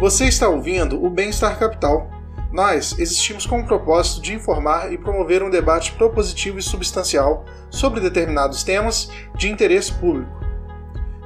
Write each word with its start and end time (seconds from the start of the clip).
Você 0.00 0.26
está 0.26 0.48
ouvindo 0.48 1.04
o 1.04 1.10
Bem-Estar 1.10 1.58
Capital. 1.58 2.08
Nós 2.52 2.96
existimos 3.00 3.44
com 3.44 3.58
o 3.58 3.66
propósito 3.66 4.22
de 4.22 4.32
informar 4.32 4.92
e 4.92 4.96
promover 4.96 5.42
um 5.42 5.50
debate 5.50 5.90
propositivo 5.90 6.56
e 6.56 6.62
substancial 6.62 7.44
sobre 7.68 7.98
determinados 7.98 8.62
temas 8.62 9.10
de 9.34 9.50
interesse 9.50 9.92
público. 9.92 10.30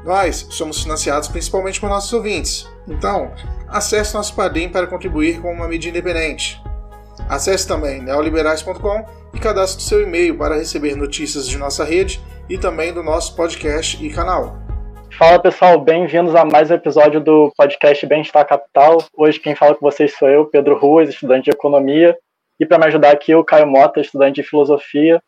Nós 0.03 0.46
somos 0.48 0.82
financiados 0.82 1.29
principalmente 1.29 1.79
por 1.79 1.90
nossos 1.90 2.14
ouvintes, 2.14 2.66
então 2.88 3.35
acesse 3.69 4.14
nosso 4.14 4.35
Padrim 4.35 4.71
para 4.71 4.86
contribuir 4.86 5.42
com 5.42 5.52
uma 5.52 5.68
mídia 5.68 5.90
independente. 5.90 6.58
Acesse 7.28 7.68
também 7.68 8.00
neoliberais.com 8.00 9.04
e 9.34 9.38
cadastre 9.38 9.82
seu 9.82 10.02
e-mail 10.02 10.38
para 10.38 10.56
receber 10.56 10.96
notícias 10.96 11.46
de 11.46 11.58
nossa 11.58 11.84
rede 11.84 12.24
e 12.48 12.56
também 12.56 12.90
do 12.90 13.02
nosso 13.02 13.36
podcast 13.36 14.02
e 14.02 14.08
canal. 14.08 14.62
Fala 15.19 15.38
pessoal, 15.38 15.79
bem-vindos 15.79 16.34
a 16.34 16.45
mais 16.45 16.70
um 16.70 16.74
episódio 16.74 17.20
do 17.20 17.52
podcast 17.56 18.05
Bem-Estar 18.06 18.47
Capital. 18.47 18.98
Hoje 19.15 19.38
quem 19.38 19.55
fala 19.55 19.74
com 19.74 19.84
vocês 19.84 20.16
sou 20.16 20.28
eu, 20.28 20.46
Pedro 20.46 20.77
Ruas, 20.77 21.10
estudante 21.10 21.45
de 21.45 21.50
Economia, 21.50 22.16
e 22.59 22.64
para 22.64 22.78
me 22.78 22.86
ajudar 22.86 23.12
aqui 23.12 23.34
o 23.34 23.45
Caio 23.45 23.66
Mota, 23.66 24.00
estudante 24.00 24.36
de 24.36 24.48
Filosofia. 24.48 25.22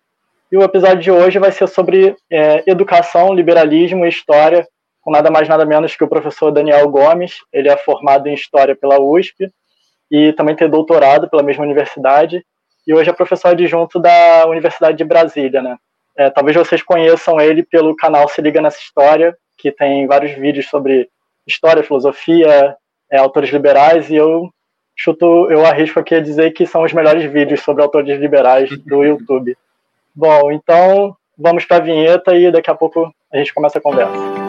E 0.50 0.56
o 0.56 0.62
episódio 0.62 1.00
de 1.00 1.10
hoje 1.10 1.38
vai 1.38 1.52
ser 1.52 1.68
sobre 1.68 2.16
é, 2.30 2.64
educação, 2.66 3.34
liberalismo 3.34 4.06
e 4.06 4.08
história, 4.08 4.66
com 5.02 5.10
nada 5.10 5.30
mais 5.30 5.48
nada 5.48 5.66
menos 5.66 5.94
que 5.94 6.02
o 6.02 6.08
professor 6.08 6.50
Daniel 6.50 6.88
Gomes. 6.88 7.34
Ele 7.52 7.68
é 7.68 7.76
formado 7.76 8.26
em 8.26 8.34
História 8.34 8.74
pela 8.74 8.98
USP 8.98 9.50
e 10.10 10.32
também 10.32 10.56
tem 10.56 10.68
doutorado 10.68 11.28
pela 11.28 11.42
mesma 11.42 11.62
universidade. 11.62 12.44
E 12.86 12.94
hoje 12.94 13.10
é 13.10 13.12
professor 13.12 13.48
adjunto 13.48 14.00
da 14.00 14.46
Universidade 14.46 14.96
de 14.96 15.04
Brasília, 15.04 15.60
né? 15.62 15.76
É, 16.16 16.30
talvez 16.30 16.56
vocês 16.56 16.82
conheçam 16.82 17.40
ele 17.40 17.62
pelo 17.62 17.96
canal 17.96 18.28
Se 18.28 18.40
Liga 18.40 18.60
Nessa 18.60 18.78
História, 18.78 19.36
que 19.64 19.72
tem 19.72 20.06
vários 20.06 20.32
vídeos 20.32 20.68
sobre 20.68 21.08
história, 21.46 21.82
filosofia, 21.82 22.76
é, 23.10 23.16
autores 23.16 23.48
liberais, 23.48 24.10
e 24.10 24.14
eu 24.14 24.50
chuto, 24.94 25.24
eu 25.50 25.64
arrisco 25.64 25.98
aqui 25.98 26.14
a 26.14 26.20
dizer 26.20 26.52
que 26.52 26.66
são 26.66 26.82
os 26.82 26.92
melhores 26.92 27.24
vídeos 27.32 27.62
sobre 27.62 27.82
autores 27.82 28.20
liberais 28.20 28.68
do 28.84 29.02
YouTube. 29.02 29.56
Bom, 30.14 30.52
então 30.52 31.16
vamos 31.38 31.64
para 31.64 31.78
a 31.78 31.80
vinheta 31.80 32.34
e 32.34 32.52
daqui 32.52 32.70
a 32.70 32.74
pouco 32.74 33.10
a 33.32 33.38
gente 33.38 33.54
começa 33.54 33.78
a 33.78 33.82
conversa. 33.82 34.43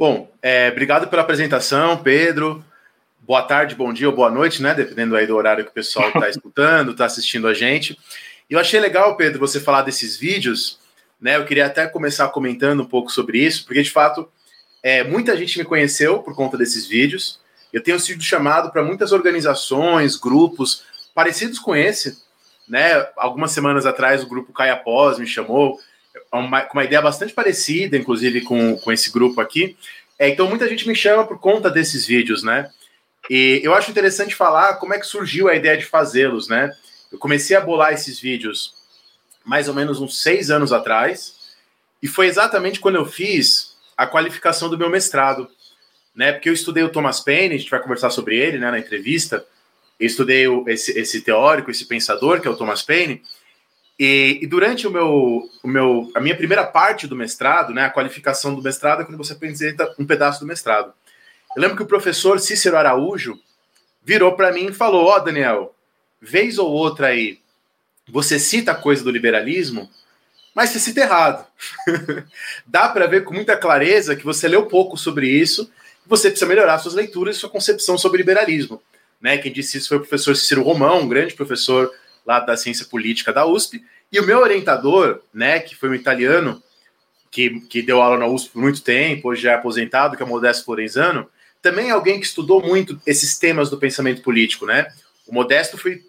Bom, 0.00 0.32
é, 0.40 0.70
obrigado 0.70 1.08
pela 1.08 1.20
apresentação, 1.20 1.98
Pedro. 1.98 2.64
Boa 3.20 3.42
tarde, 3.42 3.74
bom 3.74 3.92
dia 3.92 4.08
ou 4.08 4.16
boa 4.16 4.30
noite, 4.30 4.62
né? 4.62 4.72
Dependendo 4.72 5.14
aí 5.14 5.26
do 5.26 5.36
horário 5.36 5.62
que 5.62 5.70
o 5.70 5.74
pessoal 5.74 6.08
está 6.08 6.24
escutando, 6.30 6.92
está 6.92 7.04
assistindo 7.04 7.46
a 7.46 7.52
gente. 7.52 7.98
Eu 8.48 8.58
achei 8.58 8.80
legal, 8.80 9.14
Pedro, 9.18 9.38
você 9.38 9.60
falar 9.60 9.82
desses 9.82 10.16
vídeos, 10.16 10.78
né? 11.20 11.36
Eu 11.36 11.44
queria 11.44 11.66
até 11.66 11.86
começar 11.86 12.26
comentando 12.28 12.80
um 12.80 12.86
pouco 12.86 13.12
sobre 13.12 13.44
isso, 13.44 13.66
porque 13.66 13.82
de 13.82 13.90
fato 13.90 14.26
é, 14.82 15.04
muita 15.04 15.36
gente 15.36 15.58
me 15.58 15.66
conheceu 15.66 16.20
por 16.22 16.34
conta 16.34 16.56
desses 16.56 16.86
vídeos. 16.86 17.38
Eu 17.70 17.82
tenho 17.82 18.00
sido 18.00 18.22
chamado 18.22 18.70
para 18.70 18.82
muitas 18.82 19.12
organizações, 19.12 20.16
grupos 20.16 20.82
parecidos 21.14 21.58
com 21.58 21.76
esse, 21.76 22.16
né? 22.66 23.06
Algumas 23.18 23.52
semanas 23.52 23.84
atrás 23.84 24.22
o 24.22 24.28
grupo 24.30 24.50
Caia 24.50 24.76
Pós 24.76 25.18
me 25.18 25.26
chamou 25.26 25.78
uma, 26.32 26.62
com 26.62 26.78
uma 26.78 26.84
ideia 26.84 27.02
bastante 27.02 27.32
parecida, 27.32 27.96
inclusive 27.96 28.42
com, 28.42 28.76
com 28.78 28.92
esse 28.92 29.10
grupo 29.10 29.40
aqui. 29.40 29.76
É, 30.18 30.28
então, 30.28 30.48
muita 30.48 30.68
gente 30.68 30.86
me 30.86 30.94
chama 30.94 31.26
por 31.26 31.38
conta 31.38 31.70
desses 31.70 32.06
vídeos, 32.06 32.42
né? 32.42 32.70
E 33.28 33.60
eu 33.62 33.74
acho 33.74 33.90
interessante 33.90 34.34
falar 34.34 34.74
como 34.74 34.94
é 34.94 34.98
que 34.98 35.06
surgiu 35.06 35.48
a 35.48 35.54
ideia 35.54 35.76
de 35.76 35.86
fazê-los, 35.86 36.48
né? 36.48 36.70
Eu 37.12 37.18
comecei 37.18 37.56
a 37.56 37.60
bolar 37.60 37.92
esses 37.92 38.18
vídeos 38.20 38.74
mais 39.44 39.68
ou 39.68 39.74
menos 39.74 40.00
uns 40.00 40.20
seis 40.20 40.50
anos 40.50 40.72
atrás, 40.72 41.34
e 42.02 42.06
foi 42.06 42.26
exatamente 42.26 42.80
quando 42.80 42.96
eu 42.96 43.06
fiz 43.06 43.76
a 43.96 44.06
qualificação 44.06 44.68
do 44.68 44.78
meu 44.78 44.90
mestrado, 44.90 45.48
né? 46.14 46.32
Porque 46.32 46.48
eu 46.48 46.52
estudei 46.52 46.82
o 46.82 46.88
Thomas 46.88 47.20
Paine, 47.20 47.54
a 47.54 47.58
gente 47.58 47.70
vai 47.70 47.80
conversar 47.80 48.10
sobre 48.10 48.36
ele, 48.36 48.58
né, 48.58 48.70
na 48.70 48.78
entrevista. 48.78 49.44
Eu 49.98 50.06
estudei 50.06 50.46
esse, 50.66 50.98
esse 50.98 51.20
teórico, 51.20 51.70
esse 51.70 51.84
pensador, 51.84 52.40
que 52.40 52.48
é 52.48 52.50
o 52.50 52.56
Thomas 52.56 52.82
Paine, 52.82 53.22
e, 54.00 54.38
e, 54.42 54.46
durante 54.46 54.86
o 54.86 54.90
meu, 54.90 55.48
o 55.62 55.68
meu, 55.68 56.10
a 56.14 56.20
minha 56.20 56.34
primeira 56.34 56.64
parte 56.64 57.06
do 57.06 57.14
mestrado, 57.14 57.74
né, 57.74 57.84
a 57.84 57.90
qualificação 57.90 58.54
do 58.54 58.62
mestrado 58.62 59.02
é 59.02 59.04
quando 59.04 59.18
você 59.18 59.34
apresenta 59.34 59.94
um 59.98 60.06
pedaço 60.06 60.40
do 60.40 60.46
mestrado. 60.46 60.92
Eu 61.54 61.60
lembro 61.60 61.76
que 61.76 61.82
o 61.82 61.86
professor 61.86 62.40
Cícero 62.40 62.76
Araújo 62.76 63.38
virou 64.02 64.34
para 64.34 64.52
mim 64.52 64.68
e 64.68 64.72
falou: 64.72 65.06
Ó, 65.06 65.16
oh, 65.16 65.20
Daniel, 65.20 65.74
vez 66.20 66.58
ou 66.58 66.70
outra 66.70 67.08
aí, 67.08 67.38
você 68.08 68.38
cita 68.38 68.74
coisa 68.74 69.04
do 69.04 69.10
liberalismo, 69.10 69.90
mas 70.54 70.70
você 70.70 70.80
cita 70.80 71.00
errado. 71.02 71.46
Dá 72.66 72.88
para 72.88 73.06
ver 73.06 73.24
com 73.24 73.34
muita 73.34 73.56
clareza 73.56 74.16
que 74.16 74.24
você 74.24 74.48
leu 74.48 74.66
pouco 74.66 74.96
sobre 74.96 75.28
isso 75.28 75.70
você 76.10 76.28
precisa 76.28 76.48
melhorar 76.48 76.78
suas 76.78 76.94
leituras 76.94 77.36
e 77.36 77.38
sua 77.38 77.48
concepção 77.48 77.96
sobre 77.96 78.18
liberalismo. 78.18 78.82
Né? 79.20 79.38
Quem 79.38 79.52
disse 79.52 79.78
isso 79.78 79.88
foi 79.88 79.98
o 79.98 80.00
professor 80.00 80.34
Cícero 80.34 80.62
Romão, 80.62 81.02
um 81.02 81.08
grande 81.08 81.34
professor 81.34 81.92
lá 82.26 82.40
da 82.40 82.56
ciência 82.56 82.86
política 82.86 83.32
da 83.32 83.46
USP, 83.46 83.82
e 84.12 84.18
o 84.18 84.26
meu 84.26 84.40
orientador, 84.40 85.20
né, 85.32 85.60
que 85.60 85.76
foi 85.76 85.88
um 85.88 85.94
italiano, 85.94 86.62
que, 87.30 87.60
que 87.60 87.80
deu 87.80 88.02
aula 88.02 88.18
na 88.18 88.26
USP 88.26 88.50
por 88.50 88.62
muito 88.62 88.82
tempo, 88.82 89.28
hoje 89.28 89.42
já 89.42 89.52
é 89.52 89.54
aposentado, 89.54 90.16
que 90.16 90.22
é 90.22 90.26
o 90.26 90.28
Modesto 90.28 90.64
Florenzano, 90.64 91.28
também 91.62 91.88
é 91.88 91.92
alguém 91.92 92.18
que 92.18 92.26
estudou 92.26 92.62
muito 92.62 93.00
esses 93.06 93.38
temas 93.38 93.70
do 93.70 93.78
pensamento 93.78 94.22
político, 94.22 94.66
né? 94.66 94.92
O 95.26 95.32
Modesto 95.32 95.78
foi 95.78 96.02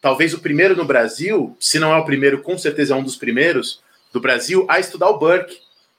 talvez 0.00 0.32
o 0.32 0.38
primeiro 0.38 0.76
no 0.76 0.84
Brasil, 0.84 1.56
se 1.60 1.78
não 1.78 1.92
é 1.92 1.96
o 1.96 2.04
primeiro, 2.04 2.40
com 2.40 2.56
certeza 2.56 2.94
é 2.94 2.96
um 2.96 3.02
dos 3.02 3.16
primeiros 3.16 3.82
do 4.12 4.20
Brasil 4.20 4.64
a 4.68 4.78
estudar 4.78 5.08
o 5.10 5.18
Burke, 5.18 5.58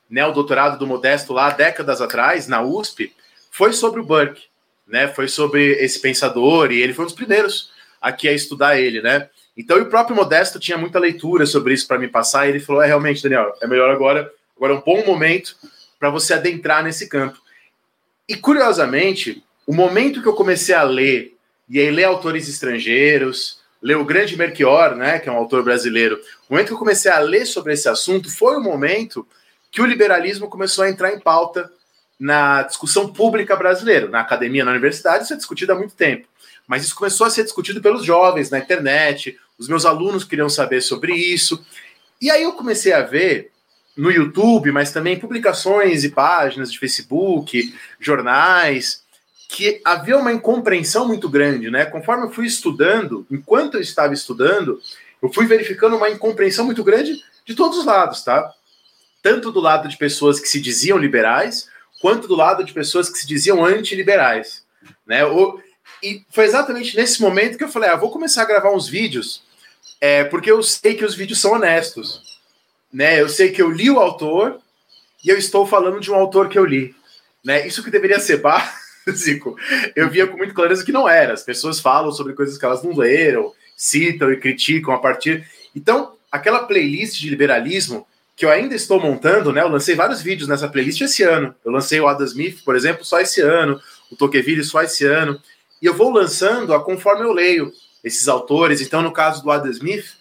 né? 0.10 0.26
O 0.26 0.32
doutorado 0.32 0.80
do 0.80 0.88
Modesto 0.88 1.34
lá 1.34 1.50
décadas 1.52 2.02
atrás 2.02 2.48
na 2.48 2.62
USP 2.62 3.14
foi 3.52 3.74
sobre 3.74 4.00
o 4.02 4.06
Burke, 4.06 4.44
né? 4.88 5.08
Foi 5.08 5.28
sobre 5.28 5.74
esse 5.74 6.00
pensador 6.00 6.72
e 6.72 6.82
ele 6.82 6.94
foi 6.94 7.04
um 7.04 7.08
dos 7.08 7.16
primeiros 7.16 7.72
aqui 8.02 8.28
a 8.28 8.34
estudar 8.34 8.80
ele, 8.80 9.02
né? 9.02 9.30
Então, 9.56 9.80
o 9.80 9.86
próprio 9.86 10.16
Modesto 10.16 10.60
tinha 10.60 10.78
muita 10.78 11.00
leitura 11.00 11.46
sobre 11.46 11.74
isso 11.74 11.88
para 11.88 12.00
me 12.00 12.08
passar, 12.08 12.46
e 12.46 12.50
ele 12.50 12.60
falou: 12.60 12.82
é 12.82 12.88
realmente, 12.88 13.22
Daniel, 13.22 13.54
é 13.62 13.68
melhor 13.68 13.90
agora, 13.90 14.32
agora 14.56 14.74
é 14.74 14.76
um 14.76 14.82
bom 14.82 15.06
momento 15.06 15.56
para 16.00 16.10
você 16.10 16.34
adentrar 16.34 16.84
nesse 16.84 17.08
campo. 17.08 17.38
E 18.28 18.36
curiosamente, 18.36 19.44
o 19.68 19.74
momento 19.74 20.22
que 20.22 20.28
eu 20.28 20.34
comecei 20.34 20.74
a 20.74 20.84
ler, 20.84 21.36
e 21.70 21.80
aí 21.80 21.92
ler 21.92 22.06
autores 22.06 22.50
estrangeiros, 22.50 23.62
ler 23.82 23.98
o 23.98 24.06
grande 24.06 24.38
Melchior, 24.38 24.96
né, 24.96 25.20
que 25.20 25.28
é 25.28 25.32
um 25.32 25.38
autor 25.38 25.64
brasileiro, 25.64 26.20
o 26.50 26.54
momento 26.54 26.68
que 26.68 26.74
eu 26.74 26.78
comecei 26.78 27.12
a 27.12 27.20
ler 27.20 27.46
sobre 27.46 27.74
esse 27.74 27.88
assunto 27.90 28.34
foi 28.34 28.56
o 28.56 28.62
momento 28.62 29.28
que 29.70 29.82
o 29.82 29.86
liberalismo 29.86 30.50
começou 30.50 30.86
a 30.86 30.90
entrar 30.90 31.14
em 31.14 31.20
pauta 31.20 31.70
na 32.20 32.64
discussão 32.64 33.12
pública 33.12 33.56
brasileira, 33.56 34.08
na 34.08 34.22
academia, 34.22 34.64
na 34.64 34.72
universidade, 34.72 35.26
isso 35.26 35.34
é 35.34 35.38
discutido 35.38 35.74
há 35.74 35.76
muito 35.76 35.96
tempo. 35.96 36.28
Mas 36.66 36.86
isso 36.86 36.96
começou 36.96 37.28
a 37.28 37.30
ser 37.30 37.44
discutido 37.44 37.82
pelos 37.82 38.06
jovens 38.06 38.50
na 38.50 38.60
internet, 38.60 39.38
os 39.58 39.68
meus 39.68 39.86
alunos 39.86 40.24
queriam 40.24 40.50
saber 40.50 40.82
sobre 40.82 41.14
isso. 41.14 41.64
E 42.22 42.32
aí 42.32 42.44
eu 42.44 42.54
comecei 42.54 42.94
a 42.94 43.02
ver 43.02 43.52
no 43.96 44.12
YouTube, 44.12 44.72
mas 44.72 44.92
também 44.92 45.20
publicações 45.20 46.04
e 46.04 46.10
páginas 46.10 46.72
de 46.72 46.80
Facebook, 46.80 47.74
jornais, 48.00 49.04
que 49.50 49.80
havia 49.86 50.18
uma 50.18 50.34
incompreensão 50.34 51.08
muito 51.08 51.30
grande, 51.30 51.70
né? 51.70 51.86
Conforme 51.86 52.26
eu 52.26 52.32
fui 52.32 52.48
estudando, 52.48 53.26
enquanto 53.30 53.76
eu 53.76 53.82
estava 53.82 54.14
estudando, 54.14 54.82
eu 55.22 55.32
fui 55.32 55.46
verificando 55.46 55.96
uma 55.96 56.10
incompreensão 56.10 56.66
muito 56.66 56.84
grande 56.84 57.24
de 57.46 57.54
todos 57.54 57.78
os 57.78 57.86
lados, 57.86 58.24
tá? 58.24 58.52
Tanto 59.22 59.52
do 59.52 59.60
lado 59.60 59.88
de 59.88 59.96
pessoas 59.96 60.40
que 60.40 60.48
se 60.48 60.60
diziam 60.60 60.98
liberais, 60.98 61.68
quanto 62.02 62.28
do 62.28 62.36
lado 62.36 62.64
de 62.64 62.74
pessoas 62.74 63.10
que 63.10 63.18
se 63.20 63.28
diziam 63.28 63.64
antiliberais, 63.64 64.66
né? 65.06 65.24
O, 65.24 65.60
e 66.04 66.26
foi 66.30 66.46
exatamente 66.46 66.96
nesse 66.96 67.22
momento 67.22 67.58
que 67.58 67.64
eu 67.64 67.70
falei: 67.70 67.90
ah, 67.90 67.96
vou 67.96 68.12
começar 68.12 68.44
a 68.44 68.48
gravar 68.48 68.72
uns 68.72 68.88
vídeos, 68.88 69.44
é, 70.02 70.24
porque 70.26 70.52
eu 70.52 70.62
sei 70.62 70.96
que 70.96 71.06
os 71.06 71.16
vídeos 71.16 71.40
são 71.40 71.54
honestos. 71.54 72.22
Né? 72.92 73.20
Eu 73.20 73.30
sei 73.30 73.52
que 73.52 73.62
eu 73.62 73.72
li 73.72 73.90
o 73.90 74.00
autor 74.00 74.60
e 75.24 75.30
eu 75.30 75.38
estou 75.38 75.66
falando 75.66 76.00
de 76.00 76.12
um 76.12 76.16
autor 76.16 76.50
que 76.50 76.60
eu 76.60 76.66
li. 76.66 76.94
Né? 77.44 77.66
Isso 77.66 77.84
que 77.84 77.90
deveria 77.90 78.20
ser 78.20 78.38
básico, 78.38 79.58
eu 79.96 80.10
via 80.10 80.28
com 80.28 80.38
muito 80.38 80.54
clareza 80.54 80.86
que 80.86 80.92
não 80.92 81.10
era. 81.10 81.34
As 81.34 81.44
pessoas 81.44 81.80
falam 81.80 82.12
sobre 82.12 82.34
coisas 82.34 82.58
que 82.58 82.66
elas 82.66 82.84
não 82.84 82.96
leram, 82.96 83.52
citam 83.76 84.32
e 84.32 84.38
criticam 84.38 84.94
a 84.94 85.00
partir. 85.00 85.48
Então, 85.76 86.14
aquela 86.32 86.66
playlist 86.66 87.20
de 87.20 87.30
liberalismo 87.30 88.06
que 88.36 88.46
eu 88.46 88.50
ainda 88.50 88.76
estou 88.76 89.00
montando, 89.00 89.52
né? 89.52 89.62
Eu 89.62 89.70
lancei 89.70 89.96
vários 89.96 90.22
vídeos 90.22 90.50
nessa 90.50 90.68
playlist 90.68 91.02
esse 91.02 91.24
ano. 91.24 91.54
Eu 91.64 91.72
lancei 91.72 92.00
o 92.00 92.08
Adam 92.08 92.26
Smith, 92.26 92.64
por 92.64 92.76
exemplo, 92.76 93.06
só 93.06 93.20
esse 93.20 93.42
ano, 93.42 93.80
o 94.12 94.16
Tocqueville 94.16 94.64
só 94.64 94.82
esse 94.82 95.06
ano. 95.06 95.40
E 95.84 95.86
eu 95.86 95.94
vou 95.94 96.10
lançando 96.10 96.74
a 96.74 96.82
conforme 96.82 97.26
eu 97.26 97.34
leio 97.34 97.74
esses 98.02 98.30
autores. 98.30 98.80
Então, 98.80 99.02
no 99.02 99.12
caso 99.12 99.44
do 99.44 99.52
Adam 99.52 99.70
Smith, 99.70 100.16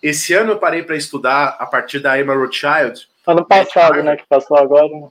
esse 0.00 0.32
ano 0.32 0.52
eu 0.52 0.58
parei 0.58 0.84
para 0.84 0.94
estudar 0.94 1.56
a 1.58 1.66
partir 1.66 1.98
da 1.98 2.16
Emma 2.20 2.36
Rothschild. 2.36 3.08
Ano 3.26 3.44
passado, 3.44 4.00
né? 4.00 4.16
Que 4.16 4.24
passou 4.28 4.56
agora. 4.56 4.86
Né? 4.86 5.08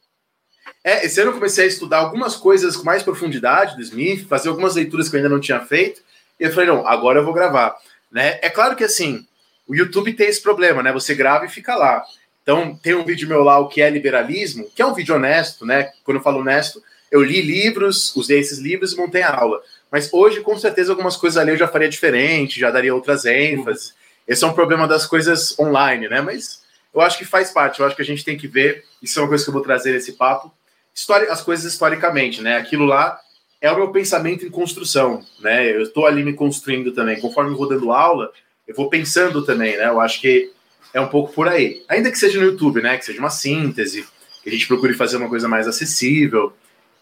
É, 0.82 1.06
esse 1.06 1.20
ano 1.20 1.32
eu 1.32 1.34
comecei 1.34 1.66
a 1.66 1.68
estudar 1.68 1.98
algumas 1.98 2.38
coisas 2.38 2.78
com 2.78 2.86
mais 2.86 3.04
profundidade 3.04 3.76
do 3.76 3.82
Smith, 3.82 4.26
fazer 4.30 4.48
algumas 4.48 4.76
leituras 4.76 5.10
que 5.10 5.16
eu 5.16 5.18
ainda 5.18 5.28
não 5.28 5.42
tinha 5.42 5.60
feito, 5.60 6.02
e 6.40 6.46
eu 6.46 6.54
falei, 6.54 6.70
não, 6.70 6.88
agora 6.88 7.20
eu 7.20 7.26
vou 7.26 7.34
gravar. 7.34 7.76
Né? 8.10 8.40
É 8.42 8.50
claro 8.50 8.78
que 8.78 8.86
assim, 8.86 9.28
o 9.68 9.76
YouTube 9.76 10.14
tem 10.14 10.28
esse 10.28 10.42
problema, 10.42 10.82
né? 10.82 10.94
Você 10.94 11.14
grava 11.14 11.46
e 11.46 11.50
fica 11.50 11.76
lá. 11.76 12.02
Então, 12.44 12.80
tem 12.82 12.96
um 12.96 13.04
vídeo 13.04 13.28
meu 13.28 13.44
lá, 13.44 13.60
o 13.60 13.68
que 13.68 13.82
é 13.82 13.90
liberalismo, 13.90 14.70
que 14.74 14.82
é 14.82 14.86
um 14.86 14.94
vídeo 14.94 15.16
honesto, 15.16 15.66
né? 15.66 15.92
Quando 16.06 16.16
eu 16.16 16.24
falo 16.24 16.40
honesto, 16.40 16.82
eu 17.12 17.24
li 17.24 17.42
livros, 17.42 18.16
usei 18.16 18.40
esses 18.40 18.60
livros 18.60 18.94
e 18.94 18.98
montei 18.98 19.22
a 19.22 19.34
aula. 19.34 19.62
Mas 19.92 20.12
hoje, 20.12 20.42
com 20.42 20.58
certeza, 20.58 20.92
algumas 20.92 21.16
coisas 21.16 21.38
ali 21.38 21.52
eu 21.52 21.58
já 21.58 21.68
faria 21.68 21.90
diferente, 21.90 22.60
já 22.60 22.70
daria 22.70 22.94
outras 22.94 23.26
ênfases. 23.26 23.94
Esse 24.28 24.44
é 24.44 24.48
um 24.48 24.54
problema 24.54 24.88
das 24.88 25.06
coisas 25.06 25.58
online, 25.58 26.10
né? 26.10 26.22
Mas 26.22 26.62
eu 26.94 27.02
acho 27.02 27.18
que 27.18 27.26
faz 27.26 27.52
parte, 27.52 27.80
eu 27.80 27.86
acho 27.86 27.96
que 27.96 28.02
a 28.02 28.06
gente 28.06 28.26
tem 28.26 28.38
que 28.38 28.48
ver, 28.48 28.84
isso 29.02 29.18
é 29.20 29.22
uma 29.22 29.30
coisa 29.30 29.44
que 29.44 29.50
eu 29.50 29.54
vou 29.54 29.62
trazer 29.62 29.94
nesse 29.94 30.14
papo, 30.14 30.52
história, 30.94 31.32
as 31.32 31.42
coisas 31.42 31.72
historicamente, 31.72 32.42
né? 32.42 32.58
Aquilo 32.58 32.86
lá 32.86 33.20
é 33.62 33.72
o 33.72 33.76
meu 33.76 33.92
pensamento 33.92 34.46
em 34.46 34.50
construção, 34.50 35.24
né? 35.40 35.72
Eu 35.72 35.84
estou 35.84 36.06
ali 36.06 36.24
me 36.24 36.34
construindo 36.34 36.92
também. 36.92 37.20
Conforme 37.20 37.52
eu 37.52 37.58
vou 37.58 37.70
dando 37.70 37.92
aula, 37.92 38.32
eu 38.68 38.76
vou 38.76 38.90
pensando 38.90 39.46
também, 39.46 39.78
né? 39.78 39.88
Eu 39.88 40.02
acho 40.02 40.20
que 40.20 40.52
é 40.94 41.00
um 41.00 41.08
pouco 41.08 41.34
por 41.34 41.48
aí. 41.48 41.84
Ainda 41.88 42.12
que 42.12 42.18
seja 42.18 42.40
no 42.40 42.46
YouTube, 42.46 42.82
né? 42.82 42.98
Que 42.98 43.06
seja 43.06 43.20
uma 43.20 43.30
síntese, 43.30 44.06
que 44.44 44.50
a 44.50 44.52
gente 44.52 44.68
procure 44.68 44.94
fazer 44.94 45.18
uma 45.18 45.30
coisa 45.30 45.48
mais 45.48 45.68
acessível. 45.68 46.54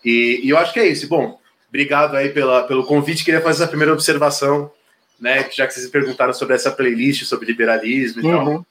E, 0.05 0.41
e 0.43 0.49
eu 0.49 0.57
acho 0.57 0.71
que 0.71 0.79
é 0.79 0.85
isso. 0.85 1.09
Bom, 1.09 1.39
obrigado 1.67 2.15
aí 2.15 2.29
pela, 2.29 2.63
pelo 2.63 2.85
convite. 2.85 3.25
Queria 3.25 3.41
fazer 3.41 3.63
essa 3.63 3.69
primeira 3.69 3.91
observação, 3.91 4.71
né? 5.19 5.49
Já 5.51 5.65
que 5.65 5.73
vocês 5.73 5.89
perguntaram 5.89 6.33
sobre 6.33 6.53
essa 6.55 6.71
playlist, 6.71 7.23
sobre 7.25 7.47
liberalismo 7.47 8.21
e 8.21 8.25
uhum. 8.27 8.45
tal. 8.45 8.65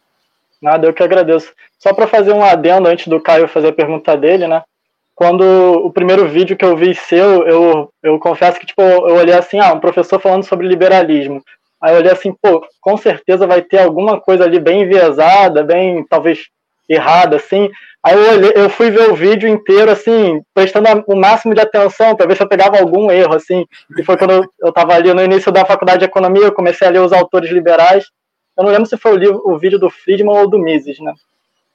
Nada, 0.63 0.87
eu 0.87 0.95
que 0.95 1.03
agradeço. 1.03 1.53
Só 1.79 1.93
para 1.93 2.07
fazer 2.07 2.33
um 2.33 2.43
adendo 2.43 2.89
antes 2.89 3.09
do 3.09 3.21
Caio 3.21 3.49
fazer 3.49 3.69
a 3.69 3.73
pergunta 3.73 4.17
dele, 4.17 4.47
né? 4.47 4.63
Quando 5.15 5.43
o 5.45 5.93
primeiro 5.93 6.27
vídeo 6.27 6.57
que 6.57 6.65
eu 6.65 6.77
vi 6.77 6.95
seu, 6.95 7.47
eu, 7.47 7.93
eu 8.03 8.19
confesso 8.19 8.59
que 8.59 8.67
tipo, 8.67 8.81
eu 8.83 9.17
olhei 9.17 9.35
assim, 9.35 9.59
ah, 9.61 9.73
um 9.73 9.81
professor 9.81 10.19
falando 10.21 10.45
sobre 10.45 10.67
liberalismo. 10.67 11.43
Aí 11.81 11.93
eu 11.93 11.99
olhei 11.99 12.11
assim, 12.11 12.35
pô, 12.41 12.67
com 12.81 12.97
certeza 12.97 13.47
vai 13.47 13.61
ter 13.61 13.79
alguma 13.79 14.19
coisa 14.19 14.45
ali 14.45 14.59
bem 14.59 14.83
enviesada, 14.83 15.63
bem 15.63 16.05
talvez 16.09 16.47
errada, 16.89 17.37
assim. 17.37 17.71
Aí 18.05 18.15
eu, 18.15 18.31
olhei, 18.33 18.53
eu 18.55 18.69
fui 18.69 18.91
ver 18.91 19.11
o 19.11 19.15
vídeo 19.15 19.49
inteiro, 19.49 19.91
assim, 19.91 20.43
prestando 20.53 20.87
o 21.07 21.17
máximo 21.17 21.55
de 21.55 21.61
atenção 21.61 22.15
para 22.15 22.27
ver 22.27 22.37
se 22.37 22.43
eu 22.43 22.49
pegava 22.49 22.79
algum 22.79 23.11
erro, 23.11 23.35
assim. 23.35 23.65
E 23.99 24.03
foi 24.03 24.19
quando 24.19 24.47
eu 24.61 24.69
estava 24.69 24.95
ali 24.95 25.13
no 25.15 25.23
início 25.23 25.51
da 25.51 25.65
faculdade 25.65 26.01
de 26.01 26.05
economia, 26.05 26.45
eu 26.45 26.53
comecei 26.53 26.87
a 26.87 26.91
ler 26.91 27.01
os 27.01 27.15
autores 27.15 27.51
liberais. 27.51 28.05
Eu 28.59 28.65
não 28.65 28.71
lembro 28.71 28.87
se 28.87 28.99
foi 28.99 29.13
o, 29.13 29.17
livro, 29.17 29.43
o 29.47 29.59
vídeo 29.59 29.79
do 29.79 29.89
Friedman 29.89 30.37
ou 30.37 30.49
do 30.49 30.59
Mises, 30.59 31.01
né? 31.01 31.15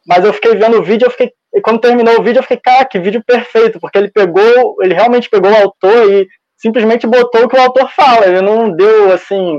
Mas 0.07 0.23
eu 0.23 0.31
fiquei 0.31 0.55
vendo 0.55 0.77
o 0.77 0.83
vídeo, 0.83 1.07
eu 1.07 1.11
fiquei, 1.11 1.31
e 1.53 1.61
quando 1.61 1.81
terminou 1.81 2.19
o 2.19 2.23
vídeo, 2.23 2.39
eu 2.39 2.43
fiquei, 2.43 2.57
cara, 2.57 2.85
que 2.85 2.99
vídeo 2.99 3.23
perfeito, 3.25 3.79
porque 3.79 3.97
ele 3.97 4.11
pegou, 4.11 4.77
ele 4.81 4.93
realmente 4.93 5.29
pegou 5.29 5.51
o 5.51 5.55
autor 5.55 6.13
e 6.13 6.27
simplesmente 6.55 7.07
botou 7.07 7.45
o 7.45 7.49
que 7.49 7.57
o 7.57 7.61
autor 7.61 7.89
fala. 7.89 8.27
Ele 8.27 8.41
não 8.41 8.69
deu 8.71 9.11
assim 9.11 9.57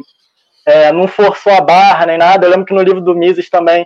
é, 0.67 0.93
não 0.93 1.09
forçou 1.09 1.53
a 1.53 1.61
barra 1.61 2.07
nem 2.07 2.19
nada. 2.19 2.47
Eu 2.47 2.51
lembro 2.51 2.67
que 2.67 2.75
no 2.75 2.83
livro 2.83 3.01
do 3.01 3.15
Mises 3.15 3.51
também 3.51 3.85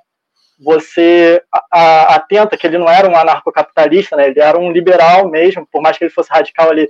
você 0.59 1.43
a, 1.73 2.15
atenta 2.15 2.57
que 2.57 2.67
ele 2.67 2.79
não 2.79 2.89
era 2.89 3.09
um 3.09 3.17
anarcocapitalista, 3.17 4.17
né? 4.17 4.29
ele 4.29 4.41
era 4.41 4.59
um 4.59 4.71
liberal 4.71 5.29
mesmo, 5.29 5.67
por 5.71 5.83
mais 5.83 5.99
que 5.99 6.05
ele 6.05 6.11
fosse 6.11 6.31
radical, 6.31 6.73
ele, 6.73 6.89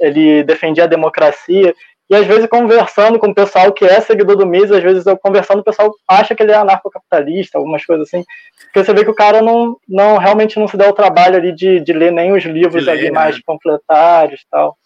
ele 0.00 0.42
defendia 0.44 0.84
a 0.84 0.88
democracia. 0.88 1.74
E 2.08 2.14
às 2.14 2.24
vezes 2.24 2.46
conversando 2.46 3.18
com 3.18 3.28
o 3.28 3.34
pessoal 3.34 3.72
que 3.72 3.84
é 3.84 4.00
seguidor 4.00 4.36
do 4.36 4.46
Mises, 4.46 4.70
às 4.70 4.82
vezes 4.82 5.06
eu 5.06 5.16
conversando, 5.16 5.58
o 5.58 5.64
pessoal 5.64 5.92
acha 6.08 6.34
que 6.34 6.42
ele 6.42 6.52
é 6.52 6.56
anarcocapitalista, 6.56 7.58
algumas 7.58 7.84
coisas 7.84 8.06
assim. 8.06 8.24
Porque 8.64 8.84
você 8.84 8.94
vê 8.94 9.04
que 9.04 9.10
o 9.10 9.14
cara 9.14 9.42
não, 9.42 9.76
não 9.88 10.16
realmente 10.16 10.58
não 10.58 10.68
se 10.68 10.76
dá 10.76 10.88
o 10.88 10.92
trabalho 10.92 11.36
ali 11.36 11.52
de, 11.52 11.80
de 11.80 11.92
ler 11.92 12.12
nem 12.12 12.32
os 12.32 12.44
livros 12.44 12.84
ler, 12.84 12.92
ali 12.92 13.04
né? 13.06 13.10
mais 13.10 13.40
completários 13.40 14.42
e 14.42 14.46
tal. 14.48 14.76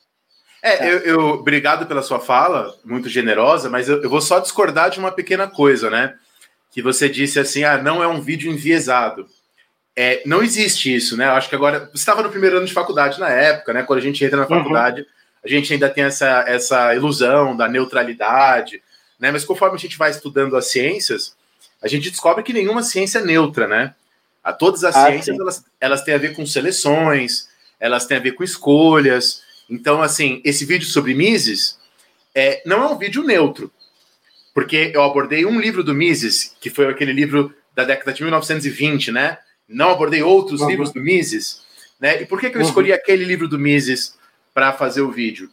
É, 0.63 0.87
é. 0.87 0.93
Eu, 0.93 0.99
eu, 0.99 1.21
obrigado 1.31 1.87
pela 1.87 2.03
sua 2.03 2.21
fala, 2.21 2.73
muito 2.85 3.09
generosa, 3.09 3.69
mas 3.69 3.89
eu, 3.89 4.03
eu, 4.03 4.09
vou 4.09 4.21
só 4.21 4.39
discordar 4.39 4.91
de 4.91 4.99
uma 4.99 5.11
pequena 5.11 5.47
coisa, 5.49 5.91
né? 5.91 6.15
Que 6.71 6.83
você 6.83 7.09
disse 7.09 7.39
assim, 7.39 7.65
ah, 7.65 7.83
não 7.83 8.03
é 8.03 8.07
um 8.07 8.21
vídeo 8.21 8.51
enviesado. 8.51 9.27
É, 9.97 10.23
não 10.25 10.43
existe 10.43 10.95
isso, 10.95 11.17
né? 11.17 11.27
Eu 11.27 11.33
acho 11.33 11.49
que 11.49 11.55
agora. 11.55 11.91
Você 11.93 11.99
estava 11.99 12.23
no 12.23 12.31
primeiro 12.31 12.57
ano 12.57 12.67
de 12.67 12.73
faculdade 12.73 13.19
na 13.19 13.29
época, 13.29 13.73
né? 13.73 13.83
Quando 13.83 13.99
a 13.99 14.03
gente 14.03 14.25
entra 14.25 14.37
na 14.37 14.45
uhum. 14.45 14.49
faculdade, 14.49 15.01
uhum. 15.01 15.07
a 15.45 15.49
gente 15.49 15.73
ainda 15.73 15.91
tem 15.91 16.05
essa, 16.05 16.45
essa 16.47 16.95
ilusão 16.95 17.57
da 17.57 17.69
neutralidade, 17.69 18.83
né? 19.19 19.31
Mas 19.31 19.45
conforme 19.45 19.77
a 19.77 19.79
gente 19.79 19.99
vai 19.99 20.11
estudando 20.11 20.57
as 20.57 20.71
ciências, 20.71 21.35
a 21.83 21.89
gente 21.89 22.11
descobre 22.11 22.43
que 22.43 22.53
nenhuma 22.53 22.83
ciência 22.83 23.19
é 23.19 23.25
neutra, 23.25 23.67
né? 23.67 23.95
A, 24.43 24.53
todas 24.53 24.85
as 24.85 24.97
ah, 24.97 25.07
ciências 25.07 25.39
elas, 25.39 25.65
elas 25.81 26.03
têm 26.03 26.15
a 26.15 26.19
ver 26.19 26.35
com 26.35 26.47
seleções, 26.47 27.49
elas 27.79 28.07
têm 28.07 28.17
a 28.17 28.21
ver 28.21 28.33
com 28.33 28.45
escolhas. 28.45 29.43
Então, 29.69 30.01
assim, 30.01 30.41
esse 30.45 30.65
vídeo 30.65 30.87
sobre 30.87 31.15
Mises 31.15 31.79
é, 32.35 32.63
não 32.65 32.83
é 32.83 32.87
um 32.87 32.99
vídeo 32.99 33.23
neutro, 33.23 33.71
porque 34.61 34.93
eu 34.93 35.03
abordei 35.03 35.47
um 35.47 35.59
livro 35.59 35.83
do 35.83 35.95
Mises, 35.95 36.55
que 36.61 36.69
foi 36.69 36.87
aquele 36.87 37.15
livro 37.15 37.51
da 37.75 37.83
década 37.83 38.13
de 38.13 38.23
1920, 38.23 39.11
né? 39.11 39.39
Não 39.67 39.89
abordei 39.89 40.23
outros 40.23 40.61
uhum. 40.61 40.69
livros 40.69 40.93
do 40.93 41.01
Mises, 41.01 41.63
né? 41.99 42.21
E 42.21 42.27
por 42.27 42.39
que, 42.39 42.51
que 42.51 42.59
eu 42.59 42.61
escolhi 42.61 42.91
uhum. 42.91 42.97
aquele 42.97 43.25
livro 43.25 43.49
do 43.49 43.59
Mises 43.59 44.19
para 44.53 44.75
fazer 44.75 45.01
o 45.01 45.11
vídeo? 45.11 45.49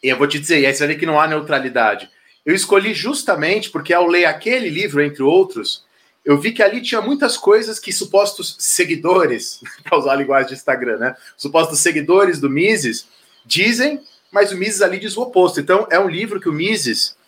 E 0.00 0.08
eu 0.08 0.16
vou 0.16 0.28
te 0.28 0.38
dizer, 0.38 0.64
aí 0.64 0.72
você 0.72 0.86
vê 0.86 0.94
que 0.94 1.04
não 1.04 1.18
há 1.18 1.26
neutralidade. 1.26 2.08
Eu 2.46 2.54
escolhi 2.54 2.94
justamente 2.94 3.68
porque 3.68 3.92
ao 3.92 4.06
ler 4.06 4.26
aquele 4.26 4.68
livro, 4.68 5.02
entre 5.02 5.24
outros, 5.24 5.84
eu 6.24 6.38
vi 6.38 6.52
que 6.52 6.62
ali 6.62 6.80
tinha 6.80 7.00
muitas 7.00 7.36
coisas 7.36 7.80
que 7.80 7.92
supostos 7.92 8.54
seguidores, 8.60 9.60
para 9.82 9.98
usar 9.98 10.12
a 10.12 10.16
linguagem 10.16 10.50
de 10.50 10.54
Instagram, 10.54 10.98
né? 10.98 11.16
Supostos 11.36 11.80
seguidores 11.80 12.38
do 12.38 12.48
Mises 12.48 13.08
Dizem, 13.44 14.00
mas 14.30 14.52
o 14.52 14.56
Mises 14.56 14.82
ali 14.82 15.00
diz 15.00 15.16
o 15.16 15.22
oposto. 15.22 15.58
Então, 15.58 15.88
é 15.90 15.98
um 15.98 16.08
livro 16.08 16.38
que 16.38 16.48
o 16.48 16.52
Mises 16.52 17.18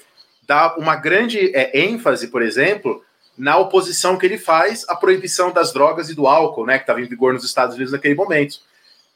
dá 0.53 0.75
uma 0.77 0.95
grande 0.97 1.51
é, 1.57 1.81
ênfase, 1.81 2.29
por 2.29 2.43
exemplo, 2.43 3.03
na 3.39 3.57
oposição 3.57 4.19
que 4.19 4.27
ele 4.27 4.37
faz 4.37 4.87
à 4.87 4.95
proibição 4.95 5.51
das 5.51 5.73
drogas 5.73 6.11
e 6.11 6.15
do 6.15 6.27
álcool, 6.27 6.67
né, 6.67 6.77
que 6.77 6.83
estava 6.83 7.01
em 7.01 7.07
vigor 7.07 7.33
nos 7.33 7.43
Estados 7.43 7.75
Unidos 7.75 7.91
naquele 7.91 8.15
momento, 8.15 8.59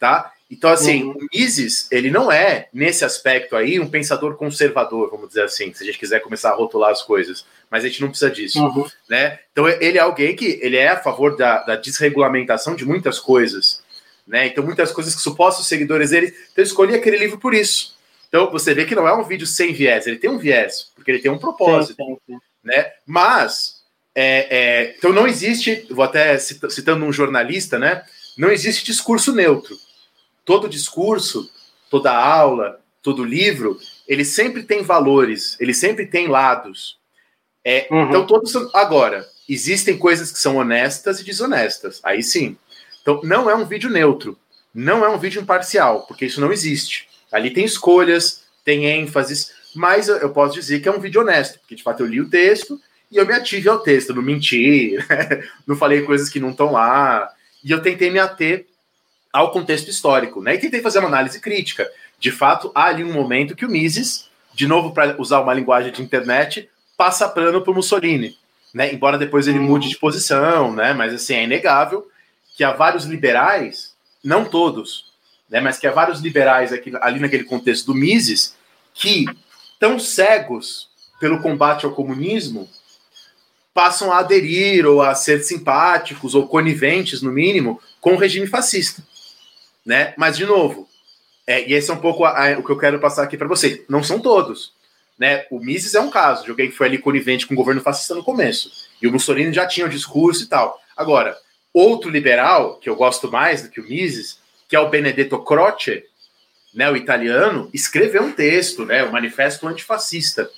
tá? 0.01 0.33
Então, 0.51 0.71
assim, 0.71 1.03
uhum. 1.03 1.11
o 1.11 1.27
Mises, 1.35 1.89
ele 1.91 2.11
não 2.11 2.33
é, 2.33 2.69
nesse 2.73 3.05
aspecto 3.05 3.55
aí, 3.55 3.79
um 3.79 3.91
pensador 3.91 4.37
conservador, 4.37 5.11
vamos 5.11 5.29
dizer 5.29 5.43
assim, 5.43 5.75
se 5.75 5.83
a 5.83 5.87
gente 5.87 5.99
quiser 5.99 6.21
começar 6.21 6.51
a 6.51 6.55
rotular 6.55 6.91
as 6.91 7.03
coisas, 7.03 7.45
mas 7.71 7.85
a 7.85 7.89
gente 7.89 8.01
não 8.01 8.09
precisa 8.09 8.31
disso, 8.31 8.63
uhum. 8.63 8.87
né? 9.11 9.39
Então, 9.53 9.69
ele 9.69 9.99
é 9.99 10.01
alguém 10.01 10.35
que, 10.35 10.59
ele 10.63 10.77
é 10.77 10.89
a 10.89 10.97
favor 10.97 11.37
da, 11.37 11.63
da 11.65 11.77
desregulamentação 11.77 12.75
de 12.75 12.87
muitas 12.87 13.19
coisas, 13.19 13.83
né? 14.27 14.47
Então, 14.47 14.65
muitas 14.65 14.91
coisas 14.91 15.15
que 15.15 15.21
supostos 15.21 15.67
seguidores 15.67 16.11
dele. 16.11 16.29
Então, 16.29 16.63
eu 16.63 16.65
escolhi 16.65 16.95
aquele 16.95 17.19
livro 17.19 17.39
por 17.39 17.53
isso. 17.53 17.95
Então, 18.29 18.51
você 18.51 18.73
vê 18.73 18.85
que 18.85 18.95
não 18.95 19.07
é 19.07 19.15
um 19.15 19.25
vídeo 19.25 19.47
sem 19.47 19.73
viés, 19.73 20.07
ele 20.07 20.19
tem 20.19 20.31
um 20.31 20.39
viés, 20.39 20.93
porque 21.07 21.13
ele 21.13 21.23
tem 21.23 21.31
um 21.31 21.39
propósito. 21.39 22.03
Sim, 22.03 22.19
sim, 22.27 22.35
sim. 22.35 22.39
Né? 22.65 22.91
Mas, 23.07 23.85
é, 24.13 24.49
é, 24.51 24.95
então 24.99 25.13
não 25.13 25.25
existe, 25.25 25.87
vou 25.89 26.05
até 26.05 26.37
citando 26.37 27.05
um 27.05 27.13
jornalista, 27.13 27.79
né? 27.79 28.05
Não 28.37 28.51
existe 28.51 28.85
discurso 28.85 29.33
neutro. 29.33 29.79
Todo 30.45 30.69
discurso, 30.69 31.49
toda 31.89 32.13
aula, 32.13 32.81
todo 33.01 33.25
livro, 33.25 33.79
ele 34.09 34.25
sempre 34.25 34.65
tem 34.65 34.83
valores, 34.83 35.57
ele 35.61 35.73
sempre 35.73 36.07
tem 36.07 36.27
lados. 36.27 36.99
É, 37.65 37.87
uhum. 37.89 38.09
Então, 38.09 38.27
todos 38.27 38.51
são. 38.51 38.69
Agora, 38.75 39.25
existem 39.49 39.97
coisas 39.97 40.33
que 40.33 40.41
são 40.41 40.57
honestas 40.57 41.21
e 41.21 41.25
desonestas. 41.25 42.01
Aí 42.03 42.21
sim. 42.21 42.57
Então, 43.01 43.21
não 43.23 43.49
é 43.49 43.55
um 43.55 43.65
vídeo 43.65 43.89
neutro, 43.89 44.37
não 44.75 45.05
é 45.05 45.09
um 45.09 45.19
vídeo 45.19 45.41
imparcial, 45.41 46.05
porque 46.09 46.27
isso 46.27 46.41
não 46.41 46.53
existe. 46.53 47.09
Ali 47.31 47.51
tem 47.51 47.65
escolhas, 47.65 48.45
tem 48.65 48.87
ênfases, 48.87 49.53
mas 49.77 50.09
eu 50.09 50.31
posso 50.31 50.55
dizer 50.55 50.81
que 50.81 50.89
é 50.89 50.93
um 50.93 51.01
vídeo 51.01 51.21
honesto, 51.21 51.59
porque 51.61 51.75
de 51.75 51.83
fato 51.83 52.03
eu 52.03 52.07
li 52.07 52.21
o 52.21 52.29
texto 52.29 52.81
e 53.11 53.17
eu 53.17 53.27
me 53.27 53.35
ative 53.35 53.69
ao 53.69 53.79
texto, 53.79 54.15
não 54.15 54.23
menti, 54.23 54.97
não 55.67 55.77
falei 55.77 56.03
coisas 56.03 56.29
que 56.29 56.41
não 56.41 56.51
estão 56.51 56.73
lá, 56.73 57.31
e 57.63 57.71
eu 57.71 57.81
tentei 57.81 58.11
me 58.11 58.19
ater 58.19 58.67
ao 59.33 59.51
contexto 59.51 59.89
histórico, 59.89 60.41
né? 60.41 60.55
E 60.55 60.59
tentei 60.59 60.81
fazer 60.81 60.99
uma 60.99 61.09
análise 61.09 61.39
crítica. 61.41 61.89
De 62.19 62.31
fato, 62.31 62.73
há 62.75 62.87
ali 62.87 63.05
um 63.05 63.13
momento 63.13 63.55
que 63.55 63.67
o 63.67 63.71
Mises, 63.71 64.29
de 64.55 64.67
novo 64.67 64.93
para 64.93 65.21
usar 65.21 65.41
uma 65.41 65.53
linguagem 65.53 65.93
de 65.93 66.03
internet, 66.03 66.69
passa 66.97 67.29
plano 67.29 67.61
para 67.61 67.71
o 67.71 67.75
Mussolini, 67.75 68.37
né? 68.73 68.93
Embora 68.93 69.19
depois 69.19 69.47
ele 69.47 69.59
mude 69.59 69.89
de 69.89 69.99
posição, 69.99 70.73
né? 70.73 70.95
Mas 70.95 71.13
assim 71.13 71.35
é 71.35 71.45
inegável 71.45 72.09
que 72.57 72.65
há 72.65 72.73
vários 72.73 73.05
liberais, 73.05 73.95
não 74.25 74.45
todos, 74.45 75.13
né, 75.49 75.61
mas 75.61 75.79
que 75.79 75.87
há 75.87 75.93
vários 75.93 76.21
liberais 76.21 76.73
aqui, 76.73 76.93
ali 77.01 77.21
naquele 77.21 77.45
contexto 77.45 77.87
do 77.87 77.95
Mises, 77.95 78.57
que 78.95 79.27
tão 79.79 79.99
cegos 79.99 80.89
pelo 81.21 81.41
combate 81.41 81.85
ao 81.85 81.93
comunismo 81.93 82.69
passam 83.73 84.13
a 84.13 84.19
aderir 84.19 84.87
ou 84.87 85.03
a 85.03 85.15
ser 85.15 85.43
simpáticos 85.43 86.35
ou 86.35 86.49
coniventes, 86.49 87.21
no 87.21 87.31
mínimo, 87.31 87.81
com 88.01 88.15
o 88.15 88.17
regime 88.17 88.47
fascista. 88.47 89.03
Né? 89.85 90.15
Mas, 90.17 90.37
de 90.37 90.47
novo, 90.47 90.89
é, 91.47 91.69
e 91.69 91.75
esse 91.75 91.91
é 91.91 91.95
um 91.95 92.01
pouco 92.01 92.25
a, 92.25 92.55
a, 92.55 92.59
o 92.59 92.63
que 92.63 92.71
eu 92.71 92.79
quero 92.79 92.99
passar 92.99 93.23
aqui 93.23 93.37
para 93.37 93.49
você. 93.49 93.85
Não 93.89 94.03
são 94.03 94.19
todos. 94.19 94.73
Né? 95.19 95.47
O 95.51 95.61
Mises 95.61 95.95
é 95.95 96.01
um 96.01 96.11
caso 96.11 96.45
de 96.45 96.51
alguém 96.51 96.71
que 96.71 96.77
foi 96.77 96.87
ali 96.87 96.99
conivente 96.99 97.47
com 97.47 97.55
o 97.55 97.57
governo 97.57 97.83
fascista 97.83 98.15
no 98.15 98.25
começo. 98.25 98.71
E 99.01 99.07
o 99.07 99.13
Mussolini 99.13 99.53
já 99.53 99.67
tinha 99.67 99.87
o 99.87 99.91
discurso 99.91 100.45
e 100.45 100.47
tal. 100.47 100.81
Agora, 100.97 101.37
Outro 101.79 102.09
liberal, 102.09 102.79
que 102.79 102.89
eu 102.89 102.97
gosto 102.97 103.31
mais 103.31 103.61
do 103.61 103.69
que 103.69 103.83
o 103.83 103.85
Mises, 103.85 104.39
que 104.67 104.75
é 104.75 104.81
o 104.81 104.89
Benedetto 104.89 105.39
Croce, 105.41 106.05
né, 106.77 106.91
o 106.91 106.97
italiano, 106.97 107.71
escreveu 107.73 108.23
um 108.23 108.33
texto, 108.33 108.85
né, 108.85 109.03
o 109.03 109.11
Manifesto 109.11 109.67
Antifascista. 109.67 110.49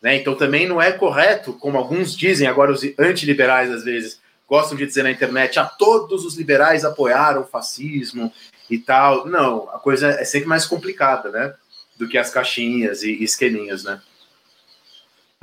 Né? 0.00 0.14
Então 0.14 0.36
também 0.36 0.68
não 0.68 0.80
é 0.80 0.92
correto, 0.92 1.52
como 1.54 1.76
alguns 1.76 2.16
dizem, 2.16 2.46
agora 2.46 2.70
os 2.70 2.82
antiliberais 2.96 3.70
às 3.72 3.84
vezes 3.84 4.20
gostam 4.48 4.78
de 4.78 4.86
dizer 4.86 5.02
na 5.02 5.10
internet, 5.10 5.58
a 5.58 5.62
ah, 5.62 5.66
todos 5.66 6.24
os 6.24 6.36
liberais 6.36 6.84
apoiaram 6.84 7.42
o 7.42 7.46
fascismo 7.46 8.32
e 8.70 8.78
tal. 8.78 9.26
Não, 9.26 9.68
a 9.70 9.78
coisa 9.80 10.10
é 10.10 10.24
sempre 10.24 10.48
mais 10.48 10.64
complicada, 10.64 11.30
né? 11.30 11.52
Do 11.96 12.08
que 12.08 12.16
as 12.16 12.30
caixinhas 12.30 13.02
e 13.02 13.24
esqueminhas, 13.24 13.82
né? 13.82 14.00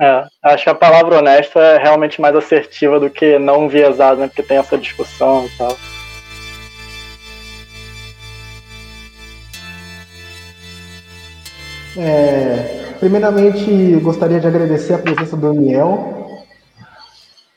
É, 0.00 0.26
acho 0.42 0.64
que 0.64 0.70
a 0.70 0.74
palavra 0.74 1.18
honesta 1.18 1.60
é 1.60 1.78
realmente 1.78 2.18
mais 2.20 2.34
assertiva 2.34 2.98
do 2.98 3.10
que 3.10 3.38
não 3.38 3.66
enviesada, 3.66 4.22
né? 4.22 4.28
Porque 4.28 4.42
tem 4.42 4.56
essa 4.56 4.78
discussão 4.78 5.46
e 5.46 5.58
tal. 5.58 5.76
É, 11.96 12.94
primeiramente, 12.98 13.96
gostaria 14.02 14.40
de 14.40 14.46
agradecer 14.46 14.94
a 14.94 14.98
presença 14.98 15.36
do 15.36 15.52
Daniel. 15.52 16.26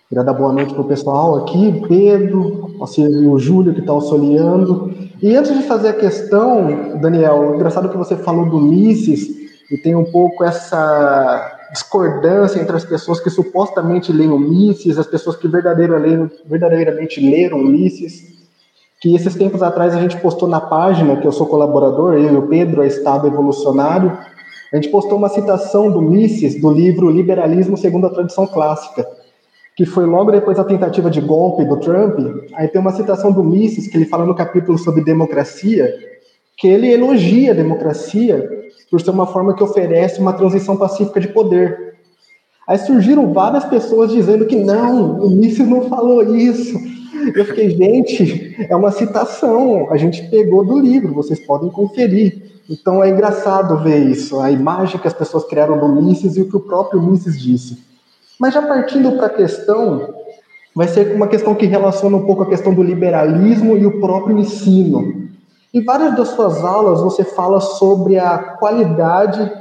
Queria 0.07 0.23
dar 0.23 0.33
boa 0.33 0.53
noite 0.53 0.73
para 0.73 0.81
o 0.81 0.87
pessoal 0.87 1.37
aqui, 1.39 1.83
Pedro, 1.87 2.75
o 2.79 3.39
Júlio 3.39 3.73
que 3.73 3.79
está 3.79 3.91
auxiliando. 3.91 4.93
E 5.21 5.35
antes 5.35 5.55
de 5.55 5.63
fazer 5.63 5.89
a 5.89 5.93
questão, 5.93 6.99
Daniel, 7.01 7.55
engraçado 7.55 7.89
que 7.89 7.97
você 7.97 8.15
falou 8.15 8.45
do 8.45 8.59
Mises 8.59 9.27
e 9.71 9.77
tem 9.77 9.95
um 9.95 10.05
pouco 10.05 10.43
essa 10.43 11.57
discordância 11.71 12.61
entre 12.61 12.75
as 12.75 12.85
pessoas 12.85 13.19
que 13.19 13.29
supostamente 13.29 14.13
leem 14.13 14.29
o 14.29 14.39
Mises, 14.39 14.99
as 14.99 15.07
pessoas 15.07 15.35
que 15.35 15.47
verdadeiramente 15.47 17.19
leram 17.19 17.57
Mises, 17.57 18.36
que 18.99 19.15
esses 19.15 19.35
tempos 19.35 19.61
atrás 19.61 19.95
a 19.95 20.01
gente 20.01 20.17
postou 20.17 20.47
na 20.47 20.59
página, 20.59 21.17
que 21.17 21.27
eu 21.27 21.31
sou 21.31 21.45
colaborador, 21.45 22.13
eu 22.15 22.33
e 22.33 22.37
o 22.37 22.47
Pedro, 22.47 22.81
a 22.81 22.87
Estado 22.87 23.27
Evolucionário, 23.27 24.17
a 24.71 24.75
gente 24.75 24.89
postou 24.89 25.17
uma 25.17 25.29
citação 25.29 25.89
do 25.89 26.01
Mises, 26.01 26.59
do 26.59 26.71
livro 26.71 27.09
Liberalismo 27.09 27.77
segundo 27.77 28.07
a 28.07 28.09
Tradição 28.09 28.47
Clássica, 28.47 29.07
que 29.75 29.85
foi 29.85 30.05
logo 30.05 30.31
depois 30.31 30.57
da 30.57 30.63
tentativa 30.63 31.09
de 31.09 31.21
golpe 31.21 31.63
do 31.63 31.77
Trump, 31.77 32.19
aí 32.55 32.67
tem 32.67 32.81
uma 32.81 32.91
citação 32.91 33.31
do 33.31 33.43
Mises, 33.43 33.87
que 33.87 33.95
ele 33.95 34.05
fala 34.05 34.25
no 34.25 34.35
capítulo 34.35 34.77
sobre 34.77 35.03
democracia, 35.03 35.93
que 36.57 36.67
ele 36.67 36.91
elogia 36.91 37.51
a 37.51 37.55
democracia 37.55 38.49
por 38.89 38.99
ser 38.99 39.11
uma 39.11 39.27
forma 39.27 39.53
que 39.53 39.63
oferece 39.63 40.19
uma 40.19 40.33
transição 40.33 40.75
pacífica 40.75 41.19
de 41.19 41.27
poder. 41.27 41.95
Aí 42.67 42.79
surgiram 42.79 43.31
várias 43.31 43.63
pessoas 43.65 44.11
dizendo 44.11 44.45
que 44.47 44.55
não, 44.55 45.19
o 45.19 45.29
Mises 45.29 45.67
não 45.67 45.83
falou 45.83 46.35
isso. 46.35 46.77
Eu 47.35 47.45
fiquei, 47.45 47.69
gente, 47.69 48.55
é 48.69 48.75
uma 48.75 48.91
citação, 48.91 49.87
a 49.91 49.97
gente 49.97 50.23
pegou 50.29 50.63
do 50.65 50.79
livro, 50.79 51.13
vocês 51.13 51.39
podem 51.39 51.69
conferir. 51.69 52.61
Então 52.69 53.03
é 53.03 53.09
engraçado 53.09 53.81
ver 53.81 53.99
isso, 54.07 54.39
a 54.39 54.51
imagem 54.51 54.99
que 54.99 55.07
as 55.07 55.13
pessoas 55.13 55.45
criaram 55.45 55.79
do 55.79 55.87
Mises 55.87 56.35
e 56.35 56.41
o 56.41 56.49
que 56.49 56.57
o 56.57 56.61
próprio 56.61 57.01
Mises 57.01 57.39
disse. 57.39 57.81
Mas 58.39 58.53
já 58.53 58.61
partindo 58.61 59.13
para 59.13 59.27
a 59.27 59.29
questão, 59.29 60.13
vai 60.75 60.87
ser 60.87 61.15
uma 61.15 61.27
questão 61.27 61.55
que 61.55 61.65
relaciona 61.65 62.17
um 62.17 62.25
pouco 62.25 62.43
a 62.43 62.49
questão 62.49 62.73
do 62.73 62.83
liberalismo 62.83 63.77
e 63.77 63.85
o 63.85 63.99
próprio 63.99 64.37
ensino. 64.37 65.27
Em 65.73 65.83
várias 65.83 66.15
das 66.15 66.29
suas 66.29 66.63
aulas, 66.63 67.01
você 67.01 67.23
fala 67.23 67.59
sobre 67.59 68.17
a 68.17 68.37
qualidade 68.37 69.51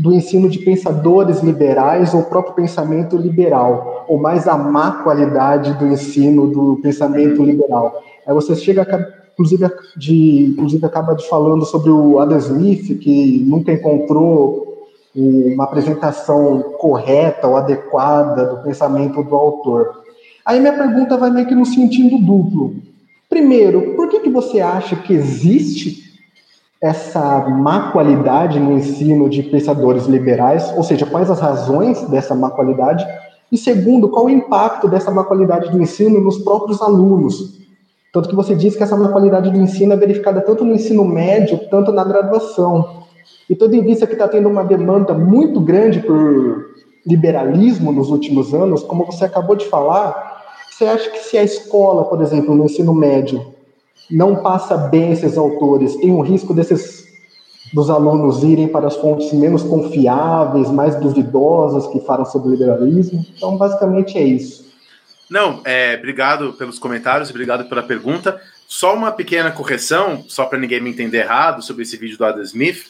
do 0.00 0.12
ensino 0.12 0.48
de 0.48 0.58
pensadores 0.58 1.40
liberais 1.40 2.14
ou 2.14 2.22
próprio 2.22 2.54
pensamento 2.54 3.16
liberal, 3.16 4.06
ou 4.08 4.18
mais 4.18 4.48
a 4.48 4.56
má 4.56 5.02
qualidade 5.02 5.74
do 5.74 5.86
ensino 5.86 6.46
do 6.46 6.80
pensamento 6.82 7.42
liberal. 7.42 8.02
Aí 8.26 8.32
você 8.34 8.56
chega, 8.56 8.86
inclusive, 9.34 9.68
de, 9.96 10.46
inclusive 10.52 10.86
acaba 10.86 11.14
de 11.14 11.28
falando 11.28 11.66
sobre 11.66 11.90
o 11.90 12.18
Adam 12.18 12.38
Smith, 12.38 12.98
que 12.98 13.44
nunca 13.46 13.72
encontrou 13.72 14.88
uma 15.14 15.64
apresentação 15.64 16.62
correta 16.78 17.46
ou 17.46 17.56
adequada 17.56 18.46
do 18.46 18.62
pensamento 18.62 19.22
do 19.22 19.34
autor. 19.34 20.02
Aí 20.46 20.60
minha 20.60 20.72
pergunta 20.72 21.18
vai 21.18 21.30
meio 21.30 21.46
que 21.46 21.54
no 21.54 21.66
sentido 21.66 22.16
duplo. 22.18 22.74
Primeiro, 23.28 23.94
por 23.96 24.08
que, 24.08 24.20
que 24.20 24.30
você 24.30 24.60
acha 24.60 24.96
que 24.96 25.12
existe 25.12 26.09
essa 26.80 27.40
má 27.48 27.92
qualidade 27.92 28.58
no 28.58 28.72
ensino 28.72 29.28
de 29.28 29.42
pensadores 29.42 30.06
liberais? 30.06 30.72
Ou 30.76 30.82
seja, 30.82 31.04
quais 31.04 31.30
as 31.30 31.38
razões 31.38 32.02
dessa 32.04 32.34
má 32.34 32.50
qualidade? 32.50 33.06
E 33.52 33.58
segundo, 33.58 34.08
qual 34.08 34.26
o 34.26 34.30
impacto 34.30 34.88
dessa 34.88 35.10
má 35.10 35.24
qualidade 35.24 35.70
do 35.70 35.80
ensino 35.80 36.20
nos 36.20 36.38
próprios 36.38 36.80
alunos? 36.80 37.60
Tanto 38.12 38.28
que 38.28 38.34
você 38.34 38.54
diz 38.54 38.74
que 38.74 38.82
essa 38.82 38.96
má 38.96 39.08
qualidade 39.08 39.50
do 39.50 39.58
ensino 39.58 39.92
é 39.92 39.96
verificada 39.96 40.40
tanto 40.40 40.64
no 40.64 40.74
ensino 40.74 41.04
médio, 41.04 41.60
tanto 41.70 41.92
na 41.92 42.02
graduação. 42.02 43.04
E 43.48 43.54
tendo 43.54 43.74
em 43.74 43.82
vista 43.82 44.06
que 44.06 44.14
está 44.14 44.26
tendo 44.26 44.48
uma 44.48 44.64
demanda 44.64 45.12
muito 45.12 45.60
grande 45.60 46.00
por 46.00 46.70
liberalismo 47.06 47.92
nos 47.92 48.10
últimos 48.10 48.54
anos, 48.54 48.82
como 48.82 49.04
você 49.04 49.24
acabou 49.24 49.54
de 49.54 49.66
falar, 49.66 50.42
você 50.70 50.84
acha 50.84 51.10
que 51.10 51.18
se 51.18 51.36
a 51.36 51.42
escola, 51.42 52.04
por 52.04 52.22
exemplo, 52.22 52.54
no 52.54 52.64
ensino 52.64 52.94
médio, 52.94 53.44
não 54.10 54.36
passa 54.42 54.76
bem 54.76 55.12
esses 55.12 55.36
autores, 55.36 55.96
tem 55.96 56.10
um 56.10 56.20
risco 56.20 56.52
desses 56.52 57.10
dos 57.72 57.88
alunos 57.88 58.42
irem 58.42 58.68
para 58.68 58.88
as 58.88 58.96
fontes 58.96 59.32
menos 59.32 59.62
confiáveis, 59.62 60.70
mais 60.70 60.96
duvidosas 60.96 61.86
que 61.92 62.00
falam 62.00 62.24
sobre 62.24 62.50
liberalismo? 62.50 63.24
Então, 63.36 63.56
basicamente 63.56 64.18
é 64.18 64.22
isso. 64.22 64.68
Não, 65.28 65.60
é, 65.64 65.94
obrigado 65.96 66.52
pelos 66.54 66.78
comentários, 66.78 67.30
obrigado 67.30 67.68
pela 67.68 67.82
pergunta. 67.82 68.40
Só 68.66 68.94
uma 68.94 69.12
pequena 69.12 69.52
correção, 69.52 70.24
só 70.28 70.44
para 70.46 70.58
ninguém 70.58 70.80
me 70.80 70.90
entender 70.90 71.18
errado 71.18 71.62
sobre 71.62 71.82
esse 71.82 71.96
vídeo 71.96 72.18
do 72.18 72.24
Adam 72.24 72.42
Smith. 72.42 72.86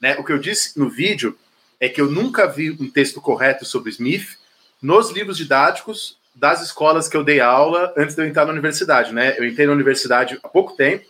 Né? 0.00 0.16
O 0.18 0.24
que 0.24 0.32
eu 0.32 0.38
disse 0.38 0.78
no 0.78 0.90
vídeo 0.90 1.36
é 1.78 1.88
que 1.88 2.00
eu 2.00 2.10
nunca 2.10 2.48
vi 2.48 2.70
um 2.72 2.90
texto 2.90 3.20
correto 3.20 3.64
sobre 3.64 3.90
Smith 3.90 4.36
nos 4.82 5.10
livros 5.10 5.36
didáticos 5.36 6.18
das 6.34 6.62
escolas 6.62 7.08
que 7.08 7.16
eu 7.16 7.22
dei 7.22 7.40
aula 7.40 7.92
antes 7.96 8.14
de 8.14 8.22
eu 8.22 8.26
entrar 8.26 8.44
na 8.44 8.52
universidade, 8.52 9.12
né? 9.12 9.34
Eu 9.38 9.44
entrei 9.44 9.66
na 9.66 9.72
universidade 9.72 10.38
há 10.42 10.48
pouco 10.48 10.76
tempo, 10.76 11.04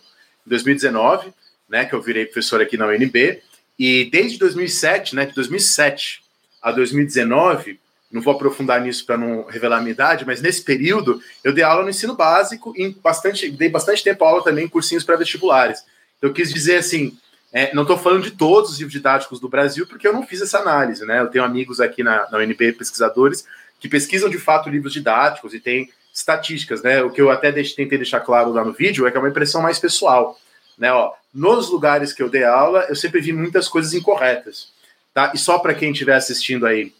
em 0.45 0.49
2019, 0.49 1.33
né, 1.67 1.85
que 1.85 1.93
eu 1.95 2.01
virei 2.01 2.25
professor 2.25 2.61
aqui 2.61 2.77
na 2.77 2.87
UNB, 2.87 3.41
e 3.77 4.09
desde 4.11 4.37
2007, 4.37 5.15
né, 5.15 5.25
de 5.25 5.33
2007 5.33 6.21
a 6.61 6.71
2019, 6.71 7.79
não 8.11 8.21
vou 8.21 8.33
aprofundar 8.33 8.79
nisso 8.79 9.05
para 9.05 9.17
não 9.17 9.45
revelar 9.45 9.77
a 9.77 9.81
minha 9.81 9.91
idade, 9.91 10.25
mas 10.25 10.41
nesse 10.41 10.63
período 10.63 11.21
eu 11.43 11.51
dei 11.51 11.63
aula 11.63 11.83
no 11.83 11.89
ensino 11.89 12.15
básico 12.15 12.73
e 12.77 12.89
bastante, 12.89 13.49
dei 13.49 13.67
bastante 13.67 14.03
tempo 14.03 14.23
aula 14.23 14.43
também 14.43 14.65
em 14.65 14.69
cursinhos 14.69 15.03
pré-vestibulares. 15.03 15.83
Então, 16.17 16.29
eu 16.29 16.33
quis 16.33 16.53
dizer 16.53 16.77
assim, 16.77 17.17
é, 17.51 17.73
não 17.73 17.81
estou 17.81 17.97
falando 17.97 18.23
de 18.23 18.31
todos 18.31 18.71
os 18.71 18.77
livros 18.77 18.93
didáticos 18.93 19.39
do 19.39 19.49
Brasil, 19.49 19.85
porque 19.87 20.07
eu 20.07 20.13
não 20.13 20.25
fiz 20.25 20.41
essa 20.41 20.59
análise, 20.59 21.05
né? 21.05 21.19
Eu 21.19 21.27
tenho 21.27 21.43
amigos 21.43 21.81
aqui 21.81 22.03
na, 22.03 22.29
na 22.29 22.37
UNB, 22.37 22.73
pesquisadores, 22.73 23.45
que 23.85 23.89
pesquisam 23.89 24.27
de 24.27 24.39
fato 24.39 24.67
livros 24.67 24.93
didáticos 24.93 25.53
e 25.53 25.59
tem 25.59 25.91
estatísticas, 26.11 26.81
né? 26.81 27.03
O 27.03 27.11
que 27.11 27.21
eu 27.21 27.29
até 27.29 27.51
tentei 27.51 27.97
deixar 27.99 28.19
claro 28.19 28.51
lá 28.51 28.65
no 28.65 28.73
vídeo 28.73 29.05
é 29.05 29.11
que 29.11 29.17
é 29.17 29.19
uma 29.19 29.29
impressão 29.29 29.61
mais 29.61 29.77
pessoal, 29.77 30.39
né? 30.75 30.91
Ó, 30.91 31.13
nos 31.31 31.69
lugares 31.69 32.11
que 32.11 32.23
eu 32.23 32.29
dei 32.29 32.43
aula, 32.43 32.87
eu 32.89 32.95
sempre 32.95 33.21
vi 33.21 33.31
muitas 33.31 33.67
coisas 33.67 33.93
incorretas, 33.93 34.69
tá? 35.13 35.31
E 35.35 35.37
só 35.37 35.59
para 35.59 35.75
quem 35.75 35.91
estiver 35.91 36.15
assistindo 36.15 36.65
aí 36.65 36.91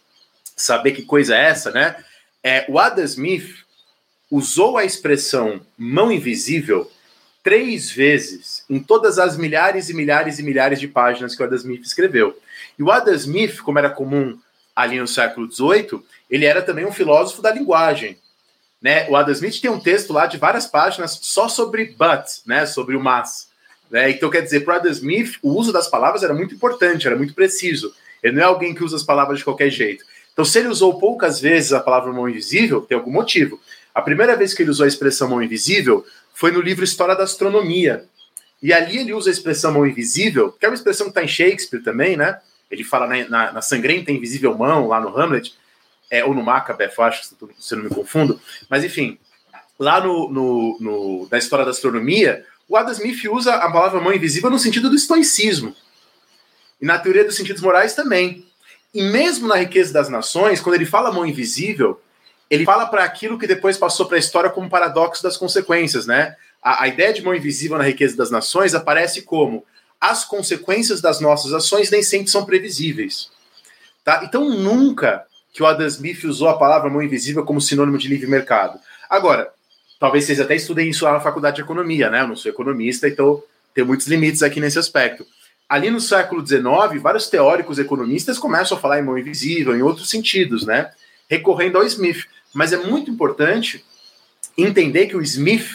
saber 0.54 0.92
que 0.92 1.02
coisa 1.02 1.34
é 1.34 1.46
essa, 1.46 1.72
né? 1.72 1.96
É, 2.40 2.64
o 2.68 2.78
Adam 2.78 3.04
Smith 3.04 3.64
usou 4.30 4.78
a 4.78 4.84
expressão 4.84 5.60
mão 5.76 6.12
invisível 6.12 6.88
três 7.42 7.90
vezes 7.90 8.64
em 8.70 8.78
todas 8.78 9.18
as 9.18 9.36
milhares 9.36 9.88
e 9.88 9.94
milhares 9.94 10.38
e 10.38 10.42
milhares 10.44 10.78
de 10.78 10.86
páginas 10.86 11.34
que 11.34 11.42
o 11.42 11.46
Adam 11.46 11.56
Smith 11.56 11.82
escreveu. 11.82 12.38
E 12.78 12.82
o 12.82 12.92
Adam 12.92 13.14
Smith, 13.14 13.58
como 13.58 13.80
era 13.80 13.90
comum 13.90 14.38
ali 14.76 15.00
no 15.00 15.08
século 15.08 15.50
XVIII, 15.50 16.02
ele 16.30 16.44
era 16.44 16.62
também 16.62 16.84
um 16.84 16.92
filósofo 16.92 17.42
da 17.42 17.50
linguagem. 17.50 18.18
Né? 18.80 19.08
O 19.08 19.16
Adam 19.16 19.32
Smith 19.32 19.60
tem 19.60 19.70
um 19.70 19.80
texto 19.80 20.12
lá 20.12 20.26
de 20.26 20.36
várias 20.36 20.66
páginas 20.66 21.18
só 21.22 21.48
sobre 21.48 21.86
but, 21.86 22.24
né? 22.46 22.66
sobre 22.66 22.96
o 22.96 23.00
mas. 23.00 23.48
Né? 23.90 24.10
Então, 24.10 24.30
quer 24.30 24.42
dizer, 24.42 24.60
para 24.60 24.76
Adam 24.76 24.92
Smith, 24.92 25.36
o 25.42 25.50
uso 25.50 25.72
das 25.72 25.88
palavras 25.88 26.22
era 26.22 26.34
muito 26.34 26.54
importante, 26.54 27.06
era 27.06 27.16
muito 27.16 27.34
preciso. 27.34 27.94
Ele 28.22 28.36
não 28.36 28.42
é 28.42 28.44
alguém 28.44 28.74
que 28.74 28.84
usa 28.84 28.96
as 28.96 29.02
palavras 29.02 29.38
de 29.38 29.44
qualquer 29.44 29.70
jeito. 29.70 30.04
Então, 30.32 30.44
se 30.44 30.58
ele 30.58 30.68
usou 30.68 30.98
poucas 30.98 31.40
vezes 31.40 31.72
a 31.72 31.80
palavra 31.80 32.12
mão 32.12 32.28
invisível, 32.28 32.82
tem 32.82 32.96
algum 32.96 33.10
motivo. 33.10 33.60
A 33.94 34.02
primeira 34.02 34.36
vez 34.36 34.52
que 34.52 34.62
ele 34.62 34.70
usou 34.70 34.84
a 34.84 34.88
expressão 34.88 35.28
mão 35.28 35.42
invisível 35.42 36.04
foi 36.34 36.50
no 36.50 36.60
livro 36.60 36.84
História 36.84 37.14
da 37.14 37.24
Astronomia. 37.24 38.04
E 38.62 38.72
ali 38.72 38.98
ele 38.98 39.14
usa 39.14 39.30
a 39.30 39.32
expressão 39.32 39.72
mão 39.72 39.86
invisível, 39.86 40.52
que 40.52 40.66
é 40.66 40.68
uma 40.68 40.74
expressão 40.74 41.06
que 41.06 41.12
está 41.12 41.24
em 41.24 41.28
Shakespeare 41.28 41.82
também, 41.82 42.16
né? 42.16 42.38
Ele 42.70 42.84
fala 42.84 43.06
na, 43.06 43.28
na, 43.28 43.52
na 43.52 43.62
sangrenta 43.62 44.12
invisível 44.12 44.56
mão, 44.56 44.88
lá 44.88 45.00
no 45.00 45.16
Hamlet, 45.16 45.54
é, 46.10 46.24
ou 46.24 46.34
no 46.34 46.42
Macbeth, 46.42 46.92
acho, 46.98 47.24
se 47.58 47.74
eu 47.74 47.78
não 47.78 47.84
me 47.84 47.94
confundo. 47.94 48.40
Mas, 48.68 48.84
enfim, 48.84 49.18
lá 49.78 50.00
no, 50.00 50.30
no, 50.30 50.76
no, 50.80 51.28
na 51.30 51.38
história 51.38 51.64
da 51.64 51.70
astronomia, 51.70 52.44
o 52.68 52.76
Adam 52.76 52.92
Smith 52.92 53.24
usa 53.30 53.54
a 53.54 53.70
palavra 53.70 54.00
mão 54.00 54.12
invisível 54.12 54.50
no 54.50 54.58
sentido 54.58 54.88
do 54.88 54.96
estoicismo. 54.96 55.74
E 56.80 56.86
na 56.86 56.98
teoria 56.98 57.24
dos 57.24 57.36
sentidos 57.36 57.62
morais 57.62 57.94
também. 57.94 58.44
E 58.94 59.02
mesmo 59.02 59.48
na 59.48 59.56
riqueza 59.56 59.92
das 59.92 60.08
nações, 60.08 60.60
quando 60.60 60.76
ele 60.76 60.86
fala 60.86 61.12
mão 61.12 61.26
invisível, 61.26 62.00
ele 62.50 62.64
fala 62.64 62.86
para 62.86 63.04
aquilo 63.04 63.38
que 63.38 63.46
depois 63.46 63.76
passou 63.76 64.06
para 64.06 64.16
a 64.16 64.20
história 64.20 64.50
como 64.50 64.70
paradoxo 64.70 65.22
das 65.22 65.36
consequências, 65.36 66.06
né? 66.06 66.36
a, 66.66 66.82
a 66.82 66.88
ideia 66.88 67.12
de 67.12 67.22
mão 67.22 67.32
invisível 67.32 67.78
na 67.78 67.84
riqueza 67.84 68.16
das 68.16 68.28
nações 68.28 68.74
aparece 68.74 69.22
como 69.22 69.64
as 70.00 70.24
consequências 70.24 71.00
das 71.00 71.20
nossas 71.20 71.52
ações 71.52 71.90
nem 71.90 72.02
sempre 72.02 72.28
são 72.28 72.44
previsíveis. 72.44 73.30
Tá? 74.02 74.22
Então, 74.24 74.50
nunca 74.50 75.24
que 75.56 75.62
o 75.62 75.66
Adam 75.66 75.86
Smith 75.86 76.22
usou 76.24 76.48
a 76.48 76.58
palavra 76.58 76.90
mão 76.90 77.02
invisível 77.02 77.42
como 77.42 77.62
sinônimo 77.62 77.96
de 77.96 78.08
livre 78.08 78.26
mercado. 78.26 78.78
Agora, 79.08 79.50
talvez 79.98 80.26
vocês 80.26 80.38
até 80.38 80.54
estudem 80.54 80.90
isso 80.90 81.06
lá 81.06 81.14
na 81.14 81.20
faculdade 81.20 81.56
de 81.56 81.62
economia, 81.62 82.10
né? 82.10 82.20
Eu 82.20 82.28
não 82.28 82.36
sou 82.36 82.52
economista, 82.52 83.08
então 83.08 83.42
tem 83.72 83.82
muitos 83.82 84.06
limites 84.06 84.42
aqui 84.42 84.60
nesse 84.60 84.78
aspecto. 84.78 85.26
Ali 85.66 85.90
no 85.90 85.98
século 85.98 86.46
XIX, 86.46 87.00
vários 87.00 87.30
teóricos 87.30 87.78
economistas 87.78 88.38
começam 88.38 88.76
a 88.76 88.80
falar 88.80 89.00
em 89.00 89.02
mão 89.02 89.16
invisível, 89.16 89.74
em 89.74 89.80
outros 89.80 90.10
sentidos, 90.10 90.66
né? 90.66 90.90
Recorrendo 91.26 91.78
ao 91.78 91.84
Smith. 91.84 92.26
Mas 92.52 92.74
é 92.74 92.76
muito 92.76 93.10
importante 93.10 93.82
entender 94.58 95.06
que 95.06 95.16
o 95.16 95.22
Smith, 95.22 95.70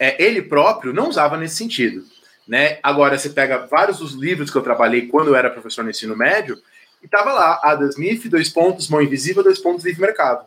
é, 0.00 0.20
ele 0.20 0.42
próprio, 0.42 0.92
não 0.92 1.08
usava 1.08 1.36
nesse 1.36 1.54
sentido. 1.54 2.04
Né? 2.46 2.80
Agora, 2.82 3.16
você 3.16 3.30
pega 3.30 3.68
vários 3.70 4.00
dos 4.00 4.14
livros 4.14 4.50
que 4.50 4.58
eu 4.58 4.62
trabalhei 4.62 5.06
quando 5.06 5.28
eu 5.28 5.36
era 5.36 5.48
professor 5.48 5.84
no 5.84 5.90
ensino 5.90 6.16
médio, 6.16 6.60
e 7.06 7.08
tava 7.08 7.32
lá, 7.32 7.60
Adam 7.62 7.88
Smith, 7.88 8.28
dois 8.28 8.48
pontos, 8.48 8.88
mão 8.88 9.00
invisível, 9.00 9.40
dois 9.40 9.60
pontos, 9.60 9.84
livre 9.84 10.00
mercado. 10.00 10.44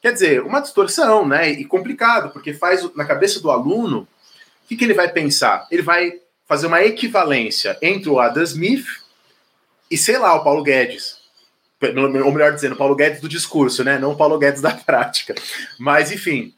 Quer 0.00 0.14
dizer, 0.14 0.42
uma 0.42 0.60
distorção, 0.60 1.28
né? 1.28 1.50
E 1.50 1.66
complicado, 1.66 2.30
porque 2.30 2.54
faz 2.54 2.82
na 2.96 3.04
cabeça 3.04 3.40
do 3.40 3.50
aluno, 3.50 4.08
o 4.64 4.68
que, 4.68 4.74
que 4.74 4.84
ele 4.84 4.94
vai 4.94 5.12
pensar? 5.12 5.68
Ele 5.70 5.82
vai 5.82 6.18
fazer 6.48 6.66
uma 6.66 6.82
equivalência 6.82 7.76
entre 7.82 8.08
o 8.08 8.18
Adam 8.18 8.42
Smith 8.42 8.86
e, 9.90 9.98
sei 9.98 10.16
lá, 10.16 10.34
o 10.34 10.42
Paulo 10.42 10.62
Guedes. 10.62 11.18
Ou 12.24 12.32
melhor 12.32 12.54
dizendo, 12.54 12.72
o 12.72 12.78
Paulo 12.78 12.96
Guedes 12.96 13.20
do 13.20 13.28
discurso, 13.28 13.84
né? 13.84 13.98
Não 13.98 14.12
o 14.12 14.16
Paulo 14.16 14.38
Guedes 14.38 14.62
da 14.62 14.70
prática. 14.86 15.34
Mas, 15.78 16.10
enfim, 16.10 16.54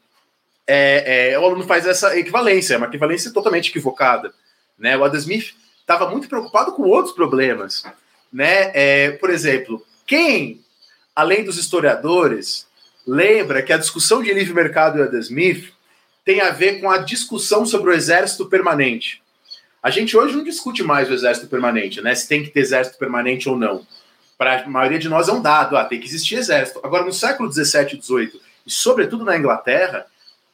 é, 0.65 1.33
é, 1.33 1.39
o 1.39 1.43
aluno 1.43 1.65
faz 1.65 1.85
essa 1.85 2.17
equivalência, 2.17 2.75
é 2.75 2.77
uma 2.77 2.87
equivalência 2.87 3.33
totalmente 3.33 3.69
equivocada. 3.69 4.33
Né? 4.79 4.95
O 4.95 5.03
Adam 5.03 5.19
Smith 5.19 5.53
estava 5.81 6.09
muito 6.09 6.29
preocupado 6.29 6.71
com 6.71 6.83
outros 6.83 7.13
problemas. 7.13 7.83
Né? 8.35 8.69
É, 8.73 9.11
por 9.11 9.29
exemplo, 9.29 9.81
quem, 10.05 10.59
além 11.15 11.45
dos 11.45 11.57
historiadores, 11.57 12.67
lembra 13.07 13.63
que 13.63 13.71
a 13.71 13.77
discussão 13.77 14.21
de 14.21 14.33
livre 14.33 14.53
mercado 14.53 14.99
e 14.99 15.01
Adam 15.01 15.21
Smith 15.21 15.71
tem 16.25 16.41
a 16.41 16.49
ver 16.49 16.81
com 16.81 16.91
a 16.91 16.97
discussão 16.97 17.65
sobre 17.65 17.91
o 17.91 17.93
exército 17.93 18.45
permanente. 18.47 19.21
A 19.81 19.89
gente 19.89 20.17
hoje 20.17 20.35
não 20.35 20.43
discute 20.43 20.83
mais 20.83 21.09
o 21.09 21.13
exército 21.13 21.47
permanente, 21.47 22.01
né? 22.01 22.13
Se 22.13 22.27
tem 22.27 22.43
que 22.43 22.49
ter 22.49 22.59
exército 22.59 22.97
permanente 22.97 23.47
ou 23.47 23.57
não. 23.57 23.87
Para 24.37 24.63
a 24.63 24.67
maioria 24.67 24.99
de 24.99 25.07
nós 25.07 25.29
é 25.29 25.31
um 25.31 25.41
dado, 25.41 25.77
ah, 25.77 25.85
tem 25.85 25.97
que 25.97 26.05
existir 26.05 26.35
exército. 26.35 26.81
Agora, 26.83 27.05
no 27.05 27.13
século 27.13 27.47
17 27.47 27.95
e 27.95 27.99
18, 27.99 28.41
e 28.67 28.69
sobretudo 28.69 29.23
na 29.23 29.37
Inglaterra, 29.37 30.07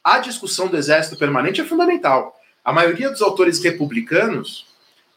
a 0.04 0.20
discussão 0.20 0.68
do 0.68 0.76
exército 0.76 1.16
permanente 1.16 1.60
é 1.60 1.64
fundamental. 1.64 2.38
A 2.64 2.72
maioria 2.72 3.10
dos 3.10 3.22
autores 3.22 3.60
republicanos 3.60 4.70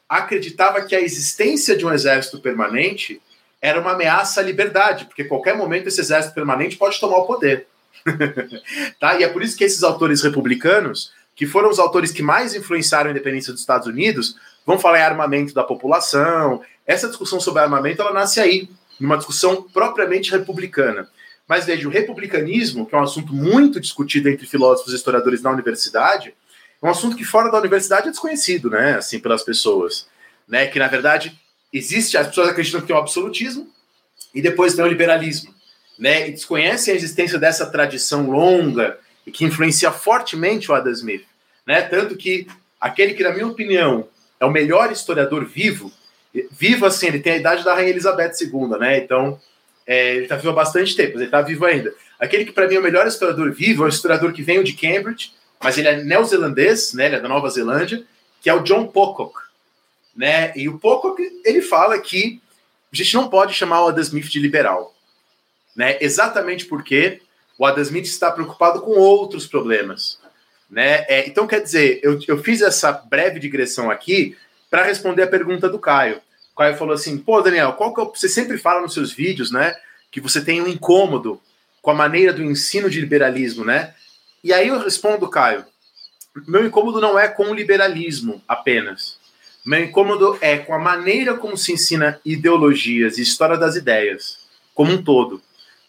acreditava 0.07 0.81
que 0.81 0.95
a 0.95 1.01
existência 1.01 1.75
de 1.75 1.85
um 1.85 1.91
exército 1.91 2.39
permanente 2.39 3.21
era 3.61 3.79
uma 3.79 3.93
ameaça 3.93 4.41
à 4.41 4.43
liberdade, 4.43 5.05
porque 5.05 5.23
qualquer 5.23 5.57
momento 5.57 5.87
esse 5.87 5.99
exército 5.99 6.35
permanente 6.35 6.77
pode 6.77 6.99
tomar 6.99 7.17
o 7.17 7.25
poder. 7.25 7.67
tá? 8.99 9.19
E 9.19 9.23
é 9.23 9.27
por 9.27 9.41
isso 9.41 9.57
que 9.57 9.63
esses 9.63 9.83
autores 9.83 10.21
republicanos, 10.21 11.11
que 11.35 11.47
foram 11.47 11.69
os 11.69 11.79
autores 11.79 12.11
que 12.11 12.21
mais 12.21 12.53
influenciaram 12.53 13.07
a 13.07 13.11
independência 13.11 13.51
dos 13.51 13.61
Estados 13.61 13.87
Unidos, 13.87 14.35
vão 14.65 14.77
falar 14.77 14.99
em 14.99 15.03
armamento 15.03 15.53
da 15.53 15.63
população. 15.63 16.61
Essa 16.85 17.07
discussão 17.07 17.39
sobre 17.39 17.61
armamento 17.61 18.01
ela 18.01 18.13
nasce 18.13 18.39
aí, 18.39 18.69
numa 18.99 19.17
discussão 19.17 19.63
propriamente 19.63 20.31
republicana. 20.31 21.09
Mas 21.47 21.65
veja, 21.65 21.87
o 21.87 21.91
republicanismo, 21.91 22.85
que 22.85 22.95
é 22.95 22.97
um 22.97 23.03
assunto 23.03 23.33
muito 23.33 23.79
discutido 23.79 24.29
entre 24.29 24.47
filósofos 24.47 24.93
e 24.93 24.95
historiadores 24.95 25.41
na 25.41 25.51
universidade, 25.51 26.33
um 26.85 26.89
assunto 26.91 27.15
que 27.15 27.23
fora 27.23 27.49
da 27.49 27.57
universidade 27.57 28.07
é 28.07 28.11
desconhecido, 28.11 28.69
né, 28.69 28.95
assim, 28.95 29.19
pelas 29.19 29.43
pessoas, 29.43 30.07
né, 30.47 30.67
que 30.67 30.77
na 30.77 30.87
verdade 30.87 31.35
existe, 31.73 32.15
as 32.15 32.27
pessoas 32.27 32.49
acreditam 32.49 32.79
que 32.79 32.87
tem 32.87 32.95
o 32.95 32.99
absolutismo 32.99 33.67
e 34.33 34.41
depois 34.41 34.75
tem 34.75 34.85
o 34.85 34.87
liberalismo, 34.87 35.53
né, 35.97 36.27
e 36.27 36.31
desconhecem 36.31 36.93
a 36.93 36.97
existência 36.97 37.39
dessa 37.39 37.65
tradição 37.65 38.29
longa 38.29 38.99
e 39.25 39.31
que 39.31 39.43
influencia 39.43 39.91
fortemente 39.91 40.71
o 40.71 40.75
Adam 40.75 40.93
Smith, 40.93 41.25
né, 41.65 41.81
tanto 41.81 42.15
que 42.15 42.47
aquele 42.79 43.15
que, 43.15 43.23
na 43.23 43.31
minha 43.31 43.47
opinião, 43.47 44.07
é 44.39 44.45
o 44.45 44.51
melhor 44.51 44.91
historiador 44.91 45.43
vivo, 45.45 45.91
vivo 46.51 46.85
assim, 46.85 47.07
ele 47.07 47.19
tem 47.19 47.33
a 47.33 47.37
idade 47.37 47.63
da 47.63 47.73
Rainha 47.73 47.89
Elizabeth 47.89 48.33
II, 48.41 48.77
né, 48.79 48.99
então 48.99 49.39
é, 49.87 50.15
ele 50.15 50.23
está 50.25 50.35
vivo 50.35 50.49
há 50.49 50.53
bastante 50.53 50.95
tempo, 50.95 51.17
ele 51.17 51.25
está 51.25 51.41
vivo 51.41 51.65
ainda. 51.65 51.91
Aquele 52.19 52.45
que 52.45 52.51
para 52.51 52.67
mim 52.67 52.75
é 52.75 52.79
o 52.79 52.83
melhor 52.83 53.07
historiador 53.07 53.51
vivo 53.51 53.83
é 53.83 53.85
o 53.87 53.89
historiador 53.89 54.31
que 54.33 54.43
veio 54.43 54.63
de 54.63 54.73
Cambridge, 54.73 55.33
mas 55.65 55.79
ele 55.79 55.87
é 55.87 56.03
neozelandês, 56.03 56.93
né? 56.93 57.07
Ele 57.07 57.15
é 57.15 57.19
da 57.19 57.27
Nova 57.27 57.49
Zelândia, 57.49 58.05
que 58.39 58.47
é 58.47 58.53
o 58.53 58.61
John 58.61 58.85
Pocock, 58.85 59.33
né? 60.15 60.53
E 60.55 60.69
o 60.69 60.77
Pocock 60.77 61.19
ele 61.43 61.59
fala 61.59 61.99
que 61.99 62.39
a 62.93 62.95
gente 62.95 63.15
não 63.15 63.27
pode 63.27 63.55
chamar 63.55 63.83
o 63.83 63.87
Adam 63.87 64.03
Smith 64.03 64.29
de 64.29 64.39
liberal, 64.39 64.95
né? 65.75 65.97
Exatamente 65.99 66.65
porque 66.65 67.19
o 67.57 67.65
Adam 67.65 67.81
Smith 67.81 68.05
está 68.05 68.31
preocupado 68.31 68.79
com 68.81 68.91
outros 68.91 69.47
problemas, 69.47 70.19
né? 70.69 71.03
É, 71.07 71.27
então 71.27 71.47
quer 71.47 71.61
dizer, 71.61 71.99
eu, 72.03 72.19
eu 72.27 72.37
fiz 72.43 72.61
essa 72.61 72.91
breve 72.91 73.39
digressão 73.39 73.89
aqui 73.89 74.37
para 74.69 74.83
responder 74.83 75.23
a 75.23 75.27
pergunta 75.27 75.67
do 75.67 75.79
Caio. 75.79 76.21
O 76.53 76.57
Caio 76.57 76.77
falou 76.77 76.93
assim: 76.93 77.17
pô, 77.17 77.41
Daniel, 77.41 77.73
qual 77.73 77.91
que 77.91 77.99
é 77.99 78.03
o... 78.03 78.13
você 78.13 78.29
sempre 78.29 78.59
fala 78.59 78.81
nos 78.81 78.93
seus 78.93 79.11
vídeos, 79.11 79.49
né? 79.49 79.75
Que 80.11 80.21
você 80.21 80.45
tem 80.45 80.61
um 80.61 80.67
incômodo 80.67 81.41
com 81.81 81.89
a 81.89 81.95
maneira 81.95 82.31
do 82.31 82.43
ensino 82.43 82.87
de 82.87 83.01
liberalismo, 83.01 83.65
né? 83.65 83.95
E 84.45 84.53
aí 84.53 84.67
eu 84.67 84.77
respondo, 84.77 85.27
Caio, 85.27 85.65
meu 86.47 86.67
incômodo 86.67 87.01
não 87.01 87.17
é 87.17 87.27
com 87.27 87.45
o 87.45 87.53
liberalismo 87.55 88.43
apenas. 88.47 89.17
Meu 89.65 89.83
incômodo 89.83 90.37
é 90.39 90.59
com 90.59 90.71
a 90.71 90.77
maneira 90.77 91.33
como 91.33 91.57
se 91.57 91.73
ensina 91.73 92.21
ideologias 92.23 93.17
e 93.17 93.23
história 93.23 93.57
das 93.57 93.75
ideias, 93.75 94.37
como 94.75 94.91
um 94.91 95.03
todo. 95.03 95.41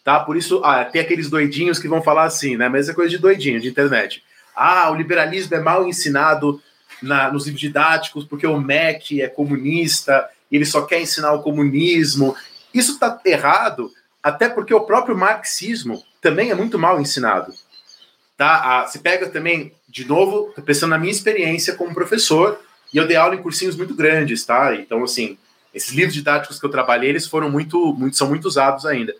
Tá? 0.03 0.19
Por 0.19 0.35
isso, 0.35 0.59
ah, 0.63 0.83
tem 0.83 0.99
aqueles 0.99 1.29
doidinhos 1.29 1.77
que 1.77 1.87
vão 1.87 2.01
falar 2.01 2.23
assim, 2.23 2.57
né? 2.57 2.67
Mas 2.67 2.89
é 2.89 2.95
coisa 2.95 3.11
de 3.11 3.19
doidinho, 3.19 3.61
de 3.61 3.67
internet. 3.67 4.23
Ah, 4.55 4.89
o 4.89 4.95
liberalismo 4.95 5.55
é 5.55 5.59
mal 5.59 5.87
ensinado 5.87 6.59
na, 6.99 7.31
nos 7.31 7.45
livros 7.45 7.61
didáticos 7.61 8.25
porque 8.25 8.47
o 8.47 8.59
MEC 8.59 9.21
é 9.21 9.27
comunista 9.27 10.27
e 10.49 10.55
ele 10.55 10.65
só 10.65 10.81
quer 10.81 10.99
ensinar 10.99 11.31
o 11.33 11.43
comunismo. 11.43 12.35
Isso 12.73 12.93
está 12.93 13.21
errado, 13.23 13.91
até 14.23 14.49
porque 14.49 14.73
o 14.73 14.81
próprio 14.81 15.15
marxismo 15.15 16.03
também 16.19 16.49
é 16.49 16.55
muito 16.55 16.79
mal 16.79 16.99
ensinado. 16.99 17.53
Tá? 18.37 18.85
Se 18.87 18.99
pega 18.99 19.27
também, 19.27 19.73
de 19.89 20.05
novo, 20.05 20.53
pensando 20.63 20.91
na 20.91 20.99
minha 20.99 21.11
experiência 21.11 21.75
como 21.75 21.93
professor, 21.93 22.61
e 22.93 22.97
eu 22.97 23.07
dei 23.07 23.17
aula 23.17 23.35
em 23.35 23.41
cursinhos 23.41 23.75
muito 23.75 23.95
grandes, 23.95 24.45
tá? 24.45 24.75
Então, 24.75 25.03
assim, 25.03 25.37
esses 25.73 25.91
livros 25.91 26.13
didáticos 26.13 26.59
que 26.59 26.65
eu 26.65 26.69
trabalhei, 26.69 27.09
eles 27.09 27.27
foram 27.27 27.49
muito, 27.49 27.93
muito 27.93 28.15
são 28.15 28.29
muito 28.29 28.45
usados 28.45 28.85
ainda. 28.85 29.15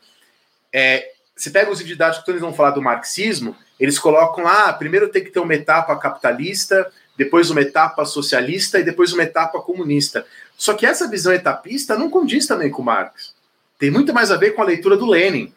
É, 0.72 1.12
se 1.36 1.50
pega 1.50 1.72
os 1.72 1.80
livros 1.80 1.96
didáticos 1.96 2.24
que 2.24 2.32
eles 2.32 2.42
vão 2.42 2.54
falar 2.54 2.72
do 2.72 2.82
marxismo, 2.82 3.56
eles 3.80 4.00
colocam 4.00 4.44
lá, 4.44 4.70
ah, 4.70 4.74
primeiro 4.74 5.10
tem 5.10 5.24
que 5.24 5.32
ter 5.32 5.40
uma 5.40 5.54
etapa 5.54 5.96
capitalista, 5.98 6.92
depois 7.18 7.50
uma 7.50 7.62
etapa 7.62 8.06
socialista 8.06 8.80
e 8.80 8.84
depois 8.84 9.12
uma 9.14 9.24
etapa 9.24 9.60
comunista. 9.60 10.26
Só 10.56 10.74
que 10.74 10.86
essa 10.86 11.08
visão 11.08 11.34
etapista 11.34 11.98
não 11.98 12.10
condiz 12.10 12.46
também 12.46 12.70
com 12.70 12.84
Marx. 12.84 13.34
Tem 13.78 13.92
muito 13.92 14.14
mais 14.14 14.32
a 14.32 14.38
ver 14.38 14.52
com 14.52 14.62
a 14.62 14.66
leitura 14.66 14.96
do 14.96 15.06
Lenin. 15.06 15.54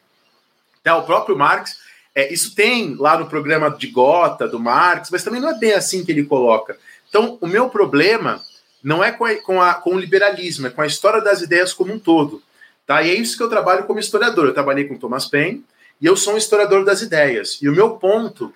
Tá? 0.82 0.96
O 0.96 1.04
próprio 1.04 1.36
Marx 1.36 1.78
é, 2.14 2.32
isso 2.32 2.54
tem 2.54 2.96
lá 2.96 3.18
no 3.18 3.28
programa 3.28 3.70
de 3.70 3.86
Gota, 3.88 4.48
do 4.48 4.58
Marx, 4.58 5.10
mas 5.10 5.22
também 5.22 5.40
não 5.40 5.50
é 5.50 5.58
bem 5.58 5.72
assim 5.72 6.04
que 6.04 6.10
ele 6.10 6.24
coloca. 6.24 6.76
Então, 7.08 7.38
o 7.40 7.46
meu 7.46 7.68
problema 7.68 8.42
não 8.82 9.02
é 9.02 9.12
com, 9.12 9.24
a, 9.24 9.34
com, 9.36 9.60
a, 9.60 9.74
com 9.74 9.94
o 9.94 9.98
liberalismo, 9.98 10.66
é 10.66 10.70
com 10.70 10.82
a 10.82 10.86
história 10.86 11.20
das 11.20 11.42
ideias 11.42 11.72
como 11.72 11.92
um 11.92 11.98
todo. 11.98 12.42
Tá? 12.86 13.02
E 13.02 13.10
é 13.10 13.14
isso 13.14 13.36
que 13.36 13.42
eu 13.42 13.48
trabalho 13.48 13.84
como 13.84 14.00
historiador. 14.00 14.46
Eu 14.46 14.54
trabalhei 14.54 14.84
com 14.84 14.98
Thomas 14.98 15.26
Paine 15.26 15.64
e 16.00 16.06
eu 16.06 16.16
sou 16.16 16.34
um 16.34 16.38
historiador 16.38 16.84
das 16.84 17.02
ideias. 17.02 17.58
E 17.62 17.68
o 17.68 17.72
meu 17.72 17.90
ponto 17.90 18.52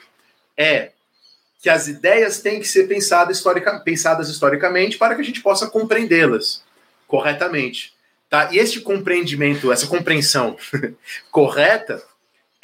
é 0.56 0.90
que 1.62 1.70
as 1.70 1.88
ideias 1.88 2.40
têm 2.40 2.60
que 2.60 2.68
ser 2.68 2.88
pensadas, 2.88 3.38
historica, 3.38 3.78
pensadas 3.80 4.28
historicamente 4.28 4.98
para 4.98 5.14
que 5.14 5.20
a 5.20 5.24
gente 5.24 5.40
possa 5.40 5.68
compreendê-las 5.68 6.62
corretamente. 7.06 7.94
Tá? 8.28 8.52
E 8.52 8.58
este 8.58 8.80
compreendimento, 8.80 9.70
essa 9.70 9.86
compreensão 9.86 10.56
correta, 11.30 12.02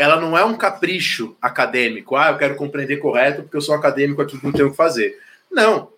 ela 0.00 0.18
não 0.18 0.36
é 0.36 0.42
um 0.42 0.56
capricho 0.56 1.36
acadêmico. 1.42 2.16
Ah, 2.16 2.30
eu 2.30 2.38
quero 2.38 2.56
compreender 2.56 2.96
correto 2.96 3.42
porque 3.42 3.56
eu 3.58 3.60
sou 3.60 3.74
acadêmico 3.74 4.22
aqui 4.22 4.40
não 4.42 4.50
tenho 4.50 4.68
o 4.68 4.70
que 4.70 4.76
fazer. 4.76 5.20
Não. 5.52 5.90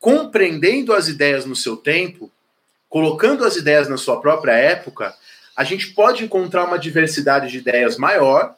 Compreendendo 0.00 0.94
as 0.94 1.08
ideias 1.08 1.44
no 1.44 1.54
seu 1.54 1.76
tempo, 1.76 2.32
colocando 2.88 3.44
as 3.44 3.56
ideias 3.56 3.86
na 3.86 3.98
sua 3.98 4.18
própria 4.18 4.52
época, 4.52 5.14
a 5.54 5.62
gente 5.62 5.88
pode 5.88 6.24
encontrar 6.24 6.64
uma 6.64 6.78
diversidade 6.78 7.50
de 7.50 7.58
ideias 7.58 7.98
maior 7.98 8.54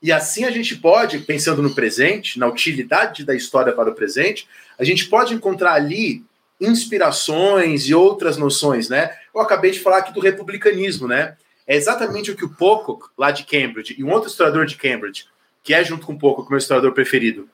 e 0.00 0.10
assim 0.10 0.46
a 0.46 0.50
gente 0.50 0.74
pode, 0.76 1.18
pensando 1.18 1.62
no 1.62 1.74
presente, 1.74 2.38
na 2.38 2.46
utilidade 2.46 3.26
da 3.26 3.34
história 3.34 3.74
para 3.74 3.90
o 3.90 3.94
presente, 3.94 4.48
a 4.78 4.84
gente 4.84 5.04
pode 5.04 5.34
encontrar 5.34 5.74
ali 5.74 6.24
inspirações 6.58 7.90
e 7.90 7.94
outras 7.94 8.38
noções, 8.38 8.88
né? 8.88 9.14
Eu 9.34 9.42
acabei 9.42 9.70
de 9.70 9.80
falar 9.80 9.98
aqui 9.98 10.14
do 10.14 10.20
republicanismo, 10.20 11.06
né? 11.06 11.36
É 11.66 11.76
exatamente 11.76 12.30
o 12.30 12.36
que 12.36 12.44
o 12.44 12.50
Pocock, 12.50 13.08
lá 13.16 13.30
de 13.30 13.44
Cambridge, 13.44 13.94
e 13.98 14.04
um 14.04 14.10
outro 14.10 14.28
historiador 14.28 14.66
de 14.66 14.76
Cambridge, 14.76 15.26
que 15.62 15.72
é 15.72 15.82
junto 15.82 16.06
com 16.06 16.12
o 16.12 16.18
Pocock, 16.18 16.50
meu 16.50 16.58
historiador 16.58 16.92
preferido, 16.92 17.48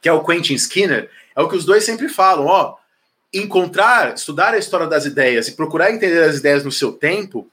que 0.00 0.08
é 0.08 0.12
o 0.12 0.24
Quentin 0.24 0.54
Skinner, 0.54 1.10
é 1.34 1.40
o 1.40 1.48
que 1.48 1.56
os 1.56 1.64
dois 1.64 1.84
sempre 1.84 2.08
falam, 2.08 2.46
ó, 2.46 2.76
encontrar, 3.32 4.14
estudar 4.14 4.54
a 4.54 4.58
história 4.58 4.86
das 4.86 5.04
ideias 5.04 5.48
e 5.48 5.52
procurar 5.56 5.92
entender 5.92 6.22
as 6.22 6.38
ideias 6.38 6.64
no 6.64 6.72
seu 6.72 6.92
tempo 6.92 7.48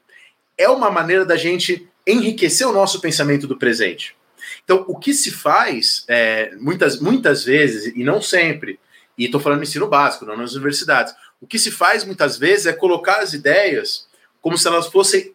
é 0.58 0.70
uma 0.70 0.90
maneira 0.90 1.26
da 1.26 1.36
gente 1.36 1.88
enriquecer 2.06 2.68
o 2.68 2.74
nosso 2.74 3.02
pensamento 3.02 3.48
do 3.48 3.58
presente. 3.58 4.16
Então, 4.64 4.86
o 4.88 4.98
que 4.98 5.14
se 5.14 5.32
faz, 5.32 6.06
é, 6.08 6.52
muitas, 6.60 7.00
muitas 7.00 7.44
vezes, 7.44 7.94
e 7.96 8.04
não 8.04 8.22
sempre, 8.22 8.80
e 9.18 9.26
estou 9.26 9.40
falando 9.40 9.60
no 9.60 9.64
ensino 9.64 9.88
básico, 9.88 10.26
não 10.26 10.38
nas 10.38 10.54
universidades, 10.54 11.14
o 11.42 11.48
que 11.48 11.60
se 11.60 11.72
faz 11.72 12.04
muitas 12.04 12.38
vezes 12.38 12.66
é 12.66 12.74
colocar 12.74 13.20
as 13.20 13.34
ideias 13.34 14.08
como 14.44 14.58
se 14.58 14.68
elas 14.68 14.88
fossem 14.88 15.32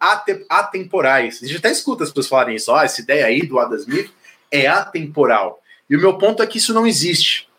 atemporais. 0.47 1.41
A 1.41 1.47
gente 1.47 1.57
até 1.57 1.71
escuta 1.71 2.03
as 2.03 2.11
pessoas 2.11 2.27
falarem 2.27 2.55
isso, 2.55 2.71
oh, 2.71 2.79
essa 2.79 3.01
ideia 3.01 3.25
aí 3.25 3.41
do 3.41 3.59
Adam 3.59 3.75
Smith 3.79 4.11
é 4.51 4.67
atemporal. 4.67 5.63
E 5.89 5.95
o 5.95 5.99
meu 5.99 6.19
ponto 6.19 6.43
é 6.43 6.47
que 6.47 6.59
isso 6.59 6.75
não 6.75 6.85
existe. 6.85 7.49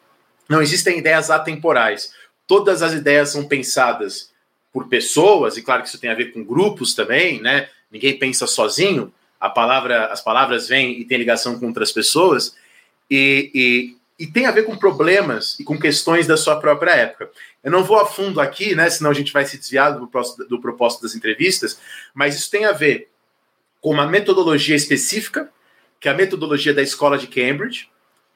Não 0.49 0.63
existem 0.63 0.99
ideias 0.99 1.29
atemporais. 1.29 2.13
Todas 2.47 2.83
as 2.83 2.93
ideias 2.93 3.31
são 3.31 3.49
pensadas 3.49 4.31
por 4.73 4.87
pessoas, 4.87 5.57
e 5.57 5.63
claro 5.63 5.83
que 5.83 5.89
isso 5.89 5.99
tem 5.99 6.09
a 6.09 6.15
ver 6.15 6.33
com 6.33 6.45
grupos 6.45 6.95
também, 6.95 7.43
né? 7.43 7.69
Ninguém 7.91 8.17
pensa 8.17 8.47
sozinho, 8.47 9.13
a 9.41 9.51
palavra, 9.51 10.07
as 10.07 10.21
palavras 10.21 10.69
vêm 10.69 11.01
e 11.01 11.05
têm 11.05 11.19
ligação 11.19 11.59
com 11.59 11.67
outras 11.67 11.91
pessoas, 11.91 12.55
e, 13.11 13.51
e, 13.53 14.25
e, 14.25 14.27
tem 14.29 14.47
a 14.47 14.53
ver 14.53 14.63
com 14.63 14.77
problemas 14.77 15.59
e 15.59 15.65
com 15.65 15.77
questões 15.77 16.29
da 16.29 16.37
sua 16.37 16.61
própria 16.61 16.93
época. 16.93 17.29
Eu 17.63 17.71
não 17.71 17.85
vou 17.85 17.99
a 17.99 18.07
fundo 18.07 18.41
aqui, 18.41 18.75
né? 18.75 18.89
Senão 18.89 19.11
a 19.11 19.15
gente 19.15 19.33
vai 19.33 19.45
se 19.45 19.59
desviar 19.59 19.99
do, 19.99 20.11
do 20.49 20.61
propósito 20.61 21.03
das 21.03 21.15
entrevistas, 21.15 21.79
mas 22.15 22.37
isso 22.37 22.51
tem 22.51 22.65
a 22.65 22.73
ver 22.73 23.11
com 23.81 23.91
uma 23.91 24.07
metodologia 24.07 24.77
específica, 24.77 25.51
que 25.99 26.09
é 26.09 26.13
a 26.13 26.15
metodologia 26.15 26.73
da 26.73 26.83
escola 26.83 27.19
de 27.19 27.27
Cambridge, 27.27 27.89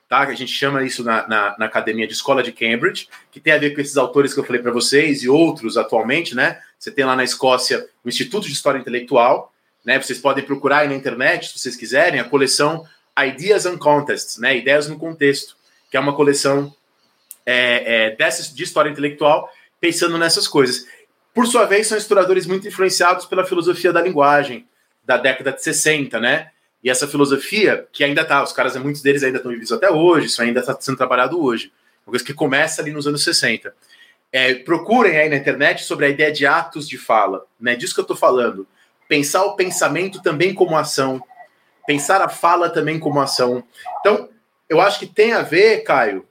tá? 0.08 0.26
Que 0.26 0.32
a 0.32 0.36
gente 0.36 0.52
chama 0.52 0.84
isso 0.84 1.02
na, 1.02 1.26
na, 1.26 1.56
na, 1.58 1.66
academia 1.66 2.06
de 2.06 2.12
escola 2.12 2.42
de 2.42 2.52
Cambridge, 2.52 3.08
que 3.30 3.40
tem 3.40 3.52
a 3.52 3.58
ver 3.58 3.74
com 3.74 3.80
esses 3.80 3.96
autores 3.96 4.34
que 4.34 4.40
eu 4.40 4.44
falei 4.44 4.60
para 4.60 4.72
vocês 4.72 5.22
e 5.22 5.28
outros 5.28 5.76
atualmente, 5.76 6.34
né? 6.34 6.60
Você 6.78 6.90
tem 6.90 7.04
lá 7.04 7.16
na 7.16 7.24
Escócia 7.24 7.88
o 8.04 8.08
Instituto 8.08 8.46
de 8.46 8.52
História 8.52 8.78
Intelectual, 8.78 9.52
né? 9.84 10.00
Vocês 10.00 10.18
podem 10.18 10.44
procurar 10.44 10.78
aí 10.78 10.88
na 10.88 10.94
internet, 10.94 11.48
se 11.48 11.58
vocês 11.58 11.76
quiserem, 11.76 12.20
a 12.20 12.24
coleção 12.24 12.86
Ideas 13.18 13.64
and 13.64 13.78
Contests, 13.78 14.38
né? 14.38 14.56
Ideias 14.56 14.88
no 14.88 14.98
Contexto, 14.98 15.56
que 15.90 15.96
é 15.96 16.00
uma 16.00 16.14
coleção 16.14 16.74
é, 17.46 18.06
é, 18.06 18.16
dessa, 18.16 18.54
de 18.54 18.62
história 18.62 18.90
intelectual 18.90 19.50
pensando 19.80 20.16
nessas 20.16 20.48
coisas. 20.48 20.86
Por 21.34 21.46
sua 21.46 21.66
vez, 21.66 21.88
são 21.88 21.98
historiadores 21.98 22.46
muito 22.46 22.66
influenciados 22.66 23.26
pela 23.26 23.44
filosofia 23.44 23.92
da 23.92 24.00
linguagem 24.00 24.66
da 25.04 25.16
década 25.16 25.52
de 25.52 25.62
60, 25.62 26.18
né? 26.20 26.50
E 26.82 26.90
essa 26.90 27.08
filosofia, 27.08 27.86
que 27.92 28.04
ainda 28.04 28.24
tá, 28.24 28.42
os 28.42 28.52
caras, 28.52 28.76
muitos 28.76 29.02
deles 29.02 29.22
ainda 29.22 29.38
estão 29.38 29.50
vivos 29.50 29.72
até 29.72 29.90
hoje, 29.90 30.26
isso 30.26 30.40
ainda 30.40 30.60
está 30.60 30.76
sendo 30.78 30.96
trabalhado 30.96 31.42
hoje. 31.42 31.72
Uma 32.06 32.12
coisa 32.12 32.24
que 32.24 32.34
começa 32.34 32.82
ali 32.82 32.92
nos 32.92 33.06
anos 33.06 33.24
60. 33.24 33.74
É, 34.30 34.54
procurem 34.54 35.16
aí 35.16 35.28
na 35.28 35.36
internet 35.36 35.84
sobre 35.84 36.06
a 36.06 36.08
ideia 36.08 36.32
de 36.32 36.46
atos 36.46 36.88
de 36.88 36.98
fala, 36.98 37.44
né? 37.58 37.74
Disso 37.74 37.94
que 37.94 38.00
eu 38.00 38.04
estou 38.04 38.16
falando. 38.16 38.66
Pensar 39.08 39.44
o 39.44 39.56
pensamento 39.56 40.22
também 40.22 40.54
como 40.54 40.76
ação. 40.76 41.22
Pensar 41.86 42.22
a 42.22 42.28
fala 42.28 42.70
também 42.70 42.98
como 42.98 43.20
ação. 43.20 43.64
Então, 44.00 44.28
eu 44.68 44.80
acho 44.80 44.98
que 44.98 45.06
tem 45.06 45.32
a 45.32 45.42
ver, 45.42 45.82
Caio, 45.84 46.26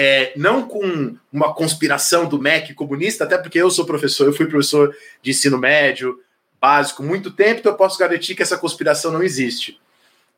é, 0.00 0.32
não 0.36 0.66
com 0.66 1.16
uma 1.32 1.52
conspiração 1.52 2.28
do 2.28 2.40
MEC 2.40 2.74
comunista, 2.74 3.24
até 3.24 3.36
porque 3.36 3.58
eu 3.58 3.70
sou 3.70 3.84
professor, 3.84 4.26
eu 4.26 4.32
fui 4.32 4.46
professor 4.46 4.94
de 5.22 5.30
ensino 5.30 5.58
médio, 5.58 6.18
básico, 6.60 7.02
muito 7.02 7.30
tempo, 7.30 7.60
então 7.60 7.72
eu 7.72 7.76
posso 7.76 7.98
garantir 7.98 8.34
que 8.34 8.42
essa 8.42 8.56
conspiração 8.56 9.12
não 9.12 9.22
existe 9.22 9.78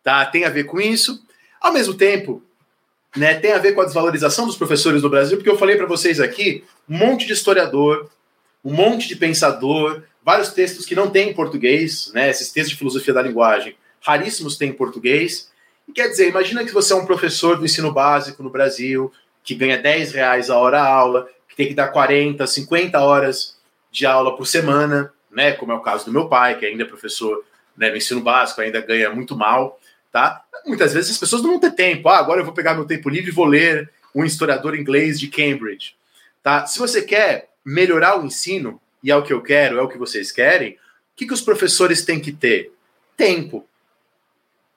tá? 0.02 0.24
Tem 0.26 0.44
a 0.44 0.50
ver 0.50 0.64
com 0.64 0.80
isso. 0.80 1.24
Ao 1.60 1.72
mesmo 1.72 1.94
tempo, 1.94 2.42
né, 3.16 3.34
tem 3.34 3.52
a 3.52 3.58
ver 3.58 3.72
com 3.72 3.80
a 3.80 3.84
desvalorização 3.84 4.46
dos 4.46 4.56
professores 4.56 5.02
no 5.02 5.10
Brasil, 5.10 5.36
porque 5.36 5.50
eu 5.50 5.58
falei 5.58 5.76
para 5.76 5.86
vocês 5.86 6.20
aqui 6.20 6.64
um 6.88 6.96
monte 6.96 7.26
de 7.26 7.32
historiador, 7.32 8.10
um 8.64 8.72
monte 8.72 9.06
de 9.08 9.16
pensador, 9.16 10.02
vários 10.24 10.50
textos 10.50 10.86
que 10.86 10.94
não 10.94 11.10
têm 11.10 11.30
em 11.30 11.34
português, 11.34 12.10
né, 12.14 12.30
esses 12.30 12.50
textos 12.50 12.72
de 12.72 12.78
filosofia 12.78 13.14
da 13.14 13.22
linguagem, 13.22 13.76
raríssimos 14.00 14.56
têm 14.56 14.70
em 14.70 14.74
português. 14.74 15.50
E 15.88 15.92
quer 15.92 16.08
dizer, 16.08 16.28
imagina 16.28 16.64
que 16.64 16.72
você 16.72 16.92
é 16.92 16.96
um 16.96 17.06
professor 17.06 17.58
do 17.58 17.64
ensino 17.64 17.92
básico 17.92 18.42
no 18.42 18.50
Brasil, 18.50 19.12
que 19.42 19.54
ganha 19.54 19.78
10 19.78 20.12
reais 20.12 20.50
a 20.50 20.58
hora 20.58 20.80
a 20.80 20.86
aula, 20.86 21.28
que 21.48 21.56
tem 21.56 21.68
que 21.68 21.74
dar 21.74 21.88
40, 21.88 22.46
50 22.46 23.00
horas 23.00 23.58
de 23.90 24.06
aula 24.06 24.36
por 24.36 24.46
semana, 24.46 25.12
né, 25.30 25.52
como 25.52 25.72
é 25.72 25.74
o 25.74 25.80
caso 25.80 26.06
do 26.06 26.12
meu 26.12 26.28
pai, 26.28 26.58
que 26.58 26.66
ainda 26.66 26.82
é 26.82 26.86
professor 26.86 27.44
né, 27.76 27.90
no 27.90 27.96
ensino 27.96 28.20
básico, 28.20 28.60
ainda 28.60 28.80
ganha 28.80 29.10
muito 29.10 29.36
mal 29.36 29.78
tá? 30.12 30.44
Muitas 30.66 30.92
vezes 30.92 31.12
as 31.12 31.18
pessoas 31.18 31.42
não 31.42 31.52
vão 31.52 31.60
ter 31.60 31.72
tempo. 31.72 32.08
Ah, 32.08 32.18
agora 32.18 32.40
eu 32.40 32.44
vou 32.44 32.54
pegar 32.54 32.74
meu 32.74 32.84
tempo 32.84 33.08
livre 33.08 33.30
e 33.30 33.34
vou 33.34 33.46
ler 33.46 33.90
um 34.14 34.24
historiador 34.24 34.78
inglês 34.78 35.18
de 35.18 35.26
Cambridge, 35.26 35.96
tá? 36.42 36.66
Se 36.66 36.78
você 36.78 37.00
quer 37.00 37.48
melhorar 37.64 38.20
o 38.20 38.26
ensino, 38.26 38.78
e 39.02 39.10
é 39.10 39.16
o 39.16 39.22
que 39.22 39.32
eu 39.32 39.40
quero, 39.40 39.78
é 39.78 39.82
o 39.82 39.88
que 39.88 39.96
vocês 39.96 40.30
querem, 40.30 40.74
o 40.74 40.76
que, 41.16 41.26
que 41.26 41.32
os 41.32 41.40
professores 41.40 42.04
têm 42.04 42.20
que 42.20 42.30
ter? 42.30 42.72
Tempo. 43.16 43.66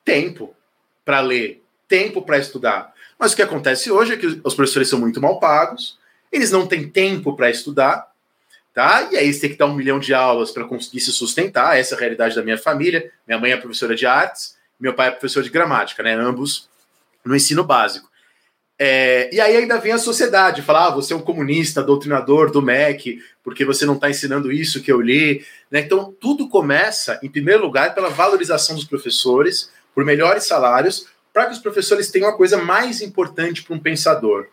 Tempo 0.06 0.56
para 1.04 1.20
ler, 1.20 1.62
tempo 1.88 2.22
para 2.22 2.38
estudar. 2.38 2.94
Mas 3.18 3.34
o 3.34 3.36
que 3.36 3.42
acontece 3.42 3.92
hoje 3.92 4.14
é 4.14 4.18
que 4.18 4.28
os 4.44 4.54
professores 4.54 4.90
são 4.90 5.00
muito 5.00 5.22
mal 5.22 5.40
pagos, 5.40 5.98
eles 6.32 6.52
não 6.52 6.68
têm 6.68 6.90
tempo 6.90 7.36
para 7.36 7.50
estudar, 7.50 8.12
tá? 8.74 9.08
E 9.12 9.18
aí 9.18 9.26
eles 9.26 9.40
têm 9.40 9.50
que 9.50 9.58
dar 9.58 9.68
um 9.68 9.76
milhão 9.76 10.00
de 10.00 10.14
aulas 10.14 10.52
para 10.52 10.66
conseguir 10.66 11.00
se 11.00 11.12
sustentar. 11.12 11.78
Essa 11.78 11.96
é 11.96 11.98
a 11.98 12.00
realidade 12.00 12.36
da 12.36 12.44
minha 12.44 12.58
família. 12.58 13.12
Minha 13.26 13.40
mãe 13.40 13.52
é 13.52 13.58
professora 13.58 13.96
de 13.96 14.06
artes, 14.06 14.58
meu 14.80 14.94
pai 14.94 15.08
é 15.08 15.12
professor 15.12 15.42
de 15.42 15.50
gramática, 15.50 16.04
né? 16.04 16.14
Ambos 16.14 16.68
no 17.24 17.36
ensino 17.36 17.64
básico. 17.64 18.10
É, 18.78 19.34
e 19.34 19.40
aí 19.40 19.56
ainda 19.56 19.78
vem 19.78 19.94
a 19.94 19.98
sociedade, 19.98 20.62
falar, 20.62 20.88
ah, 20.88 20.90
você 20.90 21.14
é 21.14 21.16
um 21.16 21.22
comunista, 21.22 21.82
doutrinador 21.82 22.52
do 22.52 22.62
MEC, 22.62 23.22
porque 23.42 23.64
você 23.64 23.86
não 23.86 23.96
está 23.96 24.10
ensinando 24.10 24.52
isso 24.52 24.82
que 24.82 24.92
eu 24.92 25.00
li. 25.00 25.46
Né? 25.72 25.80
Então, 25.80 26.14
tudo 26.20 26.50
começa, 26.50 27.18
em 27.24 27.30
primeiro 27.30 27.64
lugar, 27.64 27.96
pela 27.96 28.10
valorização 28.10 28.76
dos 28.76 28.84
professores, 28.84 29.72
por 29.94 30.04
melhores 30.04 30.44
salários, 30.44 31.08
para 31.36 31.48
que 31.48 31.52
os 31.52 31.60
professores 31.60 32.10
tenham 32.10 32.30
a 32.30 32.38
coisa 32.38 32.56
mais 32.56 33.02
importante 33.02 33.62
para 33.62 33.76
um 33.76 33.80
pensador, 33.80 34.48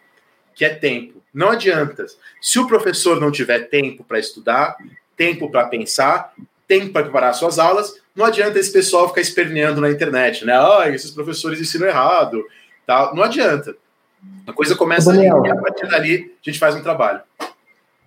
que 0.53 0.65
é 0.65 0.69
tempo. 0.69 1.23
Não 1.33 1.51
adianta. 1.51 2.05
Se 2.41 2.59
o 2.59 2.67
professor 2.67 3.21
não 3.21 3.31
tiver 3.31 3.69
tempo 3.69 4.03
para 4.03 4.19
estudar, 4.19 4.77
tempo 5.17 5.49
para 5.49 5.69
pensar, 5.69 6.33
tempo 6.67 6.93
para 6.93 7.05
preparar 7.05 7.35
suas 7.35 7.61
aulas, 7.61 7.95
não 8.17 8.25
adianta 8.25 8.59
esse 8.59 8.73
pessoal 8.73 9.07
ficar 9.07 9.21
esperneando 9.21 9.81
na 9.81 9.93
internet, 9.93 10.45
né? 10.45 10.55
Ah, 10.55 10.89
esses 10.89 11.13
professores 11.13 11.61
ensinam 11.61 11.87
errado. 11.87 12.45
Tá? 12.85 13.13
Não 13.15 13.23
adianta. 13.23 13.77
A 14.45 14.53
coisa 14.53 14.75
começa 14.75 15.13
Daniel, 15.13 15.37
ali, 15.37 15.49
e 15.49 15.53
a 15.53 15.57
partir 15.57 15.87
dali 15.89 16.35
a 16.45 16.51
gente 16.51 16.59
faz 16.59 16.75
um 16.75 16.83
trabalho. 16.83 17.21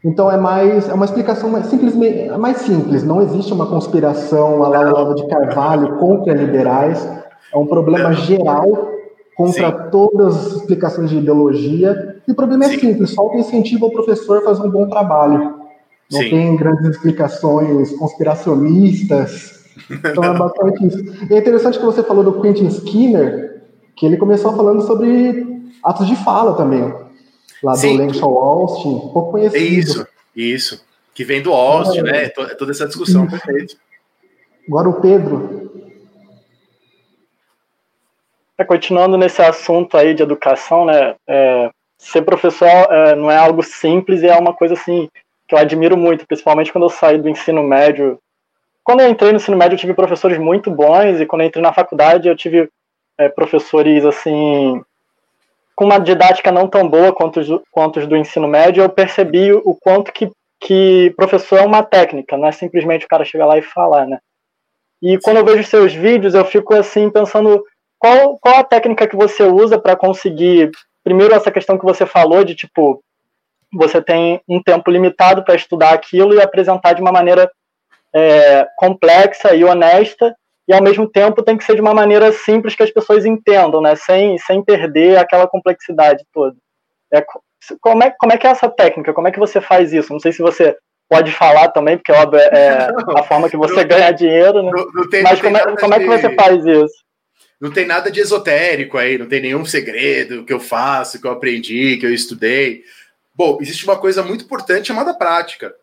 Então 0.04 0.30
é 0.30 0.36
mais 0.36 0.90
é 0.90 0.94
uma 0.94 1.06
explicação 1.06 1.50
mais 1.50 1.68
simples, 1.68 1.96
é 1.96 2.38
mais 2.38 2.58
simples. 2.58 3.06
Não 3.06 3.22
existe 3.22 3.54
uma 3.54 3.68
conspiração 3.68 4.62
a 4.66 4.68
lá 4.68 4.82
Olavo 4.82 5.16
de 5.16 5.26
Carvalho 5.30 5.98
contra 5.98 6.34
liberais. 6.34 7.25
É 7.56 7.58
um 7.58 7.66
problema 7.66 8.14
geral 8.14 8.92
contra 9.36 9.72
Sim. 9.72 9.90
todas 9.92 10.36
as 10.36 10.54
explicações 10.58 11.10
de 11.10 11.18
ideologia. 11.18 12.22
E 12.28 12.32
o 12.32 12.36
problema 12.36 12.66
é 12.66 12.70
Sim. 12.70 12.80
simples: 12.80 13.14
falta 13.14 13.38
incentivo 13.38 13.86
ao 13.86 13.92
professor 13.92 14.40
a 14.40 14.42
fazer 14.42 14.68
um 14.68 14.70
bom 14.70 14.90
trabalho. 14.90 15.56
Não 16.12 16.22
Sim. 16.22 16.30
tem 16.30 16.56
grandes 16.56 16.90
explicações 16.90 17.92
conspiracionistas 17.94 19.56
então 19.90 20.24
é 20.24 20.38
bastante 20.38 20.88
isso. 20.88 20.98
E 21.30 21.34
é 21.34 21.38
interessante 21.38 21.78
que 21.78 21.86
você 21.86 22.04
falou 22.04 22.24
do 22.24 22.42
Quentin 22.42 22.68
Skinner, 22.68 23.64
que 23.96 24.06
ele 24.06 24.18
começou 24.18 24.56
falando 24.56 24.82
sobre 24.82 25.74
atos 25.84 26.08
de 26.08 26.16
fala 26.18 26.56
também. 26.56 26.94
Lá 27.64 27.76
Sim. 27.76 27.98
do 27.98 28.04
Langshaw 28.04 28.38
Austin, 28.38 29.00
pouco 29.14 29.32
conhecido. 29.32 29.58
É 29.58 29.68
isso, 29.68 30.08
isso. 30.36 30.86
Que 31.14 31.24
vem 31.24 31.42
do 31.42 31.52
Austin, 31.52 32.00
é, 32.00 32.04
né? 32.04 32.24
É 32.26 32.30
toda 32.30 32.72
essa 32.72 32.88
discussão, 32.88 33.28
perfeito. 33.28 33.78
Agora 34.68 34.90
o 34.90 35.02
Pedro. 35.02 35.65
É, 38.58 38.64
continuando 38.64 39.18
nesse 39.18 39.42
assunto 39.42 39.98
aí 39.98 40.14
de 40.14 40.24
educação, 40.24 40.86
né? 40.86 41.16
É, 41.28 41.70
ser 41.98 42.22
professor 42.22 42.68
é, 42.68 43.16
não 43.16 43.30
é 43.30 43.38
algo 43.38 43.64
simples 43.64 44.22
e 44.22 44.28
é 44.28 44.36
uma 44.36 44.54
coisa 44.54 44.74
assim 44.74 45.10
que 45.48 45.54
eu 45.54 45.60
admiro 45.60 45.96
muito, 45.96 46.26
principalmente 46.26 46.72
quando 46.72 46.86
eu 46.86 46.90
saí 46.90 47.18
do 47.18 47.30
ensino 47.30 47.62
médio 47.62 48.20
quando 48.86 49.00
eu 49.00 49.10
entrei 49.10 49.32
no 49.32 49.38
ensino 49.38 49.58
médio, 49.58 49.74
eu 49.74 49.80
tive 49.80 49.96
professores 49.96 50.38
muito 50.38 50.70
bons, 50.70 51.20
e 51.20 51.26
quando 51.26 51.42
eu 51.42 51.48
entrei 51.48 51.64
na 51.64 51.74
faculdade, 51.74 52.28
eu 52.28 52.36
tive 52.36 52.70
é, 53.18 53.28
professores, 53.28 54.06
assim, 54.06 54.80
com 55.76 55.86
uma 55.86 55.98
didática 55.98 56.52
não 56.52 56.68
tão 56.68 56.88
boa 56.88 57.12
quanto 57.12 57.40
os, 57.40 57.48
quanto 57.72 58.00
os 58.00 58.06
do 58.06 58.16
ensino 58.16 58.48
médio, 58.48 58.84
eu 58.84 58.90
percebi 58.90 59.52
o 59.52 59.74
quanto 59.74 60.14
que, 60.14 60.32
que 60.60 61.12
professor 61.18 61.58
é 61.58 61.66
uma 61.66 61.82
técnica, 61.82 62.38
não 62.38 62.48
é 62.48 62.52
simplesmente 62.52 63.08
o 63.08 63.10
cara 63.10 63.26
chegar 63.26 63.48
lá 63.48 63.58
e 63.58 63.64
falar, 63.64 64.06
né? 64.06 64.20
E 65.02 65.18
quando 65.18 65.38
eu 65.38 65.46
vejo 65.46 65.64
seus 65.68 65.92
vídeos, 65.92 66.36
eu 66.36 66.46
fico, 66.46 66.76
assim, 66.76 67.10
pensando 67.10 67.64
qual, 68.00 68.38
qual 68.40 68.58
a 68.58 68.64
técnica 68.64 69.08
que 69.08 69.16
você 69.16 69.44
usa 69.44 69.80
para 69.80 69.96
conseguir, 69.96 70.72
primeiro, 71.04 71.34
essa 71.34 71.52
questão 71.52 71.78
que 71.78 71.86
você 71.86 72.06
falou 72.06 72.44
de, 72.44 72.56
tipo, 72.56 73.04
você 73.74 74.02
tem 74.02 74.42
um 74.48 74.62
tempo 74.62 74.90
limitado 74.90 75.44
para 75.44 75.56
estudar 75.56 75.94
aquilo 75.94 76.34
e 76.34 76.42
apresentar 76.42 76.94
de 76.94 77.02
uma 77.02 77.12
maneira 77.12 77.50
é, 78.14 78.68
complexa 78.78 79.54
e 79.54 79.64
honesta, 79.64 80.36
e 80.68 80.74
ao 80.74 80.82
mesmo 80.82 81.08
tempo 81.08 81.44
tem 81.44 81.58
que 81.58 81.64
ser 81.64 81.76
de 81.76 81.82
uma 81.82 81.94
maneira 81.94 82.32
simples 82.32 82.76
que 82.76 82.84
as 82.84 82.90
pessoas 82.90 83.26
entendam, 83.26 83.82
né? 83.82 83.96
Sem, 83.96 84.38
sem 84.40 84.64
perder 84.64 85.18
aquela 85.18 85.48
complexidade 85.48 86.24
toda. 86.34 86.56
É, 87.14 87.24
como, 87.82 88.04
é, 88.04 88.10
como 88.18 88.34
é 88.34 88.38
que 88.38 88.48
é 88.48 88.50
essa 88.50 88.70
técnica? 88.70 89.14
Como 89.14 89.28
é 89.28 89.32
que 89.32 89.40
você 89.40 89.62
faz 89.62 89.94
isso? 89.94 90.12
Não 90.12 90.20
sei 90.20 90.32
se 90.32 90.42
você 90.42 90.76
pode 91.08 91.32
falar 91.32 91.70
também, 91.70 91.98
porque 91.98 92.12
óbvio 92.12 92.40
é 92.40 92.92
não, 93.06 93.18
a 93.18 93.24
forma 93.24 93.50
que 93.50 93.58
você 93.58 93.84
ganha 93.84 94.12
dinheiro, 94.12 94.64
né? 94.64 94.72
Não, 94.74 94.86
não 94.92 95.10
tem, 95.10 95.22
Mas 95.22 95.40
como, 95.40 95.56
é, 95.56 95.76
como 95.76 95.94
é 95.94 96.00
que 96.00 96.08
você 96.08 96.34
faz 96.34 96.66
isso? 96.66 97.06
Não 97.60 97.72
tem 97.72 97.86
nada 97.86 98.12
de 98.12 98.20
esotérico 98.20 98.98
aí, 98.98 99.18
não 99.18 99.28
tem 99.28 99.42
nenhum 99.42 99.66
segredo 99.66 100.44
que 100.44 100.54
eu 100.54 100.60
faço, 100.60 101.20
que 101.20 101.28
eu 101.28 101.32
aprendi, 101.32 101.98
que 101.98 102.06
eu 102.06 102.14
estudei. 102.14 102.84
Bom, 103.34 103.58
existe 103.62 103.86
uma 103.86 103.98
coisa 103.98 104.22
muito 104.22 104.46
importante 104.46 104.88
chamada 104.88 105.14
prática, 105.14 105.74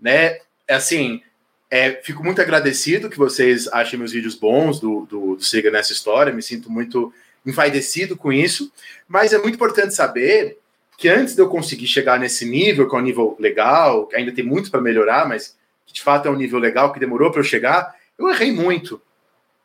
né? 0.00 0.38
É 0.66 0.74
assim, 0.74 1.22
é, 1.70 1.92
fico 2.02 2.24
muito 2.24 2.40
agradecido 2.40 3.10
que 3.10 3.18
vocês 3.18 3.68
achem 3.68 3.98
meus 3.98 4.12
vídeos 4.12 4.34
bons 4.34 4.80
do, 4.80 5.06
do, 5.06 5.36
do 5.36 5.44
Siga 5.44 5.70
Nessa 5.70 5.92
História, 5.92 6.32
me 6.32 6.42
sinto 6.42 6.70
muito 6.70 7.12
envaidecido 7.44 8.16
com 8.16 8.32
isso, 8.32 8.72
mas 9.06 9.32
é 9.32 9.38
muito 9.38 9.54
importante 9.54 9.94
saber 9.94 10.58
que 10.96 11.08
antes 11.08 11.34
de 11.34 11.40
eu 11.40 11.48
conseguir 11.48 11.86
chegar 11.86 12.18
nesse 12.18 12.44
nível, 12.44 12.88
que 12.88 12.96
é 12.96 12.98
um 12.98 13.02
nível 13.02 13.36
legal, 13.38 14.06
que 14.06 14.16
ainda 14.16 14.32
tem 14.32 14.44
muito 14.44 14.70
para 14.70 14.80
melhorar, 14.80 15.28
mas 15.28 15.56
que 15.86 15.92
de 15.92 16.02
fato 16.02 16.26
é 16.26 16.30
um 16.30 16.36
nível 16.36 16.58
legal 16.58 16.92
que 16.92 16.98
demorou 16.98 17.30
para 17.30 17.40
eu 17.40 17.44
chegar, 17.44 17.94
eu 18.18 18.28
errei 18.28 18.50
muito. 18.50 19.00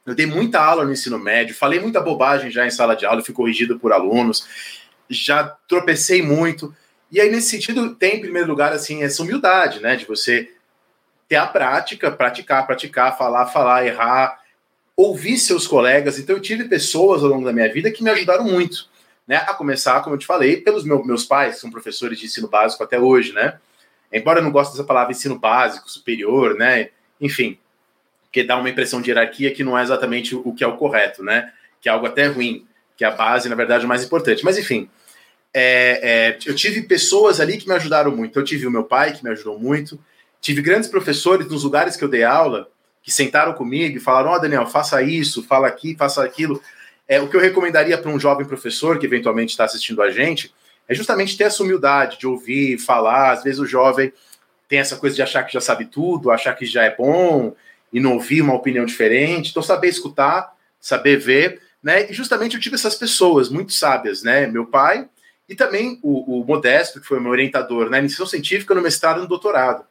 Eu 0.05 0.13
dei 0.13 0.25
muita 0.25 0.59
aula 0.59 0.83
no 0.83 0.91
ensino 0.91 1.17
médio, 1.17 1.55
falei 1.55 1.79
muita 1.79 2.01
bobagem 2.01 2.51
já 2.51 2.65
em 2.65 2.71
sala 2.71 2.95
de 2.95 3.05
aula, 3.05 3.23
fui 3.23 3.33
corrigido 3.33 3.79
por 3.79 3.93
alunos, 3.93 4.45
já 5.09 5.45
tropecei 5.67 6.21
muito. 6.21 6.75
E 7.09 7.21
aí, 7.21 7.29
nesse 7.29 7.49
sentido, 7.49 7.95
tem, 7.95 8.17
em 8.17 8.21
primeiro 8.21 8.49
lugar, 8.49 8.73
assim, 8.73 9.03
essa 9.03 9.23
humildade, 9.23 9.79
né? 9.79 9.95
De 9.95 10.05
você 10.05 10.51
ter 11.29 11.37
a 11.37 11.47
prática, 11.47 12.11
praticar, 12.11 12.65
praticar, 12.65 13.17
falar, 13.17 13.45
falar, 13.45 13.85
errar, 13.85 14.39
ouvir 14.97 15.37
seus 15.37 15.65
colegas. 15.65 16.19
Então, 16.19 16.35
eu 16.35 16.41
tive 16.41 16.65
pessoas 16.65 17.23
ao 17.23 17.29
longo 17.29 17.45
da 17.45 17.53
minha 17.53 17.71
vida 17.71 17.91
que 17.91 18.03
me 18.03 18.09
ajudaram 18.09 18.43
muito, 18.43 18.89
né? 19.25 19.37
A 19.37 19.53
começar, 19.53 20.01
como 20.01 20.15
eu 20.15 20.19
te 20.19 20.25
falei, 20.25 20.57
pelos 20.57 20.83
meu, 20.83 21.03
meus 21.05 21.23
pais, 21.23 21.55
que 21.55 21.61
são 21.61 21.71
professores 21.71 22.19
de 22.19 22.25
ensino 22.25 22.49
básico 22.49 22.83
até 22.83 22.99
hoje, 22.99 23.31
né? 23.31 23.57
Embora 24.11 24.39
eu 24.39 24.43
não 24.43 24.51
goste 24.51 24.73
dessa 24.73 24.85
palavra 24.85 25.13
ensino 25.13 25.39
básico, 25.39 25.89
superior, 25.89 26.55
né? 26.55 26.89
Enfim, 27.21 27.57
que 28.33 28.43
dá 28.43 28.57
uma 28.57 28.69
impressão 28.69 29.01
de 29.01 29.09
hierarquia 29.09 29.51
que 29.51 29.63
não 29.63 29.77
é 29.77 29.83
exatamente 29.83 30.35
o 30.35 30.53
que 30.53 30.65
é 30.65 30.67
o 30.67 30.75
correto, 30.75 31.23
né? 31.23 31.53
Que 31.79 31.87
é 31.87 31.91
algo 31.93 32.05
até 32.05 32.25
ruim, 32.25 32.67
que 32.97 33.05
é 33.05 33.07
a 33.07 33.11
base, 33.11 33.47
na 33.47 33.55
verdade, 33.55 33.83
é 33.83 33.85
o 33.85 33.89
mais 33.89 34.03
importante. 34.03 34.43
Mas, 34.43 34.57
enfim, 34.57 34.89
é, 35.53 36.35
é, 36.35 36.37
eu 36.45 36.53
tive 36.53 36.81
pessoas 36.81 37.39
ali 37.39 37.57
que 37.57 37.67
me 37.67 37.75
ajudaram 37.75 38.13
muito. 38.13 38.37
Eu 38.37 38.43
tive 38.43 38.67
o 38.67 38.71
meu 38.71 38.83
pai, 38.83 39.13
que 39.13 39.23
me 39.23 39.29
ajudou 39.29 39.57
muito, 39.57 39.97
Tive 40.43 40.61
grandes 40.61 40.89
professores 40.89 41.47
nos 41.47 41.63
lugares 41.63 41.95
que 41.95 42.03
eu 42.03 42.09
dei 42.09 42.25
aula 42.25 42.67
que 43.01 43.09
sentaram 43.09 43.53
comigo 43.53 43.95
e 43.95 43.99
falaram: 44.01 44.31
Ó, 44.31 44.35
oh, 44.35 44.39
Daniel, 44.39 44.67
faça 44.67 45.01
isso, 45.01 45.41
fala 45.41 45.69
aqui, 45.69 45.95
faça 45.97 46.21
aquilo. 46.21 46.61
É, 47.07 47.21
o 47.21 47.29
que 47.29 47.37
eu 47.37 47.39
recomendaria 47.39 47.97
para 47.97 48.11
um 48.11 48.19
jovem 48.19 48.45
professor 48.45 48.99
que 48.99 49.05
eventualmente 49.05 49.51
está 49.51 49.63
assistindo 49.63 50.01
a 50.01 50.11
gente 50.11 50.53
é 50.85 50.93
justamente 50.93 51.37
ter 51.37 51.45
essa 51.45 51.63
humildade 51.63 52.19
de 52.19 52.27
ouvir, 52.27 52.77
falar. 52.77 53.31
Às 53.31 53.41
vezes 53.41 53.57
o 53.57 53.65
jovem 53.65 54.11
tem 54.67 54.79
essa 54.79 54.97
coisa 54.97 55.15
de 55.15 55.21
achar 55.21 55.43
que 55.43 55.53
já 55.53 55.61
sabe 55.61 55.85
tudo, 55.85 56.29
achar 56.29 56.53
que 56.53 56.65
já 56.65 56.83
é 56.83 56.93
bom 56.93 57.55
e 57.93 57.99
não 57.99 58.13
ouvir 58.13 58.41
uma 58.41 58.55
opinião 58.55 58.85
diferente. 58.85 59.51
Então, 59.51 59.63
saber 59.63 59.87
escutar, 59.87 60.53
saber 60.79 61.17
ver, 61.17 61.61
né? 61.81 62.09
E 62.09 62.13
justamente 62.13 62.55
eu 62.55 62.61
tive 62.61 62.75
essas 62.75 62.95
pessoas 62.95 63.49
muito 63.49 63.71
sábias, 63.71 64.23
né? 64.23 64.47
Meu 64.47 64.65
pai 64.65 65.07
e 65.47 65.55
também 65.55 65.99
o, 66.01 66.41
o 66.41 66.45
Modesto, 66.45 66.99
que 66.99 67.07
foi 67.07 67.19
meu 67.19 67.31
orientador 67.31 67.89
na 67.89 67.99
iniciação 67.99 68.25
científica, 68.25 68.73
no 68.73 68.81
mestrado 68.81 69.19
e 69.19 69.21
no 69.21 69.27
doutorado 69.27 69.85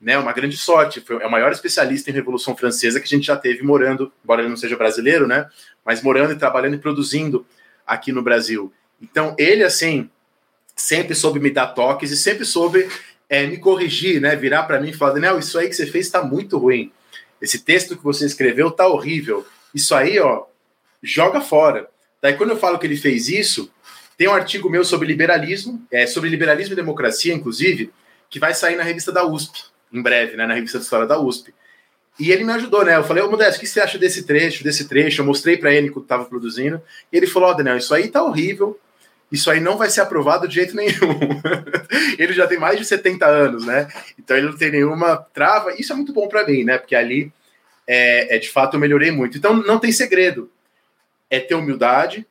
né, 0.00 0.16
uma 0.18 0.32
grande 0.32 0.56
sorte. 0.56 1.00
Foi, 1.00 1.22
é 1.22 1.26
o 1.26 1.30
maior 1.30 1.52
especialista 1.52 2.10
em 2.10 2.14
Revolução 2.14 2.56
Francesa 2.56 3.00
que 3.00 3.06
a 3.06 3.08
gente 3.08 3.26
já 3.26 3.36
teve 3.36 3.62
morando, 3.62 4.12
embora 4.24 4.42
ele 4.42 4.48
não 4.48 4.56
seja 4.56 4.76
brasileiro, 4.76 5.26
né, 5.26 5.48
mas 5.84 6.02
morando 6.02 6.32
e 6.32 6.36
trabalhando 6.36 6.74
e 6.74 6.78
produzindo 6.78 7.46
aqui 7.86 8.12
no 8.12 8.22
Brasil. 8.22 8.72
Então, 9.00 9.34
ele, 9.38 9.64
assim, 9.64 10.08
sempre 10.76 11.14
soube 11.14 11.40
me 11.40 11.50
dar 11.50 11.68
toques 11.68 12.10
e 12.10 12.16
sempre 12.16 12.44
soube 12.44 12.88
é, 13.28 13.46
me 13.46 13.58
corrigir, 13.58 14.20
né, 14.20 14.36
virar 14.36 14.64
para 14.64 14.80
mim 14.80 14.90
e 14.90 14.94
falar: 14.94 15.12
Daniel, 15.12 15.38
isso 15.38 15.58
aí 15.58 15.68
que 15.68 15.74
você 15.74 15.86
fez 15.86 16.06
está 16.06 16.22
muito 16.22 16.58
ruim. 16.58 16.92
Esse 17.40 17.60
texto 17.60 17.96
que 17.96 18.04
você 18.04 18.26
escreveu 18.26 18.68
está 18.68 18.86
horrível. 18.86 19.46
Isso 19.74 19.94
aí, 19.94 20.18
ó, 20.18 20.44
joga 21.02 21.40
fora. 21.40 21.88
Daí, 22.20 22.34
quando 22.34 22.50
eu 22.50 22.58
falo 22.58 22.78
que 22.78 22.86
ele 22.86 22.96
fez 22.96 23.28
isso, 23.28 23.70
tem 24.16 24.28
um 24.28 24.34
artigo 24.34 24.68
meu 24.68 24.84
sobre 24.84 25.06
liberalismo, 25.06 25.86
é, 25.90 26.06
sobre 26.06 26.28
liberalismo 26.28 26.72
e 26.72 26.76
democracia, 26.76 27.32
inclusive, 27.32 27.92
que 28.28 28.40
vai 28.40 28.54
sair 28.54 28.76
na 28.76 28.82
revista 28.82 29.12
da 29.12 29.24
USP 29.24 29.64
em 29.92 30.02
breve, 30.02 30.36
né, 30.36 30.46
na 30.46 30.54
revista 30.54 30.78
de 30.78 30.84
história 30.84 31.06
da 31.06 31.18
USP. 31.18 31.54
E 32.18 32.32
ele 32.32 32.42
me 32.42 32.52
ajudou, 32.52 32.84
né? 32.84 32.96
Eu 32.96 33.04
falei, 33.04 33.22
ô 33.22 33.30
Modesto, 33.30 33.58
o 33.58 33.60
que 33.60 33.66
você 33.66 33.80
acha 33.80 33.96
desse 33.96 34.24
trecho, 34.24 34.64
desse 34.64 34.88
trecho? 34.88 35.22
Eu 35.22 35.26
mostrei 35.26 35.56
para 35.56 35.72
ele 35.72 35.88
que 35.88 35.96
eu 35.96 36.02
estava 36.02 36.24
produzindo. 36.24 36.82
E 37.12 37.16
ele 37.16 37.28
falou, 37.28 37.48
ó, 37.48 37.52
oh, 37.52 37.54
Daniel, 37.54 37.76
isso 37.76 37.94
aí 37.94 38.08
tá 38.08 38.22
horrível. 38.22 38.78
Isso 39.30 39.50
aí 39.50 39.60
não 39.60 39.76
vai 39.76 39.90
ser 39.90 40.00
aprovado 40.00 40.48
de 40.48 40.54
jeito 40.54 40.74
nenhum. 40.74 41.40
ele 42.18 42.32
já 42.32 42.46
tem 42.46 42.58
mais 42.58 42.78
de 42.78 42.84
70 42.84 43.26
anos, 43.26 43.66
né? 43.66 43.88
Então 44.18 44.36
ele 44.36 44.46
não 44.46 44.56
tem 44.56 44.70
nenhuma 44.70 45.16
trava. 45.34 45.74
Isso 45.74 45.92
é 45.92 45.96
muito 45.96 46.12
bom 46.12 46.28
para 46.28 46.46
mim, 46.46 46.64
né? 46.64 46.78
Porque 46.78 46.94
ali, 46.94 47.32
é, 47.86 48.36
é, 48.36 48.38
de 48.38 48.50
fato, 48.50 48.74
eu 48.74 48.80
melhorei 48.80 49.10
muito. 49.10 49.36
Então 49.36 49.54
não 49.54 49.78
tem 49.78 49.92
segredo. 49.92 50.50
É 51.30 51.38
ter 51.38 51.54
humildade, 51.54 52.26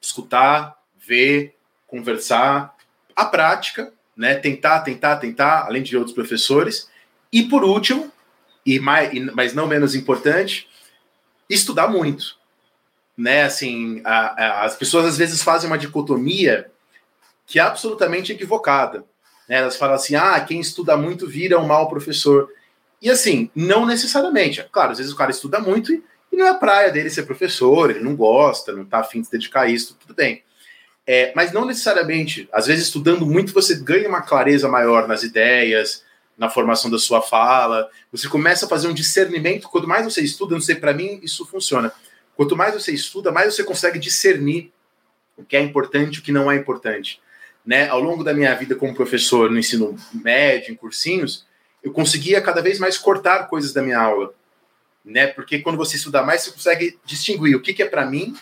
escutar, 0.00 0.76
ver, 1.06 1.54
conversar, 1.86 2.74
a 3.14 3.24
prática 3.24 3.92
né? 4.16 4.34
Tentar, 4.34 4.80
tentar, 4.80 5.16
tentar, 5.16 5.66
além 5.66 5.82
de 5.82 5.96
outros 5.96 6.14
professores. 6.14 6.88
E 7.30 7.42
por 7.42 7.62
último, 7.62 8.10
e 8.64 8.80
mais, 8.80 9.12
mas 9.34 9.52
não 9.52 9.66
menos 9.66 9.94
importante, 9.94 10.68
estudar 11.50 11.88
muito. 11.88 12.36
Né? 13.16 13.44
Assim, 13.44 14.02
a, 14.04 14.44
a, 14.44 14.64
as 14.64 14.76
pessoas 14.76 15.06
às 15.06 15.18
vezes 15.18 15.42
fazem 15.42 15.68
uma 15.68 15.78
dicotomia 15.78 16.70
que 17.46 17.58
é 17.58 17.62
absolutamente 17.62 18.32
equivocada. 18.32 19.04
Né? 19.48 19.56
Elas 19.56 19.76
falam 19.76 19.94
assim: 19.94 20.14
ah, 20.14 20.38
quem 20.40 20.60
estuda 20.60 20.96
muito 20.96 21.26
vira 21.26 21.58
um 21.58 21.66
mau 21.66 21.88
professor. 21.88 22.48
E 23.00 23.10
assim, 23.10 23.50
não 23.54 23.86
necessariamente. 23.86 24.64
Claro, 24.70 24.92
às 24.92 24.98
vezes 24.98 25.12
o 25.12 25.16
cara 25.16 25.30
estuda 25.30 25.58
muito 25.60 25.92
e, 25.92 26.02
e 26.32 26.36
não 26.36 26.46
é 26.46 26.54
praia 26.54 26.90
dele 26.90 27.10
ser 27.10 27.24
professor, 27.24 27.90
ele 27.90 28.00
não 28.00 28.16
gosta, 28.16 28.72
não 28.72 28.82
está 28.82 28.98
afim 28.98 29.20
de 29.20 29.26
se 29.26 29.32
dedicar 29.32 29.62
a 29.62 29.68
isso, 29.68 29.96
tudo 30.00 30.14
bem. 30.14 30.42
É, 31.06 31.32
mas 31.36 31.52
não 31.52 31.64
necessariamente. 31.64 32.48
Às 32.52 32.66
vezes, 32.66 32.86
estudando 32.86 33.24
muito, 33.24 33.52
você 33.52 33.76
ganha 33.76 34.08
uma 34.08 34.22
clareza 34.22 34.68
maior 34.68 35.06
nas 35.06 35.22
ideias, 35.22 36.04
na 36.36 36.50
formação 36.50 36.90
da 36.90 36.98
sua 36.98 37.22
fala. 37.22 37.88
Você 38.10 38.28
começa 38.28 38.66
a 38.66 38.68
fazer 38.68 38.88
um 38.88 38.94
discernimento. 38.94 39.68
Quanto 39.68 39.86
mais 39.86 40.04
você 40.04 40.20
estuda, 40.20 40.54
não 40.54 40.60
sei, 40.60 40.74
para 40.74 40.92
mim 40.92 41.20
isso 41.22 41.46
funciona. 41.46 41.92
Quanto 42.36 42.54
mais 42.54 42.74
você 42.74 42.92
estuda, 42.92 43.32
mais 43.32 43.54
você 43.54 43.64
consegue 43.64 43.98
discernir 43.98 44.70
o 45.36 45.44
que 45.44 45.56
é 45.56 45.60
importante 45.60 46.16
e 46.16 46.18
o 46.20 46.22
que 46.22 46.30
não 46.30 46.50
é 46.50 46.56
importante. 46.56 47.20
Né? 47.64 47.88
Ao 47.88 48.00
longo 48.00 48.22
da 48.22 48.34
minha 48.34 48.54
vida 48.54 48.76
como 48.76 48.94
professor 48.94 49.50
no 49.50 49.58
ensino 49.58 49.96
médio, 50.12 50.72
em 50.72 50.76
cursinhos, 50.76 51.46
eu 51.82 51.92
conseguia 51.92 52.40
cada 52.40 52.60
vez 52.60 52.78
mais 52.78 52.98
cortar 52.98 53.48
coisas 53.48 53.72
da 53.72 53.82
minha 53.82 53.98
aula. 53.98 54.34
Né? 55.04 55.26
Porque 55.26 55.60
quando 55.60 55.76
você 55.76 55.96
estuda 55.96 56.22
mais, 56.22 56.42
você 56.42 56.50
consegue 56.50 56.98
distinguir 57.04 57.56
o 57.56 57.60
que, 57.60 57.72
que 57.72 57.82
é 57.82 57.88
para 57.88 58.04
mim 58.04 58.36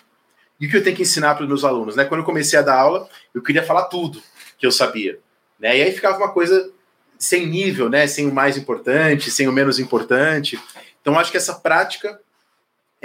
e 0.61 0.67
o 0.67 0.71
que 0.71 0.77
eu 0.77 0.83
tenho 0.83 0.97
que 0.97 1.03
ensinar 1.03 1.35
para 1.35 1.45
os 1.45 1.49
meus 1.49 1.65
alunos? 1.65 1.95
Né? 1.95 2.05
Quando 2.05 2.21
eu 2.21 2.27
comecei 2.27 2.59
a 2.59 2.63
dar 2.63 2.79
aula, 2.79 3.09
eu 3.33 3.43
queria 3.43 3.63
falar 3.63 3.85
tudo 3.85 4.23
que 4.59 4.67
eu 4.67 4.73
sabia. 4.73 5.19
Né? 5.59 5.79
E 5.79 5.83
aí 5.83 5.93
ficava 5.93 6.19
uma 6.19 6.33
coisa 6.33 6.71
sem 7.19 7.47
nível, 7.47 7.89
né? 7.89 8.07
sem 8.07 8.29
o 8.29 8.35
mais 8.35 8.57
importante, 8.57 9.31
sem 9.31 9.47
o 9.47 9.53
menos 9.53 9.79
importante. 9.79 10.61
Então, 11.01 11.19
acho 11.19 11.31
que 11.31 11.37
essa 11.37 11.55
prática 11.55 12.21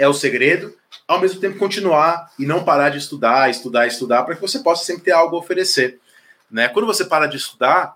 é 0.00 0.08
o 0.08 0.14
segredo, 0.14 0.74
ao 1.06 1.20
mesmo 1.20 1.38
tempo 1.38 1.58
continuar 1.58 2.32
e 2.38 2.46
não 2.46 2.64
parar 2.64 2.88
de 2.88 2.96
estudar, 2.96 3.50
estudar, 3.50 3.86
estudar, 3.86 4.22
para 4.22 4.34
que 4.34 4.40
você 4.40 4.60
possa 4.60 4.82
sempre 4.82 5.02
ter 5.02 5.12
algo 5.12 5.36
a 5.36 5.38
oferecer. 5.38 6.00
Né? 6.50 6.68
Quando 6.68 6.86
você 6.86 7.04
para 7.04 7.26
de 7.26 7.36
estudar, 7.36 7.94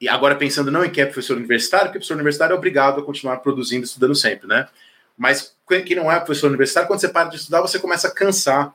e 0.00 0.08
agora 0.08 0.34
pensando 0.34 0.68
não 0.68 0.84
em 0.84 0.90
que 0.90 1.00
é 1.00 1.06
professor 1.06 1.36
universitário, 1.36 1.86
porque 1.86 2.00
professor 2.00 2.14
universitário 2.14 2.54
é 2.54 2.56
obrigado 2.56 3.00
a 3.00 3.04
continuar 3.04 3.36
produzindo, 3.36 3.84
estudando 3.84 4.16
sempre, 4.16 4.48
né? 4.48 4.68
Mas 5.16 5.54
quem 5.68 5.94
não 5.94 6.10
é 6.10 6.18
professor 6.18 6.48
universitário, 6.48 6.88
quando 6.88 7.00
você 7.00 7.08
para 7.08 7.28
de 7.28 7.36
estudar, 7.36 7.60
você 7.60 7.78
começa 7.78 8.08
a 8.08 8.10
cansar 8.10 8.74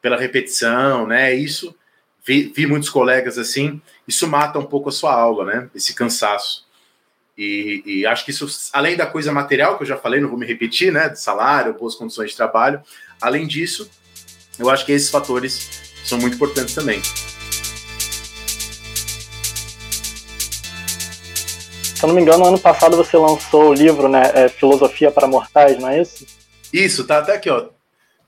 pela 0.00 0.16
repetição, 0.16 1.08
né? 1.08 1.34
Isso, 1.34 1.74
vi, 2.24 2.52
vi 2.54 2.64
muitos 2.64 2.90
colegas 2.90 3.38
assim, 3.38 3.82
isso 4.06 4.28
mata 4.28 4.56
um 4.58 4.64
pouco 4.64 4.88
a 4.88 4.92
sua 4.92 5.12
aula, 5.12 5.44
né? 5.44 5.70
Esse 5.74 5.94
cansaço. 5.94 6.63
E, 7.36 7.82
e, 7.84 8.06
acho 8.06 8.24
que 8.24 8.30
isso, 8.30 8.46
além 8.72 8.96
da 8.96 9.06
coisa 9.06 9.32
material, 9.32 9.76
que 9.76 9.82
eu 9.82 9.88
já 9.88 9.96
falei, 9.96 10.20
não 10.20 10.28
vou 10.28 10.38
me 10.38 10.46
repetir, 10.46 10.92
né? 10.92 11.08
De 11.08 11.20
salário, 11.20 11.74
boas 11.74 11.96
condições 11.96 12.30
de 12.30 12.36
trabalho, 12.36 12.80
além 13.20 13.46
disso, 13.46 13.90
eu 14.58 14.70
acho 14.70 14.86
que 14.86 14.92
esses 14.92 15.10
fatores 15.10 15.82
são 16.04 16.18
muito 16.18 16.34
importantes 16.34 16.74
também. 16.74 17.02
Se 21.94 22.04
eu 22.04 22.08
não 22.08 22.14
me 22.14 22.22
engano, 22.22 22.46
ano 22.46 22.58
passado 22.58 22.96
você 22.96 23.16
lançou 23.16 23.70
o 23.70 23.74
livro, 23.74 24.08
né? 24.08 24.30
É, 24.34 24.48
Filosofia 24.48 25.10
para 25.10 25.26
Mortais, 25.26 25.78
não 25.78 25.88
é 25.88 26.02
isso? 26.02 26.26
Isso, 26.72 27.04
tá 27.04 27.18
até 27.18 27.34
aqui, 27.34 27.50
ó. 27.50 27.68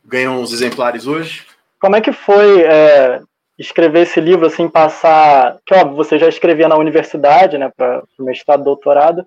Ganhou 0.05 0.41
uns 0.41 0.53
exemplares 0.53 1.07
hoje. 1.07 1.45
Como 1.79 1.95
é 1.95 2.01
que 2.01 2.13
foi 2.13 2.63
é, 2.63 3.21
escrever 3.59 4.03
esse 4.03 4.21
livro, 4.21 4.47
assim, 4.47 4.69
passar. 4.69 5.59
Que 5.65 5.75
óbvio, 5.75 5.97
você 5.97 6.19
já 6.19 6.29
escrevia 6.29 6.69
na 6.69 6.77
universidade, 6.77 7.59
né, 7.59 7.71
para 7.77 8.03
o 8.19 8.25
mestrado, 8.25 8.65
doutorado, 8.65 9.25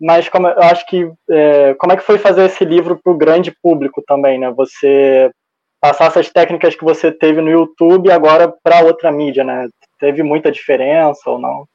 mas 0.00 0.28
como, 0.28 0.46
eu 0.46 0.62
acho 0.62 0.86
que 0.86 1.10
é, 1.30 1.74
como 1.74 1.92
é 1.92 1.96
que 1.96 2.04
foi 2.04 2.18
fazer 2.18 2.44
esse 2.44 2.64
livro 2.64 3.00
para 3.02 3.12
o 3.12 3.16
grande 3.16 3.50
público 3.50 4.02
também, 4.06 4.38
né? 4.38 4.50
Você 4.50 5.30
passar 5.80 6.06
essas 6.06 6.28
técnicas 6.30 6.74
que 6.74 6.84
você 6.84 7.10
teve 7.10 7.40
no 7.40 7.50
YouTube 7.50 8.10
agora 8.10 8.52
para 8.62 8.82
outra 8.82 9.10
mídia, 9.10 9.42
né? 9.42 9.68
Teve 9.98 10.22
muita 10.22 10.52
diferença 10.52 11.30
ou 11.30 11.38
não? 11.38 11.66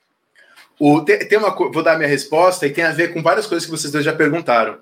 O, 0.80 1.01
tem, 1.01 1.38
uma, 1.38 1.49
vou 1.49 1.84
dar 1.84 1.97
minha 1.97 2.10
resposta 2.10 2.65
e 2.65 2.71
tem 2.71 2.84
a 2.84 2.91
ver 2.91 3.13
com 3.13 3.21
várias 3.21 3.47
coisas 3.47 3.65
que 3.65 3.71
vocês 3.71 3.91
dois 3.91 4.06
já 4.06 4.13
perguntaram. 4.13 4.77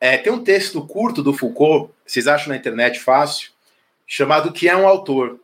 É, 0.00 0.16
tem 0.16 0.32
um 0.32 0.42
texto 0.42 0.86
curto 0.86 1.22
do 1.22 1.34
Foucault, 1.34 1.90
vocês 2.06 2.26
acham 2.26 2.48
na 2.48 2.56
internet 2.56 2.98
fácil, 3.00 3.50
chamado 4.06 4.52
Que 4.52 4.68
é 4.68 4.76
um 4.76 4.88
Autor. 4.88 5.38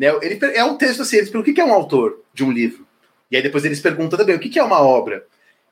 Né? 0.00 0.06
Ele, 0.22 0.38
é 0.54 0.64
um 0.64 0.78
texto 0.78 1.02
assim, 1.02 1.18
eles 1.18 1.28
perguntam 1.28 1.52
o 1.52 1.54
que 1.54 1.60
é 1.60 1.64
um 1.64 1.74
autor 1.74 2.22
de 2.32 2.42
um 2.42 2.50
livro. 2.50 2.86
E 3.30 3.36
aí 3.36 3.42
depois 3.42 3.66
eles 3.66 3.80
perguntam 3.80 4.18
também 4.18 4.34
o 4.34 4.40
que 4.40 4.58
é 4.58 4.62
uma 4.62 4.80
obra. 4.80 5.26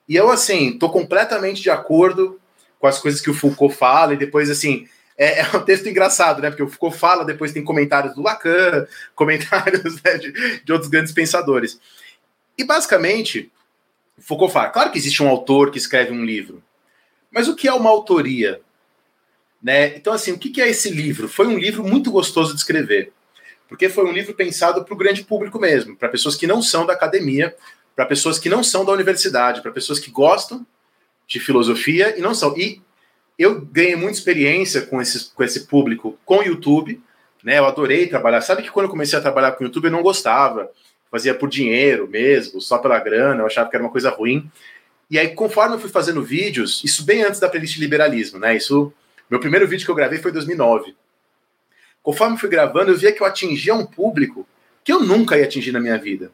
E 0.06 0.14
eu, 0.14 0.30
assim, 0.30 0.68
estou 0.68 0.90
completamente 0.90 1.62
de 1.62 1.70
acordo 1.70 2.38
com 2.78 2.86
as 2.86 2.98
coisas 2.98 3.22
que 3.22 3.30
o 3.30 3.34
Foucault 3.34 3.74
fala, 3.74 4.12
e 4.12 4.18
depois, 4.18 4.50
assim, 4.50 4.86
é, 5.16 5.40
é, 5.40 5.56
um 5.56 5.60
texto 5.60 5.88
engraçado, 5.88 6.42
né? 6.42 6.50
Porque 6.50 6.62
o 6.62 6.68
Foucault 6.68 6.96
fala, 6.98 7.24
depois 7.24 7.52
tem 7.52 7.64
comentários 7.64 8.14
do 8.14 8.22
Lacan, 8.22 8.86
comentários 9.16 10.00
né, 10.02 10.18
de, 10.18 10.60
de, 10.62 10.72
outros 10.72 10.90
grandes 10.90 11.12
pensadores. 11.12 11.80
E 12.56 12.64
basicamente, 12.64 13.50
Foucault 14.18 14.52
fala: 14.52 14.68
claro 14.68 14.90
que 14.92 14.98
existe 14.98 15.22
um 15.22 15.28
autor 15.28 15.70
que 15.70 15.78
escreve 15.78 16.12
um 16.12 16.24
livro, 16.24 16.62
mas 17.30 17.48
o 17.48 17.56
que 17.56 17.66
é 17.66 17.72
uma 17.72 17.88
autoria? 17.88 18.60
Né? 19.60 19.96
Então, 19.96 20.12
assim, 20.12 20.32
o 20.32 20.38
que 20.38 20.60
é 20.60 20.68
esse 20.68 20.90
livro? 20.90 21.28
Foi 21.28 21.46
um 21.46 21.58
livro 21.58 21.82
muito 21.82 22.10
gostoso 22.10 22.52
de 22.52 22.60
escrever, 22.60 23.12
porque 23.68 23.88
foi 23.88 24.04
um 24.04 24.12
livro 24.12 24.34
pensado 24.34 24.84
para 24.84 24.94
o 24.94 24.96
grande 24.96 25.22
público 25.22 25.58
mesmo, 25.58 25.94
para 25.94 26.08
pessoas 26.08 26.34
que 26.34 26.46
não 26.46 26.62
são 26.62 26.86
da 26.86 26.94
academia, 26.94 27.54
para 27.94 28.06
pessoas 28.06 28.38
que 28.38 28.48
não 28.48 28.64
são 28.64 28.84
da 28.84 28.92
universidade, 28.92 29.60
para 29.60 29.70
pessoas 29.70 29.98
que 29.98 30.10
gostam 30.10 30.66
de 31.26 31.38
filosofia 31.38 32.18
e 32.18 32.22
não 32.22 32.34
são. 32.34 32.56
E 32.56 32.80
eu 33.38 33.60
ganhei 33.60 33.94
muita 33.94 34.18
experiência 34.18 34.82
com, 34.82 35.00
esse 35.00 35.30
com 35.32 35.44
esse 35.44 35.66
público 35.66 36.18
com 36.24 36.38
o 36.38 36.42
YouTube, 36.42 37.00
né? 37.44 37.58
Eu 37.58 37.66
adorei 37.66 38.06
trabalhar. 38.06 38.40
Sabe 38.40 38.62
que 38.62 38.70
quando 38.70 38.86
eu 38.86 38.90
comecei 38.90 39.18
a 39.18 39.22
trabalhar 39.22 39.52
com 39.52 39.62
o 39.62 39.66
YouTube 39.66 39.84
eu 39.84 39.90
não 39.90 40.02
gostava, 40.02 40.70
fazia 41.10 41.34
por 41.34 41.48
dinheiro 41.48 42.08
mesmo, 42.08 42.60
só 42.60 42.78
pela 42.78 42.98
grana, 42.98 43.42
eu 43.42 43.46
achava 43.46 43.68
que 43.68 43.76
era 43.76 43.84
uma 43.84 43.92
coisa 43.92 44.10
ruim. 44.10 44.50
E 45.10 45.18
aí, 45.18 45.28
conforme 45.28 45.74
eu 45.74 45.78
fui 45.78 45.88
fazendo 45.88 46.22
vídeos, 46.22 46.82
isso 46.84 47.04
bem 47.04 47.22
antes 47.22 47.40
da 47.40 47.48
playlist 47.48 47.78
Liberalismo, 47.78 48.38
né? 48.38 48.56
Isso, 48.56 48.92
meu 49.30 49.40
primeiro 49.40 49.66
vídeo 49.66 49.84
que 49.84 49.90
eu 49.90 49.94
gravei 49.94 50.18
foi 50.18 50.30
em 50.30 50.34
2009. 50.34 50.94
Conforme 52.08 52.38
fui 52.38 52.48
gravando, 52.48 52.90
eu 52.90 52.96
via 52.96 53.12
que 53.12 53.22
eu 53.22 53.26
atingia 53.26 53.74
um 53.74 53.84
público 53.84 54.48
que 54.82 54.90
eu 54.90 54.98
nunca 54.98 55.36
ia 55.36 55.44
atingir 55.44 55.72
na 55.72 55.78
minha 55.78 55.98
vida. 55.98 56.32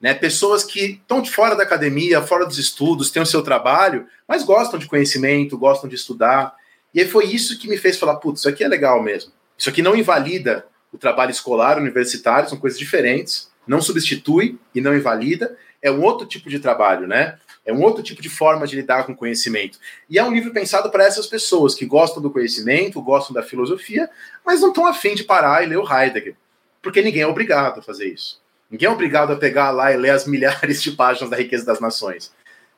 Né, 0.00 0.12
pessoas 0.12 0.64
que 0.64 1.00
estão 1.00 1.22
de 1.22 1.30
fora 1.30 1.54
da 1.54 1.62
academia, 1.62 2.20
fora 2.20 2.44
dos 2.44 2.58
estudos, 2.58 3.08
têm 3.08 3.22
o 3.22 3.26
seu 3.26 3.40
trabalho, 3.40 4.04
mas 4.26 4.42
gostam 4.42 4.80
de 4.80 4.88
conhecimento, 4.88 5.56
gostam 5.56 5.88
de 5.88 5.94
estudar. 5.94 6.56
E 6.92 7.00
aí 7.00 7.06
foi 7.06 7.26
isso 7.26 7.56
que 7.56 7.68
me 7.68 7.76
fez 7.76 7.96
falar: 7.96 8.16
putz, 8.16 8.40
isso 8.40 8.48
aqui 8.48 8.64
é 8.64 8.68
legal 8.68 9.00
mesmo. 9.00 9.30
Isso 9.56 9.68
aqui 9.68 9.80
não 9.80 9.94
invalida 9.94 10.66
o 10.92 10.98
trabalho 10.98 11.30
escolar, 11.30 11.78
universitário, 11.78 12.48
são 12.48 12.58
coisas 12.58 12.76
diferentes, 12.76 13.48
não 13.64 13.80
substitui 13.80 14.58
e 14.74 14.80
não 14.80 14.92
invalida, 14.92 15.56
é 15.80 15.88
um 15.88 16.02
outro 16.02 16.26
tipo 16.26 16.50
de 16.50 16.58
trabalho, 16.58 17.06
né? 17.06 17.38
É 17.64 17.72
um 17.72 17.82
outro 17.82 18.02
tipo 18.02 18.20
de 18.20 18.28
forma 18.28 18.66
de 18.66 18.76
lidar 18.76 19.04
com 19.04 19.14
conhecimento. 19.14 19.78
E 20.10 20.18
é 20.18 20.24
um 20.24 20.32
livro 20.32 20.52
pensado 20.52 20.90
para 20.90 21.04
essas 21.04 21.26
pessoas 21.26 21.74
que 21.74 21.86
gostam 21.86 22.20
do 22.20 22.30
conhecimento, 22.30 23.00
gostam 23.00 23.32
da 23.32 23.42
filosofia, 23.42 24.10
mas 24.44 24.60
não 24.60 24.70
estão 24.70 24.86
afim 24.86 25.14
de 25.14 25.22
parar 25.22 25.62
e 25.62 25.66
ler 25.66 25.78
o 25.78 25.86
Heidegger. 25.88 26.34
Porque 26.82 27.00
ninguém 27.00 27.22
é 27.22 27.26
obrigado 27.26 27.78
a 27.78 27.82
fazer 27.82 28.08
isso. 28.08 28.40
Ninguém 28.68 28.88
é 28.88 28.90
obrigado 28.90 29.32
a 29.32 29.36
pegar 29.36 29.70
lá 29.70 29.92
e 29.92 29.96
ler 29.96 30.10
as 30.10 30.24
milhares 30.26 30.82
de 30.82 30.92
páginas 30.92 31.30
da 31.30 31.36
riqueza 31.36 31.64
das 31.64 31.78
nações. 31.78 32.32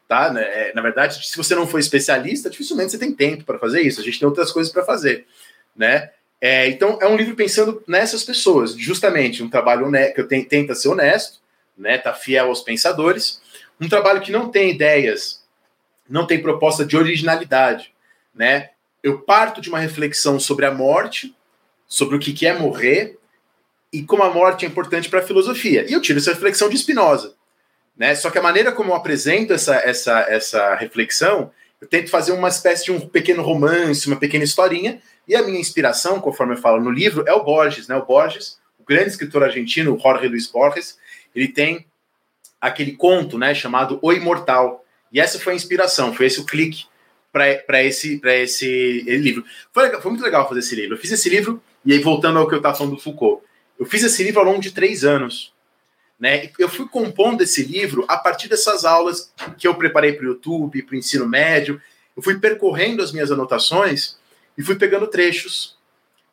Tá? 0.07 0.31
Né? 0.31 0.42
É, 0.42 0.73
na 0.75 0.83
verdade, 0.83 1.27
se 1.27 1.37
você 1.37 1.55
não 1.55 1.66
for 1.66 1.79
especialista, 1.79 2.51
dificilmente 2.51 2.92
você 2.92 2.99
tem 2.99 3.14
tempo 3.14 3.44
para 3.44 3.59
fazer 3.59 3.81
isso. 3.81 4.01
A 4.01 4.05
gente 4.05 4.18
tem 4.18 4.29
outras 4.29 4.53
coisas 4.53 4.70
para 4.70 4.85
fazer. 4.85 5.27
Né? 5.75 6.11
É, 6.40 6.68
então, 6.68 6.99
é 7.01 7.07
um 7.07 7.16
livro 7.16 7.35
pensando 7.35 7.83
nessas 7.87 8.23
pessoas, 8.23 8.75
justamente 8.75 9.42
um 9.42 9.49
trabalho 9.49 9.90
que 10.14 10.44
tenta 10.44 10.75
ser 10.75 10.88
honesto, 10.88 11.38
né? 11.77 11.97
tá 11.97 12.12
fiel 12.12 12.49
aos 12.49 12.61
pensadores, 12.61 13.40
um 13.85 13.88
trabalho 13.88 14.20
que 14.20 14.33
não 14.33 14.49
tem 14.49 14.70
ideias, 14.70 15.42
não 16.09 16.27
tem 16.27 16.40
proposta 16.40 16.85
de 16.85 16.97
originalidade. 16.97 17.92
Né? 18.35 18.70
Eu 19.03 19.20
parto 19.20 19.61
de 19.61 19.68
uma 19.68 19.79
reflexão 19.79 20.40
sobre 20.40 20.66
a 20.66 20.70
morte, 20.73 21.35
sobre 21.87 22.16
o 22.16 22.18
que 22.18 22.47
é 22.47 22.59
morrer, 22.59 23.18
e 23.92 24.03
como 24.03 24.23
a 24.23 24.33
morte 24.33 24.64
é 24.64 24.68
importante 24.68 25.09
para 25.09 25.20
a 25.20 25.27
filosofia. 25.27 25.85
E 25.88 25.92
eu 25.92 26.01
tiro 26.01 26.18
essa 26.18 26.33
reflexão 26.33 26.68
de 26.68 26.77
Spinoza. 26.77 27.35
Né? 27.97 28.14
Só 28.14 28.31
que 28.31 28.38
a 28.38 28.42
maneira 28.42 28.73
como 28.73 28.90
eu 28.90 28.97
apresento 28.97 29.53
essa, 29.53 29.77
essa, 29.77 30.20
essa 30.29 30.75
reflexão, 30.75 31.53
eu 31.81 31.87
tento 31.87 32.11
fazer 32.11 32.33
uma 32.33 32.49
espécie 32.49 32.87
de 32.87 32.92
um 32.92 33.01
pequeno 33.01 33.42
romance, 33.42 34.09
uma 34.09 34.16
pequena 34.16 34.42
historinha, 34.42 35.01
e 35.29 35.37
a 35.37 35.42
minha 35.42 35.61
inspiração, 35.61 36.20
conforme 36.20 36.55
eu 36.55 36.59
falo 36.59 36.83
no 36.83 36.90
livro, 36.90 37.25
é 37.27 37.33
o 37.33 37.44
Borges. 37.44 37.87
Né? 37.87 37.94
O 37.97 38.05
Borges, 38.05 38.59
o 38.79 38.85
grande 38.85 39.11
escritor 39.11 39.44
argentino, 39.44 39.99
Jorge 39.99 40.29
Luis 40.29 40.47
Borges, 40.47 40.99
ele 41.35 41.49
tem 41.49 41.87
aquele 42.64 42.92
conto 42.92 43.37
né, 43.37 43.55
chamado 43.55 43.98
O 44.00 44.11
Imortal. 44.11 44.85
E 45.12 45.20
essa 45.20 45.38
foi 45.38 45.53
a 45.53 45.57
inspiração, 45.57 46.14
foi 46.14 46.27
esse 46.27 46.40
o 46.40 46.46
clique 46.46 46.87
para 47.31 47.85
esse, 47.85 48.20
esse 48.24 49.03
livro. 49.07 49.44
Foi, 49.72 49.90
foi 50.00 50.11
muito 50.11 50.24
legal 50.24 50.48
fazer 50.48 50.61
esse 50.61 50.74
livro. 50.74 50.94
Eu 50.94 50.98
fiz 50.98 51.12
esse 51.12 51.29
livro, 51.29 51.62
e 51.85 51.92
aí 51.92 51.98
voltando 51.98 52.38
ao 52.38 52.48
que 52.48 52.55
eu 52.55 52.59
estava 52.59 52.74
falando 52.74 52.94
do 52.94 53.03
Foucault, 53.03 53.42
eu 53.79 53.85
fiz 53.85 54.03
esse 54.03 54.22
livro 54.22 54.40
ao 54.40 54.46
longo 54.46 54.61
de 54.61 54.70
três 54.70 55.05
anos. 55.05 55.53
Né? 56.18 56.50
Eu 56.59 56.68
fui 56.68 56.88
compondo 56.88 57.42
esse 57.42 57.62
livro 57.64 58.07
a 58.09 58.16
partir 58.16 58.48
dessas 58.48 58.87
aulas 58.87 59.31
que 59.59 59.68
eu 59.68 59.74
preparei 59.74 60.14
para 60.14 60.24
o 60.24 60.29
YouTube, 60.29 60.83
para 60.85 60.94
o 60.94 60.98
ensino 60.98 61.29
médio. 61.29 61.79
Eu 62.16 62.22
fui 62.22 62.38
percorrendo 62.38 63.03
as 63.03 63.12
minhas 63.12 63.31
anotações 63.31 64.16
e 64.57 64.62
fui 64.62 64.77
pegando 64.77 65.07
trechos. 65.07 65.77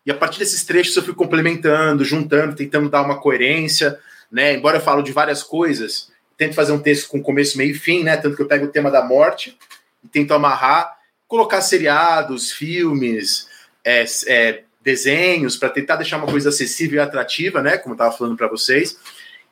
E 0.06 0.12
a 0.12 0.16
partir 0.16 0.40
desses 0.40 0.64
trechos 0.64 0.96
eu 0.96 1.04
fui 1.04 1.14
complementando, 1.14 2.06
juntando, 2.06 2.56
tentando 2.56 2.90
dar 2.90 3.02
uma 3.02 3.20
coerência. 3.20 4.00
Né? 4.32 4.54
Embora 4.54 4.78
eu 4.78 4.82
falo 4.82 5.02
de 5.02 5.12
várias 5.12 5.44
coisas, 5.44 6.11
tento 6.42 6.56
fazer 6.56 6.72
um 6.72 6.80
texto 6.80 7.08
com 7.08 7.22
começo, 7.22 7.56
meio 7.56 7.70
e 7.70 7.78
fim, 7.78 8.04
né? 8.04 8.18
Tanto 8.18 8.36
que 8.36 8.42
eu 8.42 8.48
pego 8.48 8.66
o 8.66 8.72
tema 8.72 8.90
da 8.90 9.04
morte 9.04 9.56
e 10.04 10.08
tento 10.08 10.34
amarrar, 10.34 10.98
colocar 11.28 11.62
seriados, 11.62 12.52
filmes, 12.52 13.48
é, 13.86 14.04
é, 14.26 14.64
desenhos 14.82 15.56
para 15.56 15.70
tentar 15.70 15.98
deixar 15.98 16.18
uma 16.18 16.26
coisa 16.26 16.50
acessível 16.50 16.98
e 16.98 17.00
atrativa, 17.00 17.62
né? 17.62 17.78
Como 17.78 17.94
eu 17.94 17.96
estava 17.96 18.18
falando 18.18 18.36
para 18.36 18.48
vocês. 18.48 18.98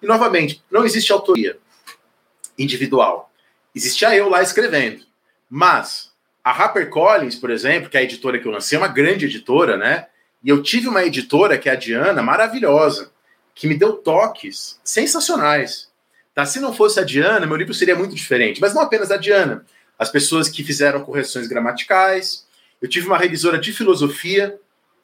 E 0.01 0.07
novamente, 0.07 0.63
não 0.71 0.83
existe 0.83 1.11
autoria 1.11 1.59
individual. 2.57 3.31
Existia 3.75 4.15
eu 4.15 4.27
lá 4.27 4.41
escrevendo. 4.41 5.05
Mas 5.47 6.11
a 6.43 6.49
HarperCollins, 6.49 7.35
por 7.35 7.51
exemplo, 7.51 7.87
que 7.87 7.97
é 7.97 7.99
a 7.99 8.03
editora 8.03 8.39
que 8.39 8.47
eu 8.47 8.51
lancei, 8.51 8.77
é 8.77 8.81
uma 8.81 8.87
grande 8.87 9.25
editora, 9.25 9.77
né? 9.77 10.07
E 10.43 10.49
eu 10.49 10.63
tive 10.63 10.87
uma 10.87 11.03
editora, 11.03 11.55
que 11.55 11.69
é 11.69 11.73
a 11.73 11.75
Diana, 11.75 12.23
maravilhosa, 12.23 13.11
que 13.53 13.67
me 13.67 13.77
deu 13.77 13.93
toques 13.93 14.79
sensacionais. 14.83 15.88
Tá? 16.39 16.45
Se 16.45 16.59
não 16.59 16.73
fosse 16.73 16.99
a 16.99 17.03
Diana, 17.03 17.45
meu 17.45 17.55
livro 17.55 17.73
seria 17.73 17.95
muito 17.95 18.15
diferente. 18.15 18.61
Mas 18.61 18.73
não 18.73 18.81
apenas 18.81 19.11
a 19.11 19.17
Diana. 19.17 19.65
As 19.97 20.09
pessoas 20.09 20.49
que 20.49 20.63
fizeram 20.63 21.01
correções 21.01 21.47
gramaticais. 21.47 22.45
Eu 22.81 22.87
tive 22.87 23.07
uma 23.07 23.17
revisora 23.17 23.57
de 23.57 23.73
filosofia 23.73 24.59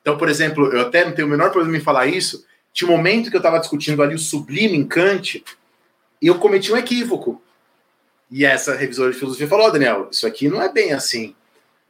então, 0.05 0.19
por 0.19 0.29
exemplo, 0.29 0.71
eu 0.71 0.81
até 0.81 1.03
não 1.03 1.13
tenho 1.13 1.27
o 1.27 1.31
menor 1.31 1.49
problema 1.49 1.77
em 1.77 1.81
falar 1.81 2.05
isso. 2.05 2.45
Tinha 2.71 2.87
um 2.87 2.95
momento 2.95 3.31
que 3.31 3.35
eu 3.35 3.39
estava 3.39 3.57
discutindo 3.57 4.03
ali 4.03 4.13
o 4.13 4.19
sublime 4.19 4.77
em 4.77 4.85
Kant 4.85 5.43
e 6.21 6.27
eu 6.27 6.37
cometi 6.37 6.71
um 6.71 6.77
equívoco. 6.77 7.41
E 8.29 8.45
essa 8.45 8.75
revisora 8.75 9.11
de 9.11 9.17
filosofia 9.17 9.47
falou: 9.47 9.65
oh, 9.65 9.71
Daniel, 9.71 10.07
isso 10.11 10.27
aqui 10.27 10.47
não 10.47 10.61
é 10.61 10.71
bem 10.71 10.93
assim. 10.93 11.33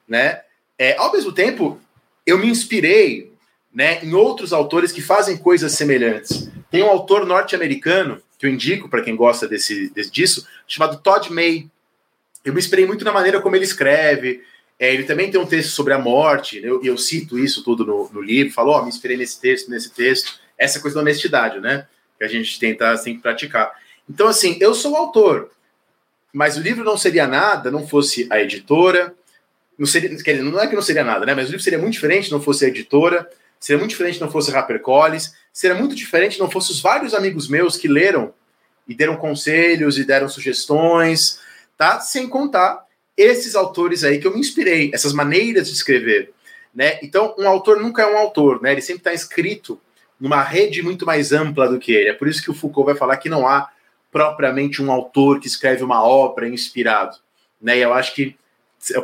Né? 0.07 0.39
É, 0.79 0.95
ao 0.95 1.11
mesmo 1.11 1.33
tempo, 1.33 1.77
eu 2.25 2.37
me 2.37 2.47
inspirei 2.47 3.33
né, 3.73 4.01
em 4.01 4.13
outros 4.13 4.53
autores 4.53 4.93
que 4.93 5.01
fazem 5.01 5.35
coisas 5.35 5.73
semelhantes. 5.73 6.49
Tem 6.75 6.83
um 6.83 6.89
autor 6.89 7.25
norte-americano 7.25 8.21
que 8.37 8.45
eu 8.45 8.49
indico 8.49 8.89
para 8.89 9.01
quem 9.01 9.15
gosta 9.15 9.47
desse, 9.47 9.89
desse, 9.91 10.11
disso, 10.11 10.45
chamado 10.67 10.97
Todd 10.97 11.31
May. 11.31 11.69
Eu 12.43 12.51
me 12.51 12.59
inspirei 12.59 12.85
muito 12.85 13.05
na 13.05 13.13
maneira 13.13 13.39
como 13.39 13.55
ele 13.55 13.63
escreve, 13.63 14.43
é, 14.77 14.93
ele 14.93 15.05
também 15.05 15.31
tem 15.31 15.39
um 15.39 15.45
texto 15.45 15.69
sobre 15.69 15.93
a 15.93 15.97
morte, 15.97 16.59
eu, 16.61 16.83
eu 16.83 16.97
cito 16.97 17.39
isso 17.39 17.63
tudo 17.63 17.85
no, 17.85 18.09
no 18.11 18.21
livro, 18.21 18.51
falou, 18.51 18.77
oh, 18.77 18.81
me 18.81 18.89
inspirei 18.89 19.15
nesse 19.15 19.39
texto, 19.39 19.71
nesse 19.71 19.89
texto, 19.89 20.37
essa 20.57 20.81
coisa 20.81 20.95
da 20.95 21.01
honestidade, 21.01 21.61
né? 21.61 21.87
Que 22.17 22.25
a 22.25 22.27
gente 22.27 22.59
tenta 22.59 22.93
tem 22.97 23.15
que 23.15 23.21
praticar. 23.21 23.71
Então, 24.09 24.27
assim, 24.27 24.57
eu 24.59 24.73
sou 24.73 24.91
o 24.91 24.97
autor, 24.97 25.51
mas 26.33 26.57
o 26.57 26.61
livro 26.61 26.83
não 26.83 26.97
seria 26.97 27.25
nada, 27.25 27.71
não 27.71 27.87
fosse 27.87 28.27
a 28.29 28.41
editora, 28.41 29.15
não 29.79 29.85
seria, 29.85 30.09
não 30.43 30.59
é 30.59 30.67
que 30.67 30.75
não 30.75 30.81
seria 30.81 31.05
nada, 31.05 31.25
né? 31.25 31.33
Mas 31.33 31.45
o 31.45 31.51
livro 31.51 31.63
seria 31.63 31.79
muito 31.79 31.93
diferente 31.93 32.29
não 32.29 32.41
fosse 32.41 32.65
a 32.65 32.67
editora, 32.67 33.29
seria 33.59 33.79
muito 33.79 33.91
diferente 33.91 34.21
não 34.21 34.31
fosse 34.31 34.51
a 34.51 34.59
HarperCollins, 34.59 35.33
seria 35.51 35.75
muito 35.75 35.95
diferente 35.95 36.39
não 36.39 36.49
fosse 36.49 36.71
os 36.71 36.81
vários 36.81 37.13
amigos 37.13 37.47
meus 37.47 37.77
que 37.77 37.87
leram 37.87 38.33
e 38.87 38.93
deram 38.93 39.15
conselhos 39.15 39.97
e 39.97 40.03
deram 40.03 40.29
sugestões, 40.29 41.39
tá? 41.77 41.99
Sem 41.99 42.27
contar 42.27 42.85
esses 43.17 43.55
autores 43.55 44.03
aí 44.03 44.19
que 44.19 44.27
eu 44.27 44.33
me 44.33 44.39
inspirei, 44.39 44.91
essas 44.93 45.13
maneiras 45.13 45.67
de 45.67 45.73
escrever. 45.73 46.33
Né? 46.73 46.99
Então, 47.01 47.33
um 47.37 47.47
autor 47.47 47.79
nunca 47.79 48.01
é 48.01 48.13
um 48.13 48.17
autor, 48.17 48.61
né? 48.61 48.73
ele 48.73 48.81
sempre 48.81 48.99
está 48.99 49.13
escrito 49.13 49.79
numa 50.19 50.41
rede 50.41 50.81
muito 50.81 51.05
mais 51.05 51.31
ampla 51.31 51.69
do 51.69 51.79
que 51.79 51.93
ele. 51.93 52.09
É 52.09 52.13
por 52.13 52.27
isso 52.27 52.43
que 52.43 52.51
o 52.51 52.53
Foucault 52.53 52.85
vai 52.85 52.95
falar 52.95 53.17
que 53.17 53.29
não 53.29 53.47
há 53.47 53.69
propriamente 54.11 54.81
um 54.81 54.91
autor 54.91 55.39
que 55.39 55.47
escreve 55.47 55.83
uma 55.83 56.03
obra 56.03 56.47
inspirado. 56.47 57.17
né? 57.61 57.77
E 57.77 57.81
eu 57.81 57.93
acho 57.93 58.13
que 58.13 58.35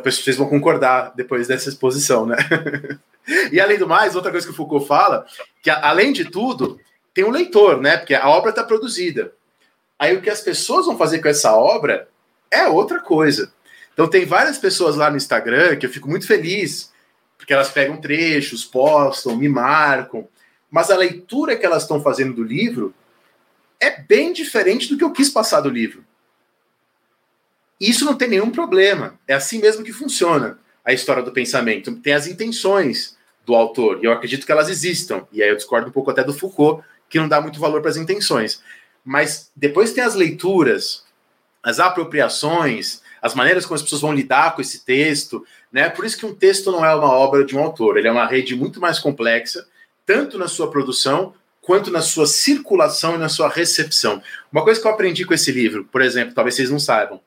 vocês 0.04 0.36
vão 0.36 0.48
concordar 0.48 1.12
depois 1.16 1.48
dessa 1.48 1.68
exposição, 1.68 2.26
né? 2.26 2.36
e 3.50 3.60
além 3.60 3.78
do 3.78 3.86
mais, 3.86 4.14
outra 4.14 4.30
coisa 4.30 4.46
que 4.46 4.52
o 4.52 4.56
Foucault 4.56 4.86
fala, 4.86 5.26
que 5.62 5.70
além 5.70 6.12
de 6.12 6.24
tudo, 6.24 6.80
tem 7.14 7.24
um 7.24 7.30
leitor, 7.30 7.80
né? 7.80 7.96
Porque 7.96 8.14
a 8.14 8.28
obra 8.28 8.50
está 8.50 8.64
produzida. 8.64 9.32
Aí 9.98 10.16
o 10.16 10.22
que 10.22 10.30
as 10.30 10.40
pessoas 10.40 10.86
vão 10.86 10.98
fazer 10.98 11.20
com 11.20 11.28
essa 11.28 11.54
obra 11.54 12.08
é 12.50 12.66
outra 12.66 13.00
coisa. 13.00 13.52
Então 13.92 14.08
tem 14.08 14.24
várias 14.24 14.58
pessoas 14.58 14.96
lá 14.96 15.10
no 15.10 15.16
Instagram 15.16 15.76
que 15.76 15.86
eu 15.86 15.90
fico 15.90 16.08
muito 16.08 16.26
feliz, 16.26 16.92
porque 17.36 17.52
elas 17.52 17.70
pegam 17.70 18.00
trechos, 18.00 18.64
postam, 18.64 19.36
me 19.36 19.48
marcam, 19.48 20.26
mas 20.70 20.90
a 20.90 20.96
leitura 20.96 21.56
que 21.56 21.66
elas 21.66 21.82
estão 21.82 22.00
fazendo 22.00 22.34
do 22.34 22.42
livro 22.42 22.94
é 23.78 24.00
bem 24.00 24.32
diferente 24.32 24.88
do 24.88 24.96
que 24.96 25.04
eu 25.04 25.12
quis 25.12 25.28
passar 25.28 25.60
do 25.60 25.68
livro. 25.68 26.04
Isso 27.80 28.04
não 28.04 28.14
tem 28.14 28.28
nenhum 28.28 28.50
problema. 28.50 29.18
É 29.26 29.34
assim 29.34 29.60
mesmo 29.60 29.84
que 29.84 29.92
funciona 29.92 30.58
a 30.84 30.92
história 30.92 31.22
do 31.22 31.32
pensamento. 31.32 31.94
Tem 31.96 32.12
as 32.12 32.26
intenções 32.26 33.16
do 33.44 33.54
autor, 33.54 33.98
e 34.00 34.06
eu 34.06 34.12
acredito 34.12 34.46
que 34.46 34.52
elas 34.52 34.68
existam. 34.68 35.26
E 35.32 35.42
aí 35.42 35.48
eu 35.48 35.56
discordo 35.56 35.88
um 35.88 35.92
pouco 35.92 36.10
até 36.10 36.22
do 36.22 36.32
Foucault, 36.32 36.84
que 37.08 37.18
não 37.18 37.28
dá 37.28 37.40
muito 37.40 37.60
valor 37.60 37.80
para 37.80 37.90
as 37.90 37.96
intenções. 37.96 38.62
Mas 39.04 39.50
depois 39.54 39.92
tem 39.92 40.04
as 40.04 40.14
leituras, 40.14 41.04
as 41.62 41.80
apropriações, 41.80 43.02
as 43.20 43.34
maneiras 43.34 43.64
como 43.64 43.76
as 43.76 43.82
pessoas 43.82 44.02
vão 44.02 44.12
lidar 44.12 44.54
com 44.54 44.60
esse 44.60 44.84
texto, 44.84 45.44
né? 45.72 45.88
Por 45.88 46.04
isso 46.04 46.18
que 46.18 46.26
um 46.26 46.34
texto 46.34 46.72
não 46.72 46.84
é 46.84 46.94
uma 46.94 47.10
obra 47.10 47.44
de 47.44 47.56
um 47.56 47.62
autor, 47.62 47.96
ele 47.96 48.08
é 48.08 48.12
uma 48.12 48.26
rede 48.26 48.54
muito 48.56 48.80
mais 48.80 48.98
complexa, 48.98 49.66
tanto 50.04 50.38
na 50.38 50.48
sua 50.48 50.70
produção 50.70 51.34
quanto 51.60 51.90
na 51.90 52.00
sua 52.00 52.26
circulação 52.26 53.14
e 53.14 53.18
na 53.18 53.28
sua 53.28 53.48
recepção. 53.48 54.20
Uma 54.50 54.64
coisa 54.64 54.80
que 54.80 54.86
eu 54.86 54.90
aprendi 54.90 55.24
com 55.24 55.32
esse 55.34 55.52
livro, 55.52 55.84
por 55.84 56.02
exemplo, 56.02 56.34
talvez 56.34 56.56
vocês 56.56 56.70
não 56.70 56.80
saibam, 56.80 57.20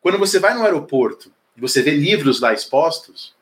quando 0.00 0.18
você 0.18 0.40
vai 0.40 0.54
no 0.54 0.64
aeroporto 0.64 1.30
você 1.60 1.82
vê 1.82 1.90
livros 1.92 2.40
lá 2.40 2.52
expostos, 2.52 3.34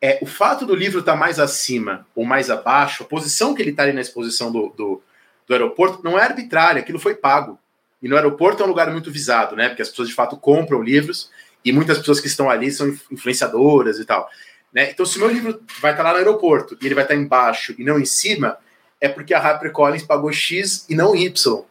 é 0.00 0.18
o 0.22 0.26
fato 0.26 0.64
do 0.64 0.74
livro 0.74 1.00
estar 1.00 1.12
tá 1.12 1.18
mais 1.18 1.38
acima 1.38 2.06
ou 2.14 2.24
mais 2.24 2.50
abaixo, 2.50 3.02
a 3.02 3.06
posição 3.06 3.54
que 3.54 3.62
ele 3.62 3.70
está 3.70 3.82
ali 3.82 3.92
na 3.92 4.00
exposição 4.00 4.50
do, 4.52 4.68
do, 4.76 5.02
do, 5.46 5.52
aeroporto 5.52 6.02
não 6.02 6.18
é 6.18 6.22
arbitrária, 6.22 6.80
aquilo 6.80 6.98
foi 6.98 7.14
pago. 7.14 7.58
E 8.00 8.08
no 8.08 8.14
aeroporto 8.14 8.62
é 8.62 8.66
um 8.66 8.68
lugar 8.68 8.90
muito 8.92 9.10
visado, 9.10 9.56
né? 9.56 9.68
Porque 9.68 9.82
as 9.82 9.88
pessoas 9.88 10.08
de 10.08 10.14
fato 10.14 10.36
compram 10.36 10.82
livros 10.82 11.30
e 11.64 11.72
muitas 11.72 11.98
pessoas 11.98 12.20
que 12.20 12.28
estão 12.28 12.48
ali 12.48 12.70
são 12.70 12.88
influenciadoras 13.10 13.98
e 13.98 14.04
tal. 14.04 14.28
Né? 14.72 14.90
Então, 14.90 15.04
se 15.04 15.16
o 15.16 15.20
meu 15.20 15.30
livro 15.30 15.60
vai 15.80 15.90
estar 15.92 16.04
tá 16.04 16.10
lá 16.10 16.12
no 16.12 16.18
aeroporto 16.18 16.78
e 16.80 16.86
ele 16.86 16.94
vai 16.94 17.02
estar 17.02 17.14
tá 17.14 17.20
embaixo 17.20 17.74
e 17.76 17.82
não 17.82 17.98
em 17.98 18.04
cima, 18.04 18.56
é 19.00 19.08
porque 19.08 19.34
a 19.34 19.40
HarperCollins 19.40 20.04
pagou 20.04 20.32
X 20.32 20.86
e 20.88 20.94
não 20.94 21.16
Y. 21.16 21.64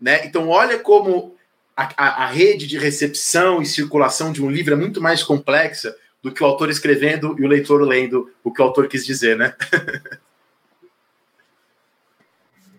Né? 0.00 0.26
Então, 0.26 0.48
olha 0.48 0.78
como 0.78 1.35
a, 1.76 2.24
a, 2.24 2.26
rede 2.26 2.66
de 2.66 2.78
recepção 2.78 3.60
e 3.60 3.66
circulação 3.66 4.32
de 4.32 4.42
um 4.42 4.50
livro 4.50 4.72
é 4.72 4.76
muito 4.76 5.00
mais 5.00 5.22
complexa 5.22 5.94
do 6.22 6.32
que 6.32 6.42
o 6.42 6.46
autor 6.46 6.70
escrevendo 6.70 7.36
e 7.38 7.44
o 7.44 7.48
leitor 7.48 7.82
lendo 7.82 8.32
o 8.42 8.50
que 8.50 8.62
o 8.62 8.64
autor 8.64 8.88
quis 8.88 9.04
dizer, 9.04 9.36
né? 9.36 9.54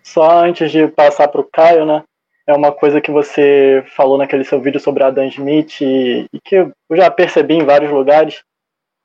Só 0.04 0.44
antes 0.44 0.72
de 0.72 0.88
passar 0.88 1.28
para 1.28 1.42
o 1.42 1.44
Caio, 1.44 1.86
né? 1.86 2.04
É 2.48 2.54
uma 2.54 2.72
coisa 2.72 3.00
que 3.00 3.12
você 3.12 3.84
falou 3.96 4.18
naquele 4.18 4.44
seu 4.44 4.60
vídeo 4.60 4.80
sobre 4.80 5.04
Adam 5.04 5.28
Smith 5.28 5.82
e, 5.82 6.26
e 6.34 6.40
que 6.40 6.56
eu 6.56 6.74
já 6.94 7.12
percebi 7.12 7.54
em 7.56 7.66
vários 7.66 7.92
lugares. 7.92 8.42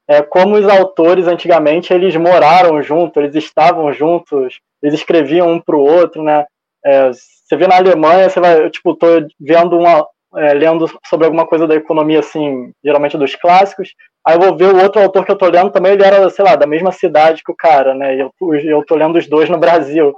É 0.08 0.22
como 0.22 0.56
os 0.56 0.66
autores 0.66 1.26
antigamente 1.26 1.92
eles 1.92 2.16
moraram 2.16 2.82
juntos, 2.82 3.22
eles 3.22 3.34
estavam 3.34 3.92
juntos, 3.92 4.60
eles 4.82 4.94
escreviam 4.94 5.52
um 5.52 5.60
para 5.60 5.76
o 5.76 5.80
outro, 5.80 6.22
né? 6.22 6.46
É, 6.84 7.10
você 7.52 7.56
vê 7.56 7.66
na 7.66 7.76
Alemanha, 7.76 8.30
você 8.30 8.40
vai, 8.40 8.64
eu, 8.64 8.70
tipo, 8.70 8.96
tô 8.96 9.06
vendo 9.38 9.78
uma, 9.78 10.06
é, 10.36 10.54
lendo 10.54 10.86
sobre 11.06 11.26
alguma 11.26 11.46
coisa 11.46 11.66
da 11.66 11.74
economia, 11.74 12.20
assim, 12.20 12.72
geralmente 12.82 13.18
dos 13.18 13.34
clássicos, 13.36 13.90
aí 14.26 14.36
eu 14.36 14.40
vou 14.40 14.56
ver 14.56 14.72
o 14.72 14.82
outro 14.82 15.02
autor 15.02 15.22
que 15.26 15.32
eu 15.32 15.36
tô 15.36 15.46
lendo 15.50 15.70
também, 15.70 15.92
ele 15.92 16.02
era, 16.02 16.30
sei 16.30 16.42
lá, 16.42 16.56
da 16.56 16.66
mesma 16.66 16.90
cidade 16.92 17.42
que 17.44 17.52
o 17.52 17.56
cara, 17.56 17.94
né, 17.94 18.16
e 18.16 18.20
eu, 18.20 18.32
eu 18.64 18.82
tô 18.86 18.94
lendo 18.94 19.18
os 19.18 19.28
dois 19.28 19.50
no 19.50 19.58
Brasil. 19.58 20.14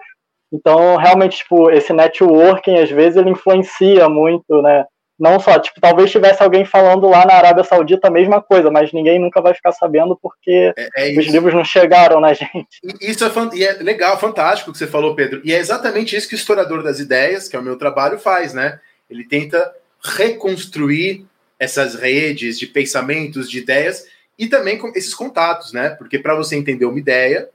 Então, 0.52 0.96
realmente, 0.96 1.38
tipo, 1.38 1.68
esse 1.72 1.92
networking, 1.92 2.78
às 2.78 2.90
vezes, 2.90 3.16
ele 3.16 3.30
influencia 3.30 4.08
muito, 4.08 4.62
né, 4.62 4.84
não 5.18 5.38
só, 5.38 5.58
tipo, 5.60 5.80
talvez 5.80 6.10
tivesse 6.10 6.42
alguém 6.42 6.64
falando 6.64 7.08
lá 7.08 7.24
na 7.24 7.34
Arábia 7.34 7.62
Saudita 7.62 8.08
a 8.08 8.10
mesma 8.10 8.42
coisa, 8.42 8.70
mas 8.70 8.92
ninguém 8.92 9.18
nunca 9.18 9.40
vai 9.40 9.54
ficar 9.54 9.72
sabendo 9.72 10.18
porque 10.20 10.72
é, 10.76 11.12
é 11.14 11.18
os 11.18 11.26
livros 11.26 11.54
não 11.54 11.64
chegaram 11.64 12.20
na 12.20 12.32
gente. 12.34 12.80
Isso 13.00 13.24
é, 13.24 13.30
e 13.54 13.64
é 13.64 13.74
legal, 13.74 14.18
fantástico 14.18 14.70
o 14.70 14.72
que 14.72 14.78
você 14.78 14.86
falou, 14.86 15.14
Pedro. 15.14 15.40
E 15.44 15.52
é 15.52 15.58
exatamente 15.58 16.16
isso 16.16 16.28
que 16.28 16.34
o 16.34 16.36
historiador 16.36 16.82
das 16.82 16.98
ideias, 16.98 17.48
que 17.48 17.54
é 17.54 17.58
o 17.58 17.62
meu 17.62 17.76
trabalho, 17.76 18.18
faz, 18.18 18.52
né? 18.52 18.80
Ele 19.08 19.24
tenta 19.24 19.72
reconstruir 20.02 21.24
essas 21.58 21.94
redes 21.94 22.58
de 22.58 22.66
pensamentos, 22.66 23.48
de 23.48 23.58
ideias 23.58 24.06
e 24.38 24.48
também 24.48 24.76
com 24.76 24.88
esses 24.88 25.14
contatos, 25.14 25.72
né? 25.72 25.90
Porque 25.90 26.18
para 26.18 26.34
você 26.34 26.56
entender 26.56 26.86
uma 26.86 26.98
ideia, 26.98 27.48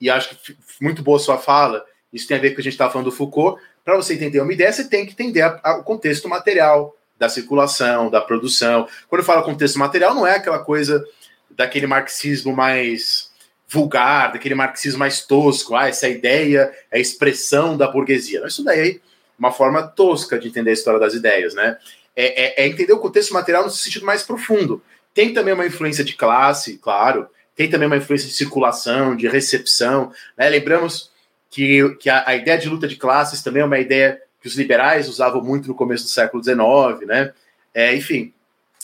e 0.00 0.10
acho 0.10 0.36
que 0.36 0.56
muito 0.80 1.02
boa 1.02 1.18
sua 1.18 1.38
fala, 1.38 1.84
isso 2.12 2.28
tem 2.28 2.36
a 2.36 2.40
ver 2.40 2.50
com 2.50 2.52
o 2.52 2.56
que 2.56 2.60
a 2.60 2.64
gente 2.64 2.74
estava 2.74 2.92
falando 2.92 3.06
do 3.06 3.16
Foucault, 3.16 3.60
para 3.84 3.96
você 3.96 4.14
entender 4.14 4.40
uma 4.40 4.52
ideia, 4.52 4.72
você 4.72 4.84
tem 4.84 5.06
que 5.06 5.12
entender 5.12 5.42
a, 5.42 5.60
a, 5.62 5.78
o 5.78 5.84
contexto 5.84 6.28
material 6.28 6.94
da 7.18 7.28
circulação, 7.28 8.10
da 8.10 8.20
produção. 8.20 8.88
Quando 9.08 9.20
eu 9.20 9.26
falo 9.26 9.42
contexto 9.42 9.78
material, 9.78 10.14
não 10.14 10.26
é 10.26 10.36
aquela 10.36 10.58
coisa 10.58 11.04
daquele 11.50 11.86
marxismo 11.86 12.54
mais 12.54 13.30
vulgar, 13.68 14.32
daquele 14.32 14.54
marxismo 14.54 14.98
mais 14.98 15.24
tosco. 15.24 15.76
Ah, 15.76 15.88
essa 15.88 16.08
ideia 16.08 16.72
é 16.90 16.98
a 16.98 17.00
expressão 17.00 17.76
da 17.76 17.86
burguesia. 17.86 18.44
Isso 18.46 18.64
daí 18.64 18.96
é 18.96 19.00
uma 19.38 19.52
forma 19.52 19.86
tosca 19.86 20.38
de 20.38 20.48
entender 20.48 20.70
a 20.70 20.74
história 20.74 20.98
das 20.98 21.14
ideias, 21.14 21.54
né? 21.54 21.76
É, 22.16 22.62
é, 22.62 22.64
é 22.64 22.66
entender 22.66 22.92
o 22.92 22.98
contexto 22.98 23.32
material 23.32 23.64
no 23.64 23.70
sentido 23.70 24.04
mais 24.04 24.22
profundo. 24.22 24.82
Tem 25.14 25.32
também 25.32 25.54
uma 25.54 25.66
influência 25.66 26.02
de 26.02 26.14
classe, 26.14 26.78
claro. 26.78 27.28
Tem 27.54 27.68
também 27.68 27.86
uma 27.86 27.96
influência 27.96 28.28
de 28.28 28.34
circulação, 28.34 29.14
de 29.14 29.28
recepção. 29.28 30.12
Né? 30.36 30.48
Lembramos 30.48 31.09
que, 31.50 31.96
que 31.96 32.08
a, 32.08 32.28
a, 32.28 32.36
ideia 32.36 32.56
de 32.56 32.68
luta 32.68 32.86
de 32.86 32.96
classes 32.96 33.42
também 33.42 33.62
é 33.62 33.66
uma 33.66 33.78
ideia 33.78 34.20
que 34.40 34.46
os 34.46 34.56
liberais 34.56 35.08
usavam 35.08 35.42
muito 35.42 35.68
no 35.68 35.74
começo 35.74 36.04
do 36.04 36.10
século 36.10 36.42
XIX, 36.42 37.06
né? 37.06 37.32
É, 37.74 37.94
enfim, 37.94 38.32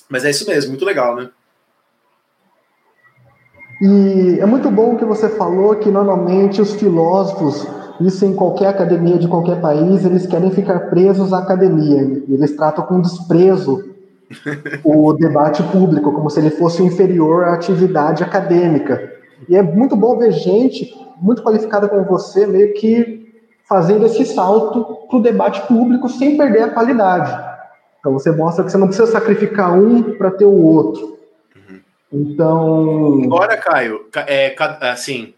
mas 0.08 0.24
é 0.24 0.30
isso 0.30 0.46
mesmo, 0.46 0.70
muito 0.70 0.84
legal, 0.84 1.16
né? 1.16 1.30
E 3.80 4.38
é 4.40 4.46
muito 4.46 4.70
bom 4.70 4.96
que 4.96 5.04
você 5.04 5.28
falou 5.28 5.76
que 5.76 5.90
normalmente 5.90 6.60
os 6.62 6.74
filósofos, 6.74 7.66
isso 8.00 8.24
em 8.24 8.34
qualquer 8.34 8.68
academia 8.68 9.18
de 9.18 9.28
qualquer 9.28 9.60
país, 9.60 10.04
eles 10.04 10.26
querem 10.26 10.50
ficar 10.50 10.90
presos 10.90 11.32
à 11.32 11.38
academia. 11.38 12.00
Eles 12.28 12.56
tratam 12.56 12.84
com 12.84 13.00
desprezo 13.00 13.94
o 14.82 15.12
debate 15.12 15.62
público, 15.64 16.12
como 16.12 16.30
se 16.30 16.40
ele 16.40 16.50
fosse 16.50 16.82
inferior 16.82 17.44
à 17.44 17.54
atividade 17.54 18.24
acadêmica. 18.24 19.15
E 19.48 19.56
é 19.56 19.62
muito 19.62 19.96
bom 19.96 20.18
ver 20.18 20.32
gente 20.32 20.94
muito 21.20 21.42
qualificada 21.42 21.88
como 21.88 22.04
você, 22.04 22.46
meio 22.46 22.74
que 22.74 23.26
fazendo 23.68 24.06
esse 24.06 24.24
salto 24.24 25.06
para 25.08 25.16
o 25.16 25.22
debate 25.22 25.66
público 25.66 26.08
sem 26.08 26.36
perder 26.36 26.62
a 26.62 26.70
qualidade. 26.70 27.46
Então 27.98 28.12
você 28.12 28.30
mostra 28.30 28.64
que 28.64 28.70
você 28.70 28.78
não 28.78 28.86
precisa 28.86 29.10
sacrificar 29.10 29.76
um 29.76 30.16
para 30.16 30.30
ter 30.30 30.44
o 30.44 30.62
outro. 30.62 31.18
Uhum. 31.56 31.80
Então. 32.12 33.20
Agora, 33.24 33.56
Caio, 33.56 34.06
é, 34.28 34.54
assim, 34.82 35.34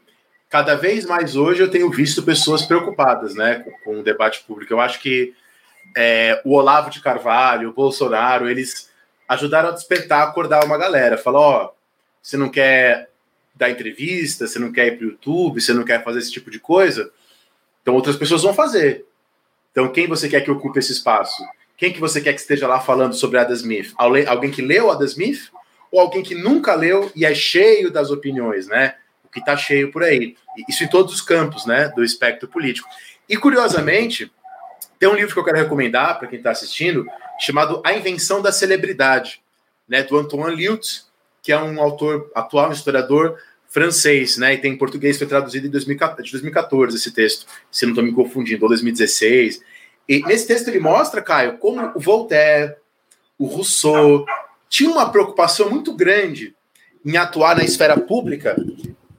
cada 0.50 0.74
vez 0.74 1.06
mais 1.06 1.36
hoje 1.36 1.62
eu 1.62 1.70
tenho 1.70 1.90
visto 1.90 2.22
pessoas 2.22 2.62
preocupadas 2.62 3.34
né, 3.34 3.64
com, 3.64 3.70
com 3.84 4.00
o 4.00 4.02
debate 4.02 4.44
público. 4.46 4.72
Eu 4.72 4.80
acho 4.80 5.00
que 5.00 5.32
é, 5.96 6.40
o 6.44 6.54
Olavo 6.54 6.90
de 6.90 7.00
Carvalho, 7.00 7.70
o 7.70 7.74
Bolsonaro, 7.74 8.48
eles 8.48 8.90
ajudaram 9.26 9.70
a 9.70 9.72
despertar, 9.72 10.22
acordar 10.22 10.64
uma 10.64 10.76
galera. 10.76 11.16
Falou, 11.16 11.40
ó, 11.40 11.64
oh, 11.64 11.70
você 12.22 12.36
não 12.36 12.50
quer 12.50 13.08
dar 13.58 13.70
entrevista, 13.70 14.46
você 14.46 14.58
não 14.58 14.72
quer 14.72 14.86
ir 14.86 14.96
para 14.96 15.06
o 15.06 15.10
YouTube, 15.10 15.60
você 15.60 15.74
não 15.74 15.84
quer 15.84 16.04
fazer 16.04 16.20
esse 16.20 16.30
tipo 16.30 16.50
de 16.50 16.60
coisa, 16.60 17.10
então 17.82 17.94
outras 17.94 18.16
pessoas 18.16 18.42
vão 18.42 18.54
fazer. 18.54 19.04
Então 19.72 19.88
quem 19.92 20.06
você 20.06 20.28
quer 20.28 20.42
que 20.42 20.50
ocupe 20.50 20.78
esse 20.78 20.92
espaço? 20.92 21.42
Quem 21.76 21.92
que 21.92 22.00
você 22.00 22.20
quer 22.20 22.32
que 22.32 22.40
esteja 22.40 22.66
lá 22.66 22.80
falando 22.80 23.14
sobre 23.14 23.38
Adam 23.38 23.54
Smith? 23.54 23.92
Alguém 23.96 24.50
que 24.50 24.62
leu 24.62 24.90
Adam 24.90 25.06
Smith? 25.06 25.50
Ou 25.90 26.00
alguém 26.00 26.22
que 26.22 26.34
nunca 26.34 26.74
leu 26.74 27.10
e 27.14 27.24
é 27.24 27.34
cheio 27.34 27.90
das 27.90 28.10
opiniões, 28.10 28.66
né? 28.66 28.94
O 29.24 29.28
que 29.28 29.40
está 29.40 29.56
cheio 29.56 29.90
por 29.90 30.02
aí. 30.02 30.36
Isso 30.68 30.84
em 30.84 30.88
todos 30.88 31.14
os 31.14 31.20
campos, 31.20 31.66
né? 31.66 31.88
Do 31.88 32.04
espectro 32.04 32.48
político. 32.48 32.88
E 33.28 33.36
curiosamente, 33.36 34.30
tem 34.98 35.08
um 35.08 35.14
livro 35.14 35.32
que 35.32 35.40
eu 35.40 35.44
quero 35.44 35.58
recomendar 35.58 36.18
para 36.18 36.28
quem 36.28 36.38
está 36.38 36.50
assistindo, 36.50 37.06
chamado 37.40 37.80
A 37.84 37.92
Invenção 37.92 38.42
da 38.42 38.52
Celebridade, 38.52 39.40
né? 39.88 40.02
Do 40.02 40.18
Antoine 40.18 40.56
Liut, 40.56 41.02
que 41.42 41.52
é 41.52 41.58
um 41.58 41.80
autor 41.80 42.30
atual, 42.34 42.68
um 42.68 42.72
historiador 42.72 43.38
francês, 43.78 44.36
né? 44.36 44.54
E 44.54 44.58
tem 44.58 44.72
em 44.72 44.76
português, 44.76 45.16
foi 45.16 45.26
traduzido 45.26 45.68
em 45.68 45.70
2014, 45.70 46.32
2014 46.32 46.96
esse 46.96 47.12
texto, 47.12 47.46
se 47.70 47.86
não 47.86 47.92
estou 47.92 48.04
me 48.04 48.12
confundindo, 48.12 48.64
ou 48.64 48.68
2016. 48.68 49.62
E 50.08 50.20
nesse 50.22 50.48
texto 50.48 50.66
ele 50.66 50.80
mostra, 50.80 51.22
Caio, 51.22 51.58
como 51.58 51.92
o 51.94 52.00
Voltaire, 52.00 52.74
o 53.38 53.46
Rousseau, 53.46 54.26
tinha 54.68 54.90
uma 54.90 55.10
preocupação 55.12 55.70
muito 55.70 55.94
grande 55.94 56.56
em 57.06 57.16
atuar 57.16 57.56
na 57.56 57.62
esfera 57.62 57.96
pública, 57.96 58.56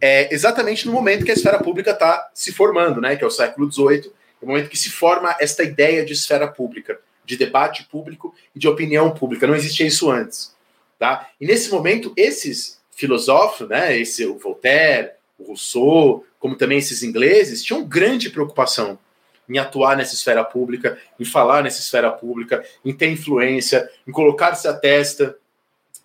é, 0.01 0.33
exatamente 0.33 0.85
no 0.85 0.91
momento 0.91 1.23
que 1.23 1.31
a 1.31 1.33
esfera 1.33 1.59
pública 1.59 1.91
está 1.91 2.29
se 2.33 2.51
formando, 2.51 2.99
né? 2.99 3.15
Que 3.15 3.23
é 3.23 3.27
o 3.27 3.31
século 3.31 3.71
XVIII, 3.71 4.11
o 4.41 4.47
momento 4.47 4.69
que 4.69 4.77
se 4.77 4.89
forma 4.89 5.33
esta 5.39 5.63
ideia 5.63 6.03
de 6.03 6.11
esfera 6.11 6.47
pública, 6.47 6.99
de 7.23 7.37
debate 7.37 7.87
público 7.89 8.35
e 8.53 8.59
de 8.59 8.67
opinião 8.67 9.11
pública. 9.11 9.47
Não 9.47 9.55
existia 9.55 9.87
isso 9.87 10.11
antes. 10.11 10.53
Tá? 10.97 11.29
E 11.39 11.45
nesse 11.45 11.69
momento, 11.69 12.11
esses 12.17 12.78
filósofos, 12.99 13.69
né, 13.69 13.97
esse, 13.97 14.25
o 14.25 14.37
Voltaire, 14.37 15.11
o 15.37 15.45
Rousseau, 15.45 16.25
como 16.37 16.55
também 16.55 16.77
esses 16.77 17.01
ingleses, 17.01 17.63
tinham 17.63 17.85
grande 17.85 18.29
preocupação 18.29 18.99
em 19.47 19.57
atuar 19.57 19.95
nessa 19.95 20.13
esfera 20.13 20.43
pública, 20.43 20.99
em 21.17 21.23
falar 21.23 21.63
nessa 21.63 21.79
esfera 21.79 22.11
pública, 22.11 22.63
em 22.83 22.93
ter 22.93 23.09
influência, 23.09 23.89
em 24.05 24.11
colocar-se 24.11 24.67
à 24.67 24.73
testa. 24.73 25.35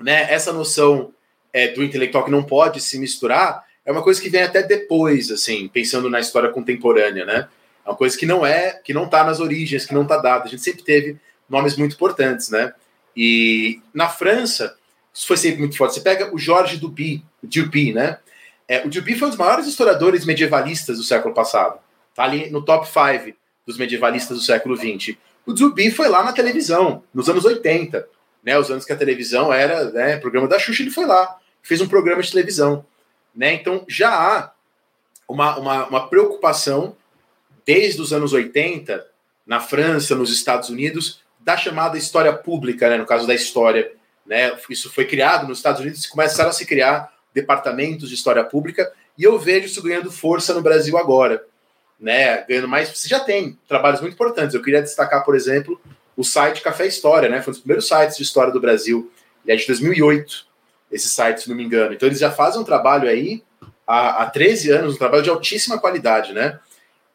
Né? 0.01 0.33
Essa 0.33 0.53
noção 0.53 1.13
é, 1.53 1.69
do 1.69 1.83
intelectual 1.83 2.25
que 2.25 2.31
não 2.31 2.45
pode 2.45 2.81
se 2.81 2.99
misturar 2.99 3.65
é 3.85 3.91
uma 3.91 4.03
coisa 4.03 4.23
que 4.23 4.31
vem 4.31 4.43
até 4.43 4.63
depois, 4.63 5.31
assim, 5.31 5.69
pensando 5.69 6.09
na 6.09 6.21
história 6.21 6.49
contemporânea, 6.49 7.27
né? 7.27 7.49
É 7.85 7.91
uma 7.91 7.97
coisa 7.97 8.17
que 8.17 8.25
não 8.25 8.47
é, 8.47 8.81
que 8.83 8.95
não 8.95 9.05
está 9.05 9.23
nas 9.23 9.41
origens, 9.41 9.85
que 9.85 9.93
não 9.93 10.05
está 10.05 10.17
dada. 10.17 10.45
A 10.45 10.49
gente 10.49 10.63
sempre 10.63 10.83
teve 10.83 11.19
nomes 11.47 11.77
muito 11.77 11.95
importantes, 11.95 12.49
né? 12.49 12.73
E 13.15 13.83
na 13.93 14.09
França, 14.09 14.75
isso 15.15 15.29
foi 15.29 15.37
sempre 15.37 15.61
muito 15.61 15.77
forte. 15.77 15.95
Você 15.95 16.01
pega 16.01 16.35
o 16.35 16.39
Georges 16.39 16.81
Duby, 16.81 17.25
o 17.41 17.95
né? 17.95 18.19
É, 18.67 18.85
o 18.85 18.91
Duby 18.91 19.15
foi 19.17 19.29
um 19.29 19.31
dos 19.31 19.39
maiores 19.39 19.67
historiadores 19.67 20.25
medievalistas 20.25 20.99
do 20.99 21.05
século 21.05 21.33
passado. 21.33 21.79
Tá 22.15 22.25
ali 22.25 22.51
no 22.51 22.65
top 22.65 22.87
5 22.87 23.37
dos 23.65 23.79
medievalistas 23.79 24.37
do 24.37 24.43
século 24.43 24.77
XX. 24.77 25.17
O 25.47 25.53
Duby 25.53 25.91
foi 25.91 26.09
lá 26.09 26.25
na 26.25 26.33
televisão, 26.33 27.05
nos 27.13 27.29
anos 27.29 27.45
80, 27.45 28.09
né? 28.43 28.59
Os 28.59 28.71
anos 28.71 28.85
que 28.85 28.93
a 28.93 28.97
televisão 28.97 29.53
era, 29.53 29.91
né, 29.91 30.17
programa 30.17 30.49
da 30.49 30.59
Xuxa, 30.59 30.83
ele 30.83 30.91
foi 30.91 31.07
lá, 31.07 31.39
fez 31.63 31.81
um 31.81 31.89
programa 31.89 32.23
de 32.23 32.31
televisão, 32.31 32.85
né? 33.35 33.55
Então 33.55 33.85
já 33.89 34.11
há 34.11 34.53
uma, 35.29 35.57
uma, 35.59 35.87
uma 35.87 36.09
preocupação 36.09 36.97
desde 37.65 38.01
os 38.01 38.13
anos 38.13 38.33
80, 38.33 39.07
na 39.47 39.61
França, 39.61 40.15
nos 40.15 40.31
Estados 40.31 40.71
Unidos, 40.71 41.21
da 41.39 41.57
chamada 41.57 41.99
história 41.99 42.33
pública, 42.33 42.89
né? 42.89 42.97
No 42.97 43.07
caso 43.07 43.27
da 43.27 43.35
história, 43.35 43.93
né? 44.27 44.57
Isso 44.71 44.91
foi 44.93 45.05
criado 45.05 45.47
nos 45.47 45.59
Estados 45.59 45.81
Unidos, 45.81 46.07
começaram 46.07 46.51
a 46.51 46.53
se 46.53 46.67
criar 46.67 47.13
departamentos 47.33 48.09
de 48.09 48.15
história 48.15 48.45
pública, 48.45 48.93
e 49.19 49.25
eu 49.25 49.39
vejo 49.39 49.67
isso 49.67 49.83
ganhando 49.83 50.11
força 50.11 50.55
no 50.55 50.63
Brasil 50.63 50.97
agora, 50.97 51.45
né? 51.99 52.43
Ganhando 52.49 52.69
mais. 52.69 52.89
Você 52.89 53.09
já 53.09 53.21
tem 53.21 53.59
trabalhos 53.69 54.01
muito 54.01 54.15
importantes. 54.15 54.55
Eu 54.55 54.63
queria 54.63 54.83
destacar, 54.83 55.25
por 55.25 55.35
exemplo, 55.37 55.81
o 56.17 56.25
site 56.25 56.63
Café 56.63 56.87
História, 56.87 57.29
né? 57.29 57.41
Foi 57.43 57.51
um 57.51 57.55
dos 57.55 57.61
primeiros 57.61 57.87
sites 57.87 58.17
de 58.17 58.23
história 58.23 58.53
do 58.53 58.61
Brasil. 58.61 59.11
Ele 59.45 59.57
é 59.57 59.61
de 59.61 59.67
2008, 59.67 60.47
esse 60.91 61.09
site, 61.09 61.43
se 61.43 61.49
não 61.49 61.57
me 61.57 61.65
engano. 61.65 61.95
Então, 61.95 62.09
eles 62.09 62.19
já 62.19 62.31
fazem 62.31 62.61
um 62.61 62.65
trabalho 62.65 63.09
aí 63.09 63.43
há, 63.87 64.23
há 64.23 64.31
13 64.31 64.71
anos, 64.71 64.95
um 64.95 64.99
trabalho 64.99 65.23
de 65.23 65.31
altíssima 65.31 65.79
qualidade, 65.79 66.33
né? 66.33 66.59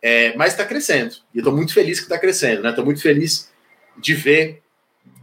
É, 0.02 0.34
mas 0.36 0.54
está 0.54 0.66
crescendo. 0.66 1.16
E 1.34 1.38
eu 1.38 1.42
estou 1.42 1.54
muito 1.54 1.74
feliz 1.74 2.00
que 2.00 2.06
está 2.06 2.18
crescendo, 2.18 2.62
né? 2.62 2.70
Estou 2.70 2.86
muito 2.86 3.02
feliz 3.02 3.52
de 3.98 4.14
ver 4.14 4.62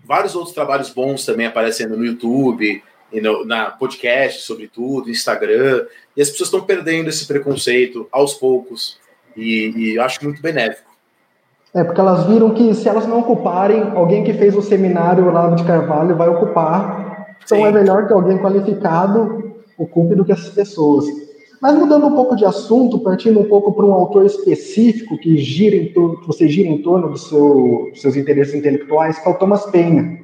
vários 0.07 0.35
outros 0.35 0.55
trabalhos 0.55 0.91
bons 0.91 1.25
também 1.25 1.47
aparecendo 1.47 1.97
no 1.97 2.05
YouTube, 2.05 2.83
e 3.13 3.21
no, 3.21 3.45
na 3.45 3.71
podcast, 3.71 4.43
sobretudo, 4.43 5.11
Instagram. 5.11 5.87
E 6.17 6.23
as 6.23 6.31
pessoas 6.31 6.49
estão 6.49 6.61
perdendo 6.61 7.09
esse 7.09 7.27
preconceito 7.27 8.09
aos 8.11 8.35
poucos. 8.35 8.99
E, 9.37 9.73
e 9.77 9.97
eu 9.97 10.03
acho 10.03 10.23
muito 10.25 10.41
benéfico. 10.43 10.91
É, 11.75 11.85
porque 11.85 12.01
elas 12.01 12.27
viram 12.27 12.55
que 12.55 12.75
se 12.75 12.89
elas 12.89 13.07
não 13.07 13.21
ocuparem, 13.21 13.83
alguém 13.95 14.25
que 14.25 14.33
fez 14.33 14.57
o 14.57 14.63
seminário 14.63 15.27
Olavo 15.27 15.57
de 15.57 15.65
Carvalho 15.65 16.17
vai 16.17 16.29
ocupar. 16.29 17.37
Então 17.45 17.59
Sim. 17.59 17.65
é 17.65 17.73
melhor 17.73 18.07
que 18.07 18.13
alguém 18.13 18.39
qualificado 18.39 19.63
ocupe 19.77 20.15
do 20.15 20.25
que 20.25 20.33
essas 20.33 20.49
pessoas. 20.51 21.05
Mas 21.61 21.75
mudando 21.77 22.07
um 22.07 22.15
pouco 22.15 22.37
de 22.37 22.45
assunto, 22.45 22.99
partindo 22.99 23.41
um 23.41 23.45
pouco 23.45 23.73
para 23.73 23.85
um 23.85 23.93
autor 23.93 24.27
específico 24.27 25.19
que 25.19 25.39
gira 25.39 25.77
em 25.77 25.93
torno, 25.93 26.21
que 26.21 26.27
você 26.27 26.49
gira 26.49 26.69
em 26.69 26.83
torno 26.83 27.09
dos 27.09 27.29
seu, 27.29 27.91
seus 27.95 28.17
interesses 28.17 28.55
intelectuais, 28.55 29.19
que 29.19 29.29
é 29.29 29.33
o 29.33 29.39
Thomas 29.39 29.65
Paine. 29.67 30.21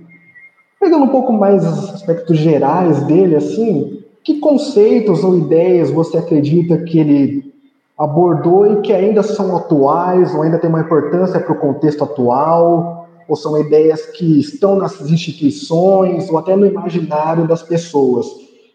Pegando 0.79 1.05
um 1.05 1.09
pouco 1.09 1.33
mais 1.33 1.65
os 1.65 1.95
aspectos 1.95 2.37
gerais 2.37 3.03
dele, 3.05 3.37
assim, 3.37 4.03
que 4.23 4.39
conceitos 4.41 5.25
ou 5.25 5.39
ideias 5.39 5.91
você 5.91 6.19
acredita 6.19 6.79
que 6.79 6.99
ele 6.99 7.53
abordou 7.97 8.67
e 8.73 8.81
que 8.83 8.93
ainda 8.93 9.23
são 9.23 9.57
atuais 9.57 10.35
ou 10.35 10.43
ainda 10.43 10.59
tem 10.59 10.69
uma 10.69 10.81
importância 10.81 11.39
para 11.41 11.53
o 11.53 11.59
contexto 11.59 12.05
atual, 12.05 13.09
ou 13.29 13.37
são 13.37 13.59
ideias 13.59 14.05
que 14.07 14.41
estão 14.41 14.77
nas 14.77 15.01
instituições 15.01 16.29
ou 16.29 16.39
até 16.39 16.57
no 16.57 16.67
imaginário 16.67 17.47
das 17.47 17.63
pessoas. 17.63 18.27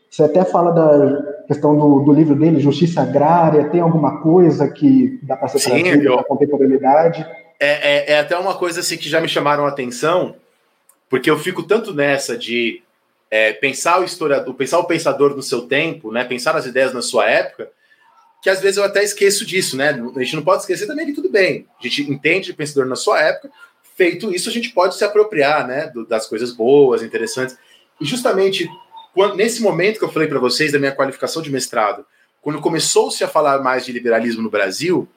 Você 0.10 0.24
até 0.24 0.43
fala 0.45 0.72
da 0.72 1.45
questão 1.47 1.78
do, 1.78 1.99
do 1.99 2.14
livro 2.14 2.36
dele, 2.36 2.60
Justiça 2.60 3.01
Agrária, 3.01 3.70
tem 3.70 3.82
alguma 3.82 4.22
coisa 4.22 4.68
que 4.70 5.20
dá 5.24 5.36
para 5.36 5.47
ser 5.47 5.60
trazida 5.60 6.12
para 6.12 6.22
a 6.22 6.24
contemporaneidade? 6.24 7.26
É, 7.60 7.68
é, 7.68 8.12
é, 8.14 8.20
até 8.20 8.38
uma 8.38 8.55
coisa 8.55 8.82
assim 8.82 8.97
que 8.97 9.10
já 9.10 9.20
me 9.20 9.28
chamaram 9.28 9.66
a 9.66 9.70
atenção, 9.70 10.36
porque 11.10 11.30
eu 11.30 11.38
fico 11.38 11.64
tanto 11.64 11.93
nessa 11.93 12.38
de 12.38 12.82
é, 13.32 13.53
pensar 13.53 13.99
o 13.99 14.03
historiador, 14.03 14.53
pensar 14.53 14.80
o 14.80 14.86
pensador 14.86 15.36
no 15.36 15.41
seu 15.41 15.64
tempo, 15.64 16.12
né, 16.12 16.24
pensar 16.24 16.55
as 16.55 16.66
ideias 16.66 16.93
na 16.93 17.01
sua 17.01 17.30
época, 17.30 17.70
que 18.41 18.49
às 18.49 18.62
vezes 18.62 18.78
eu 18.78 18.84
até 18.84 19.03
esqueço 19.03 19.45
disso, 19.45 19.76
né? 19.76 19.89
A 19.89 20.20
gente 20.20 20.36
não 20.36 20.43
pode 20.43 20.62
esquecer 20.62 20.86
também 20.86 21.08
que 21.08 21.14
tudo 21.14 21.30
bem. 21.30 21.66
A 21.80 21.84
gente 21.84 22.03
entende 22.03 22.51
o 22.51 22.55
pensador 22.55 22.86
na 22.86 22.95
sua 22.95 23.20
época. 23.20 23.49
Feito 23.95 24.32
isso, 24.32 24.47
a 24.47 24.51
gente 24.51 24.70
pode 24.70 24.95
se 24.95 25.03
apropriar, 25.03 25.68
né, 25.68 25.91
das 26.08 26.28
coisas 26.28 26.51
boas, 26.51 27.01
interessantes. 27.01 27.58
E 27.99 28.05
justamente 28.05 28.70
quando, 29.18 29.36
nesse 29.36 29.63
momento 29.63 29.97
que 29.97 30.05
eu 30.05 30.11
falei 30.11 30.28
para 30.28 30.38
vocês 30.38 30.72
da 30.72 30.78
minha 30.78 30.91
qualificação 30.91 31.41
de 31.41 31.51
mestrado, 31.51 32.05
quando 32.39 32.61
começou-se 32.61 33.24
a 33.24 33.28
falar 33.28 33.63
mais 33.63 33.84
de 33.84 33.91
liberalismo 33.91 34.43
no 34.43 34.49
Brasil, 34.51 35.07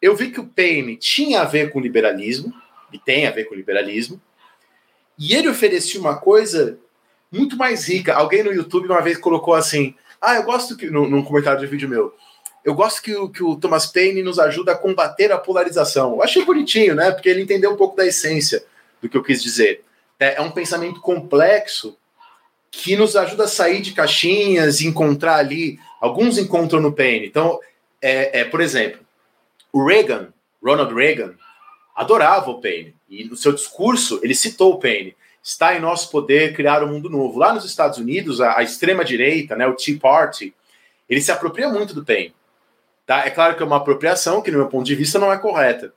eu 0.00 0.14
vi 0.14 0.30
que 0.30 0.38
o 0.38 0.46
Paine 0.46 0.96
tinha 0.96 1.40
a 1.40 1.44
ver 1.44 1.72
com 1.72 1.80
liberalismo, 1.80 2.54
e 2.92 3.00
tem 3.00 3.26
a 3.26 3.32
ver 3.32 3.46
com 3.46 3.56
liberalismo, 3.56 4.22
e 5.18 5.34
ele 5.34 5.48
oferecia 5.48 5.98
uma 5.98 6.16
coisa 6.16 6.78
muito 7.32 7.56
mais 7.56 7.88
rica. 7.88 8.14
Alguém 8.14 8.44
no 8.44 8.52
YouTube 8.52 8.86
uma 8.86 9.02
vez 9.02 9.18
colocou 9.18 9.54
assim: 9.54 9.92
Ah, 10.20 10.36
eu 10.36 10.44
gosto 10.44 10.76
que. 10.76 10.88
Num, 10.88 11.24
comentário 11.24 11.58
de 11.58 11.66
vídeo 11.66 11.88
meu, 11.88 12.14
eu 12.64 12.76
gosto 12.76 13.02
que 13.02 13.12
o, 13.12 13.28
que 13.28 13.42
o 13.42 13.56
Thomas 13.56 13.86
Paine 13.86 14.22
nos 14.22 14.38
ajuda 14.38 14.70
a 14.70 14.78
combater 14.78 15.32
a 15.32 15.36
polarização. 15.36 16.12
Eu 16.12 16.22
achei 16.22 16.44
bonitinho, 16.44 16.94
né? 16.94 17.10
Porque 17.10 17.28
ele 17.28 17.42
entendeu 17.42 17.72
um 17.72 17.76
pouco 17.76 17.96
da 17.96 18.06
essência 18.06 18.64
do 19.02 19.08
que 19.08 19.16
eu 19.16 19.22
quis 19.24 19.42
dizer. 19.42 19.82
É, 20.16 20.36
é 20.36 20.40
um 20.40 20.52
pensamento 20.52 21.00
complexo 21.00 21.98
que 22.70 22.96
nos 22.96 23.16
ajuda 23.16 23.44
a 23.44 23.48
sair 23.48 23.80
de 23.80 23.92
caixinhas 23.92 24.80
e 24.80 24.86
encontrar 24.86 25.36
ali. 25.36 25.78
Alguns 26.00 26.38
encontram 26.38 26.80
no 26.80 26.92
Paine. 26.92 27.26
Então, 27.26 27.58
é, 28.00 28.40
é, 28.40 28.44
por 28.44 28.60
exemplo, 28.60 29.00
o 29.72 29.84
Reagan, 29.84 30.32
Ronald 30.62 30.94
Reagan, 30.94 31.34
adorava 31.94 32.50
o 32.50 32.60
Paine. 32.60 32.94
E 33.08 33.24
no 33.24 33.36
seu 33.36 33.52
discurso, 33.52 34.20
ele 34.22 34.34
citou 34.34 34.74
o 34.74 34.78
Paine. 34.78 35.16
Está 35.42 35.74
em 35.74 35.80
nosso 35.80 36.10
poder 36.10 36.54
criar 36.54 36.82
um 36.84 36.88
mundo 36.88 37.08
novo. 37.08 37.38
Lá 37.38 37.52
nos 37.52 37.64
Estados 37.64 37.98
Unidos, 37.98 38.40
a, 38.40 38.58
a 38.58 38.62
extrema-direita, 38.62 39.56
né, 39.56 39.66
o 39.66 39.74
Tea 39.74 39.98
Party, 39.98 40.54
ele 41.08 41.20
se 41.20 41.32
apropria 41.32 41.68
muito 41.68 41.94
do 41.94 42.04
Paine. 42.04 42.34
Tá? 43.06 43.24
É 43.24 43.30
claro 43.30 43.56
que 43.56 43.62
é 43.62 43.66
uma 43.66 43.78
apropriação 43.78 44.42
que, 44.42 44.50
no 44.50 44.58
meu 44.58 44.68
ponto 44.68 44.84
de 44.84 44.94
vista, 44.94 45.18
não 45.18 45.32
é 45.32 45.38
correta. 45.38 45.94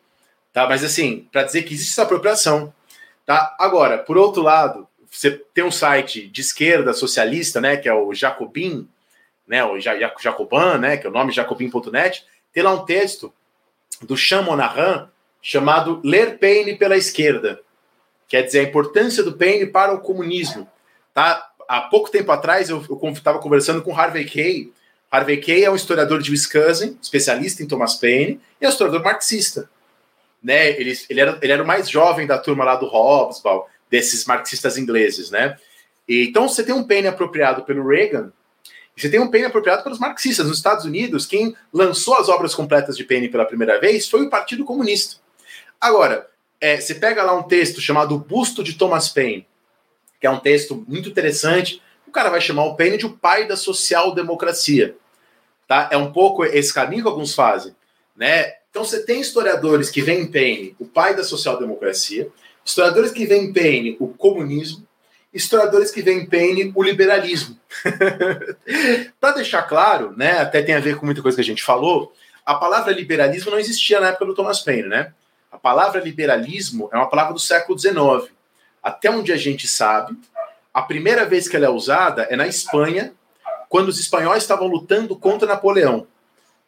Tá? 0.53 0.67
Mas, 0.67 0.83
assim, 0.83 1.27
para 1.31 1.43
dizer 1.43 1.63
que 1.63 1.73
existe 1.73 1.91
essa 1.91 2.03
apropriação. 2.03 2.73
Tá? 3.25 3.55
Agora, 3.59 3.97
por 3.97 4.17
outro 4.17 4.41
lado, 4.41 4.87
você 5.11 5.31
tem 5.53 5.63
um 5.63 5.71
site 5.71 6.27
de 6.27 6.39
esquerda 6.39 6.93
socialista, 6.93 7.59
né, 7.59 7.75
que 7.75 7.89
é 7.89 7.93
o 7.93 8.13
Jacobin, 8.13 8.87
né, 9.45 9.63
o 9.65 9.77
Jacoban, 9.77 10.77
né, 10.77 10.95
que 10.95 11.05
é 11.05 11.09
o 11.09 11.13
nome 11.13 11.33
jacobin.net, 11.33 12.25
tem 12.53 12.63
lá 12.63 12.73
um 12.73 12.85
texto 12.85 13.33
do 14.01 14.15
Jean 14.15 14.41
Monahan 14.41 15.09
chamado 15.41 15.99
Ler 16.03 16.39
Paine 16.39 16.77
pela 16.77 16.95
esquerda. 16.95 17.59
Quer 18.27 18.43
dizer, 18.43 18.59
a 18.59 18.63
importância 18.63 19.21
do 19.21 19.33
Paine 19.33 19.65
para 19.65 19.93
o 19.93 19.99
comunismo. 19.99 20.67
Tá? 21.13 21.51
Há 21.67 21.81
pouco 21.81 22.09
tempo 22.09 22.31
atrás 22.31 22.69
eu 22.69 22.85
estava 23.13 23.39
conversando 23.39 23.81
com 23.81 23.93
Harvey 23.93 24.25
Kay, 24.25 24.71
Harvey 25.11 25.41
Kay 25.41 25.65
é 25.65 25.69
um 25.69 25.75
historiador 25.75 26.21
de 26.21 26.31
Wisconsin, 26.31 26.97
especialista 27.01 27.61
em 27.61 27.67
Thomas 27.67 27.95
Paine, 27.95 28.39
e 28.61 28.65
é 28.65 28.67
um 28.69 28.71
historiador 28.71 29.03
marxista. 29.03 29.69
Né? 30.41 30.69
Ele, 30.69 30.97
ele, 31.09 31.19
era, 31.19 31.37
ele 31.41 31.51
era 31.51 31.61
o 31.61 31.67
mais 31.67 31.89
jovem 31.89 32.25
da 32.25 32.37
turma 32.37 32.63
lá 32.63 32.77
do 32.77 32.85
Hobsbawm, 32.85 33.65
desses 33.91 34.25
marxistas 34.25 34.77
ingleses. 34.77 35.29
Né? 35.29 35.57
E, 36.07 36.27
então 36.29 36.47
você 36.47 36.63
tem 36.63 36.73
um 36.73 36.83
Paine 36.83 37.07
apropriado 37.07 37.63
pelo 37.63 37.87
Reagan, 37.87 38.31
você 38.95 39.09
tem 39.09 39.19
um 39.19 39.29
Paine 39.29 39.45
apropriado 39.45 39.83
pelos 39.83 39.99
marxistas. 39.99 40.47
Nos 40.47 40.57
Estados 40.57 40.85
Unidos, 40.85 41.25
quem 41.25 41.55
lançou 41.73 42.15
as 42.15 42.29
obras 42.29 42.53
completas 42.53 42.97
de 42.97 43.03
Paine 43.03 43.29
pela 43.29 43.45
primeira 43.45 43.79
vez 43.79 44.07
foi 44.07 44.21
o 44.21 44.29
Partido 44.29 44.65
Comunista. 44.65 45.17
Agora, 45.79 46.29
é, 46.59 46.79
você 46.79 46.95
pega 46.95 47.23
lá 47.23 47.33
um 47.33 47.43
texto 47.43 47.81
chamado 47.81 48.17
Busto 48.17 48.63
de 48.63 48.73
Thomas 48.73 49.09
Paine, 49.09 49.47
que 50.19 50.27
é 50.27 50.29
um 50.29 50.39
texto 50.39 50.85
muito 50.87 51.09
interessante, 51.09 51.81
o 52.07 52.11
cara 52.11 52.29
vai 52.29 52.41
chamar 52.41 52.65
o 52.65 52.75
Paine 52.75 52.97
de 52.97 53.05
o 53.05 53.17
pai 53.17 53.47
da 53.47 53.55
social-democracia. 53.55 54.95
Tá? 55.67 55.89
É 55.91 55.97
um 55.97 56.11
pouco 56.11 56.43
esse 56.43 56.73
caminho 56.73 57.01
que 57.01 57.07
alguns 57.07 57.33
fazem. 57.33 57.75
Né? 58.15 58.53
Então 58.69 58.83
você 58.83 59.03
tem 59.03 59.19
historiadores 59.19 59.89
que 59.89 60.01
veem 60.01 60.29
Paine, 60.29 60.75
o 60.77 60.85
pai 60.85 61.15
da 61.15 61.23
social-democracia, 61.23 62.29
historiadores 62.63 63.11
que 63.11 63.25
veem 63.25 63.51
Paine, 63.51 63.97
o 63.99 64.07
comunismo, 64.07 64.85
historiadores 65.33 65.91
que 65.91 66.01
veem 66.01 66.25
Paine, 66.25 66.71
o 66.75 66.83
liberalismo. 66.83 67.57
Para 69.19 69.35
deixar 69.35 69.63
claro, 69.63 70.13
né, 70.17 70.39
até 70.39 70.61
tem 70.61 70.75
a 70.75 70.79
ver 70.79 70.97
com 70.97 71.05
muita 71.05 71.21
coisa 71.21 71.35
que 71.35 71.41
a 71.41 71.45
gente 71.45 71.63
falou, 71.63 72.13
a 72.45 72.55
palavra 72.55 72.91
liberalismo 72.91 73.51
não 73.51 73.59
existia 73.59 73.99
na 73.99 74.09
época 74.09 74.25
do 74.25 74.35
Thomas 74.35 74.59
Paine, 74.59 74.87
né? 74.87 75.13
A 75.51 75.57
palavra 75.57 76.01
liberalismo 76.01 76.89
é 76.91 76.97
uma 76.97 77.09
palavra 77.09 77.33
do 77.33 77.39
século 77.39 77.77
XIX. 77.77 78.31
Até 78.81 79.11
onde 79.11 79.31
a 79.31 79.37
gente 79.37 79.67
sabe, 79.67 80.17
a 80.73 80.81
primeira 80.81 81.25
vez 81.25 81.47
que 81.47 81.55
ela 81.55 81.65
é 81.65 81.69
usada 81.69 82.23
é 82.23 82.35
na 82.35 82.47
Espanha, 82.47 83.13
quando 83.69 83.89
os 83.89 83.99
espanhóis 83.99 84.43
estavam 84.43 84.67
lutando 84.67 85.15
contra 85.15 85.47
Napoleão, 85.47 86.07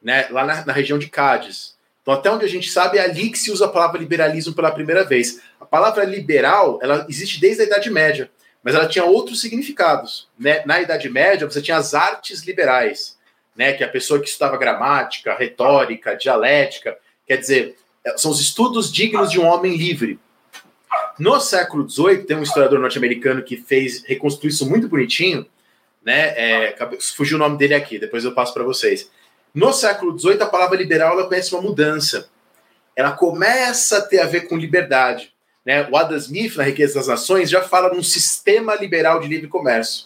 né, 0.02 0.28
lá 0.30 0.46
na, 0.46 0.66
na 0.66 0.74
região 0.74 1.00
de 1.00 1.10
Cádiz. 1.10 1.73
Então, 2.04 2.14
até 2.14 2.30
onde 2.30 2.44
a 2.44 2.50
gente 2.50 2.70
sabe, 2.70 2.98
é 2.98 3.02
ali 3.02 3.30
que 3.30 3.40
se 3.40 3.50
usa 3.50 3.66
a 3.66 3.70
palavra 3.70 3.98
liberalismo 3.98 4.54
pela 4.54 4.70
primeira 4.72 5.06
vez. 5.06 5.42
A 5.60 5.66
palavra 5.66 6.04
liberal, 6.04 6.78
ela 6.84 7.08
existe 7.10 7.40
desde 7.40 7.64
a 7.64 7.66
Idade 7.66 7.90
Média, 7.90 8.30
mas 8.62 8.76
ela 8.76 8.88
tinha 8.88 9.06
outros 9.06 9.40
significados. 9.40 10.28
Né? 10.38 10.62
Na 10.66 10.82
Idade 10.82 11.10
Média, 11.10 11.50
você 11.50 11.62
tinha 11.62 11.78
as 11.78 11.94
artes 11.94 12.44
liberais, 12.44 13.18
né, 13.56 13.72
que 13.72 13.84
é 13.84 13.86
a 13.86 13.90
pessoa 13.90 14.20
que 14.20 14.28
estudava 14.28 14.58
gramática, 14.58 15.34
retórica, 15.34 16.16
dialética, 16.16 16.98
quer 17.26 17.38
dizer, 17.38 17.78
são 18.18 18.32
os 18.32 18.42
estudos 18.42 18.92
dignos 18.92 19.32
de 19.32 19.40
um 19.40 19.46
homem 19.46 19.78
livre. 19.78 20.20
No 21.18 21.40
século 21.40 21.90
XVIII, 21.90 22.24
tem 22.26 22.36
um 22.36 22.44
historiador 22.44 22.80
norte-americano 22.80 23.44
que 23.44 23.56
fez 23.56 24.04
reconstruir 24.04 24.50
isso 24.50 24.68
muito 24.68 24.90
bonitinho, 24.90 25.46
né? 26.04 26.34
É, 26.36 26.76
fugiu 27.16 27.38
o 27.38 27.40
nome 27.40 27.58
dele 27.58 27.76
aqui, 27.76 27.98
depois 27.98 28.26
eu 28.26 28.34
passo 28.34 28.54
para 28.54 28.64
vocês. 28.64 29.10
No 29.54 29.72
século 29.72 30.18
XVIII, 30.18 30.42
a 30.42 30.48
palavra 30.48 30.78
liberal 30.78 31.14
ela 31.14 31.28
conhece 31.28 31.54
uma 31.54 31.62
mudança. 31.62 32.28
Ela 32.96 33.12
começa 33.12 34.00
a 34.00 34.02
ter 34.02 34.20
a 34.20 34.26
ver 34.26 34.48
com 34.48 34.58
liberdade. 34.58 35.32
Né? 35.64 35.88
O 35.90 35.96
Adam 35.96 36.18
Smith, 36.18 36.56
na 36.56 36.64
Riqueza 36.64 36.96
das 36.96 37.08
Nações, 37.08 37.50
já 37.50 37.62
fala 37.62 37.94
num 37.94 38.02
sistema 38.02 38.76
liberal 38.76 39.20
de 39.20 39.28
livre 39.28 39.48
comércio. 39.48 40.06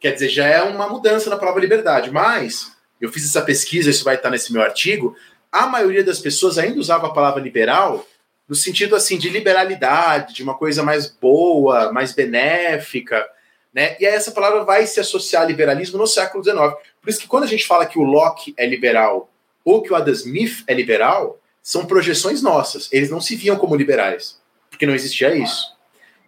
Quer 0.00 0.12
dizer, 0.12 0.30
já 0.30 0.46
é 0.46 0.62
uma 0.62 0.88
mudança 0.88 1.28
na 1.28 1.36
palavra 1.36 1.60
liberdade. 1.60 2.10
Mas, 2.10 2.72
eu 3.00 3.10
fiz 3.12 3.24
essa 3.24 3.42
pesquisa, 3.42 3.90
isso 3.90 4.04
vai 4.04 4.14
estar 4.14 4.30
nesse 4.30 4.52
meu 4.52 4.62
artigo, 4.62 5.14
a 5.52 5.66
maioria 5.66 6.04
das 6.04 6.18
pessoas 6.18 6.58
ainda 6.58 6.80
usava 6.80 7.08
a 7.08 7.12
palavra 7.12 7.42
liberal 7.42 8.06
no 8.48 8.54
sentido 8.54 8.96
assim 8.96 9.18
de 9.18 9.28
liberalidade, 9.28 10.34
de 10.34 10.42
uma 10.42 10.54
coisa 10.54 10.82
mais 10.82 11.06
boa, 11.06 11.92
mais 11.92 12.12
benéfica, 12.12 13.28
né? 13.72 13.96
E 14.00 14.06
aí 14.06 14.14
essa 14.14 14.30
palavra 14.30 14.64
vai 14.64 14.86
se 14.86 14.98
associar 14.98 15.42
ao 15.42 15.48
liberalismo 15.48 15.98
no 15.98 16.06
século 16.06 16.42
XIX. 16.42 16.74
Por 17.08 17.12
isso 17.12 17.20
que 17.20 17.26
quando 17.26 17.44
a 17.44 17.46
gente 17.48 17.66
fala 17.66 17.86
que 17.86 17.98
o 17.98 18.02
Locke 18.02 18.52
é 18.54 18.66
liberal 18.66 19.30
ou 19.64 19.80
que 19.80 19.90
o 19.90 19.96
Adam 19.96 20.12
Smith 20.12 20.62
é 20.66 20.74
liberal, 20.74 21.40
são 21.62 21.86
projeções 21.86 22.42
nossas. 22.42 22.86
Eles 22.92 23.08
não 23.08 23.18
se 23.18 23.34
viam 23.34 23.56
como 23.56 23.74
liberais, 23.74 24.38
porque 24.68 24.84
não 24.84 24.94
existia 24.94 25.34
isso. 25.34 25.74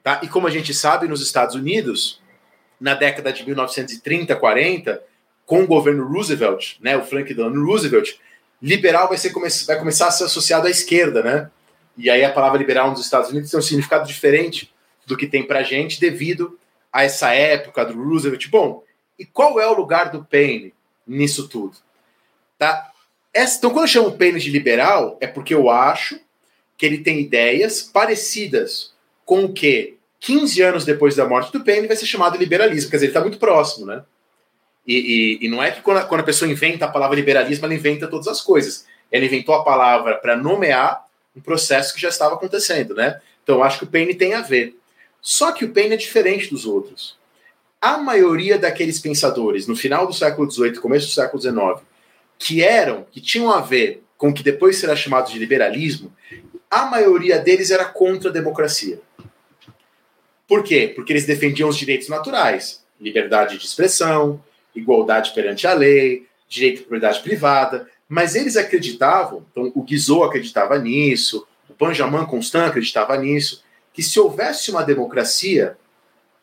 Tá? 0.03 0.23
E 0.23 0.27
como 0.27 0.47
a 0.47 0.51
gente 0.51 0.73
sabe, 0.73 1.07
nos 1.07 1.21
Estados 1.21 1.55
Unidos, 1.55 2.19
na 2.81 2.95
década 2.95 3.31
de 3.31 3.45
1930, 3.45 4.35
40, 4.35 5.03
com 5.45 5.65
o 5.65 5.67
governo 5.67 6.09
Roosevelt, 6.11 6.77
né, 6.81 6.97
o 6.97 7.05
Franklin 7.05 7.35
Delano 7.35 7.63
Roosevelt, 7.63 8.15
liberal 8.63 9.07
vai, 9.07 9.19
ser, 9.19 9.35
vai 9.67 9.79
começar 9.79 10.07
a 10.07 10.11
ser 10.11 10.25
associado 10.25 10.67
à 10.67 10.71
esquerda, 10.71 11.23
né? 11.23 11.51
E 11.95 12.09
aí 12.09 12.25
a 12.25 12.33
palavra 12.33 12.57
liberal 12.57 12.89
nos 12.89 13.05
Estados 13.05 13.29
Unidos 13.29 13.51
tem 13.51 13.61
um 13.61 13.63
significado 13.63 14.09
diferente 14.09 14.73
do 15.07 15.15
que 15.15 15.27
tem 15.27 15.47
para 15.47 15.63
gente 15.63 16.01
devido 16.01 16.59
a 16.91 17.05
essa 17.05 17.35
época 17.35 17.85
do 17.85 18.03
Roosevelt. 18.03 18.49
Bom, 18.49 18.83
e 19.21 19.27
qual 19.27 19.61
é 19.61 19.67
o 19.67 19.75
lugar 19.75 20.11
do 20.11 20.25
Paine 20.25 20.73
nisso 21.07 21.47
tudo? 21.47 21.77
Tá? 22.59 22.91
Então, 23.35 23.71
quando 23.71 23.85
eu 23.85 23.89
chamo 23.89 24.09
o 24.09 24.17
Paine 24.17 24.41
de 24.41 24.51
liberal, 24.51 25.19
é 25.21 25.27
porque 25.27 25.55
eu 25.55 25.69
acho 25.69 26.19
que 26.79 26.87
ele 26.87 26.99
tem 26.99 27.21
ideias 27.21 27.83
parecidas 27.83 28.95
com 29.27 29.45
o 29.45 29.53
que 29.53 29.99
15 30.21 30.63
anos 30.63 30.85
depois 30.87 31.15
da 31.15 31.29
morte 31.29 31.53
do 31.53 31.63
Paine 31.63 31.87
vai 31.87 31.97
ser 31.97 32.07
chamado 32.07 32.39
liberalismo. 32.39 32.91
Quer 32.91 32.97
dizer, 32.97 33.07
ele 33.07 33.11
está 33.11 33.21
muito 33.21 33.39
próximo, 33.39 33.85
né? 33.85 34.03
E, 34.87 35.39
e, 35.43 35.47
e, 35.47 35.49
não 35.49 35.63
é 35.63 35.71
que 35.71 35.83
quando 35.83 35.99
a, 35.99 36.05
quando 36.05 36.23
a 36.23 36.25
pessoa 36.25 36.51
inventa 36.51 36.87
a 36.87 36.91
palavra 36.91 37.15
liberalismo, 37.15 37.67
ela 37.67 37.75
inventa 37.75 38.09
todas 38.09 38.27
as 38.27 38.41
coisas. 38.41 38.87
Ela 39.13 39.27
inventou 39.27 39.55
a 39.55 39.63
palavra 39.63 40.17
para 40.17 40.35
nomear 40.35 41.05
um 41.37 41.43
processo 41.43 41.95
que 41.95 42.01
já 42.01 42.09
estava 42.09 42.37
acontecendo, 42.37 42.95
né? 42.95 43.21
Então 43.43 43.57
eu 43.57 43.63
acho 43.63 43.79
que 43.79 43.85
o 43.85 43.89
Paine 43.89 44.15
tem 44.15 44.33
a 44.33 44.41
ver. 44.41 44.75
Só 45.21 45.53
que 45.53 45.67
o 45.67 45.73
Paine 45.73 45.95
é 45.95 45.99
diferente 45.99 46.49
dos 46.49 46.65
outros. 46.65 47.20
A 47.81 47.97
maioria 47.97 48.59
daqueles 48.59 48.99
pensadores 48.99 49.67
no 49.67 49.75
final 49.75 50.07
do 50.07 50.13
século 50.13 50.51
XVIII, 50.51 50.81
começo 50.81 51.07
do 51.07 51.13
século 51.13 51.41
XIX, 51.41 51.87
que 52.39 52.63
eram, 52.63 53.07
que 53.11 53.21
tinham 53.21 53.51
a 53.51 53.61
ver 53.63 54.05
com 54.19 54.29
o 54.29 54.35
que 54.35 54.43
depois 54.43 54.77
será 54.77 54.95
chamado 54.95 55.33
de 55.33 55.39
liberalismo, 55.39 56.13
a 56.71 56.85
maioria 56.85 57.39
deles 57.39 57.71
era 57.71 57.87
contra 57.87 58.29
a 58.29 58.33
democracia. 58.33 59.01
Por 60.47 60.63
quê? 60.63 60.93
Porque 60.95 61.13
eles 61.13 61.25
defendiam 61.25 61.71
os 61.71 61.77
direitos 61.77 62.09
naturais, 62.09 62.85
liberdade 63.01 63.57
de 63.57 63.65
expressão, 63.65 64.43
igualdade 64.75 65.33
perante 65.35 65.67
a 65.67 65.73
lei, 65.73 66.27
direito 66.49 66.77
de 66.77 66.83
propriedade 66.83 67.21
privada, 67.23 67.89
mas 68.07 68.35
eles 68.35 68.57
acreditavam, 68.57 69.47
então 69.51 69.73
o 69.75 69.83
Guizot 69.83 70.25
acreditava 70.25 70.79
nisso, 70.79 71.47
o 71.69 71.87
Benjamin 71.87 72.27
Constant 72.27 72.69
acreditava 72.69 73.17
nisso, 73.17 73.65
que 73.95 74.03
se 74.03 74.21
houvesse 74.21 74.71
uma 74.71 74.83
democracia, 74.83 75.79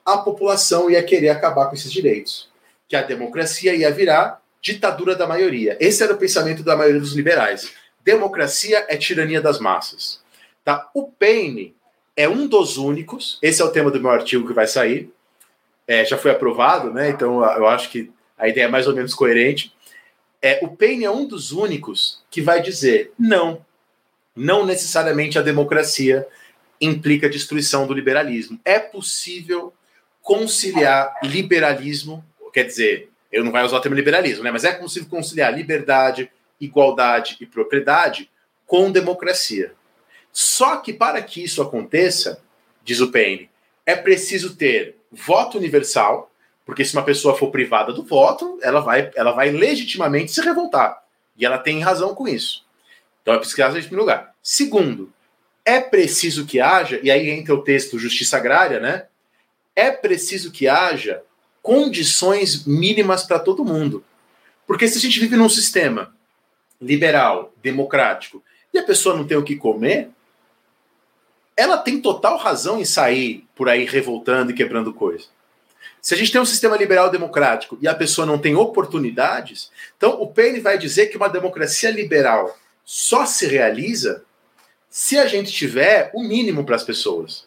a 0.08 0.18
população 0.18 0.90
ia 0.90 1.04
querer 1.04 1.28
acabar 1.28 1.66
com 1.66 1.76
esses 1.76 1.92
direitos, 1.92 2.50
que 2.88 2.96
a 2.96 3.02
democracia 3.02 3.76
ia 3.76 3.92
virar 3.92 4.42
ditadura 4.62 5.14
da 5.14 5.28
maioria. 5.28 5.76
Esse 5.82 6.02
era 6.02 6.14
o 6.14 6.18
pensamento 6.18 6.64
da 6.64 6.78
maioria 6.78 7.02
dos 7.02 7.12
liberais. 7.12 7.74
Democracia 8.06 8.86
é 8.88 8.96
tirania 8.96 9.42
das 9.42 9.60
massas. 9.60 10.22
Tá? 10.64 10.90
O 10.94 11.12
Paine 11.12 11.76
é 12.16 12.28
um 12.28 12.48
dos 12.48 12.78
únicos, 12.78 13.38
esse 13.42 13.62
é 13.62 13.66
o 13.66 13.70
tema 13.70 13.92
do 13.92 14.00
meu 14.00 14.10
artigo 14.10 14.48
que 14.48 14.54
vai 14.54 14.66
sair, 14.66 15.12
é, 15.86 16.06
já 16.06 16.18
foi 16.18 16.32
aprovado, 16.32 16.94
né? 16.94 17.10
Então 17.10 17.44
eu 17.56 17.68
acho 17.68 17.90
que 17.90 18.10
a 18.38 18.48
ideia 18.48 18.66
é 18.66 18.70
mais 18.70 18.88
ou 18.88 18.96
menos 18.96 19.14
coerente. 19.14 19.74
É, 20.42 20.60
o 20.64 20.70
Paine 20.70 21.04
é 21.04 21.12
um 21.12 21.26
dos 21.28 21.52
únicos 21.52 22.24
que 22.32 22.42
vai 22.42 22.62
dizer 22.62 23.12
não, 23.20 23.66
não 24.34 24.66
necessariamente 24.66 25.38
a 25.38 25.42
democracia 25.42 26.26
implica 26.80 27.30
destruição 27.30 27.86
do 27.86 27.94
liberalismo. 27.94 28.60
É 28.64 28.80
possível 28.80 29.74
conciliar 30.28 31.18
liberalismo, 31.24 32.22
quer 32.52 32.66
dizer, 32.66 33.10
eu 33.32 33.46
não 33.46 33.52
vai 33.52 33.64
usar 33.64 33.78
o 33.78 33.80
termo 33.80 33.96
liberalismo, 33.96 34.44
né? 34.44 34.52
Mas 34.52 34.66
é 34.66 34.74
possível 34.74 35.08
conciliar 35.10 35.56
liberdade, 35.56 36.30
igualdade 36.60 37.38
e 37.40 37.46
propriedade 37.46 38.30
com 38.66 38.92
democracia. 38.92 39.72
Só 40.34 40.76
que 40.76 40.92
para 40.92 41.22
que 41.22 41.42
isso 41.42 41.62
aconteça, 41.62 42.42
diz 42.84 43.00
o 43.00 43.10
Paine, 43.10 43.50
é 43.86 43.96
preciso 43.96 44.58
ter 44.58 44.98
voto 45.10 45.58
universal, 45.58 46.30
porque 46.66 46.84
se 46.84 46.94
uma 46.94 47.06
pessoa 47.06 47.38
for 47.38 47.50
privada 47.50 47.94
do 47.94 48.04
voto, 48.04 48.60
ela 48.62 48.82
vai, 48.82 49.10
ela 49.16 49.32
vai 49.32 49.50
legitimamente 49.50 50.34
se 50.34 50.42
revoltar. 50.42 51.02
E 51.38 51.46
ela 51.46 51.58
tem 51.58 51.80
razão 51.80 52.14
com 52.14 52.28
isso. 52.28 52.66
Então 53.22 53.34
é 53.34 53.38
preciso 53.38 53.62
em 53.62 53.72
primeiro 53.72 54.02
lugar. 54.02 54.36
Segundo, 54.44 55.14
é 55.64 55.80
preciso 55.80 56.46
que 56.46 56.60
haja, 56.60 57.00
e 57.02 57.10
aí 57.10 57.30
entra 57.30 57.56
o 57.56 57.64
texto 57.64 57.98
Justiça 57.98 58.36
Agrária, 58.36 58.82
né? 58.82 59.06
É 59.78 59.92
preciso 59.92 60.52
que 60.52 60.68
haja 60.68 61.22
condições 61.62 62.66
mínimas 62.66 63.24
para 63.24 63.38
todo 63.38 63.64
mundo. 63.64 64.04
Porque 64.66 64.88
se 64.88 64.98
a 64.98 65.02
gente 65.02 65.20
vive 65.20 65.36
num 65.36 65.48
sistema 65.48 66.16
liberal, 66.82 67.54
democrático, 67.62 68.44
e 68.74 68.80
a 68.80 68.84
pessoa 68.84 69.16
não 69.16 69.28
tem 69.28 69.38
o 69.38 69.44
que 69.44 69.56
comer, 69.56 70.10
ela 71.56 71.78
tem 71.78 72.02
total 72.02 72.38
razão 72.38 72.82
em 72.82 72.86
sair 72.86 73.48
por 73.56 73.70
aí 73.70 73.86
revoltando 73.86 74.50
e 74.50 74.56
quebrando 74.56 74.92
coisa. 74.92 75.26
Se 76.02 76.16
a 76.16 76.18
gente 76.18 76.32
tem 76.32 76.42
um 76.42 76.46
sistema 76.46 76.76
liberal 76.76 77.12
democrático 77.12 77.78
e 77.80 77.88
a 77.88 77.94
pessoa 77.94 78.26
não 78.26 78.40
tem 78.40 78.56
oportunidades, 78.56 79.72
então 79.96 80.20
o 80.20 80.26
Paine 80.26 80.60
vai 80.60 80.80
dizer 80.80 81.08
que 81.08 81.18
uma 81.18 81.30
democracia 81.30 81.92
liberal 81.92 82.58
só 82.84 83.28
se 83.28 83.46
realiza 83.46 84.24
se 84.90 85.20
a 85.20 85.28
gente 85.28 85.52
tiver 85.52 86.10
o 86.16 86.24
mínimo 86.24 86.64
para 86.66 86.76
as 86.76 86.84
pessoas. 86.84 87.47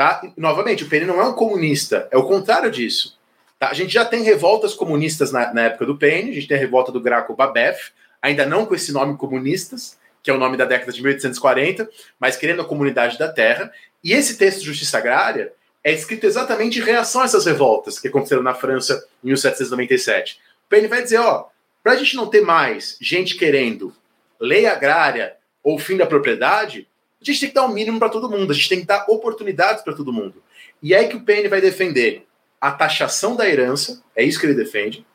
Tá? 0.00 0.22
Novamente, 0.34 0.82
o 0.82 0.88
Paine 0.88 1.04
não 1.04 1.20
é 1.20 1.24
um 1.26 1.34
comunista, 1.34 2.08
é 2.10 2.16
o 2.16 2.24
contrário 2.24 2.70
disso. 2.70 3.18
Tá? 3.58 3.68
A 3.68 3.74
gente 3.74 3.92
já 3.92 4.02
tem 4.02 4.22
revoltas 4.22 4.72
comunistas 4.72 5.30
na, 5.30 5.52
na 5.52 5.64
época 5.64 5.84
do 5.84 5.98
Paine, 5.98 6.30
a 6.30 6.32
gente 6.32 6.48
tem 6.48 6.56
a 6.56 6.60
revolta 6.60 6.90
do 6.90 6.98
Graco 6.98 7.36
Babef, 7.36 7.90
ainda 8.22 8.46
não 8.46 8.64
com 8.64 8.74
esse 8.74 8.92
nome 8.92 9.18
comunistas, 9.18 9.98
que 10.22 10.30
é 10.30 10.32
o 10.32 10.38
nome 10.38 10.56
da 10.56 10.64
década 10.64 10.90
de 10.90 11.02
1840, 11.02 11.86
mas 12.18 12.34
querendo 12.34 12.62
a 12.62 12.64
comunidade 12.64 13.18
da 13.18 13.30
terra. 13.30 13.70
E 14.02 14.14
esse 14.14 14.38
texto 14.38 14.60
de 14.60 14.64
justiça 14.64 14.96
agrária 14.96 15.52
é 15.84 15.92
escrito 15.92 16.24
exatamente 16.24 16.78
em 16.78 16.82
reação 16.82 17.20
a 17.20 17.26
essas 17.26 17.44
revoltas 17.44 17.98
que 17.98 18.08
aconteceram 18.08 18.42
na 18.42 18.54
França 18.54 19.06
em 19.22 19.26
1797. 19.26 20.40
O 20.64 20.70
Paine 20.70 20.88
vai 20.88 21.02
dizer, 21.02 21.18
ó, 21.18 21.48
para 21.82 21.92
a 21.92 21.96
gente 21.96 22.16
não 22.16 22.26
ter 22.26 22.40
mais 22.40 22.96
gente 23.02 23.36
querendo 23.36 23.94
lei 24.40 24.64
agrária 24.64 25.36
ou 25.62 25.78
fim 25.78 25.98
da 25.98 26.06
propriedade, 26.06 26.88
a 27.20 27.24
gente 27.24 27.40
tem 27.40 27.48
que 27.50 27.54
dar 27.54 27.66
um 27.66 27.72
mínimo 27.72 27.98
para 27.98 28.08
todo 28.08 28.30
mundo, 28.30 28.50
a 28.50 28.54
gente 28.54 28.68
tem 28.68 28.80
que 28.80 28.86
dar 28.86 29.04
oportunidades 29.08 29.82
para 29.82 29.94
todo 29.94 30.12
mundo. 30.12 30.42
E 30.82 30.94
é 30.94 31.04
que 31.04 31.16
o 31.16 31.20
Paine 31.20 31.48
vai 31.48 31.60
defender 31.60 32.26
a 32.60 32.70
taxação 32.70 33.36
da 33.36 33.48
herança, 33.48 34.02
é 34.16 34.24
isso 34.24 34.38
que 34.38 34.46
ele 34.46 34.54
defende, 34.54 35.06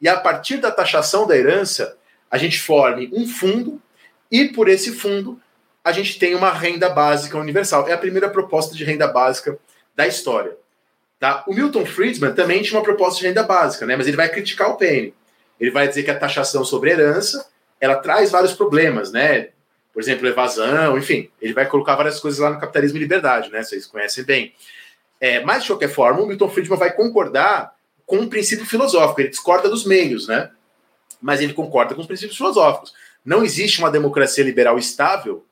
e 0.00 0.08
a 0.08 0.18
partir 0.18 0.56
da 0.56 0.70
taxação 0.70 1.26
da 1.26 1.36
herança, 1.36 1.96
a 2.30 2.38
gente 2.38 2.58
forme 2.60 3.10
um 3.12 3.26
fundo, 3.26 3.80
e 4.30 4.48
por 4.48 4.68
esse 4.68 4.92
fundo, 4.92 5.40
a 5.84 5.92
gente 5.92 6.18
tem 6.18 6.34
uma 6.34 6.52
renda 6.52 6.88
básica 6.88 7.38
universal. 7.38 7.88
É 7.88 7.92
a 7.92 7.98
primeira 7.98 8.28
proposta 8.28 8.74
de 8.74 8.84
renda 8.84 9.08
básica 9.08 9.58
da 9.94 10.06
história. 10.06 10.56
Tá? 11.18 11.44
O 11.46 11.54
Milton 11.54 11.84
Friedman 11.84 12.32
também 12.32 12.62
tinha 12.62 12.78
uma 12.78 12.84
proposta 12.84 13.20
de 13.20 13.26
renda 13.26 13.42
básica, 13.42 13.84
né? 13.84 13.96
mas 13.96 14.06
ele 14.06 14.16
vai 14.16 14.28
criticar 14.28 14.70
o 14.70 14.76
Paine. 14.76 15.14
Ele 15.58 15.70
vai 15.70 15.88
dizer 15.88 16.02
que 16.02 16.10
a 16.10 16.18
taxação 16.18 16.64
sobre 16.64 16.90
herança 16.90 17.46
ela 17.78 17.96
traz 17.96 18.30
vários 18.30 18.52
problemas, 18.52 19.10
né? 19.10 19.48
Por 19.92 20.00
exemplo, 20.00 20.26
evasão, 20.26 20.96
enfim, 20.96 21.28
ele 21.40 21.52
vai 21.52 21.66
colocar 21.66 21.96
várias 21.96 22.20
coisas 22.20 22.40
lá 22.40 22.50
no 22.50 22.60
Capitalismo 22.60 22.96
e 22.98 23.00
Liberdade, 23.00 23.50
né? 23.50 23.62
Vocês 23.62 23.86
conhecem 23.86 24.24
bem. 24.24 24.54
É, 25.20 25.40
mas, 25.40 25.62
de 25.62 25.68
qualquer 25.68 25.88
forma, 25.88 26.20
o 26.20 26.26
Milton 26.26 26.48
Friedman 26.48 26.78
vai 26.78 26.92
concordar 26.92 27.74
com 28.06 28.16
um 28.16 28.28
princípio 28.28 28.66
filosófico, 28.66 29.20
ele 29.20 29.28
discorda 29.28 29.68
dos 29.68 29.84
meios, 29.84 30.26
né? 30.26 30.50
Mas 31.20 31.40
ele 31.40 31.52
concorda 31.52 31.94
com 31.94 32.00
os 32.00 32.06
princípios 32.06 32.36
filosóficos. 32.36 32.92
Não 33.24 33.44
existe 33.44 33.78
uma 33.80 33.90
democracia 33.90 34.42
liberal 34.42 34.78
estável 34.78 35.44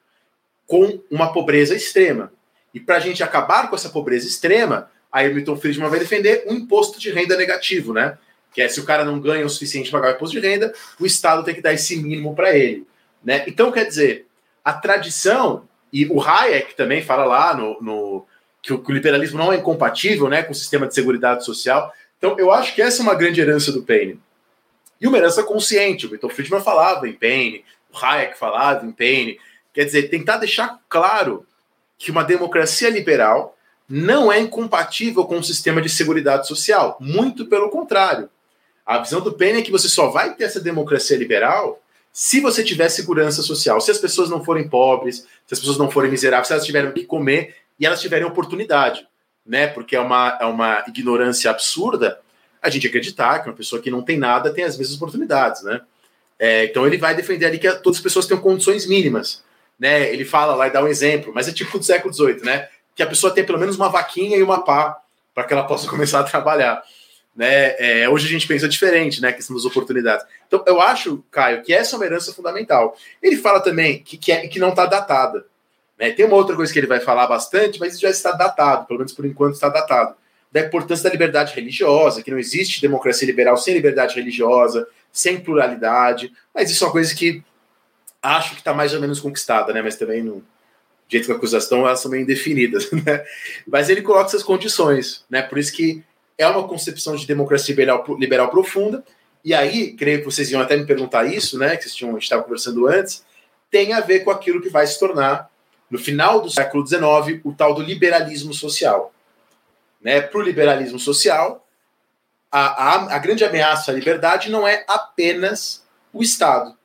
com 0.66 1.00
uma 1.10 1.32
pobreza 1.32 1.74
extrema. 1.74 2.32
E 2.72 2.80
para 2.80 2.96
a 2.96 3.00
gente 3.00 3.22
acabar 3.22 3.68
com 3.68 3.76
essa 3.76 3.90
pobreza 3.90 4.26
extrema, 4.26 4.90
aí 5.10 5.30
o 5.30 5.34
Milton 5.34 5.56
Friedman 5.56 5.88
vai 5.88 5.98
defender 5.98 6.44
um 6.46 6.54
imposto 6.54 6.98
de 6.98 7.10
renda 7.10 7.36
negativo, 7.36 7.92
né? 7.92 8.16
Que 8.52 8.62
é 8.62 8.68
se 8.68 8.80
o 8.80 8.84
cara 8.84 9.04
não 9.04 9.20
ganha 9.20 9.44
o 9.44 9.50
suficiente 9.50 9.90
para 9.90 10.00
pagar 10.00 10.12
o 10.12 10.16
imposto 10.16 10.40
de 10.40 10.46
renda, 10.46 10.72
o 10.98 11.06
Estado 11.06 11.44
tem 11.44 11.54
que 11.54 11.60
dar 11.60 11.72
esse 11.72 11.96
mínimo 11.96 12.34
para 12.34 12.56
ele. 12.56 12.86
Né? 13.22 13.44
Então, 13.46 13.70
quer 13.70 13.84
dizer, 13.84 14.26
a 14.64 14.72
tradição, 14.72 15.66
e 15.92 16.06
o 16.06 16.20
Hayek 16.20 16.74
também 16.74 17.02
fala 17.02 17.24
lá 17.24 17.56
no, 17.56 17.80
no 17.80 18.26
que, 18.62 18.72
o, 18.72 18.78
que, 18.78 18.90
o, 18.90 18.94
liberalismo 18.94 19.38
não 19.38 19.52
é 19.52 19.56
incompatível 19.56 20.28
né, 20.28 20.42
com 20.42 20.52
o 20.52 20.54
sistema 20.54 20.86
de 20.86 20.94
segurança 20.94 21.40
social. 21.40 21.92
Então, 22.18 22.36
eu 22.38 22.50
acho 22.50 22.74
que 22.74 22.82
essa 22.82 23.00
é 23.00 23.02
uma 23.02 23.14
grande 23.14 23.40
herança 23.40 23.72
do 23.72 23.82
Paine. 23.82 24.20
E 25.00 25.06
uma 25.06 25.16
herança 25.16 25.42
consciente. 25.42 26.06
O 26.06 26.10
Milton 26.10 26.28
Friedman 26.28 26.60
falava 26.60 27.08
em 27.08 27.12
Paine, 27.12 27.64
o 27.92 27.96
Hayek 27.96 28.36
falava 28.38 28.84
em 28.84 28.92
Paine. 28.92 29.38
Quer 29.72 29.84
dizer, 29.84 30.10
tentar 30.10 30.38
deixar 30.38 30.80
claro 30.88 31.46
que 31.96 32.10
uma 32.10 32.24
democracia 32.24 32.90
liberal 32.90 33.56
não 33.88 34.30
é 34.30 34.38
incompatível 34.38 35.24
com 35.24 35.38
o 35.38 35.44
sistema 35.44 35.80
de 35.80 35.88
segurança 35.88 36.44
social. 36.44 36.96
Muito 37.00 37.46
pelo 37.46 37.70
contrário. 37.70 38.28
A 38.84 38.98
visão 38.98 39.20
do 39.20 39.32
Paine 39.32 39.60
é 39.60 39.62
que 39.62 39.70
você 39.70 39.88
só 39.88 40.08
vai 40.08 40.34
ter 40.34 40.44
essa 40.44 40.60
democracia 40.60 41.16
liberal 41.16 41.80
se 42.18 42.40
você 42.40 42.64
tiver 42.64 42.88
segurança 42.88 43.42
social. 43.42 43.80
Se 43.80 43.92
as 43.92 43.98
pessoas 43.98 44.28
não 44.28 44.44
forem 44.44 44.68
pobres, 44.68 45.18
se 45.46 45.54
as 45.54 45.60
pessoas 45.60 45.78
não 45.78 45.88
forem 45.88 46.10
miseráveis, 46.10 46.48
se 46.48 46.52
elas 46.52 46.66
tiverem 46.66 46.90
o 46.90 46.92
que 46.92 47.04
comer 47.04 47.54
e 47.78 47.86
elas 47.86 48.00
tiverem 48.00 48.26
oportunidade, 48.26 49.06
né? 49.46 49.68
Porque 49.68 49.94
é 49.94 50.00
uma, 50.00 50.36
é 50.40 50.44
uma 50.44 50.82
ignorância 50.88 51.48
absurda 51.48 52.18
a 52.60 52.68
gente 52.70 52.88
acreditar 52.88 53.38
que 53.38 53.48
uma 53.48 53.54
pessoa 53.54 53.80
que 53.80 53.88
não 53.88 54.02
tem 54.02 54.18
nada 54.18 54.52
tem 54.52 54.64
as 54.64 54.76
mesmas 54.76 54.96
oportunidades, 54.96 55.62
né? 55.62 55.80
É, 56.40 56.64
então 56.64 56.84
ele 56.88 56.98
vai 56.98 57.14
defender 57.14 57.46
ali 57.46 57.56
que 57.56 57.70
todas 57.74 57.98
as 57.98 58.02
pessoas 58.02 58.26
tenham 58.26 58.42
condições 58.42 58.84
mínimas, 58.84 59.44
né? 59.78 60.12
Ele 60.12 60.24
fala 60.24 60.56
lá 60.56 60.66
e 60.66 60.72
dá 60.72 60.82
um 60.82 60.88
exemplo, 60.88 61.30
mas 61.32 61.46
é 61.46 61.52
tipo 61.52 61.78
do 61.78 61.84
século 61.84 62.12
XVIII, 62.12 62.40
né? 62.42 62.68
Que 62.96 63.02
a 63.04 63.06
pessoa 63.06 63.32
tem 63.32 63.44
pelo 63.44 63.60
menos 63.60 63.76
uma 63.76 63.90
vaquinha 63.90 64.36
e 64.36 64.42
uma 64.42 64.64
pá 64.64 65.00
para 65.32 65.44
que 65.44 65.52
ela 65.52 65.62
possa 65.62 65.86
começar 65.88 66.18
a 66.18 66.24
trabalhar. 66.24 66.82
Né? 67.38 67.76
É, 67.78 68.08
hoje 68.08 68.26
a 68.26 68.28
gente 68.28 68.48
pensa 68.48 68.68
diferente, 68.68 69.22
né? 69.22 69.32
Questão 69.32 69.54
das 69.54 69.64
oportunidades. 69.64 70.26
Então, 70.48 70.64
eu 70.66 70.80
acho, 70.80 71.22
Caio, 71.30 71.62
que 71.62 71.72
essa 71.72 71.94
é 71.94 71.96
uma 71.96 72.04
herança 72.04 72.34
fundamental. 72.34 72.96
Ele 73.22 73.36
fala 73.36 73.60
também 73.60 74.02
que, 74.02 74.16
que, 74.16 74.32
é, 74.32 74.48
que 74.48 74.58
não 74.58 74.70
está 74.70 74.86
datada. 74.86 75.46
Né? 75.96 76.10
Tem 76.10 76.26
uma 76.26 76.34
outra 76.34 76.56
coisa 76.56 76.72
que 76.72 76.80
ele 76.80 76.88
vai 76.88 76.98
falar 76.98 77.28
bastante, 77.28 77.78
mas 77.78 78.00
já 78.00 78.10
está 78.10 78.32
datado, 78.32 78.86
pelo 78.86 78.98
menos 78.98 79.12
por 79.12 79.24
enquanto 79.24 79.54
está 79.54 79.68
datado. 79.68 80.16
Da 80.50 80.62
importância 80.62 81.04
da 81.04 81.10
liberdade 81.10 81.54
religiosa, 81.54 82.24
que 82.24 82.30
não 82.32 82.40
existe 82.40 82.80
democracia 82.80 83.26
liberal 83.26 83.56
sem 83.56 83.72
liberdade 83.72 84.16
religiosa, 84.16 84.88
sem 85.12 85.38
pluralidade. 85.38 86.32
Mas 86.52 86.72
isso 86.72 86.82
é 86.82 86.88
uma 86.88 86.92
coisa 86.92 87.14
que 87.14 87.44
acho 88.20 88.54
que 88.54 88.62
está 88.62 88.74
mais 88.74 88.92
ou 88.94 89.00
menos 89.00 89.20
conquistada, 89.20 89.72
né? 89.72 89.80
Mas 89.80 89.94
também 89.94 90.24
no 90.24 90.42
jeito 91.08 91.26
que 91.26 91.32
a 91.32 91.36
acusação 91.36 91.86
elas 91.86 92.00
são 92.00 92.10
meio 92.10 92.24
indefinidas, 92.24 92.90
né? 93.06 93.24
Mas 93.64 93.88
ele 93.88 94.02
coloca 94.02 94.26
essas 94.26 94.42
condições, 94.42 95.24
né? 95.30 95.40
Por 95.40 95.56
isso 95.56 95.72
que 95.72 96.02
é 96.38 96.46
uma 96.46 96.66
concepção 96.66 97.16
de 97.16 97.26
democracia 97.26 97.72
liberal, 97.72 98.04
liberal 98.16 98.48
profunda. 98.48 99.04
E 99.44 99.52
aí, 99.52 99.92
creio 99.92 100.20
que 100.20 100.24
vocês 100.24 100.50
iam 100.50 100.60
até 100.60 100.76
me 100.76 100.86
perguntar 100.86 101.26
isso, 101.26 101.58
né? 101.58 101.76
Que 101.76 101.88
vocês 101.88 102.22
estavam 102.22 102.44
conversando 102.44 102.86
antes, 102.86 103.24
tem 103.70 103.92
a 103.92 104.00
ver 104.00 104.20
com 104.20 104.30
aquilo 104.30 104.62
que 104.62 104.70
vai 104.70 104.86
se 104.86 104.98
tornar, 104.98 105.50
no 105.90 105.98
final 105.98 106.40
do 106.40 106.50
século 106.50 106.86
XIX, 106.86 107.40
o 107.44 107.52
tal 107.52 107.74
do 107.74 107.82
liberalismo 107.82 108.52
social. 108.52 109.12
Né? 110.00 110.20
Para 110.20 110.38
o 110.38 110.42
liberalismo 110.42 110.98
social, 110.98 111.66
a, 112.50 112.60
a, 112.60 113.16
a 113.16 113.18
grande 113.18 113.44
ameaça 113.44 113.90
à 113.90 113.94
liberdade 113.94 114.50
não 114.50 114.66
é 114.66 114.84
apenas 114.86 115.84
o 116.12 116.22
Estado. 116.22 116.76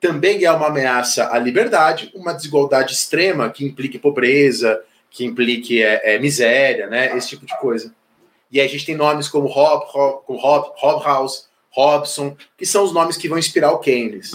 Também 0.00 0.44
é 0.44 0.50
uma 0.50 0.68
ameaça 0.68 1.32
à 1.32 1.38
liberdade, 1.38 2.10
uma 2.14 2.32
desigualdade 2.32 2.92
extrema 2.92 3.50
que 3.50 3.64
implique 3.64 3.98
pobreza, 3.98 4.82
que 5.10 5.24
implique 5.24 5.82
é, 5.82 6.14
é, 6.14 6.18
miséria, 6.18 6.86
né? 6.86 7.16
esse 7.16 7.30
tipo 7.30 7.46
de 7.46 7.56
coisa. 7.58 7.94
E 8.50 8.60
a 8.60 8.66
gente 8.66 8.86
tem 8.86 8.96
nomes 8.96 9.28
como 9.28 9.48
Hob, 9.48 9.84
Hob, 9.92 10.22
Hob, 10.28 10.72
Hobhouse, 10.80 11.44
Robson, 11.70 12.36
que 12.56 12.64
são 12.64 12.84
os 12.84 12.92
nomes 12.92 13.16
que 13.16 13.28
vão 13.28 13.38
inspirar 13.38 13.72
o 13.72 13.78
Keynes. 13.78 14.32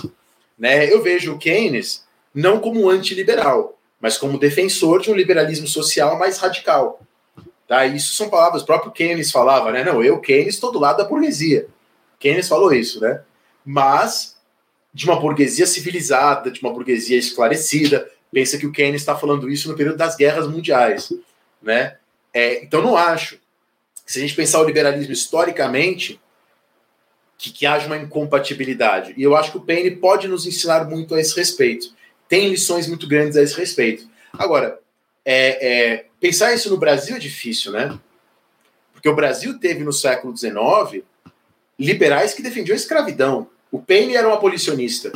Né? 0.58 0.92
Eu 0.92 1.02
vejo 1.02 1.34
o 1.34 1.38
Keynes 1.38 2.06
não 2.34 2.60
como 2.60 2.90
antiliberal, 2.90 3.78
mas 4.00 4.18
como 4.18 4.38
defensor 4.38 5.02
de 5.02 5.10
um 5.12 5.16
liberalismo 5.16 5.68
social 5.68 6.20
mais 6.20 6.38
radical. 6.38 7.02
Tá? 7.68 7.86
Isso 7.86 8.14
são 8.14 8.30
palavras, 8.30 8.62
o 8.62 8.66
próprio 8.66 8.92
Keynes 8.92 9.32
falava, 9.32 9.72
né? 9.72 9.84
Não, 9.84 10.04
eu, 10.04 10.20
Keynes, 10.20 10.56
estou 10.56 10.72
do 10.72 10.80
lado 10.80 10.98
da 10.98 11.06
burguesia. 11.06 11.68
Keynes 12.20 12.48
falou 12.48 12.74
isso, 12.74 13.00
né? 13.00 13.22
Mas 13.66 14.36
de 14.94 15.06
uma 15.06 15.20
burguesia 15.20 15.66
civilizada, 15.66 16.52
de 16.52 16.62
uma 16.62 16.74
burguesia 16.74 17.18
esclarecida. 17.18 18.10
Pensa 18.32 18.58
que 18.58 18.66
o 18.66 18.72
Keynes 18.72 19.02
está 19.02 19.16
falando 19.16 19.50
isso 19.50 19.70
no 19.70 19.76
período 19.76 19.98
das 19.98 20.16
guerras 20.16 20.48
mundiais, 20.48 21.14
né? 21.62 21.98
É, 22.34 22.64
então 22.64 22.82
não 22.82 22.96
acho 22.96 23.38
se 24.12 24.20
a 24.20 24.22
gente 24.22 24.36
pensar 24.36 24.60
o 24.60 24.66
liberalismo 24.66 25.14
historicamente, 25.14 26.20
que, 27.38 27.50
que 27.50 27.66
haja 27.66 27.88
uma 27.88 27.96
incompatibilidade. 27.96 29.14
E 29.16 29.24
eu 29.24 29.38
acho 29.38 29.52
que 29.52 29.58
o 29.58 29.62
Paine 29.62 29.90
pode 29.92 30.28
nos 30.28 30.46
ensinar 30.46 30.84
muito 30.84 31.16
a 31.16 31.22
esse 31.22 31.34
respeito. 31.34 31.94
Tem 32.28 32.50
lições 32.50 32.88
muito 32.88 33.08
grandes 33.08 33.38
a 33.38 33.42
esse 33.42 33.56
respeito. 33.56 34.06
Agora, 34.34 34.80
é, 35.24 35.94
é, 35.94 36.06
pensar 36.20 36.54
isso 36.54 36.70
no 36.70 36.76
Brasil 36.76 37.16
é 37.16 37.20
difícil, 37.20 37.72
né? 37.72 37.98
Porque 38.92 39.08
o 39.08 39.16
Brasil 39.16 39.58
teve 39.58 39.82
no 39.82 39.94
século 39.94 40.36
XIX 40.36 41.06
liberais 41.80 42.34
que 42.34 42.44
defendiam 42.44 42.76
a 42.76 42.78
escravidão. 42.78 43.48
O 43.72 43.82
Paine 43.82 44.18
era 44.18 44.28
um 44.28 44.34
abolicionista. 44.34 45.14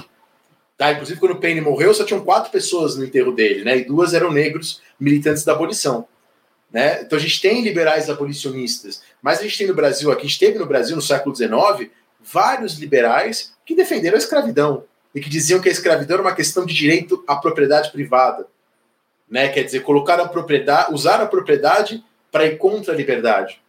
Tá? 0.78 0.94
Inclusive, 0.94 1.20
quando 1.20 1.34
o 1.34 1.40
Paine 1.42 1.60
morreu, 1.60 1.94
só 1.94 2.06
tinham 2.06 2.24
quatro 2.24 2.50
pessoas 2.50 2.96
no 2.96 3.04
enterro 3.04 3.34
dele, 3.34 3.66
né? 3.66 3.78
E 3.78 3.84
duas 3.84 4.14
eram 4.14 4.32
negros 4.32 4.82
militantes 4.98 5.44
da 5.44 5.52
abolição. 5.52 6.08
Né? 6.76 7.04
Então 7.04 7.18
a 7.18 7.22
gente 7.22 7.40
tem 7.40 7.62
liberais 7.62 8.10
abolicionistas, 8.10 9.02
mas 9.22 9.40
a 9.40 9.44
gente 9.44 9.58
tem 9.60 9.68
no 9.68 9.74
Brasil, 9.74 10.12
aqui 10.12 10.26
a 10.26 10.28
gente 10.28 10.40
teve 10.40 10.60
no 10.60 10.66
Brasil 10.66 10.94
no 10.94 11.02
século 11.02 11.34
XIX 11.34 11.90
vários 12.20 12.78
liberais 12.78 13.54
que 13.66 13.74
defenderam 13.74 14.18
a 14.18 14.20
escravidão 14.20 14.84
e 15.16 15.22
que 15.22 15.30
diziam 15.30 15.62
que 15.62 15.70
a 15.70 15.72
escravidão 15.72 16.16
era 16.16 16.22
uma 16.22 16.36
questão 16.36 16.66
de 16.66 16.74
direito 16.74 17.24
à 17.26 17.38
propriedade 17.38 17.94
privada, 17.94 18.46
né? 19.32 19.48
Quer 19.48 19.64
dizer, 19.64 19.84
colocar 19.84 20.20
a 20.20 20.28
propriedade, 20.28 20.94
usar 20.94 21.22
a 21.22 21.26
propriedade 21.26 22.04
para 22.30 22.46
ir 22.46 22.58
contra 22.58 22.94
a 22.94 22.98
liberdade, 22.98 23.62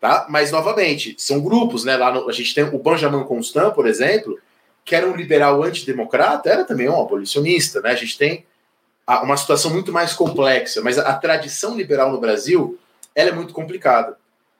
tá? 0.00 0.26
Mas 0.28 0.50
novamente 0.50 1.14
são 1.18 1.40
grupos, 1.40 1.84
né? 1.84 1.96
Lá 1.96 2.12
no, 2.12 2.28
a 2.28 2.32
gente 2.32 2.52
tem 2.52 2.64
o 2.64 2.80
Benjamin 2.80 3.22
Constant, 3.26 3.72
por 3.72 3.86
exemplo, 3.86 4.36
que 4.84 4.96
era 4.96 5.08
um 5.08 5.14
liberal 5.14 5.62
antidemocrata, 5.62 6.50
era 6.50 6.64
também 6.64 6.88
um 6.88 7.00
abolicionista, 7.00 7.80
né? 7.80 7.92
A 7.92 7.94
gente 7.94 8.18
tem 8.18 8.44
uma 9.18 9.36
situação 9.36 9.72
muito 9.72 9.92
mais 9.92 10.12
complexa, 10.12 10.80
mas 10.80 10.98
a, 10.98 11.12
tradição 11.14 11.76
liberal 11.76 12.12
no 12.12 12.20
Brasil 12.20 12.78
ela 13.14 13.30
é 13.30 13.32
muito 13.32 13.52
complicada. 13.52 14.16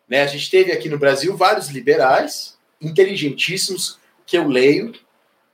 Né? 0.09 0.23
A 0.23 0.27
gente 0.27 0.51
teve 0.51 0.73
aqui 0.73 0.89
no 0.89 0.99
Brasil 0.99 1.37
vários 1.37 1.69
liberais 1.69 2.59
inteligentíssimos 2.81 3.99
que 4.27 4.37
eu 4.37 4.49
leio, 4.49 4.93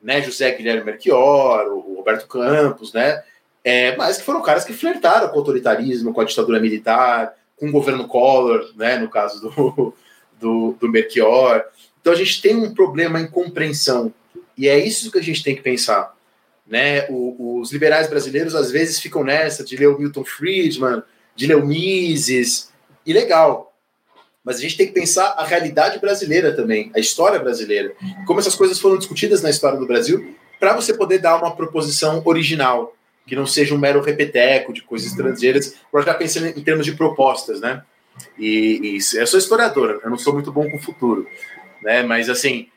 né? 0.03 0.23
José 0.23 0.51
Guilherme 0.53 0.85
Melchior, 0.85 1.67
o 1.69 1.97
Roberto 1.97 2.27
Campos, 2.27 2.93
né? 2.93 3.23
É, 3.65 3.97
mas 3.97 4.19
que 4.19 4.25
foram 4.25 4.41
caras 4.43 4.65
que 4.65 4.73
flertaram 4.73 5.29
com 5.29 5.35
o 5.35 5.39
autoritarismo, 5.41 6.13
com 6.13 6.21
a 6.21 6.25
ditadura 6.25 6.61
militar, 6.61 7.35
com 7.57 7.69
o 7.69 7.73
governo 7.73 8.07
Collor, 8.07 8.71
né? 8.77 8.99
No 8.99 9.09
caso 9.09 9.41
do, 9.41 9.95
do, 10.39 10.77
do 10.79 10.89
Melchior. 10.89 11.65
Então 12.01 12.13
a 12.13 12.17
gente 12.17 12.41
tem 12.41 12.55
um 12.55 12.73
problema 12.73 13.21
em 13.21 13.27
compreensão. 13.27 14.13
E 14.57 14.69
é 14.69 14.79
isso 14.79 15.11
que 15.11 15.19
a 15.19 15.23
gente 15.23 15.43
tem 15.43 15.57
que 15.57 15.63
pensar. 15.63 16.16
Né? 16.67 17.07
O, 17.09 17.61
os 17.61 17.73
liberais 17.73 18.09
brasileiros 18.09 18.55
às 18.55 18.71
vezes 18.71 18.99
ficam 18.99 19.23
nessa 19.23 19.65
de 19.65 19.77
ler 19.77 19.89
o 19.89 19.99
Milton 19.99 20.25
Friedman, 20.25 21.03
de 21.35 21.47
ler 21.47 21.57
o 21.57 21.67
Mises, 21.67 22.71
e 23.05 23.13
legal. 23.13 23.73
Mas 24.45 24.59
a 24.59 24.61
gente 24.61 24.77
tem 24.77 24.87
que 24.87 24.93
pensar 24.93 25.35
a 25.37 25.45
realidade 25.45 25.99
brasileira 25.99 26.55
também, 26.55 26.91
a 26.95 27.01
história 27.01 27.39
brasileira, 27.39 27.93
como 28.27 28.41
essas 28.41 28.55
coisas 28.55 28.79
foram 28.79 28.99
discutidas 28.99 29.43
na 29.43 29.51
história 29.51 29.79
do 29.79 29.87
Brasil, 29.87 30.37
para 30.59 30.75
você 30.75 30.95
poder 30.95 31.19
dar 31.19 31.37
uma 31.37 31.55
proposição 31.55 32.23
original, 32.25 32.95
que 33.27 33.37
não 33.37 33.47
seja 33.47 33.75
um 33.75 33.79
mero 33.79 34.01
repeteco 34.01 34.73
de 34.73 34.83
coisas 34.83 35.11
estrangeiras, 35.11 35.75
agora 35.89 36.07
já 36.07 36.15
pensando 36.15 36.47
em 36.47 36.63
termos 36.63 36.87
de 36.87 36.93
propostas, 36.93 37.61
né? 37.61 37.83
E, 38.39 38.97
e 38.97 39.19
eu 39.19 39.27
sou 39.27 39.39
historiador, 39.39 40.01
eu 40.03 40.09
não 40.09 40.17
sou 40.17 40.33
muito 40.33 40.53
bom 40.53 40.71
com 40.71 40.77
o 40.77 40.83
futuro, 40.83 41.27
né? 41.83 42.03
Mas 42.03 42.31
assim, 42.31 42.69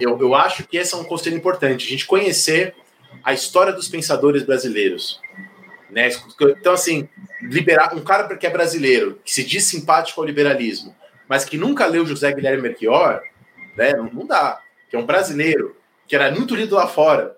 eu, 0.00 0.18
eu 0.18 0.34
acho 0.34 0.66
que 0.66 0.78
esse 0.78 0.94
é 0.94 0.96
um 0.96 1.04
conselho 1.04 1.36
importante, 1.36 1.86
a 1.86 1.90
gente 1.90 2.06
conhecer 2.06 2.74
a 3.22 3.32
história 3.32 3.72
dos 3.72 3.88
pensadores 3.88 4.42
brasileiros. 4.42 5.20
Né? 5.90 6.10
Então, 6.40 6.72
assim, 6.72 7.08
liberar 7.42 7.94
um 7.94 8.00
cara 8.00 8.36
que 8.36 8.46
é 8.46 8.50
brasileiro, 8.50 9.18
que 9.24 9.32
se 9.32 9.44
diz 9.44 9.64
simpático 9.64 10.20
ao 10.20 10.26
liberalismo, 10.26 10.94
mas 11.28 11.44
que 11.44 11.56
nunca 11.56 11.86
leu 11.86 12.06
José 12.06 12.32
Guilherme 12.32 12.62
Melchior, 12.62 13.22
né? 13.76 13.92
não, 13.92 14.04
não 14.04 14.26
dá. 14.26 14.60
Que 14.88 14.96
é 14.96 14.98
um 14.98 15.06
brasileiro, 15.06 15.76
que 16.06 16.16
era 16.16 16.30
muito 16.30 16.54
lido 16.54 16.74
lá 16.74 16.86
fora, 16.86 17.36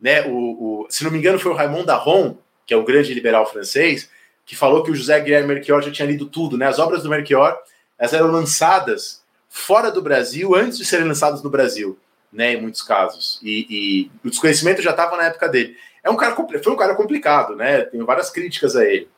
né? 0.00 0.22
O, 0.26 0.84
o, 0.84 0.86
se 0.88 1.04
não 1.04 1.10
me 1.10 1.18
engano, 1.18 1.38
foi 1.38 1.52
o 1.52 1.54
Raymond 1.54 1.86
Daron, 1.86 2.38
que 2.66 2.72
é 2.72 2.76
o 2.76 2.84
grande 2.84 3.12
liberal 3.12 3.50
francês, 3.50 4.08
que 4.46 4.56
falou 4.56 4.82
que 4.82 4.90
o 4.90 4.94
José 4.94 5.20
Guilherme 5.20 5.54
Melchior 5.54 5.82
já 5.82 5.90
tinha 5.90 6.08
lido 6.08 6.26
tudo, 6.26 6.56
né? 6.56 6.66
As 6.66 6.78
obras 6.78 7.02
do 7.02 7.10
Melchior 7.10 7.58
elas 7.98 8.12
eram 8.12 8.30
lançadas 8.30 9.22
fora 9.48 9.90
do 9.90 10.02
Brasil 10.02 10.54
antes 10.54 10.78
de 10.78 10.84
serem 10.84 11.06
lançadas 11.06 11.42
no 11.42 11.50
Brasil, 11.50 11.98
né? 12.34 12.54
Em 12.54 12.60
muitos 12.60 12.82
casos. 12.82 13.40
E, 13.42 13.66
e 13.70 14.10
o 14.26 14.30
desconhecimento 14.30 14.82
já 14.82 14.90
estava 14.90 15.16
na 15.16 15.24
época 15.24 15.48
dele. 15.48 15.76
É 16.02 16.10
um 16.10 16.16
cara 16.16 16.34
foi 16.34 16.72
um 16.72 16.76
cara 16.76 16.94
complicado, 16.94 17.56
né? 17.56 17.82
Tenho 17.82 18.04
várias 18.04 18.30
críticas 18.30 18.76
a 18.76 18.84
ele, 18.84 19.08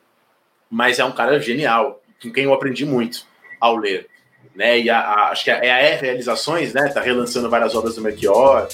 mas 0.69 0.99
é 0.99 1.03
um 1.03 1.11
cara 1.11 1.39
genial, 1.39 2.01
com 2.21 2.31
quem 2.31 2.45
eu 2.45 2.53
aprendi 2.53 2.85
muito 2.85 3.25
ao 3.59 3.75
ler. 3.75 4.07
Né, 4.55 4.79
e 4.79 4.89
a, 4.89 4.97
a, 4.97 5.29
acho 5.29 5.43
que 5.43 5.51
é 5.51 5.71
a 5.71 5.77
R 5.77 6.01
Realizações, 6.01 6.73
né? 6.73 6.87
Tá 6.89 6.99
relançando 6.99 7.47
várias 7.47 7.75
obras 7.75 7.93
do 7.93 8.01
Melchior, 8.01 8.67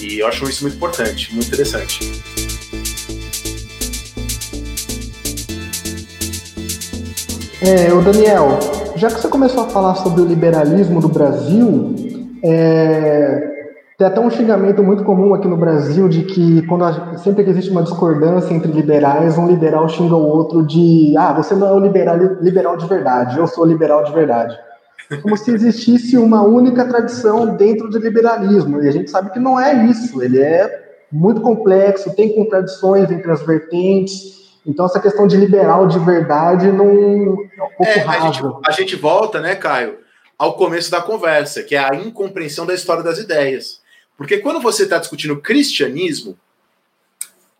e 0.00 0.20
eu 0.20 0.26
acho 0.26 0.48
isso 0.48 0.62
muito 0.62 0.76
importante, 0.76 1.34
muito 1.34 1.48
interessante. 1.48 2.00
É, 7.60 7.92
o 7.92 8.00
Daniel, 8.00 8.58
já 8.96 9.08
que 9.08 9.20
você 9.20 9.28
começou 9.28 9.64
a 9.64 9.68
falar 9.68 9.94
sobre 9.96 10.22
o 10.22 10.24
liberalismo 10.24 11.00
do 11.00 11.08
Brasil, 11.08 11.94
é, 12.44 13.55
tem 13.98 14.06
até 14.06 14.20
um 14.20 14.30
xingamento 14.30 14.82
muito 14.82 15.04
comum 15.04 15.32
aqui 15.32 15.48
no 15.48 15.56
Brasil 15.56 16.06
de 16.08 16.22
que 16.22 16.66
quando 16.66 16.84
a, 16.84 17.16
sempre 17.16 17.44
que 17.44 17.50
existe 17.50 17.70
uma 17.70 17.82
discordância 17.82 18.52
entre 18.52 18.70
liberais, 18.70 19.38
um 19.38 19.46
liberal 19.46 19.88
xinga 19.88 20.14
o 20.14 20.22
outro 20.22 20.62
de 20.62 21.14
ah, 21.16 21.32
você 21.32 21.54
não 21.54 21.66
é 21.66 21.72
o 21.72 21.78
liberal, 21.78 22.16
liberal 22.42 22.76
de 22.76 22.86
verdade, 22.86 23.38
eu 23.38 23.46
sou 23.46 23.64
liberal 23.64 24.04
de 24.04 24.12
verdade. 24.12 24.56
Como 25.22 25.36
se 25.36 25.50
existisse 25.50 26.18
uma 26.18 26.42
única 26.42 26.84
tradição 26.84 27.54
dentro 27.56 27.88
do 27.88 27.98
liberalismo. 27.98 28.82
E 28.82 28.88
a 28.88 28.90
gente 28.90 29.10
sabe 29.10 29.30
que 29.30 29.38
não 29.38 29.58
é 29.58 29.84
isso. 29.86 30.20
Ele 30.20 30.40
é 30.40 30.68
muito 31.12 31.40
complexo, 31.40 32.14
tem 32.14 32.34
contradições 32.34 33.10
entre 33.10 33.30
as 33.30 33.40
vertentes. 33.40 34.58
Então, 34.66 34.84
essa 34.84 34.98
questão 34.98 35.26
de 35.28 35.36
liberal 35.36 35.86
de 35.86 35.98
verdade 36.00 36.72
não 36.72 36.88
é 36.88 36.92
um 36.92 37.36
pouco 37.76 37.84
é, 37.84 38.02
a 38.02 38.20
gente, 38.20 38.42
a 38.66 38.70
gente 38.72 38.96
volta, 38.96 39.40
né, 39.40 39.54
Caio, 39.54 39.98
ao 40.36 40.54
começo 40.54 40.90
da 40.90 41.00
conversa, 41.00 41.62
que 41.62 41.76
é 41.76 41.78
a 41.78 41.94
incompreensão 41.94 42.66
da 42.66 42.74
história 42.74 43.02
das 43.02 43.18
ideias. 43.18 43.85
Porque 44.16 44.38
quando 44.38 44.60
você 44.60 44.84
está 44.84 44.98
discutindo 44.98 45.40
cristianismo, 45.40 46.38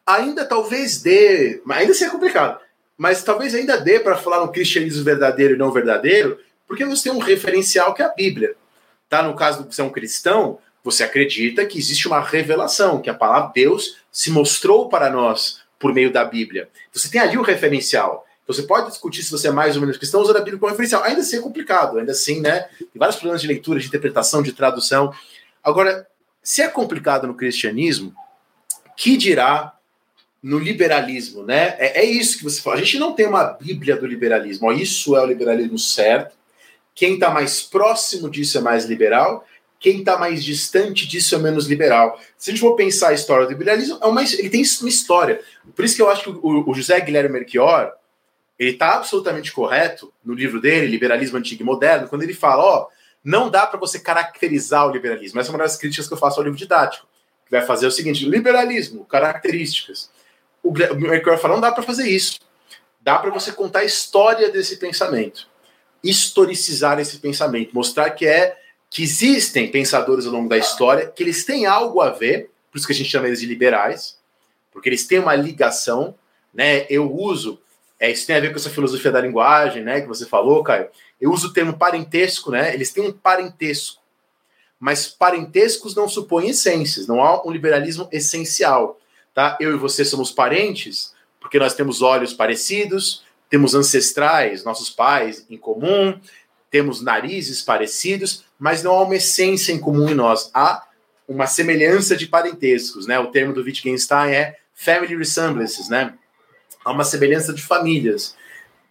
ainda 0.07 0.45
talvez 0.45 1.03
dê, 1.03 1.61
ainda 1.69 1.93
seja 1.93 2.11
complicado, 2.11 2.61
mas 2.97 3.23
talvez 3.23 3.55
ainda 3.55 3.77
dê 3.77 4.01
para 4.01 4.17
falar 4.17 4.41
no 4.41 4.53
cristianismo 4.53 5.05
verdadeiro 5.05 5.55
e 5.55 5.59
não 5.59 5.73
verdadeiro, 5.73 6.39
porque 6.67 6.85
você 6.85 7.05
tem 7.05 7.13
um 7.13 7.23
referencial 7.23 7.93
que 7.93 8.03
é 8.03 8.07
a 8.07 8.15
Bíblia. 8.15 8.55
Tá? 9.09 9.23
No 9.23 9.35
caso 9.35 9.63
de 9.63 9.75
você 9.75 9.81
é 9.81 9.85
um 9.85 9.91
cristão, 9.91 10.59
você 10.83 11.05
acredita 11.05 11.67
que 11.67 11.79
existe 11.79 12.07
uma 12.07 12.21
revelação, 12.21 13.01
que 13.01 13.11
a 13.11 13.15
palavra 13.15 13.53
Deus 13.55 13.99
se 14.11 14.31
mostrou 14.31 14.89
para 14.89 15.11
nós 15.11 15.61
por 15.79 15.93
meio 15.93 16.13
da 16.13 16.25
Bíblia. 16.25 16.69
Você 16.93 17.09
tem 17.11 17.21
ali 17.21 17.37
o 17.37 17.43
referencial. 17.43 18.25
Então, 18.43 18.55
você 18.55 18.63
pode 18.63 18.89
discutir 18.89 19.23
se 19.25 19.31
você 19.31 19.49
é 19.49 19.51
mais 19.51 19.75
ou 19.75 19.81
menos 19.81 19.97
cristão 19.97 20.23
usando 20.23 20.37
a 20.37 20.41
Bíblia 20.41 20.59
como 20.59 20.71
referencial. 20.71 21.03
Ainda 21.03 21.21
assim 21.21 21.39
é 21.39 21.41
complicado, 21.41 21.99
ainda 21.99 22.13
assim, 22.13 22.41
né? 22.41 22.69
Tem 22.79 22.89
vários 22.95 23.17
problemas 23.17 23.43
de 23.43 23.49
leitura, 23.49 23.81
de 23.81 23.87
interpretação, 23.87 24.43
de 24.43 24.53
tradução. 24.53 25.13
Agora, 25.63 26.07
se 26.47 26.63
é 26.63 26.69
complicado 26.69 27.27
no 27.27 27.35
cristianismo, 27.35 28.15
que 28.97 29.17
dirá 29.17 29.75
no 30.41 30.61
liberalismo, 30.61 31.43
né? 31.43 31.75
É, 31.77 32.03
é, 32.03 32.05
isso 32.05 32.39
que 32.39 32.45
você 32.45 32.63
fala. 32.63 32.77
A 32.77 32.79
gente 32.79 33.01
não 33.01 33.13
tem 33.15 33.27
uma 33.27 33.43
Bíblia 33.43 33.97
do 33.97 34.07
liberalismo. 34.07 34.69
Ó, 34.69 34.73
isso 34.73 35.17
é 35.17 35.21
o 35.21 35.27
liberalismo 35.27 35.77
certo. 35.77 36.37
Quem 36.95 37.15
está 37.15 37.31
mais 37.31 37.63
próximo 37.63 38.31
disso 38.31 38.59
é 38.59 38.61
mais 38.61 38.85
liberal. 38.85 39.45
Quem 39.81 39.99
está 39.99 40.17
mais 40.17 40.45
distante 40.45 41.05
disso 41.09 41.35
é 41.35 41.39
menos 41.39 41.67
liberal. 41.67 42.17
Se 42.39 42.51
a 42.51 42.55
gente 42.55 42.61
for 42.61 42.77
pensar 42.77 43.09
a 43.09 43.15
história 43.15 43.45
do 43.45 43.51
liberalismo, 43.51 43.99
é 44.01 44.07
uma, 44.07 44.23
ele 44.23 44.49
tem 44.49 44.63
uma 44.81 44.89
história. 44.89 45.41
Por 45.75 45.85
isso 45.85 45.97
que 45.97 46.03
eu 46.03 46.09
acho 46.09 46.23
que 46.23 46.31
o, 46.31 46.71
o 46.71 46.75
José 46.75 47.01
Guilherme 47.01 47.41
Melchior 47.41 47.93
ele 48.57 48.71
está 48.71 48.95
absolutamente 48.95 49.51
correto 49.51 50.13
no 50.25 50.33
livro 50.33 50.61
dele, 50.61 50.87
Liberalismo 50.87 51.39
Antigo 51.39 51.63
e 51.63 51.67
Moderno, 51.67 52.07
quando 52.07 52.23
ele 52.23 52.33
fala, 52.33 52.63
ó, 52.63 52.87
não 53.27 53.51
dá 53.51 53.67
para 53.67 53.81
você 53.81 53.99
caracterizar 53.99 54.87
o 54.87 54.93
liberalismo. 54.93 55.41
Essa 55.41 55.51
é 55.51 55.53
uma 55.53 55.59
das 55.59 55.77
críticas 55.77 56.07
que 56.07 56.15
eu 56.15 56.17
faço 56.17 56.39
ao 56.39 56.45
livro 56.45 56.57
didático, 56.57 57.09
que 57.45 57.51
vai 57.51 57.61
fazer 57.61 57.89
o 57.89 57.91
seguinte: 57.91 58.25
liberalismo, 58.25 59.05
características. 59.05 60.09
O 60.63 60.71
Mercure 60.71 61.37
fala: 61.37 61.55
não 61.55 61.61
dá 61.61 61.73
para 61.73 61.83
fazer 61.83 62.09
isso. 62.09 62.39
Dá 63.01 63.19
para 63.19 63.31
você 63.31 63.51
contar 63.51 63.81
a 63.81 63.85
história 63.85 64.49
desse 64.49 64.77
pensamento, 64.77 65.49
historicizar 66.05 67.01
esse 67.01 67.19
pensamento, 67.19 67.75
mostrar 67.75 68.11
que 68.11 68.25
é 68.25 68.57
que 68.89 69.03
existem 69.03 69.69
pensadores 69.73 70.25
ao 70.25 70.33
longo 70.33 70.49
da 70.49 70.57
história, 70.57 71.09
que 71.09 71.23
eles 71.23 71.45
têm 71.45 71.67
algo 71.67 72.01
a 72.01 72.11
ver, 72.11 72.51
por 72.71 72.79
isso 72.79 72.87
que 72.87 72.93
a 72.93 72.97
gente 72.97 73.11
chama 73.11 73.27
eles 73.27 73.41
de 73.41 73.47
liberais, 73.47 74.19
porque 74.71 74.89
eles 74.89 75.05
têm 75.05 75.19
uma 75.19 75.35
ligação, 75.35 76.15
né? 76.55 76.87
Eu 76.89 77.13
uso, 77.13 77.61
é, 77.99 78.09
isso 78.09 78.25
tem 78.25 78.37
a 78.37 78.41
ver 78.41 78.51
com 78.51 78.57
essa 78.57 78.71
filosofia 78.71 79.11
da 79.11 79.21
linguagem, 79.21 79.83
né? 79.83 80.01
Que 80.01 80.07
você 80.07 80.25
falou, 80.25 80.63
Caio 80.63 80.89
eu 81.21 81.33
uso 81.33 81.49
o 81.49 81.53
termo 81.53 81.77
parentesco, 81.77 82.51
né? 82.51 82.75
Eles 82.75 82.93
têm 82.93 83.05
um 83.05 83.13
parentesco. 83.13 84.03
Mas 84.79 85.09
parentescos 85.09 85.95
não 85.95 86.09
supõem 86.09 86.51
essências, 86.51 87.07
não 87.07 87.23
há 87.23 87.47
um 87.47 87.51
liberalismo 87.51 88.09
essencial. 88.13 89.01
Tá? 89.35 89.57
Eu 89.61 89.75
e 89.75 89.79
você 89.79 90.05
somos 90.05 90.31
parentes 90.31 91.15
porque 91.41 91.59
nós 91.59 91.75
temos 91.75 92.03
olhos 92.03 92.33
parecidos, 92.33 93.23
temos 93.49 93.75
ancestrais, 93.75 94.65
nossos 94.65 94.91
pais 94.91 95.47
em 95.49 95.57
comum, 95.57 96.19
temos 96.71 97.01
narizes 97.01 97.63
parecidos, 97.63 98.45
mas 98.59 98.83
não 98.83 98.93
há 98.93 99.03
uma 99.03 99.15
essência 99.15 99.73
em 99.73 99.79
comum 99.79 100.09
em 100.11 100.15
nós. 100.15 100.51
Há 100.53 100.85
uma 101.29 101.47
semelhança 101.47 102.17
de 102.17 102.27
parentescos, 102.27 103.07
né? 103.07 103.19
O 103.19 103.29
termo 103.29 103.53
do 103.53 103.63
Wittgenstein 103.63 104.33
é 104.33 104.57
family 104.75 105.17
resemblances, 105.17 105.89
né? 105.89 106.15
Há 106.85 106.91
uma 106.91 107.05
semelhança 107.05 107.53
de 107.53 107.63
famílias. 107.63 108.35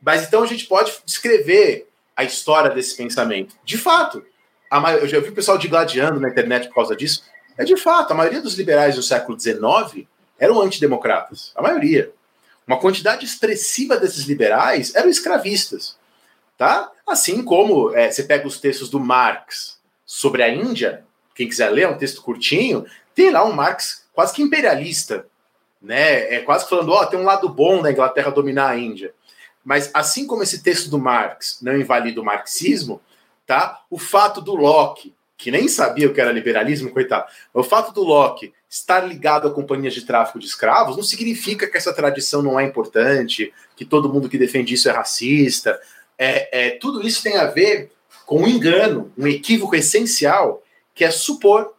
Mas 0.02 0.24
então 0.24 0.44
a 0.44 0.48
gente 0.48 0.66
pode 0.66 0.94
descrever 1.06 1.88
a 2.16 2.24
história 2.24 2.72
desse 2.72 2.96
pensamento. 2.96 3.56
De 3.64 3.78
fato, 3.78 4.24
a, 4.70 4.94
eu 4.94 5.08
já 5.08 5.20
vi 5.20 5.30
o 5.30 5.36
pessoal 5.36 5.58
digladiando 5.58 6.20
na 6.20 6.30
internet 6.30 6.68
por 6.68 6.76
causa 6.76 6.96
disso. 6.96 7.24
É 7.58 7.64
de 7.64 7.78
fato, 7.78 8.12
a 8.12 8.16
maioria 8.16 8.42
dos 8.42 8.56
liberais 8.56 8.96
do 8.96 9.04
século 9.04 9.40
XIX 9.40 10.08
eram 10.40 10.62
antidemocratas. 10.62 11.52
A 11.56 11.62
maioria. 11.62 12.12
Uma 12.68 12.80
quantidade 12.80 13.26
expressiva 13.26 13.98
desses 13.98 14.26
liberais 14.26 14.94
eram 14.96 15.10
escravistas. 15.10 15.98
Tá? 16.58 16.92
Assim 17.06 17.44
como 17.44 17.94
é, 17.96 18.10
você 18.10 18.24
pega 18.24 18.48
os 18.48 18.60
textos 18.60 18.90
do 18.90 19.00
Marx 19.00 19.80
sobre 20.06 20.42
a 20.42 20.50
Índia, 20.50 21.04
quem 21.34 21.50
quiser 21.50 21.70
ler, 21.70 21.84
é 21.84 21.90
um 21.90 21.98
texto 21.98 22.22
curtinho, 22.22 22.86
tem 23.14 23.30
lá 23.30 23.44
um 23.44 23.52
Marx 23.52 24.06
quase 24.14 24.34
que 24.34 24.42
imperialista. 24.42 25.28
Né? 25.82 26.36
É 26.36 26.40
quase 26.40 26.68
falando, 26.68 26.92
ó, 26.92 27.02
oh, 27.02 27.06
tem 27.06 27.20
um 27.20 27.26
lado 27.26 27.48
bom 27.50 27.82
da 27.82 27.92
Inglaterra 27.92 28.32
dominar 28.32 28.70
a 28.70 28.78
Índia. 28.78 29.14
Mas 29.66 29.90
assim 29.94 30.28
como 30.28 30.44
esse 30.44 30.62
texto 30.62 30.90
do 30.90 31.00
Marx 31.00 31.58
não 31.60 31.76
invalida 31.76 32.22
o 32.22 32.24
marxismo, 32.24 33.02
tá? 33.48 33.82
O 33.90 33.98
fato 33.98 34.40
do 34.40 34.54
Locke, 34.54 35.12
que 35.36 35.50
nem 35.50 35.68
sabia 35.68 36.08
o 36.08 36.14
que 36.14 36.22
era 36.22 36.32
liberalismo, 36.32 36.92
coitado, 36.92 37.26
o 37.52 37.64
fato 37.64 37.92
do 37.92 38.04
Locke 38.04 38.54
estar 38.70 39.00
ligado 39.00 39.48
a 39.48 39.52
companhias 39.52 39.94
de 39.94 40.06
tráfico 40.06 40.38
de 40.38 40.46
escravos 40.46 40.96
não 40.96 41.04
significa 41.04 41.68
que 41.68 41.78
essa 41.78 41.94
tradição 41.94 42.44
não 42.44 42.60
é 42.60 42.64
importante, 42.64 43.52
que 43.76 43.84
todo 43.84 44.12
mundo 44.12 44.30
que 44.30 44.38
defende 44.38 44.76
isso 44.76 44.88
é 44.88 44.92
racista. 44.92 45.80
É, 46.18 46.68
é 46.68 46.70
tudo 46.72 47.06
isso 47.06 47.24
tem 47.24 47.38
a 47.38 47.48
ver 47.48 47.92
com 48.26 48.44
um 48.44 48.48
engano, 48.48 49.12
um 49.18 49.28
equívoco 49.28 49.76
essencial, 49.76 50.62
que 50.94 51.04
é 51.04 51.10
supor 51.10 51.74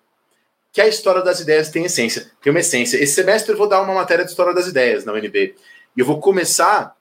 que 0.72 0.80
a 0.80 0.88
história 0.88 1.22
das 1.22 1.40
ideias 1.40 1.70
tem 1.70 1.84
essência, 1.84 2.30
tem 2.42 2.50
uma 2.50 2.60
essência. 2.60 2.96
Esse 2.96 3.14
semestre 3.14 3.52
eu 3.52 3.56
vou 3.56 3.68
dar 3.68 3.80
uma 3.80 3.94
matéria 3.94 4.24
de 4.24 4.30
história 4.30 4.52
das 4.52 4.66
ideias 4.66 5.04
na 5.04 5.12
UNB. 5.12 5.54
E 5.96 6.00
eu 6.00 6.04
vou 6.04 6.20
começar 6.20 6.95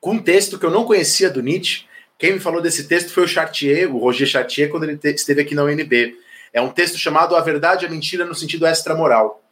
com 0.00 0.12
um 0.12 0.22
texto 0.22 0.58
que 0.58 0.66
eu 0.66 0.70
não 0.70 0.84
conhecia 0.84 1.30
do 1.30 1.42
Nietzsche. 1.42 1.84
Quem 2.18 2.34
me 2.34 2.40
falou 2.40 2.62
desse 2.62 2.88
texto 2.88 3.10
foi 3.10 3.24
o 3.24 3.28
Chartier, 3.28 3.94
o 3.94 3.98
Roger 3.98 4.26
Chartier, 4.26 4.70
quando 4.70 4.84
ele 4.84 4.98
esteve 5.02 5.42
aqui 5.42 5.54
na 5.54 5.64
UNB. 5.64 6.16
É 6.52 6.60
um 6.60 6.70
texto 6.70 6.96
chamado 6.96 7.36
A 7.36 7.40
Verdade 7.40 7.84
e 7.84 7.88
a 7.88 7.90
Mentira 7.90 8.24
no 8.24 8.34
Sentido 8.34 8.66
Extramoral. 8.66 9.42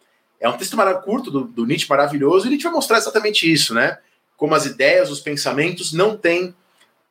É 0.41 0.49
um 0.49 0.57
texto 0.57 0.77
curto 1.05 1.31
do, 1.31 1.45
do 1.45 1.67
Nietzsche, 1.67 1.89
maravilhoso, 1.89 2.47
e 2.47 2.51
Nietzsche 2.51 2.65
vai 2.65 2.73
mostrar 2.73 2.99
exatamente 2.99 3.51
isso, 3.51 3.75
né? 3.75 3.99
Como 4.37 4.55
as 4.55 4.67
ideias, 4.67 5.11
os 5.11 5.21
pensamentos 5.21 5.93
não 5.93 6.17
têm 6.17 6.55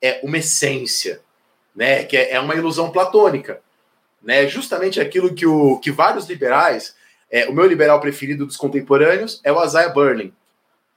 é, 0.01 0.19
uma 0.23 0.37
essência, 0.37 1.21
né? 1.75 2.03
Que 2.03 2.17
é, 2.17 2.33
é 2.33 2.39
uma 2.39 2.55
ilusão 2.55 2.91
platônica. 2.91 3.61
Né? 4.23 4.47
Justamente 4.47 5.01
aquilo 5.01 5.33
que, 5.33 5.45
o, 5.45 5.77
que 5.79 5.91
vários 5.91 6.27
liberais, 6.27 6.95
é, 7.29 7.47
o 7.47 7.53
meu 7.53 7.65
liberal 7.65 7.99
preferido 7.99 8.45
dos 8.45 8.55
contemporâneos 8.55 9.41
é 9.43 9.51
o 9.51 9.63
Isaiah 9.63 9.89
Berlin. 9.89 10.33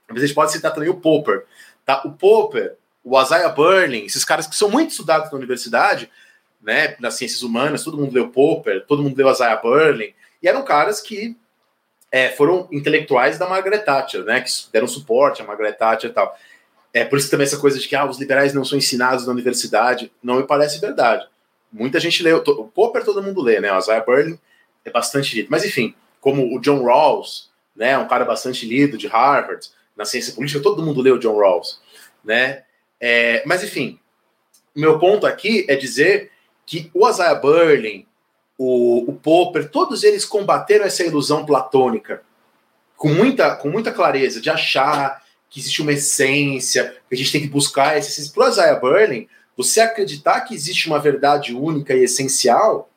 Mas 0.07 0.23
a 0.23 0.25
gente 0.25 0.35
pode 0.35 0.53
citar 0.53 0.73
também 0.73 0.89
o 0.89 0.95
Popper. 0.95 1.45
Tá? 1.87 2.03
O 2.05 2.11
Popper, 2.11 2.75
o 3.01 3.19
Isaiah 3.19 3.47
Berlin, 3.47 4.03
esses 4.03 4.25
caras 4.25 4.45
que 4.45 4.55
são 4.57 4.69
muito 4.69 4.91
estudados 4.91 5.31
na 5.31 5.37
universidade, 5.37 6.11
né, 6.61 6.97
nas 6.99 7.13
ciências 7.13 7.41
humanas, 7.41 7.81
todo 7.81 7.97
mundo 7.97 8.13
leu 8.13 8.29
Popper, 8.29 8.85
todo 8.85 9.01
mundo 9.01 9.17
leu 9.17 9.31
Isaiah 9.31 9.55
Berlin, 9.55 10.13
e 10.43 10.47
eram 10.49 10.65
caras 10.65 10.99
que 10.99 11.37
é, 12.11 12.29
foram 12.29 12.67
intelectuais 12.69 13.39
da 13.39 13.47
Margaret 13.47 13.79
Thatcher, 13.79 14.25
né, 14.25 14.41
que 14.41 14.51
deram 14.71 14.85
suporte 14.85 15.41
à 15.41 15.45
Margaret 15.45 15.71
Thatcher 15.71 16.09
e 16.09 16.13
tal. 16.13 16.37
É 16.93 17.05
por 17.05 17.17
isso 17.17 17.31
também 17.31 17.45
essa 17.45 17.57
coisa 17.57 17.79
de 17.79 17.87
que 17.87 17.95
ah, 17.95 18.05
os 18.05 18.19
liberais 18.19 18.53
não 18.53 18.65
são 18.65 18.77
ensinados 18.77 19.25
na 19.25 19.31
universidade, 19.31 20.11
não 20.21 20.35
me 20.35 20.43
parece 20.43 20.81
verdade. 20.81 21.25
Muita 21.71 22.01
gente 22.01 22.21
leu, 22.21 22.43
o 22.45 22.65
Popper 22.65 23.05
todo 23.05 23.23
mundo 23.23 23.41
lê, 23.41 23.61
né, 23.61 23.71
o 23.71 23.79
Isaiah 23.79 24.05
Berlin 24.05 24.37
é 24.83 24.91
bastante 24.91 25.33
lido. 25.35 25.47
Mas 25.49 25.63
enfim, 25.63 25.95
como 26.19 26.53
o 26.53 26.59
John 26.59 26.83
Rawls, 26.83 27.49
né? 27.77 27.97
Um 27.97 28.07
cara 28.07 28.25
bastante 28.25 28.65
lido 28.67 28.97
de 28.97 29.07
Harvard, 29.07 29.69
na 29.97 30.05
ciência 30.05 30.33
política, 30.33 30.61
todo 30.61 30.83
mundo 30.83 31.01
leu 31.01 31.17
John 31.17 31.37
Rawls, 31.37 31.81
né? 32.23 32.63
É, 32.99 33.43
mas 33.45 33.63
enfim, 33.63 33.99
meu 34.75 34.99
ponto 34.99 35.25
aqui 35.25 35.65
é 35.67 35.75
dizer 35.75 36.31
que 36.65 36.91
o 36.93 37.07
Isaiah 37.09 37.35
Berlin, 37.35 38.05
o, 38.57 39.09
o 39.09 39.13
Popper, 39.13 39.69
todos 39.69 40.03
eles 40.03 40.23
combateram 40.23 40.85
essa 40.85 41.03
ilusão 41.03 41.45
platônica 41.45 42.21
com 42.95 43.09
muita, 43.09 43.55
com 43.55 43.69
muita 43.69 43.91
clareza 43.91 44.41
de 44.41 44.49
achar 44.49 45.23
que 45.49 45.59
existe 45.59 45.81
uma 45.81 45.93
essência, 45.93 46.97
que 47.07 47.15
a 47.15 47.17
gente 47.17 47.31
tem 47.31 47.41
que 47.41 47.47
buscar 47.47 47.95
essa 47.95 48.09
essência. 48.09 48.33
Para 48.33 48.45
o 48.45 48.49
Isaiah 48.49 48.79
Berlin, 48.79 49.27
você 49.55 49.79
acreditar 49.79 50.41
que 50.41 50.53
existe 50.53 50.87
uma 50.87 50.99
verdade 50.99 51.53
única 51.53 51.93
e 51.93 52.03
essencial 52.03 52.89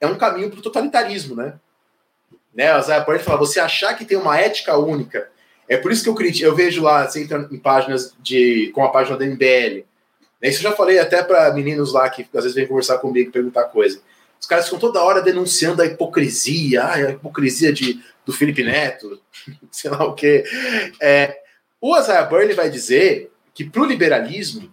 é 0.00 0.06
um 0.06 0.16
caminho 0.16 0.50
para 0.50 0.60
o 0.60 0.62
totalitarismo, 0.62 1.34
né? 1.34 1.54
né? 2.54 2.76
O 2.76 2.78
Isaiah 2.78 3.04
Berlin 3.04 3.24
fala, 3.24 3.38
você 3.38 3.58
achar 3.58 3.94
que 3.94 4.04
tem 4.04 4.16
uma 4.16 4.38
ética 4.38 4.76
única. 4.76 5.30
É 5.68 5.76
por 5.76 5.90
isso 5.90 6.02
que 6.02 6.08
eu 6.08 6.14
critico, 6.14 6.46
eu 6.46 6.54
vejo 6.54 6.82
lá, 6.82 7.08
você 7.08 7.22
entra 7.22 7.48
em 7.50 7.58
páginas 7.58 8.14
de, 8.20 8.70
com 8.74 8.84
a 8.84 8.90
página 8.90 9.16
da 9.16 9.26
MBL, 9.26 9.84
né? 10.40 10.48
Isso 10.48 10.58
eu 10.58 10.70
já 10.70 10.72
falei 10.72 10.98
até 10.98 11.22
para 11.22 11.52
meninos 11.52 11.92
lá 11.92 12.08
que 12.08 12.22
às 12.34 12.44
vezes 12.44 12.54
vêm 12.54 12.66
conversar 12.66 12.98
comigo, 12.98 13.32
perguntar 13.32 13.64
coisa. 13.64 14.00
Os 14.40 14.46
caras 14.46 14.66
ficam 14.66 14.78
toda 14.78 15.02
hora 15.02 15.22
denunciando 15.22 15.82
a 15.82 15.86
hipocrisia, 15.86 16.82
ah, 16.82 16.94
a 16.94 17.10
hipocrisia 17.10 17.72
de, 17.72 18.00
do 18.24 18.32
Felipe 18.32 18.62
Neto, 18.62 19.20
sei 19.70 19.90
lá 19.90 20.04
o 20.04 20.14
quê. 20.14 20.44
É, 21.00 21.38
o 21.80 21.96
Isaiah 21.98 22.24
Berlin 22.24 22.54
vai 22.54 22.70
dizer 22.70 23.30
que 23.54 23.64
para 23.64 23.82
o 23.82 23.86
liberalismo, 23.86 24.72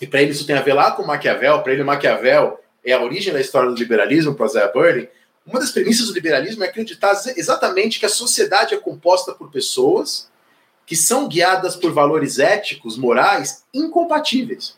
e 0.00 0.06
para 0.06 0.20
ele 0.20 0.32
isso 0.32 0.46
tem 0.46 0.56
a 0.56 0.62
ver 0.62 0.74
lá 0.74 0.90
com 0.90 1.04
Maquiavel, 1.04 1.62
para 1.62 1.72
ele 1.72 1.84
Maquiavel 1.84 2.60
é 2.84 2.92
a 2.92 3.02
origem 3.02 3.32
da 3.32 3.40
história 3.40 3.68
do 3.68 3.76
liberalismo 3.76 4.34
para 4.34 4.46
Isaiah 4.46 4.72
Berlin, 4.72 5.08
uma 5.48 5.60
das 5.60 5.70
premissas 5.70 6.08
do 6.08 6.12
liberalismo 6.12 6.62
é 6.62 6.68
acreditar 6.68 7.12
exatamente 7.36 7.98
que 7.98 8.06
a 8.06 8.10
sociedade 8.10 8.74
é 8.74 8.78
composta 8.78 9.32
por 9.32 9.50
pessoas 9.50 10.28
que 10.84 10.94
são 10.94 11.26
guiadas 11.26 11.74
por 11.74 11.92
valores 11.92 12.38
éticos, 12.38 12.96
morais, 12.96 13.64
incompatíveis. 13.72 14.76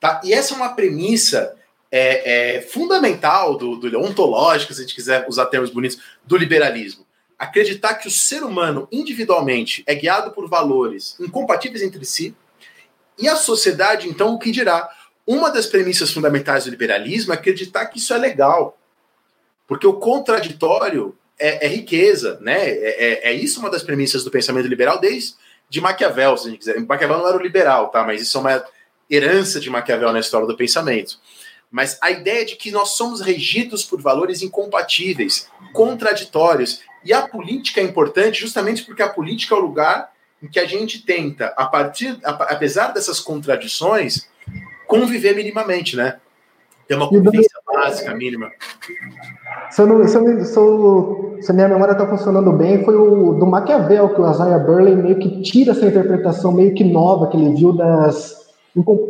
Tá? 0.00 0.20
E 0.24 0.32
essa 0.32 0.54
é 0.54 0.56
uma 0.56 0.74
premissa 0.74 1.54
é, 1.90 2.56
é, 2.56 2.60
fundamental 2.60 3.56
do, 3.56 3.76
do 3.76 4.00
ontológica, 4.00 4.72
se 4.72 4.80
a 4.80 4.82
gente 4.84 4.94
quiser 4.94 5.26
usar 5.28 5.46
termos 5.46 5.70
bonitos, 5.70 5.98
do 6.24 6.36
liberalismo. 6.36 7.04
Acreditar 7.36 7.94
que 7.94 8.08
o 8.08 8.10
ser 8.10 8.42
humano 8.42 8.88
individualmente 8.90 9.82
é 9.86 9.94
guiado 9.94 10.30
por 10.30 10.48
valores 10.48 11.16
incompatíveis 11.20 11.82
entre 11.82 12.04
si, 12.04 12.34
e 13.18 13.28
a 13.28 13.34
sociedade, 13.34 14.08
então, 14.08 14.34
o 14.34 14.38
que 14.38 14.52
dirá? 14.52 14.88
Uma 15.26 15.50
das 15.50 15.66
premissas 15.66 16.12
fundamentais 16.12 16.64
do 16.64 16.70
liberalismo 16.70 17.32
é 17.32 17.36
acreditar 17.36 17.86
que 17.86 17.98
isso 17.98 18.14
é 18.14 18.18
legal. 18.18 18.77
Porque 19.68 19.86
o 19.86 19.92
contraditório 19.92 21.14
é, 21.38 21.66
é 21.66 21.68
riqueza, 21.68 22.38
né? 22.40 22.68
É, 22.68 23.28
é, 23.28 23.30
é, 23.30 23.32
isso 23.32 23.60
uma 23.60 23.70
das 23.70 23.84
premissas 23.84 24.24
do 24.24 24.30
pensamento 24.30 24.66
liberal 24.66 24.98
desde 24.98 25.34
de 25.70 25.80
Maquiavel, 25.82 26.36
se 26.36 26.48
a 26.48 26.50
gente 26.50 26.60
quiser. 26.60 26.80
Maquiavel 26.80 27.18
não 27.18 27.28
era 27.28 27.36
o 27.36 27.42
liberal, 27.42 27.88
tá? 27.88 28.02
Mas 28.02 28.22
isso 28.22 28.38
é 28.38 28.40
uma 28.40 28.64
herança 29.10 29.60
de 29.60 29.68
Maquiavel 29.68 30.12
na 30.12 30.20
história 30.20 30.46
do 30.46 30.56
pensamento. 30.56 31.18
Mas 31.70 31.98
a 32.00 32.10
ideia 32.10 32.46
de 32.46 32.56
que 32.56 32.70
nós 32.70 32.96
somos 32.96 33.20
regidos 33.20 33.84
por 33.84 34.00
valores 34.00 34.40
incompatíveis, 34.40 35.48
contraditórios. 35.74 36.80
E 37.04 37.12
a 37.12 37.28
política 37.28 37.80
é 37.80 37.84
importante 37.84 38.40
justamente 38.40 38.82
porque 38.82 39.02
a 39.02 39.08
política 39.08 39.54
é 39.54 39.58
o 39.58 39.60
lugar 39.60 40.10
em 40.42 40.48
que 40.48 40.58
a 40.58 40.64
gente 40.64 41.04
tenta, 41.04 41.52
a 41.56 41.66
partir, 41.66 42.18
apesar 42.22 42.88
dessas 42.88 43.20
contradições, 43.20 44.28
conviver 44.86 45.34
minimamente, 45.34 45.94
né? 45.94 46.18
Ter 46.88 46.94
uma 46.94 47.08
convivência 47.08 47.60
básica, 47.70 48.14
mínima. 48.14 48.50
Se, 49.70 49.82
eu 49.82 49.86
não, 49.86 50.08
se, 50.08 50.16
eu, 50.16 50.44
se, 50.44 50.56
eu, 50.56 51.36
se 51.40 51.50
a 51.50 51.54
minha 51.54 51.68
memória 51.68 51.92
está 51.92 52.06
funcionando 52.06 52.50
bem, 52.52 52.82
foi 52.82 52.96
o 52.96 53.34
do 53.34 53.46
Maquiavel 53.46 54.08
que 54.14 54.20
o 54.20 54.30
Isaiah 54.30 54.58
Burley 54.58 54.96
meio 54.96 55.18
que 55.18 55.42
tira 55.42 55.72
essa 55.72 55.86
interpretação 55.86 56.50
meio 56.50 56.74
que 56.74 56.82
nova 56.82 57.28
que 57.28 57.36
ele 57.36 57.54
viu 57.54 57.74
das, 57.74 58.48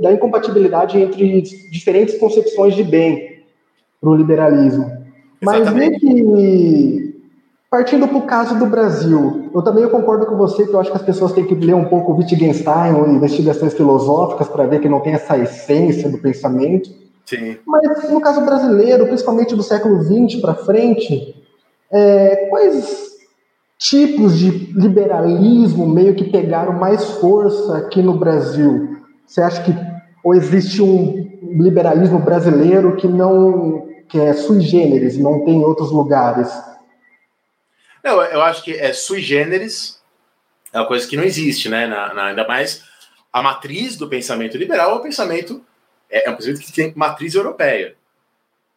da 0.03 0.13
incompatibilidade 0.13 0.99
entre 0.99 1.43
diferentes 1.71 2.19
concepções 2.19 2.75
de 2.75 2.83
bem 2.83 3.45
para 4.01 4.11
o 4.11 4.15
liberalismo. 4.15 4.91
Mas 5.41 5.73
meio 5.73 5.99
que 6.01 7.09
partindo 7.71 8.09
para 8.09 8.17
o 8.17 8.23
caso 8.23 8.59
do 8.59 8.67
Brasil, 8.67 9.51
eu 9.55 9.63
também 9.63 9.89
concordo 9.89 10.27
com 10.27 10.37
você 10.37 10.67
que 10.67 10.73
eu 10.73 10.81
acho 10.81 10.91
que 10.91 10.97
as 10.97 11.03
pessoas 11.03 11.33
têm 11.33 11.45
que 11.45 11.55
ler 11.55 11.75
um 11.75 11.85
pouco 11.85 12.15
Wittgenstein 12.15 12.95
ou 12.95 13.07
investigações 13.09 13.75
filosóficas 13.75 14.49
para 14.49 14.67
ver 14.67 14.81
que 14.81 14.89
não 14.89 15.01
tem 15.01 15.13
essa 15.13 15.39
essência 15.39 16.09
do 16.09 16.19
pensamento. 16.19 16.91
Sim. 17.29 17.59
Mas 17.67 18.11
no 18.11 18.23
caso 18.23 18.41
brasileiro, 18.41 19.07
principalmente 19.07 19.55
do 19.55 19.63
século 19.63 20.03
XX 20.03 20.41
para 20.41 20.55
frente, 20.55 21.37
é, 21.93 22.47
quais 22.49 23.19
tipos 23.77 24.39
de 24.39 24.49
liberalismo 24.73 25.87
meio 25.87 26.15
que 26.15 26.25
pegaram 26.25 26.73
mais 26.73 27.05
força 27.05 27.77
aqui 27.77 28.01
no 28.01 28.17
Brasil? 28.19 28.97
Você 29.27 29.43
acha 29.43 29.63
que 29.63 29.75
ou 30.25 30.35
existe 30.35 30.81
um 30.81 31.39
liberalismo 31.43 32.19
brasileiro 32.19 32.97
que 32.97 33.07
não 33.07 33.87
que 34.09 34.19
é 34.19 34.33
sui 34.33 34.63
generis, 34.63 35.19
não 35.19 35.45
tem 35.45 35.57
em 35.57 35.63
outros 35.63 35.91
lugares? 35.91 36.51
Não, 38.03 38.23
eu 38.23 38.41
acho 38.41 38.65
que 38.65 38.73
é 38.73 38.95
sui 38.95 39.21
generis 39.21 39.99
é 40.73 40.81
uma 40.81 40.89
coisa 40.89 41.07
que 41.07 41.17
não 41.17 41.25
existe, 41.25 41.69
né? 41.69 41.87
Na, 41.87 42.15
na, 42.15 42.25
ainda 42.29 42.49
mais 42.49 42.83
a 43.31 43.43
matriz 43.43 43.99
do 43.99 44.09
pensamento 44.09 44.57
liberal 44.57 44.93
é 44.93 44.95
o 44.95 45.03
pensamento 45.03 45.63
é, 46.11 46.29
é 46.29 46.31
um 46.31 46.37
pensamento 46.37 46.61
que 46.61 46.73
tem 46.73 46.93
matriz 46.97 47.35
europeia, 47.35 47.95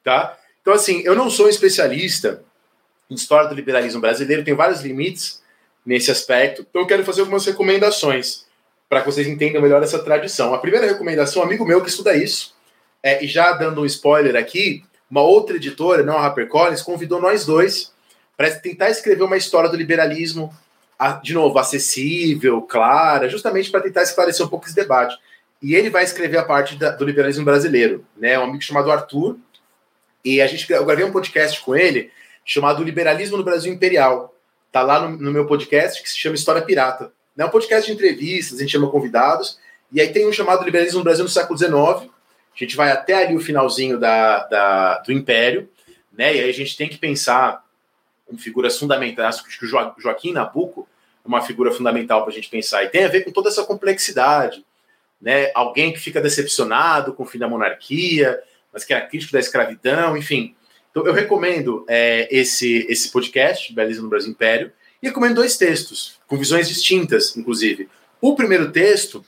tá? 0.03 0.37
Então 0.61 0.73
assim, 0.73 1.01
eu 1.05 1.15
não 1.15 1.29
sou 1.29 1.49
especialista 1.49 2.43
em 3.09 3.15
história 3.15 3.49
do 3.49 3.55
liberalismo 3.55 4.01
brasileiro, 4.01 4.43
tenho 4.43 4.57
vários 4.57 4.81
limites 4.81 5.41
nesse 5.85 6.11
aspecto, 6.11 6.65
então 6.69 6.81
eu 6.81 6.87
quero 6.87 7.03
fazer 7.03 7.21
algumas 7.21 7.45
recomendações 7.45 8.45
para 8.87 9.01
que 9.01 9.05
vocês 9.05 9.27
entendam 9.27 9.61
melhor 9.61 9.81
essa 9.81 9.99
tradição. 9.99 10.53
A 10.53 10.59
primeira 10.59 10.85
recomendação, 10.85 11.41
um 11.41 11.45
amigo 11.45 11.65
meu 11.65 11.81
que 11.81 11.89
estuda 11.89 12.15
isso, 12.15 12.53
é, 13.01 13.23
e 13.23 13.27
já 13.27 13.53
dando 13.53 13.81
um 13.81 13.85
spoiler 13.85 14.35
aqui, 14.35 14.83
uma 15.09 15.21
outra 15.21 15.55
editora, 15.55 16.03
não 16.03 16.17
a 16.17 16.25
HarperCollins, 16.25 16.81
convidou 16.81 17.19
nós 17.19 17.45
dois 17.45 17.91
para 18.37 18.51
tentar 18.51 18.89
escrever 18.89 19.23
uma 19.23 19.37
história 19.37 19.69
do 19.69 19.75
liberalismo, 19.75 20.53
de 21.23 21.33
novo, 21.33 21.57
acessível, 21.57 22.61
clara, 22.61 23.27
justamente 23.27 23.71
para 23.71 23.81
tentar 23.81 24.03
esclarecer 24.03 24.45
um 24.45 24.49
pouco 24.49 24.65
esse 24.65 24.75
debate. 24.75 25.17
E 25.61 25.75
ele 25.75 25.89
vai 25.89 26.03
escrever 26.03 26.37
a 26.37 26.43
parte 26.43 26.75
da, 26.75 26.91
do 26.91 27.05
liberalismo 27.05 27.45
brasileiro, 27.45 28.05
né? 28.17 28.37
Um 28.39 28.43
amigo 28.43 28.61
chamado 28.61 28.91
Arthur, 28.91 29.37
e 30.23 30.41
a 30.41 30.47
gente 30.47 30.71
eu 30.71 30.85
gravei 30.85 31.05
um 31.05 31.11
podcast 31.11 31.61
com 31.61 31.75
ele 31.75 32.11
chamado 32.45 32.83
Liberalismo 32.83 33.37
no 33.37 33.43
Brasil 33.43 33.71
Imperial. 33.71 34.35
Tá 34.71 34.81
lá 34.81 35.07
no, 35.07 35.17
no 35.17 35.31
meu 35.31 35.45
podcast 35.45 36.01
que 36.01 36.09
se 36.09 36.17
chama 36.17 36.35
História 36.35 36.61
Pirata. 36.61 37.11
É 37.37 37.45
um 37.45 37.49
podcast 37.49 37.89
de 37.89 37.97
entrevistas, 37.97 38.57
a 38.57 38.61
gente 38.61 38.71
chama 38.71 38.89
convidados, 38.91 39.57
e 39.91 39.99
aí 39.99 40.09
tem 40.09 40.27
um 40.27 40.33
chamado 40.33 40.63
Liberalismo 40.63 40.99
no 40.99 41.03
Brasil 41.03 41.23
no 41.23 41.29
século 41.29 41.57
XIX. 41.57 41.71
A 41.71 42.57
gente 42.57 42.75
vai 42.75 42.91
até 42.91 43.13
ali 43.15 43.35
o 43.35 43.39
finalzinho 43.39 43.99
da, 43.99 44.43
da 44.47 44.99
do 44.99 45.11
Império, 45.11 45.67
né? 46.11 46.35
E 46.35 46.39
aí 46.39 46.49
a 46.49 46.53
gente 46.53 46.77
tem 46.77 46.87
que 46.87 46.97
pensar 46.97 47.63
em 48.31 48.37
figuras 48.37 48.77
fundamentais. 48.77 49.37
Acho 49.37 49.59
que 49.59 49.65
o 49.65 49.95
Joaquim 49.97 50.33
Nabuco 50.33 50.87
é 51.23 51.27
uma 51.27 51.41
figura 51.41 51.71
fundamental 51.71 52.21
para 52.21 52.31
a 52.31 52.35
gente 52.35 52.49
pensar, 52.49 52.83
e 52.83 52.89
tem 52.89 53.05
a 53.05 53.07
ver 53.07 53.23
com 53.23 53.31
toda 53.31 53.49
essa 53.49 53.63
complexidade. 53.63 54.63
Né? 55.21 55.51
Alguém 55.53 55.93
que 55.93 55.99
fica 55.99 56.19
decepcionado 56.19 57.13
com 57.13 57.23
o 57.23 57.25
fim 57.25 57.37
da 57.37 57.47
monarquia, 57.47 58.41
mas 58.73 58.83
que 58.83 58.93
era 58.93 59.05
crítico 59.05 59.33
da 59.33 59.39
escravidão, 59.39 60.17
enfim. 60.17 60.55
Então 60.89 61.05
eu 61.05 61.13
recomendo 61.13 61.85
é, 61.87 62.27
esse, 62.31 62.85
esse 62.89 63.11
podcast, 63.11 63.69
Liberalismo 63.69 64.03
no 64.03 64.09
Brasil 64.09 64.31
Império, 64.31 64.71
e 65.01 65.07
recomendo 65.07 65.35
dois 65.35 65.57
textos, 65.57 66.19
com 66.27 66.37
visões 66.37 66.67
distintas, 66.67 67.35
inclusive. 67.35 67.89
O 68.19 68.35
primeiro 68.35 68.71
texto, 68.71 69.23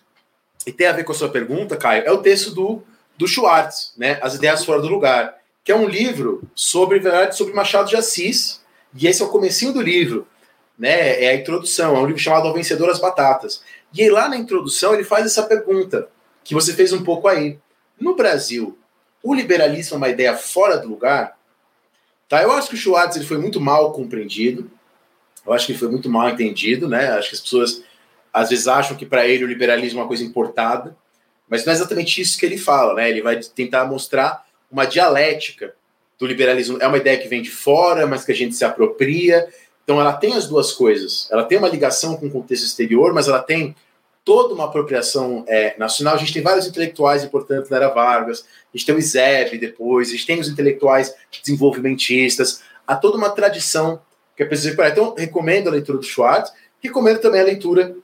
e 0.67 0.71
tem 0.71 0.87
a 0.87 0.91
ver 0.91 1.03
com 1.03 1.11
a 1.11 1.15
sua 1.15 1.29
pergunta, 1.29 1.77
Caio, 1.77 2.03
é 2.05 2.11
o 2.11 2.21
texto 2.21 2.51
do, 2.51 2.83
do 3.17 3.27
Schwartz, 3.27 3.93
né? 3.97 4.19
As 4.21 4.35
Ideias 4.35 4.63
Fora 4.63 4.81
do 4.81 4.87
Lugar, 4.87 5.35
que 5.63 5.71
é 5.71 5.75
um 5.75 5.87
livro 5.87 6.43
sobre, 6.53 6.99
verdade, 6.99 7.35
sobre 7.35 7.53
Machado 7.53 7.89
de 7.89 7.95
Assis, 7.95 8.61
e 8.95 9.07
esse 9.07 9.21
é 9.21 9.25
o 9.25 9.29
comecinho 9.29 9.73
do 9.73 9.81
livro, 9.81 10.27
né? 10.77 11.23
É 11.23 11.29
a 11.29 11.35
introdução, 11.35 11.95
é 11.95 11.99
um 11.99 12.05
livro 12.05 12.21
chamado 12.21 12.47
Ao 12.47 12.53
Vencedor 12.53 12.89
as 12.89 12.99
Batatas. 12.99 13.63
E 13.93 14.01
aí, 14.01 14.09
lá 14.09 14.27
na 14.27 14.37
introdução, 14.37 14.93
ele 14.93 15.03
faz 15.03 15.25
essa 15.25 15.43
pergunta, 15.43 16.09
que 16.43 16.53
você 16.53 16.73
fez 16.73 16.91
um 16.91 17.03
pouco 17.03 17.27
aí. 17.27 17.59
No 17.99 18.15
Brasil, 18.15 18.77
o 19.21 19.33
liberalismo 19.33 19.95
é 19.95 19.97
uma 19.97 20.09
ideia 20.09 20.35
fora 20.35 20.77
do 20.77 20.89
lugar? 20.89 21.37
Tá? 22.27 22.41
Eu 22.41 22.51
acho 22.51 22.69
que 22.69 22.75
o 22.75 22.77
Schwartz 22.77 23.15
ele 23.15 23.25
foi 23.25 23.37
muito 23.37 23.61
mal 23.61 23.91
compreendido, 23.93 24.69
eu 25.45 25.53
acho 25.53 25.67
que 25.67 25.73
foi 25.73 25.89
muito 25.89 26.09
mal 26.09 26.29
entendido, 26.29 26.87
né? 26.87 27.11
Acho 27.11 27.29
que 27.29 27.35
as 27.35 27.41
pessoas 27.41 27.83
às 28.33 28.49
vezes 28.49 28.67
acham 28.67 28.97
que 28.97 29.05
para 29.05 29.27
ele 29.27 29.43
o 29.43 29.47
liberalismo 29.47 29.99
é 29.99 30.01
uma 30.01 30.07
coisa 30.07 30.23
importada, 30.23 30.95
mas 31.47 31.65
não 31.65 31.71
é 31.71 31.75
exatamente 31.75 32.19
isso 32.19 32.39
que 32.39 32.45
ele 32.45 32.57
fala, 32.57 32.95
né? 32.95 33.09
Ele 33.09 33.21
vai 33.21 33.39
tentar 33.39 33.85
mostrar 33.85 34.45
uma 34.71 34.85
dialética 34.85 35.75
do 36.17 36.25
liberalismo. 36.25 36.77
É 36.81 36.87
uma 36.87 36.97
ideia 36.97 37.19
que 37.19 37.27
vem 37.27 37.41
de 37.41 37.51
fora, 37.51 38.07
mas 38.07 38.25
que 38.25 38.31
a 38.31 38.35
gente 38.35 38.55
se 38.55 38.65
apropria. 38.65 39.47
Então 39.84 39.99
ela 39.99 40.13
tem 40.13 40.34
as 40.34 40.47
duas 40.47 40.71
coisas. 40.71 41.27
Ela 41.31 41.43
tem 41.43 41.57
uma 41.57 41.67
ligação 41.67 42.15
com 42.15 42.27
o 42.27 42.31
contexto 42.31 42.65
exterior, 42.65 43.13
mas 43.13 43.27
ela 43.27 43.39
tem 43.39 43.75
toda 44.23 44.53
uma 44.53 44.65
apropriação 44.65 45.43
é, 45.47 45.75
nacional. 45.77 46.15
A 46.15 46.17
gente 46.17 46.34
tem 46.34 46.41
vários 46.41 46.67
intelectuais 46.67 47.23
importantes 47.23 47.69
na 47.69 47.77
era 47.77 47.89
Vargas, 47.89 48.45
a 48.73 48.77
gente 48.77 48.86
tem 48.86 48.95
o 48.95 48.99
ISEB 48.99 49.57
depois, 49.57 50.09
a 50.09 50.11
gente 50.11 50.25
tem 50.25 50.39
os 50.39 50.47
intelectuais 50.47 51.13
desenvolvimentistas. 51.41 52.61
Há 52.88 52.95
toda 52.95 53.17
uma 53.17 53.29
tradição 53.29 54.01
que 54.36 54.43
é 54.43 54.45
preciso 54.45 54.69
recuperar. 54.69 54.91
Então, 54.91 55.13
recomendo 55.15 55.67
a 55.67 55.71
leitura 55.71 55.97
do 55.97 56.05
Schwartz, 56.05 56.51
recomendo 56.81 57.19
também 57.19 57.41
a 57.41 57.45
leitura 57.45 57.95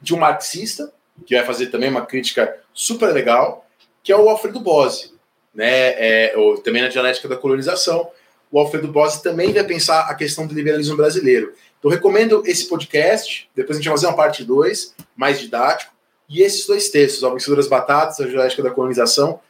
de 0.00 0.14
um 0.14 0.18
marxista, 0.18 0.92
que 1.26 1.34
vai 1.34 1.44
fazer 1.44 1.66
também 1.68 1.88
uma 1.88 2.04
crítica 2.04 2.54
super 2.72 3.12
legal, 3.12 3.66
que 4.02 4.12
é 4.12 4.16
o 4.16 4.28
Alfredo 4.28 4.60
Bose, 4.60 5.12
né? 5.54 5.94
É, 5.96 6.34
também 6.62 6.82
na 6.82 6.88
dialética 6.88 7.26
da 7.26 7.36
colonização. 7.36 8.10
O 8.56 8.60
Alfredo 8.60 8.88
Bose 8.88 9.22
também 9.22 9.52
vai 9.52 9.64
pensar 9.64 10.08
a 10.08 10.14
questão 10.14 10.46
do 10.46 10.54
liberalismo 10.54 10.96
brasileiro. 10.96 11.52
Então, 11.78 11.90
recomendo 11.90 12.42
esse 12.46 12.66
podcast. 12.66 13.50
Depois 13.54 13.76
a 13.76 13.80
gente 13.82 13.90
vai 13.90 13.98
fazer 13.98 14.06
uma 14.06 14.16
parte 14.16 14.42
2, 14.42 14.94
mais 15.14 15.38
didático. 15.38 15.92
E 16.26 16.40
esses 16.40 16.66
dois 16.66 16.88
textos, 16.88 17.22
A 17.22 17.28
Vencedor 17.28 17.56
das 17.56 17.68
Batatas, 17.68 18.18
A 18.18 18.26
Dialética 18.26 18.62
da 18.62 18.70
Colonização, 18.70 19.40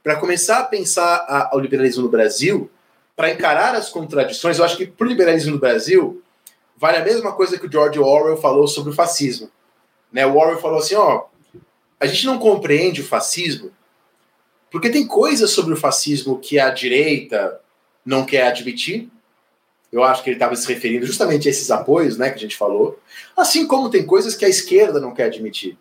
para 0.00 0.14
começar 0.14 0.60
a 0.60 0.62
pensar 0.62 1.26
a, 1.28 1.50
o 1.56 1.58
liberalismo 1.58 2.04
no 2.04 2.08
Brasil, 2.08 2.70
para 3.16 3.32
encarar 3.32 3.74
as 3.74 3.88
contradições. 3.88 4.60
Eu 4.60 4.64
acho 4.64 4.76
que 4.76 4.86
para 4.86 5.08
o 5.08 5.10
liberalismo 5.10 5.50
no 5.50 5.58
Brasil, 5.58 6.22
vale 6.76 6.98
a 6.98 7.04
mesma 7.04 7.32
coisa 7.32 7.58
que 7.58 7.66
o 7.66 7.72
George 7.72 7.98
Orwell 7.98 8.36
falou 8.36 8.68
sobre 8.68 8.92
o 8.92 8.94
fascismo. 8.94 9.50
Né? 10.12 10.24
O 10.24 10.36
Orwell 10.36 10.60
falou 10.60 10.78
assim: 10.78 10.94
ó, 10.94 11.24
a 11.98 12.06
gente 12.06 12.26
não 12.26 12.38
compreende 12.38 13.00
o 13.00 13.04
fascismo 13.04 13.72
porque 14.72 14.88
tem 14.88 15.06
coisas 15.06 15.50
sobre 15.50 15.74
o 15.74 15.76
fascismo 15.76 16.38
que 16.38 16.58
a 16.58 16.70
direita 16.70 17.60
não 18.04 18.24
quer 18.24 18.46
admitir. 18.48 19.08
Eu 19.92 20.02
acho 20.02 20.22
que 20.22 20.30
ele 20.30 20.36
estava 20.36 20.56
se 20.56 20.66
referindo 20.66 21.04
justamente 21.04 21.46
a 21.46 21.50
esses 21.50 21.70
apoios 21.70 22.16
né, 22.16 22.30
que 22.30 22.36
a 22.36 22.40
gente 22.40 22.56
falou. 22.56 22.98
Assim 23.36 23.66
como 23.66 23.90
tem 23.90 24.06
coisas 24.06 24.34
que 24.34 24.44
a 24.44 24.48
esquerda 24.48 24.98
não 25.00 25.14
quer 25.14 25.24
admitir. 25.24 25.76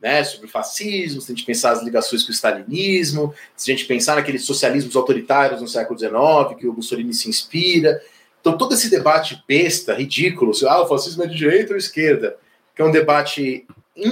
Né, 0.00 0.24
sobre 0.24 0.46
o 0.46 0.50
fascismo, 0.50 1.20
se 1.20 1.30
a 1.30 1.34
gente 1.34 1.44
pensar 1.44 1.72
as 1.72 1.82
ligações 1.82 2.22
com 2.22 2.30
o 2.30 2.34
stalinismo, 2.34 3.34
se 3.54 3.70
a 3.70 3.76
gente 3.76 3.86
pensar 3.86 4.16
naqueles 4.16 4.46
socialismos 4.46 4.96
autoritários 4.96 5.60
no 5.60 5.68
século 5.68 5.98
XIX, 5.98 6.58
que 6.58 6.66
o 6.66 6.72
Mussolini 6.72 7.12
se 7.12 7.28
inspira. 7.28 8.00
Então, 8.40 8.56
todo 8.56 8.72
esse 8.72 8.88
debate 8.88 9.44
besta, 9.46 9.92
ridículo, 9.92 10.54
se 10.54 10.66
ah, 10.66 10.80
o 10.80 10.88
fascismo 10.88 11.22
é 11.22 11.26
de 11.26 11.36
direita 11.36 11.74
ou 11.74 11.78
esquerda, 11.78 12.38
que 12.74 12.80
é 12.80 12.84
um 12.84 12.90
debate 12.90 13.66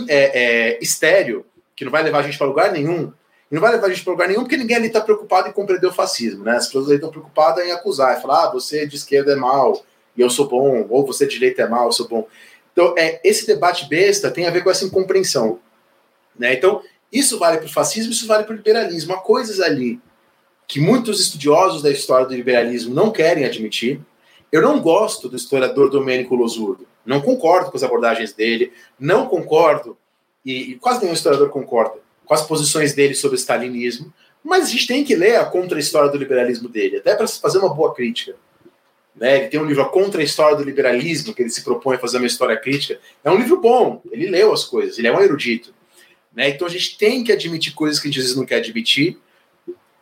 é, 0.08 0.74
é, 0.74 0.78
estéreo, 0.82 1.46
que 1.74 1.86
não 1.86 1.92
vai 1.92 2.02
levar 2.02 2.18
a 2.18 2.22
gente 2.22 2.36
para 2.36 2.46
lugar 2.46 2.70
nenhum, 2.70 3.10
não 3.50 3.60
vai 3.60 3.72
levar 3.72 3.86
a 3.86 3.90
gente 3.90 4.04
para 4.04 4.12
lugar 4.12 4.28
nenhum, 4.28 4.40
porque 4.40 4.56
ninguém 4.56 4.76
ali 4.76 4.86
está 4.88 5.00
preocupado 5.00 5.48
em 5.48 5.52
compreender 5.52 5.86
o 5.86 5.92
fascismo, 5.92 6.44
né? 6.44 6.56
As 6.56 6.66
pessoas 6.66 6.86
ali 6.86 6.96
estão 6.96 7.10
preocupadas 7.10 7.64
em 7.64 7.72
acusar, 7.72 8.16
em 8.16 8.20
falar, 8.20 8.44
ah, 8.44 8.50
você 8.50 8.86
de 8.86 8.96
esquerda 8.96 9.32
é 9.32 9.36
mal, 9.36 9.82
e 10.16 10.20
eu 10.20 10.28
sou 10.28 10.46
bom, 10.46 10.86
ou 10.90 11.06
você 11.06 11.26
de 11.26 11.34
direita 11.34 11.62
é 11.62 11.68
mal, 11.68 11.86
eu 11.86 11.92
sou 11.92 12.06
bom. 12.06 12.26
Então, 12.72 12.94
é, 12.98 13.20
esse 13.24 13.46
debate 13.46 13.88
besta 13.88 14.30
tem 14.30 14.46
a 14.46 14.50
ver 14.50 14.62
com 14.62 14.70
essa 14.70 14.84
incompreensão. 14.84 15.60
Né? 16.38 16.54
Então, 16.54 16.82
isso 17.10 17.38
vale 17.38 17.56
para 17.56 17.66
o 17.66 17.72
fascismo, 17.72 18.12
isso 18.12 18.26
vale 18.26 18.44
para 18.44 18.52
o 18.52 18.56
liberalismo. 18.56 19.14
Há 19.14 19.18
coisas 19.18 19.60
ali 19.60 19.98
que 20.66 20.78
muitos 20.78 21.18
estudiosos 21.18 21.82
da 21.82 21.90
história 21.90 22.26
do 22.26 22.34
liberalismo 22.34 22.94
não 22.94 23.10
querem 23.10 23.46
admitir. 23.46 24.00
Eu 24.52 24.60
não 24.60 24.80
gosto 24.80 25.28
do 25.28 25.36
historiador 25.36 25.90
Domênico 25.90 26.34
Losurdo. 26.34 26.86
Não 27.04 27.22
concordo 27.22 27.70
com 27.70 27.76
as 27.78 27.82
abordagens 27.82 28.34
dele, 28.34 28.72
não 29.00 29.26
concordo, 29.26 29.96
e, 30.44 30.72
e 30.72 30.74
quase 30.74 31.00
nenhum 31.00 31.14
historiador 31.14 31.48
concorda 31.48 31.98
com 32.28 32.34
as 32.34 32.46
posições 32.46 32.92
dele 32.92 33.14
sobre 33.14 33.36
o 33.36 33.40
stalinismo, 33.40 34.12
mas 34.44 34.66
a 34.66 34.70
gente 34.70 34.86
tem 34.86 35.02
que 35.02 35.16
ler 35.16 35.36
a 35.36 35.46
contra-história 35.46 36.10
do 36.10 36.18
liberalismo 36.18 36.68
dele, 36.68 36.98
até 36.98 37.16
para 37.16 37.26
fazer 37.26 37.58
uma 37.58 37.74
boa 37.74 37.94
crítica. 37.94 38.36
Né? 39.16 39.38
Ele 39.38 39.48
tem 39.48 39.58
um 39.58 39.64
livro 39.64 39.82
A 39.82 39.88
Contra-História 39.88 40.56
do 40.56 40.62
Liberalismo, 40.62 41.34
que 41.34 41.42
ele 41.42 41.50
se 41.50 41.64
propõe 41.64 41.96
a 41.96 41.98
fazer 41.98 42.18
uma 42.18 42.26
história 42.26 42.56
crítica. 42.56 43.00
É 43.24 43.30
um 43.30 43.36
livro 43.36 43.60
bom, 43.60 44.00
ele 44.12 44.28
leu 44.28 44.52
as 44.52 44.62
coisas, 44.62 44.98
ele 44.98 45.08
é 45.08 45.12
um 45.12 45.20
erudito. 45.20 45.74
Né? 46.32 46.50
Então 46.50 46.68
a 46.68 46.70
gente 46.70 46.96
tem 46.98 47.24
que 47.24 47.32
admitir 47.32 47.72
coisas 47.72 47.98
que 47.98 48.06
a 48.06 48.10
gente 48.10 48.20
às 48.20 48.24
vezes 48.26 48.36
não 48.36 48.46
quer 48.46 48.56
admitir, 48.56 49.18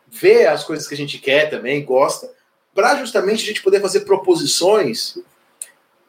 ver 0.08 0.48
as 0.48 0.64
coisas 0.64 0.86
que 0.86 0.94
a 0.94 0.96
gente 0.96 1.18
quer 1.18 1.48
também, 1.48 1.84
gosta, 1.84 2.30
para 2.74 2.96
justamente 2.96 3.44
a 3.44 3.46
gente 3.46 3.62
poder 3.62 3.80
fazer 3.80 4.00
proposições 4.00 5.16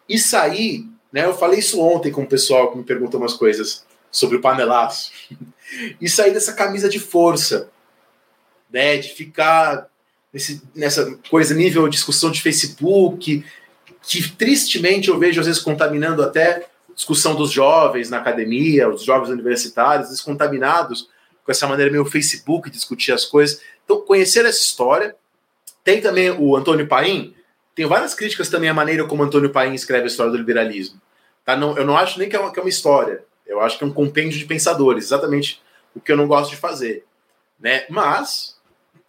e 0.09 0.17
sair. 0.17 0.85
Né? 1.13 1.25
Eu 1.25 1.37
falei 1.37 1.59
isso 1.59 1.79
ontem 1.79 2.11
com 2.11 2.23
o 2.23 2.27
pessoal 2.27 2.71
que 2.71 2.77
me 2.77 2.83
perguntou 2.83 3.19
umas 3.19 3.33
coisas 3.33 3.85
sobre 4.11 4.37
o 4.37 4.41
panelaço. 4.41 5.11
E 5.99 6.09
sair 6.09 6.31
dessa 6.33 6.53
camisa 6.53 6.89
de 6.89 6.99
força, 6.99 7.69
né, 8.71 8.97
de 8.97 9.09
ficar 9.09 9.87
nesse, 10.31 10.61
nessa 10.75 11.17
coisa 11.29 11.53
nível 11.53 11.87
discussão 11.87 12.31
de 12.31 12.41
Facebook, 12.41 13.43
que 14.01 14.31
tristemente 14.31 15.09
eu 15.09 15.19
vejo 15.19 15.39
às 15.39 15.47
vezes 15.47 15.61
contaminando 15.61 16.21
até 16.21 16.67
discussão 16.95 17.35
dos 17.35 17.51
jovens 17.51 18.09
na 18.09 18.17
academia, 18.17 18.89
os 18.89 19.03
jovens 19.03 19.29
universitários, 19.29 20.09
descontaminados 20.09 21.09
com 21.43 21.51
essa 21.51 21.67
maneira 21.67 21.91
meio 21.91 22.05
Facebook 22.05 22.69
discutir 22.69 23.11
as 23.11 23.23
coisas. 23.23 23.61
Então, 23.85 24.01
conhecer 24.01 24.45
essa 24.45 24.59
história. 24.59 25.15
Tem 25.83 26.01
também 26.01 26.31
o 26.31 26.57
Antônio 26.57 26.85
Paim, 26.85 27.33
tem 27.73 27.85
várias 27.85 28.13
críticas 28.13 28.49
também 28.49 28.67
à 28.67 28.73
maneira 28.73 29.05
como 29.05 29.23
Antônio 29.23 29.51
Paim 29.51 29.73
escreve 29.73 30.05
a 30.05 30.07
história 30.07 30.31
do 30.31 30.37
liberalismo. 30.37 30.99
Tá? 31.45 31.55
Não, 31.55 31.77
eu 31.77 31.85
não 31.85 31.95
acho 31.95 32.17
nem 32.19 32.27
que 32.27 32.35
é, 32.35 32.39
uma, 32.39 32.51
que 32.51 32.59
é 32.59 32.63
uma 32.63 32.69
história. 32.69 33.23
Eu 33.47 33.61
acho 33.61 33.77
que 33.77 33.83
é 33.83 33.87
um 33.87 33.93
compêndio 33.93 34.37
de 34.37 34.45
pensadores, 34.45 35.05
exatamente 35.05 35.61
o 35.95 35.99
que 35.99 36.11
eu 36.11 36.17
não 36.17 36.27
gosto 36.27 36.51
de 36.51 36.57
fazer. 36.57 37.05
Né? 37.59 37.85
Mas 37.89 38.57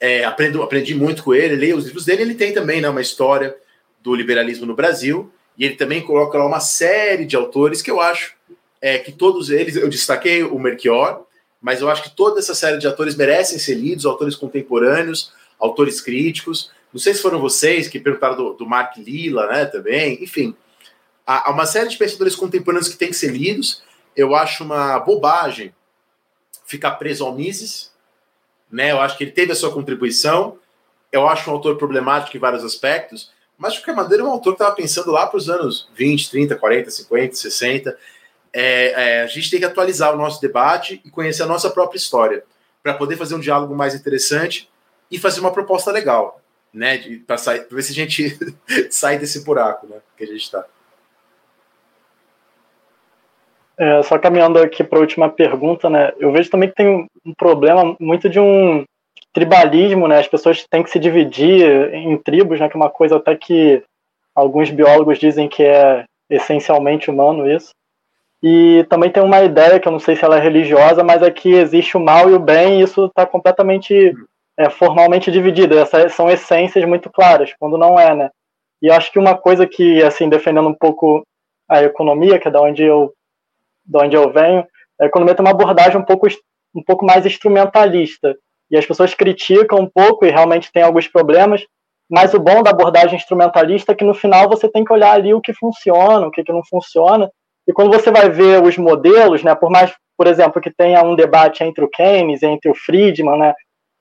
é, 0.01 0.25
aprendo, 0.25 0.63
aprendi 0.63 0.95
muito 0.95 1.23
com 1.23 1.35
ele, 1.35 1.57
leio 1.57 1.77
os 1.77 1.85
livros 1.85 2.05
dele, 2.05 2.23
ele 2.23 2.35
tem 2.35 2.53
também 2.53 2.81
né, 2.81 2.89
uma 2.89 3.01
história 3.01 3.57
do 4.03 4.15
liberalismo 4.15 4.65
no 4.65 4.75
Brasil, 4.75 5.31
e 5.57 5.65
ele 5.65 5.75
também 5.75 6.01
coloca 6.01 6.39
lá 6.39 6.47
uma 6.47 6.61
série 6.61 7.25
de 7.25 7.35
autores 7.35 7.83
que 7.83 7.91
eu 7.91 8.01
acho 8.01 8.35
é, 8.81 8.99
que 8.99 9.11
todos 9.11 9.51
eles, 9.51 9.77
eu 9.77 9.89
destaquei 9.89 10.43
o 10.45 10.59
Melchior, 10.59 11.25
mas 11.61 11.81
eu 11.81 11.91
acho 11.91 12.05
que 12.05 12.11
toda 12.11 12.39
essa 12.39 12.55
série 12.55 12.79
de 12.79 12.87
autores 12.87 13.17
merecem 13.17 13.59
ser 13.59 13.75
lidos, 13.75 14.07
autores 14.07 14.37
contemporâneos, 14.37 15.33
autores 15.59 16.01
críticos. 16.01 16.71
Não 16.93 17.01
sei 17.01 17.13
se 17.15 17.21
foram 17.21 17.41
vocês 17.41 17.89
que 17.89 17.99
perguntaram 17.99 18.37
do, 18.37 18.53
do 18.55 18.67
Mark 18.67 18.97
Lilla, 18.97 19.49
né, 19.49 19.65
também. 19.65 20.23
Enfim, 20.23 20.55
há 21.27 21.51
uma 21.51 21.67
série 21.67 21.89
de 21.89 21.97
pensadores 21.97 22.37
contemporâneos 22.37 22.89
que 22.89 22.97
têm 22.97 23.09
que 23.09 23.17
ser 23.17 23.33
lidos, 23.33 23.83
eu 24.19 24.35
acho 24.35 24.65
uma 24.65 24.99
bobagem 24.99 25.73
ficar 26.67 26.91
preso 26.97 27.25
ao 27.25 27.33
Mises, 27.33 27.93
né? 28.69 28.91
Eu 28.91 29.01
acho 29.01 29.17
que 29.17 29.23
ele 29.23 29.31
teve 29.31 29.53
a 29.53 29.55
sua 29.55 29.73
contribuição. 29.73 30.59
Eu 31.13 31.29
acho 31.29 31.49
um 31.49 31.55
autor 31.55 31.79
problemático 31.79 32.37
em 32.37 32.41
vários 32.41 32.65
aspectos, 32.65 33.31
mas 33.57 33.75
de 33.75 33.79
qualquer 33.79 33.95
maneira 33.95 34.25
é 34.25 34.27
um 34.27 34.31
autor 34.31 34.55
que 34.55 34.63
estava 34.63 34.75
pensando 34.75 35.13
lá 35.13 35.25
para 35.25 35.37
os 35.37 35.49
anos 35.49 35.89
20, 35.95 36.31
30, 36.31 36.57
40, 36.57 36.91
50, 36.91 37.37
60. 37.37 37.99
É, 38.53 39.21
é, 39.21 39.23
a 39.23 39.27
gente 39.29 39.51
tem 39.51 39.61
que 39.61 39.67
atualizar 39.67 40.13
o 40.13 40.19
nosso 40.19 40.41
debate 40.41 41.01
e 41.05 41.11
conhecer 41.11 41.45
a 41.45 41.47
nossa 41.47 41.71
própria 41.71 41.97
história 41.97 42.45
para 42.83 42.95
poder 42.95 43.17
fazer 43.17 43.37
um 43.37 43.41
diálogo 43.41 43.75
mais 43.75 43.95
interessante 43.95 44.69
e 45.09 45.17
fazer 45.17 45.39
uma 45.39 45.53
proposta 45.53 45.93
legal, 45.93 46.41
né? 46.75 47.21
Para 47.25 47.37
ver 47.71 47.83
se 47.83 47.93
a 47.93 47.95
gente 47.95 48.37
sai 48.91 49.17
desse 49.17 49.45
buraco, 49.45 49.87
né? 49.87 49.99
Que 50.17 50.25
a 50.25 50.27
gente 50.27 50.43
está. 50.43 50.67
É, 53.79 54.03
só 54.03 54.19
caminhando 54.19 54.59
aqui 54.59 54.83
para 54.83 54.99
a 54.99 55.01
última 55.01 55.29
pergunta, 55.29 55.89
né? 55.89 56.13
Eu 56.19 56.33
vejo 56.33 56.51
também 56.51 56.69
que 56.69 56.75
tem 56.75 57.07
um 57.25 57.35
problema 57.37 57.97
muito 58.01 58.29
de 58.29 58.41
um 58.41 58.85
tribalismo, 59.33 60.09
né? 60.09 60.19
As 60.19 60.27
pessoas 60.27 60.67
têm 60.69 60.83
que 60.83 60.91
se 60.91 60.99
dividir 60.99 61.95
em 61.95 62.17
tribos, 62.17 62.59
né? 62.59 62.69
Que 62.69 62.77
é 62.77 62.81
uma 62.81 62.91
coisa 62.91 63.17
até 63.17 63.37
que 63.37 63.83
alguns 64.35 64.71
biólogos 64.71 65.19
dizem 65.19 65.49
que 65.49 65.63
é 65.63 66.05
essencialmente 66.29 67.09
humano 67.09 67.49
isso. 67.49 67.71
E 68.43 68.85
também 68.89 69.11
tem 69.11 69.23
uma 69.23 69.43
ideia 69.43 69.79
que 69.79 69.87
eu 69.87 69.93
não 69.93 70.01
sei 70.01 70.17
se 70.17 70.25
ela 70.25 70.39
é 70.39 70.41
religiosa, 70.41 71.05
mas 71.05 71.23
é 71.23 71.31
que 71.31 71.51
existe 71.51 71.97
o 71.97 72.01
mal 72.01 72.29
e 72.29 72.35
o 72.35 72.39
bem, 72.39 72.81
e 72.81 72.83
isso 72.83 73.07
está 73.07 73.27
completamente 73.27 74.15
é, 74.57 74.69
formalmente 74.71 75.31
dividido. 75.31 75.79
Essas 75.79 76.13
são 76.15 76.29
essências 76.29 76.85
muito 76.85 77.11
claras, 77.11 77.53
quando 77.59 77.79
não 77.79 77.99
é, 77.99 78.15
né? 78.15 78.31
E 78.83 78.91
acho 78.91 79.13
que 79.13 79.19
uma 79.19 79.37
coisa 79.37 79.67
que, 79.67 80.03
assim, 80.03 80.29
defendendo 80.29 80.69
um 80.69 80.75
pouco 80.75 81.23
a 81.69 81.83
economia, 81.83 82.39
que 82.39 82.49
é 82.49 82.51
da 82.51 82.61
onde 82.61 82.83
eu 82.83 83.13
de 83.89 83.99
onde 83.99 84.17
eu 84.17 84.31
venho, 84.33 84.65
a 85.01 85.07
economia 85.07 85.35
tem 85.35 85.45
uma 85.45 85.53
abordagem 85.53 85.97
um 85.97 86.05
pouco, 86.05 86.29
um 86.75 86.83
pouco 86.85 87.05
mais 87.07 87.25
instrumentalista. 87.25 88.37
E 88.71 88.77
as 88.77 88.85
pessoas 88.85 89.15
criticam 89.15 89.79
um 89.79 89.89
pouco 89.89 90.27
e 90.27 90.31
realmente 90.31 90.71
tem 90.71 90.83
alguns 90.83 91.09
problemas, 91.09 91.65
mas 92.11 92.35
o 92.35 92.41
bom 92.41 92.63
da 92.63 92.71
abordagem 92.71 93.17
instrumentalista 93.17 93.93
é 93.93 93.95
que 93.95 94.05
no 94.05 94.15
final 94.15 94.49
você 94.49 94.69
tem 94.69 94.85
que 94.85 94.93
olhar 94.93 95.13
ali 95.13 95.33
o 95.33 95.41
que 95.41 95.53
funciona, 95.55 96.27
o 96.27 96.31
que, 96.31 96.45
que 96.45 96.53
não 96.53 96.63
funciona. 96.69 97.31
E 97.67 97.73
quando 97.73 97.93
você 97.93 98.11
vai 98.11 98.29
ver 98.29 98.63
os 98.63 98.77
modelos, 98.77 99.43
né, 99.43 99.55
por 99.55 99.71
mais, 99.71 99.95
por 100.17 100.27
exemplo, 100.27 100.61
que 100.61 100.71
tenha 100.71 101.03
um 101.03 101.15
debate 101.15 101.65
entre 101.65 101.85
o 101.85 101.89
Keynes, 101.89 102.43
entre 102.43 102.71
o 102.71 102.75
Friedman, 102.75 103.39
né, 103.39 103.55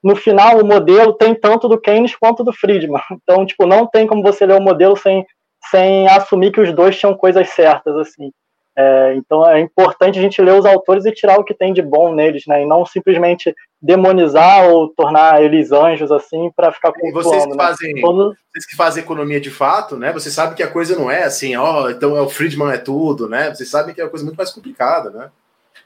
no 0.04 0.16
final 0.16 0.60
o 0.60 0.66
modelo 0.66 1.14
tem 1.14 1.36
tanto 1.36 1.68
do 1.68 1.80
Keynes 1.80 2.16
quanto 2.16 2.44
do 2.44 2.54
Friedman. 2.54 3.02
Então, 3.12 3.46
tipo, 3.46 3.66
não 3.66 3.86
tem 3.86 4.08
como 4.08 4.24
você 4.24 4.46
ler 4.46 4.58
o 4.58 4.62
modelo 4.62 4.96
sem, 4.96 5.26
sem 5.70 6.08
assumir 6.08 6.52
que 6.52 6.62
os 6.62 6.74
dois 6.74 6.98
tinham 6.98 7.16
coisas 7.16 7.50
certas, 7.50 7.96
assim. 7.98 8.32
É, 8.80 9.16
então 9.16 9.44
é 9.50 9.60
importante 9.60 10.20
a 10.20 10.22
gente 10.22 10.40
ler 10.40 10.54
os 10.54 10.64
autores 10.64 11.04
e 11.04 11.12
tirar 11.12 11.40
o 11.40 11.44
que 11.44 11.54
tem 11.56 11.74
de 11.74 11.82
bom 11.82 12.14
neles, 12.14 12.44
né? 12.46 12.62
E 12.62 12.66
não 12.66 12.86
simplesmente 12.86 13.52
demonizar 13.82 14.70
ou 14.70 14.90
tornar 14.90 15.42
eles 15.42 15.72
anjos 15.72 16.12
assim 16.12 16.52
para 16.56 16.72
ficar 16.72 16.94
com 16.94 17.12
vocês 17.12 17.44
que 17.44 17.50
né? 17.50 17.56
fazem, 17.56 17.94
né? 17.96 18.02
vocês 18.02 18.66
que 18.68 18.76
fazem 18.76 19.02
economia 19.02 19.42
de 19.42 19.50
fato, 19.50 19.98
né? 19.98 20.14
Você 20.14 20.30
sabe 20.30 20.54
que 20.54 20.62
a 20.62 20.70
coisa 20.70 20.96
não 20.96 21.10
é 21.10 21.24
assim, 21.24 21.56
ó, 21.56 21.90
então 21.90 22.16
é 22.16 22.22
o 22.22 22.30
Friedman 22.30 22.72
é 22.72 22.78
tudo, 22.78 23.28
né? 23.28 23.50
Vocês 23.50 23.68
sabem 23.68 23.96
que 23.96 24.02
é 24.02 24.04
uma 24.04 24.12
coisa 24.12 24.24
muito 24.24 24.38
mais 24.38 24.52
complicada, 24.52 25.10
né? 25.10 25.32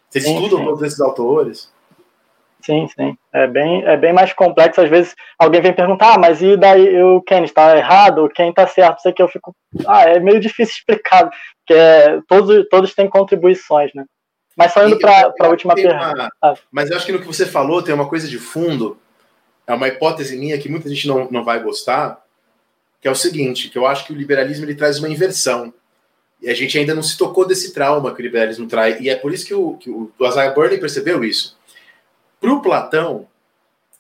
Vocês 0.10 0.26
sim, 0.26 0.36
estudam 0.36 0.60
sim. 0.60 0.66
todos 0.66 0.82
esses 0.84 1.00
autores. 1.00 1.72
Sim, 2.62 2.88
sim. 2.88 3.18
É 3.34 3.48
bem, 3.48 3.84
é 3.86 3.98
bem 3.98 4.14
mais 4.14 4.34
complexo. 4.34 4.82
Às 4.82 4.90
vezes 4.90 5.16
alguém 5.38 5.62
vem 5.62 5.74
perguntar, 5.74 6.16
ah, 6.16 6.18
mas 6.20 6.42
e 6.42 6.56
daí 6.56 7.02
o 7.02 7.22
quem 7.22 7.44
está 7.44 7.78
errado, 7.78 8.30
quem 8.30 8.50
está 8.50 8.68
certo? 8.68 9.02
Sei 9.02 9.12
que 9.12 9.22
eu 9.22 9.28
fico. 9.28 9.56
Ah, 9.88 10.04
é 10.04 10.20
meio 10.20 10.40
difícil 10.40 10.76
explicar, 10.80 11.30
porque 11.72 11.74
é, 11.74 12.22
todos, 12.28 12.68
todos 12.70 12.94
têm 12.94 13.10
contribuições, 13.10 13.92
né? 13.94 14.06
Mas 14.56 14.74
só 14.74 14.86
indo 14.86 15.00
para 15.00 15.34
a 15.40 15.48
última 15.48 15.74
pergunta. 15.74 16.30
Ah. 16.42 16.54
Mas 16.70 16.90
eu 16.90 16.98
acho 16.98 17.06
que 17.06 17.12
no 17.12 17.20
que 17.20 17.26
você 17.26 17.46
falou 17.46 17.82
tem 17.82 17.96
uma 17.96 18.08
coisa 18.08 18.28
de 18.28 18.38
fundo, 18.38 18.98
é 19.66 19.74
uma 19.74 19.88
hipótese 19.88 20.38
minha 20.38 20.58
que 20.58 20.70
muita 20.70 20.90
gente 20.90 21.08
não, 21.08 21.30
não 21.32 21.44
vai 21.44 21.62
gostar, 21.64 22.22
que 23.00 23.08
é 23.08 23.12
o 23.12 23.16
seguinte, 23.16 23.70
que 23.70 23.78
eu 23.78 23.88
acho 23.88 24.06
que 24.06 24.12
o 24.12 24.16
liberalismo 24.16 24.66
ele 24.66 24.76
traz 24.76 25.00
uma 25.00 25.10
inversão. 25.10 25.74
E 26.42 26.50
a 26.50 26.54
gente 26.54 26.78
ainda 26.78 26.94
não 26.94 27.04
se 27.04 27.18
tocou 27.18 27.48
desse 27.48 27.74
trauma 27.74 28.14
que 28.14 28.22
o 28.22 28.24
liberalismo 28.24 28.68
traz. 28.68 29.00
E 29.00 29.10
é 29.10 29.16
por 29.16 29.34
isso 29.34 29.46
que 29.46 29.54
o, 29.54 29.78
que 29.78 29.90
o, 29.90 30.12
o 30.18 30.28
Isaiah 30.28 30.54
Burney 30.54 30.80
percebeu 30.80 31.24
isso. 31.24 31.58
Para 32.40 32.52
o 32.52 32.62
Platão, 32.62 33.28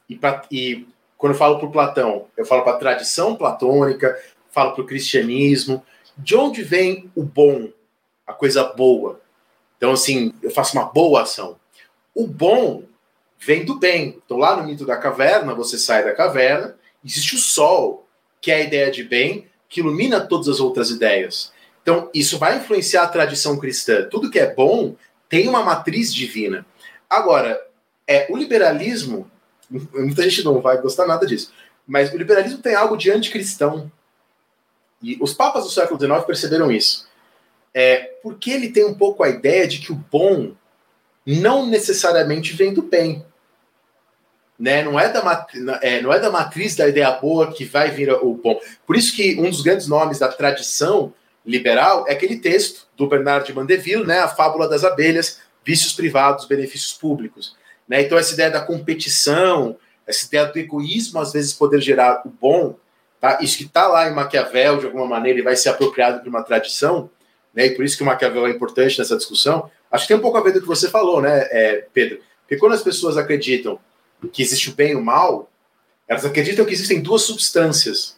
e, 0.09 0.15
pra, 0.15 0.41
e 0.51 0.85
quando 1.17 1.33
eu 1.33 1.39
falo 1.39 1.59
para 1.59 1.67
o 1.67 1.71
Platão, 1.71 2.25
eu 2.35 2.45
falo 2.45 2.63
para 2.63 2.73
a 2.73 2.79
tradição 2.79 3.35
platônica, 3.35 4.19
falo 4.49 4.73
para 4.73 4.83
o 4.83 4.87
cristianismo, 4.87 5.83
de 6.17 6.35
onde 6.35 6.63
vem 6.63 7.11
o 7.15 7.23
bom, 7.23 7.69
a 8.25 8.33
coisa 8.33 8.63
boa? 8.63 9.19
Então, 9.77 9.91
assim, 9.91 10.33
eu 10.41 10.51
faço 10.51 10.77
uma 10.77 10.85
boa 10.85 11.23
ação. 11.23 11.57
O 12.13 12.27
bom 12.27 12.83
vem 13.39 13.65
do 13.65 13.79
bem. 13.79 14.21
Então, 14.23 14.37
lá 14.37 14.55
no 14.55 14.63
mito 14.63 14.85
da 14.85 14.97
caverna, 14.97 15.55
você 15.55 15.77
sai 15.77 16.03
da 16.03 16.13
caverna, 16.13 16.75
existe 17.03 17.35
o 17.35 17.39
sol, 17.39 18.07
que 18.39 18.51
é 18.51 18.55
a 18.55 18.61
ideia 18.61 18.91
de 18.91 19.03
bem, 19.03 19.47
que 19.67 19.79
ilumina 19.79 20.21
todas 20.21 20.47
as 20.47 20.59
outras 20.59 20.89
ideias. 20.89 21.51
Então, 21.81 22.09
isso 22.13 22.37
vai 22.37 22.57
influenciar 22.57 23.03
a 23.03 23.07
tradição 23.07 23.57
cristã. 23.57 24.07
Tudo 24.09 24.29
que 24.29 24.39
é 24.39 24.53
bom 24.53 24.95
tem 25.27 25.47
uma 25.47 25.63
matriz 25.63 26.13
divina. 26.13 26.65
Agora, 27.09 27.59
é 28.07 28.27
o 28.29 28.37
liberalismo, 28.37 29.29
muita 29.69 30.23
gente 30.23 30.43
não 30.43 30.61
vai 30.61 30.79
gostar 30.81 31.07
nada 31.07 31.25
disso, 31.25 31.51
mas 31.87 32.13
o 32.13 32.17
liberalismo 32.17 32.59
tem 32.59 32.75
algo 32.75 32.95
de 32.95 33.09
anticristão. 33.09 33.91
E 35.01 35.17
os 35.19 35.33
papas 35.33 35.63
do 35.63 35.69
século 35.69 35.99
XIX 35.99 36.25
perceberam 36.25 36.71
isso. 36.71 37.07
É, 37.73 38.15
porque 38.21 38.51
ele 38.51 38.69
tem 38.69 38.85
um 38.85 38.93
pouco 38.93 39.23
a 39.23 39.29
ideia 39.29 39.67
de 39.67 39.79
que 39.79 39.91
o 39.91 39.95
bom 39.95 40.51
não 41.25 41.65
necessariamente 41.65 42.53
vem 42.53 42.73
do 42.73 42.81
bem. 42.81 43.25
Né? 44.59 44.83
Não, 44.83 44.99
é 44.99 45.09
da, 45.09 45.47
é, 45.81 46.01
não 46.01 46.13
é 46.13 46.19
da 46.19 46.29
matriz 46.29 46.75
da 46.75 46.87
ideia 46.87 47.11
boa 47.11 47.51
que 47.51 47.65
vai 47.65 47.89
vir 47.89 48.11
o 48.11 48.33
bom. 48.33 48.59
Por 48.85 48.95
isso 48.95 49.15
que 49.15 49.39
um 49.39 49.49
dos 49.49 49.61
grandes 49.61 49.87
nomes 49.87 50.19
da 50.19 50.27
tradição 50.27 51.13
liberal 51.45 52.05
é 52.07 52.11
aquele 52.11 52.37
texto 52.37 52.87
do 52.95 53.07
Bernard 53.07 53.45
de 53.45 53.53
Mandeville, 53.53 54.05
né, 54.05 54.19
a 54.19 54.27
fábula 54.27 54.69
das 54.69 54.83
abelhas, 54.83 55.39
vícios 55.65 55.93
privados, 55.93 56.45
benefícios 56.45 56.93
públicos. 56.93 57.55
Né? 57.87 58.01
Então, 58.01 58.17
essa 58.17 58.33
ideia 58.33 58.51
da 58.51 58.61
competição, 58.61 59.75
essa 60.05 60.25
ideia 60.25 60.45
do 60.45 60.57
egoísmo, 60.59 61.19
às 61.19 61.33
vezes, 61.33 61.53
poder 61.53 61.81
gerar 61.81 62.21
o 62.25 62.29
bom, 62.29 62.75
tá? 63.21 63.37
isso 63.41 63.57
que 63.57 63.63
está 63.63 63.87
lá 63.87 64.09
em 64.09 64.13
Maquiavel, 64.13 64.79
de 64.79 64.87
alguma 64.87 65.05
maneira, 65.05 65.39
e 65.39 65.43
vai 65.43 65.55
ser 65.55 65.69
apropriado 65.69 66.21
de 66.21 66.27
uma 66.27 66.43
tradição, 66.43 67.09
né? 67.53 67.67
e 67.67 67.75
por 67.75 67.85
isso 67.85 67.95
que 67.95 68.03
o 68.03 68.05
Maquiavel 68.05 68.47
é 68.47 68.49
importante 68.49 68.97
nessa 68.99 69.15
discussão. 69.15 69.69
Acho 69.89 70.05
que 70.05 70.07
tem 70.09 70.17
um 70.17 70.21
pouco 70.21 70.37
a 70.37 70.41
ver 70.41 70.51
com 70.53 70.57
o 70.57 70.61
que 70.61 70.67
você 70.67 70.89
falou, 70.89 71.21
né, 71.21 71.47
é, 71.51 71.85
Pedro? 71.93 72.19
Porque 72.41 72.57
quando 72.57 72.73
as 72.73 72.81
pessoas 72.81 73.17
acreditam 73.17 73.79
que 74.33 74.41
existe 74.41 74.69
o 74.69 74.73
bem 74.73 74.91
e 74.91 74.95
o 74.95 75.01
mal, 75.01 75.49
elas 76.07 76.25
acreditam 76.25 76.65
que 76.65 76.73
existem 76.73 77.01
duas 77.01 77.21
substâncias 77.21 78.17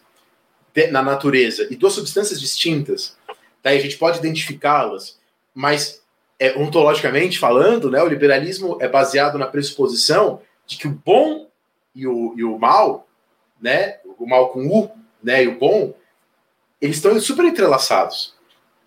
na 0.91 1.03
natureza 1.03 1.67
e 1.69 1.75
duas 1.75 1.93
substâncias 1.93 2.39
distintas. 2.39 3.15
Tá? 3.61 3.69
a 3.69 3.77
gente 3.77 3.97
pode 3.97 4.19
identificá-las, 4.19 5.17
mas 5.53 6.01
é, 6.39 6.57
ontologicamente 6.57 7.39
falando, 7.39 7.89
né, 7.89 8.01
o 8.03 8.07
liberalismo 8.07 8.77
é 8.81 8.87
baseado 8.87 9.37
na 9.37 9.47
pressuposição 9.47 10.41
de 10.65 10.77
que 10.77 10.87
o 10.87 10.91
bom 10.91 11.47
e 11.95 12.07
o, 12.07 12.33
e 12.35 12.43
o 12.43 12.57
mal, 12.57 13.07
né, 13.61 13.99
o 14.23 14.27
mal 14.27 14.49
com 14.49 14.67
U, 14.67 14.91
né, 15.21 15.43
e 15.43 15.47
o 15.47 15.57
bom, 15.57 15.93
eles 16.81 16.97
estão 16.97 17.17
super 17.19 17.45
entrelaçados, 17.45 18.35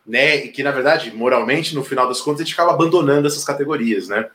né, 0.06 0.36
e 0.36 0.48
que 0.48 0.62
na 0.62 0.70
verdade, 0.70 1.14
moralmente, 1.14 1.74
no 1.74 1.84
final 1.84 2.06
das 2.08 2.20
contas, 2.20 2.40
a 2.40 2.44
gente 2.44 2.54
acaba 2.54 2.72
abandonando 2.72 3.26
essas 3.26 3.44
categorias, 3.44 4.08
né. 4.08 4.28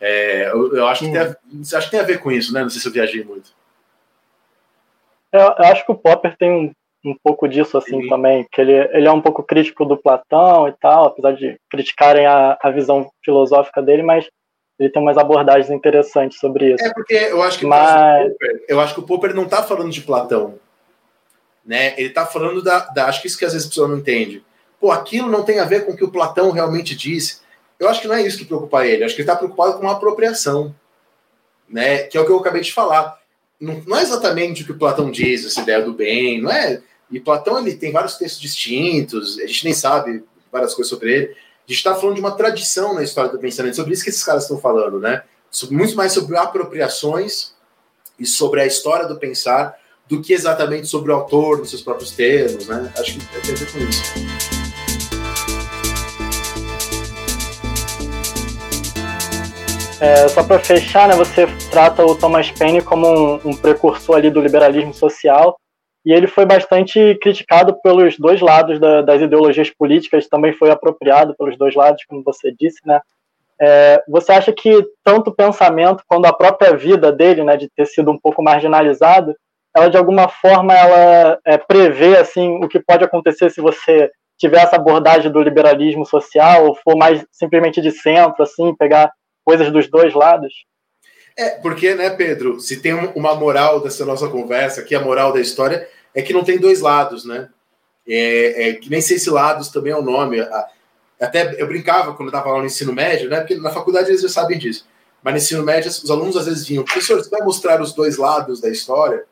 É, 0.00 0.50
eu, 0.50 0.76
eu, 0.76 0.86
acho 0.86 1.04
que 1.04 1.10
tem 1.10 1.20
a, 1.20 1.36
acho 1.76 1.86
que 1.86 1.90
tem 1.90 2.00
a 2.00 2.04
ver 2.04 2.20
com 2.20 2.30
isso, 2.30 2.54
né? 2.54 2.62
Não 2.62 2.70
sei 2.70 2.80
se 2.80 2.86
eu 2.86 2.92
viajei 2.92 3.24
muito. 3.24 3.50
Eu, 5.32 5.40
eu 5.40 5.64
acho 5.64 5.84
que 5.84 5.90
o 5.90 5.96
Popper 5.96 6.36
tem 6.36 6.52
um 6.52 6.72
um 7.04 7.16
pouco 7.22 7.48
disso 7.48 7.78
assim 7.78 8.02
Sim. 8.02 8.08
também, 8.08 8.46
que 8.50 8.60
ele, 8.60 8.72
ele 8.72 9.06
é 9.06 9.12
um 9.12 9.20
pouco 9.20 9.42
crítico 9.42 9.84
do 9.84 9.96
Platão 9.96 10.68
e 10.68 10.72
tal, 10.72 11.06
apesar 11.06 11.32
de 11.32 11.58
criticarem 11.70 12.26
a, 12.26 12.58
a 12.60 12.70
visão 12.70 13.10
filosófica 13.24 13.80
dele, 13.80 14.02
mas 14.02 14.28
ele 14.78 14.90
tem 14.90 15.02
umas 15.02 15.18
abordagens 15.18 15.70
interessantes 15.70 16.38
sobre 16.38 16.74
isso. 16.74 16.84
É 16.84 16.92
porque 16.92 17.14
eu 17.14 17.42
acho 17.42 17.58
que 17.58 17.66
mas... 17.66 18.28
Popper, 18.28 18.64
eu 18.68 18.80
acho 18.80 18.94
que 18.94 19.00
o 19.00 19.04
Popper 19.04 19.34
não 19.34 19.44
está 19.44 19.62
falando 19.62 19.90
de 19.90 20.00
Platão, 20.00 20.58
né? 21.64 21.94
Ele 21.98 22.08
está 22.08 22.24
falando 22.26 22.62
da, 22.62 22.80
da, 22.80 23.06
acho 23.06 23.20
que 23.20 23.26
isso 23.26 23.38
que 23.38 23.44
às 23.44 23.52
vezes 23.52 23.66
a 23.66 23.70
pessoa 23.70 23.88
não 23.88 23.98
entende. 23.98 24.44
Pô, 24.80 24.90
aquilo 24.90 25.30
não 25.30 25.42
tem 25.42 25.58
a 25.58 25.64
ver 25.64 25.84
com 25.84 25.92
o 25.92 25.96
que 25.96 26.04
o 26.04 26.10
Platão 26.10 26.50
realmente 26.50 26.94
disse. 26.94 27.40
Eu 27.78 27.88
acho 27.88 28.00
que 28.00 28.08
não 28.08 28.14
é 28.14 28.22
isso 28.22 28.38
que 28.38 28.44
preocupa 28.44 28.86
ele. 28.86 29.02
Eu 29.02 29.06
acho 29.06 29.14
que 29.14 29.22
ele 29.22 29.28
está 29.28 29.36
preocupado 29.36 29.78
com 29.78 29.88
a 29.88 29.92
apropriação, 29.92 30.74
né? 31.68 32.04
Que 32.04 32.16
é 32.16 32.20
o 32.20 32.24
que 32.24 32.30
eu 32.30 32.38
acabei 32.38 32.62
de 32.62 32.72
falar. 32.72 33.18
Não, 33.60 33.82
não 33.86 33.96
é 33.96 34.02
exatamente 34.02 34.62
o 34.62 34.66
que 34.66 34.72
o 34.72 34.78
Platão 34.78 35.10
diz, 35.10 35.44
essa 35.44 35.60
ideia 35.60 35.82
do 35.82 35.92
bem, 35.92 36.40
não 36.40 36.50
é 36.50 36.80
e 37.10 37.18
Platão 37.18 37.58
ele 37.58 37.74
tem 37.74 37.90
vários 37.90 38.16
textos 38.16 38.40
distintos, 38.40 39.38
a 39.38 39.46
gente 39.46 39.64
nem 39.64 39.72
sabe 39.72 40.22
várias 40.52 40.74
coisas 40.74 40.90
sobre 40.90 41.12
ele. 41.12 41.36
A 41.68 41.70
gente 41.70 41.80
está 41.80 41.94
falando 41.94 42.14
de 42.14 42.20
uma 42.20 42.30
tradição 42.30 42.94
na 42.94 43.02
história 43.02 43.30
do 43.30 43.38
pensamento, 43.38 43.76
sobre 43.76 43.92
isso 43.92 44.02
que 44.02 44.08
esses 44.08 44.24
caras 44.24 44.44
estão 44.44 44.56
falando, 44.58 44.98
né? 44.98 45.22
Muito 45.70 45.94
mais 45.96 46.12
sobre 46.12 46.34
apropriações 46.34 47.52
e 48.18 48.24
sobre 48.24 48.62
a 48.62 48.66
história 48.66 49.06
do 49.06 49.18
pensar 49.18 49.76
do 50.08 50.22
que 50.22 50.32
exatamente 50.32 50.86
sobre 50.86 51.12
o 51.12 51.14
autor, 51.14 51.58
nos 51.58 51.68
seus 51.68 51.82
próprios 51.82 52.12
termos, 52.12 52.66
né? 52.66 52.90
Acho 52.96 53.18
que 53.18 53.40
tem 53.42 53.54
a 53.54 53.58
ver 53.58 53.70
com 53.70 53.78
isso. 53.80 54.02
É, 60.00 60.26
só 60.28 60.42
para 60.42 60.58
fechar, 60.60 61.06
né, 61.06 61.14
você 61.16 61.46
trata 61.70 62.02
o 62.02 62.14
Thomas 62.14 62.50
Paine 62.50 62.80
como 62.80 63.06
um, 63.06 63.40
um 63.44 63.54
precursor 63.54 64.16
ali 64.16 64.30
do 64.30 64.40
liberalismo 64.40 64.94
social, 64.94 65.60
e 66.08 66.12
ele 66.14 66.26
foi 66.26 66.46
bastante 66.46 67.18
criticado 67.20 67.78
pelos 67.82 68.18
dois 68.18 68.40
lados 68.40 68.80
da, 68.80 69.02
das 69.02 69.20
ideologias 69.20 69.68
políticas, 69.68 70.26
também 70.26 70.54
foi 70.54 70.70
apropriado 70.70 71.36
pelos 71.36 71.58
dois 71.58 71.74
lados, 71.74 72.02
como 72.08 72.22
você 72.24 72.50
disse, 72.50 72.78
né? 72.86 72.98
É, 73.60 74.02
você 74.08 74.32
acha 74.32 74.50
que 74.50 74.72
tanto 75.04 75.28
o 75.28 75.34
pensamento 75.34 76.02
quanto 76.08 76.24
a 76.24 76.32
própria 76.32 76.74
vida 76.74 77.12
dele, 77.12 77.44
né, 77.44 77.58
de 77.58 77.68
ter 77.68 77.84
sido 77.84 78.10
um 78.10 78.18
pouco 78.18 78.42
marginalizado, 78.42 79.36
ela 79.76 79.90
de 79.90 79.98
alguma 79.98 80.30
forma 80.30 80.72
ela 80.72 81.38
é, 81.44 81.58
prevê 81.58 82.16
assim 82.16 82.64
o 82.64 82.68
que 82.68 82.80
pode 82.80 83.04
acontecer 83.04 83.50
se 83.50 83.60
você 83.60 84.10
tiver 84.38 84.62
essa 84.62 84.76
abordagem 84.76 85.30
do 85.30 85.42
liberalismo 85.42 86.06
social 86.06 86.68
ou 86.68 86.74
for 86.74 86.96
mais 86.96 87.22
simplesmente 87.30 87.82
de 87.82 87.90
centro, 87.90 88.42
assim, 88.42 88.74
pegar 88.76 89.12
coisas 89.44 89.70
dos 89.70 89.90
dois 89.90 90.14
lados? 90.14 90.54
É, 91.36 91.50
porque, 91.60 91.94
né, 91.94 92.08
Pedro, 92.08 92.58
se 92.60 92.80
tem 92.80 92.94
uma 92.94 93.34
moral 93.34 93.82
dessa 93.82 94.06
nossa 94.06 94.26
conversa, 94.30 94.80
aqui 94.80 94.94
a 94.94 95.00
moral 95.00 95.34
da 95.34 95.40
história 95.40 95.86
é 96.14 96.22
que 96.22 96.32
não 96.32 96.44
tem 96.44 96.58
dois 96.58 96.80
lados, 96.80 97.24
né? 97.24 97.48
É, 98.06 98.68
é, 98.68 98.72
que 98.74 98.88
nem 98.88 99.00
sei 99.00 99.18
se 99.18 99.30
lados 99.30 99.68
também 99.68 99.92
é 99.92 99.96
o 99.96 100.02
nome. 100.02 100.38
Até 101.20 101.60
eu 101.60 101.66
brincava 101.66 102.14
quando 102.14 102.28
eu 102.28 102.38
estava 102.38 102.52
lá 102.52 102.58
no 102.60 102.66
ensino 102.66 102.92
médio, 102.92 103.28
né? 103.28 103.40
Porque 103.40 103.56
na 103.56 103.70
faculdade 103.70 104.08
eles 104.08 104.22
já 104.22 104.28
sabem 104.28 104.58
disso. 104.58 104.86
Mas 105.22 105.34
no 105.34 105.38
ensino 105.38 105.62
médio, 105.64 105.90
os 105.90 106.10
alunos 106.10 106.36
às 106.36 106.46
vezes 106.46 106.66
vinham, 106.66 106.84
professor, 106.84 107.18
você 107.18 107.28
vai 107.28 107.42
mostrar 107.42 107.80
os 107.82 107.92
dois 107.92 108.16
lados 108.16 108.60
da 108.60 108.68
história? 108.68 109.24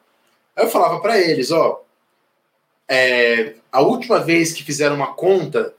Aí 0.55 0.65
eu 0.65 0.71
falava 0.71 1.01
para 1.01 1.19
eles, 1.19 1.51
ó, 1.51 1.83
é, 2.89 3.55
a 3.71 3.81
última 3.81 4.19
vez 4.19 4.53
que 4.53 4.65
fizeram 4.65 4.97
uma 4.97 5.15
conta 5.15 5.75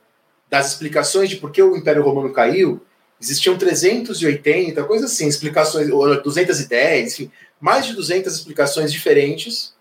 das 0.50 0.72
explicações 0.72 1.30
de 1.30 1.36
por 1.38 1.52
que 1.52 1.62
o 1.62 1.76
Império 1.76 2.04
Romano 2.04 2.32
caiu, 2.32 2.82
Existiam 3.20 3.58
380, 3.58 4.84
coisa 4.84 5.06
assim, 5.06 5.28
explicações, 5.28 5.90
210, 5.90 7.14
enfim, 7.14 7.32
mais 7.60 7.86
de 7.88 7.94
200 7.94 8.32
explicações 8.32 8.92
diferentes 8.92 9.74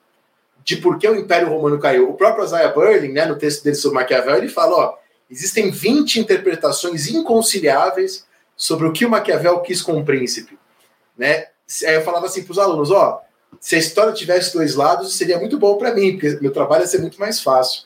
de 0.67 0.77
por 0.77 0.99
que 0.99 1.09
o 1.09 1.15
Império 1.15 1.49
Romano 1.49 1.79
caiu. 1.79 2.11
O 2.11 2.15
próprio 2.15 2.45
Isaiah 2.45 2.75
Berlin, 2.75 3.13
né, 3.13 3.25
no 3.25 3.37
texto 3.37 3.63
dele 3.63 3.77
sobre 3.77 4.01
Maquiavel, 4.01 4.37
ele 4.37 4.49
fala, 4.49 4.77
ó, 4.77 4.95
existem 5.31 5.71
20 5.71 6.19
interpretações 6.19 7.09
inconciliáveis 7.09 8.27
sobre 8.57 8.89
o 8.89 8.93
que 8.93 9.07
o 9.07 9.11
Maquiavel 9.11 9.61
quis 9.61 9.81
com 9.81 9.97
o 9.97 10.05
príncipe, 10.05 10.59
né? 11.17 11.47
Aí 11.87 11.95
eu 11.95 12.03
falava 12.03 12.27
assim 12.27 12.43
para 12.43 12.51
os 12.51 12.59
alunos, 12.59 12.91
ó, 12.91 13.23
se 13.61 13.77
a 13.77 13.79
história 13.79 14.13
tivesse 14.13 14.53
dois 14.53 14.75
lados, 14.75 15.17
seria 15.17 15.39
muito 15.39 15.57
bom 15.57 15.79
para 15.79 15.95
mim, 15.95 16.13
porque 16.13 16.37
meu 16.41 16.53
trabalho 16.53 16.83
ia 16.83 16.89
ser 16.89 17.01
muito 17.01 17.19
mais 17.19 17.41
fácil. 17.41 17.85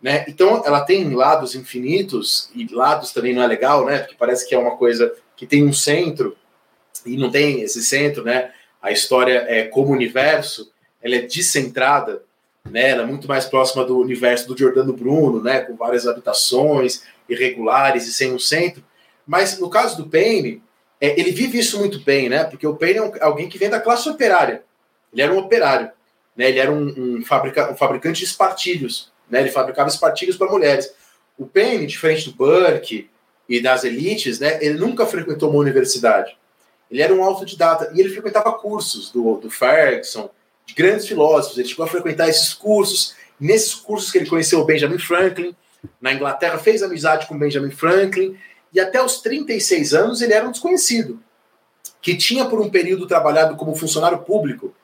Né? 0.00 0.24
Então, 0.28 0.62
ela 0.64 0.80
tem 0.80 1.12
lados 1.14 1.54
infinitos, 1.54 2.50
e 2.54 2.72
lados 2.72 3.12
também 3.12 3.34
não 3.34 3.42
é 3.42 3.46
legal, 3.46 3.84
né? 3.84 3.98
Porque 3.98 4.16
parece 4.16 4.48
que 4.48 4.54
é 4.54 4.58
uma 4.58 4.76
coisa 4.76 5.12
que 5.36 5.46
tem 5.46 5.64
um 5.64 5.72
centro, 5.72 6.36
e 7.04 7.16
não 7.16 7.30
tem 7.30 7.62
esse 7.62 7.84
centro, 7.84 8.24
né? 8.24 8.52
A 8.80 8.90
história 8.90 9.44
é 9.48 9.64
como 9.64 9.92
universo, 9.92 10.72
ela 11.02 11.16
é 11.16 11.22
descentrada, 11.22 12.22
né? 12.70 12.90
Ela 12.90 13.02
é 13.02 13.06
muito 13.06 13.26
mais 13.26 13.44
próxima 13.44 13.84
do 13.84 13.98
universo 13.98 14.46
do 14.46 14.56
Giordano 14.56 14.92
Bruno, 14.92 15.42
né? 15.42 15.60
Com 15.60 15.74
várias 15.76 16.06
habitações 16.06 17.02
irregulares 17.28 18.06
e 18.06 18.12
sem 18.12 18.32
um 18.32 18.38
centro. 18.38 18.84
Mas 19.26 19.58
no 19.58 19.68
caso 19.68 19.96
do 19.96 20.08
Paine, 20.08 20.62
é, 21.00 21.18
ele 21.18 21.32
vive 21.32 21.58
isso 21.58 21.78
muito 21.78 22.00
bem, 22.00 22.28
né? 22.28 22.44
Porque 22.44 22.66
o 22.66 22.76
Payne 22.76 22.98
é 22.98 23.02
um, 23.02 23.12
alguém 23.20 23.48
que 23.48 23.58
vem 23.58 23.68
da 23.68 23.80
classe 23.80 24.08
operária. 24.08 24.62
Ele 25.12 25.22
era 25.22 25.32
um 25.32 25.38
operário, 25.38 25.90
né? 26.36 26.48
Ele 26.48 26.58
era 26.58 26.70
um, 26.70 27.18
um, 27.18 27.24
fabrica, 27.24 27.72
um 27.72 27.76
fabricante 27.76 28.20
de 28.20 28.24
espartilhos, 28.24 29.10
né? 29.28 29.40
Ele 29.40 29.50
fabricava 29.50 29.88
espartilhos 29.88 30.36
para 30.36 30.50
mulheres. 30.50 30.94
O 31.36 31.46
Payne, 31.46 31.86
diferente 31.86 32.30
do 32.30 32.36
Burke 32.36 33.10
e 33.48 33.60
das 33.60 33.82
elites, 33.84 34.38
né? 34.38 34.58
Ele 34.64 34.78
nunca 34.78 35.04
frequentou 35.04 35.50
uma 35.50 35.58
universidade. 35.58 36.36
Ele 36.90 37.02
era 37.02 37.12
um 37.12 37.24
autodidata 37.24 37.90
e 37.94 38.00
ele 38.00 38.10
frequentava 38.10 38.52
cursos 38.52 39.10
do, 39.10 39.38
do 39.38 39.50
Ferguson, 39.50 40.30
de 40.66 40.74
grandes 40.74 41.06
filósofos. 41.06 41.58
Ele 41.58 41.68
chegou 41.68 41.84
a 41.84 41.88
frequentar 41.88 42.28
esses 42.28 42.54
cursos. 42.54 43.14
Nesses 43.38 43.74
cursos 43.74 44.10
que 44.10 44.18
ele 44.18 44.28
conheceu 44.28 44.60
o 44.60 44.64
Benjamin 44.64 44.98
Franklin, 44.98 45.54
na 46.00 46.12
Inglaterra, 46.12 46.58
fez 46.58 46.82
amizade 46.82 47.26
com 47.26 47.38
Benjamin 47.38 47.70
Franklin, 47.70 48.36
e 48.72 48.80
até 48.80 49.02
os 49.02 49.20
36 49.20 49.94
anos 49.94 50.22
ele 50.22 50.32
era 50.32 50.46
um 50.46 50.50
desconhecido, 50.50 51.20
que 52.00 52.16
tinha 52.16 52.44
por 52.44 52.60
um 52.60 52.70
período 52.70 53.06
trabalhado 53.06 53.56
como 53.56 53.74
funcionário 53.74 54.18
público 54.18 54.74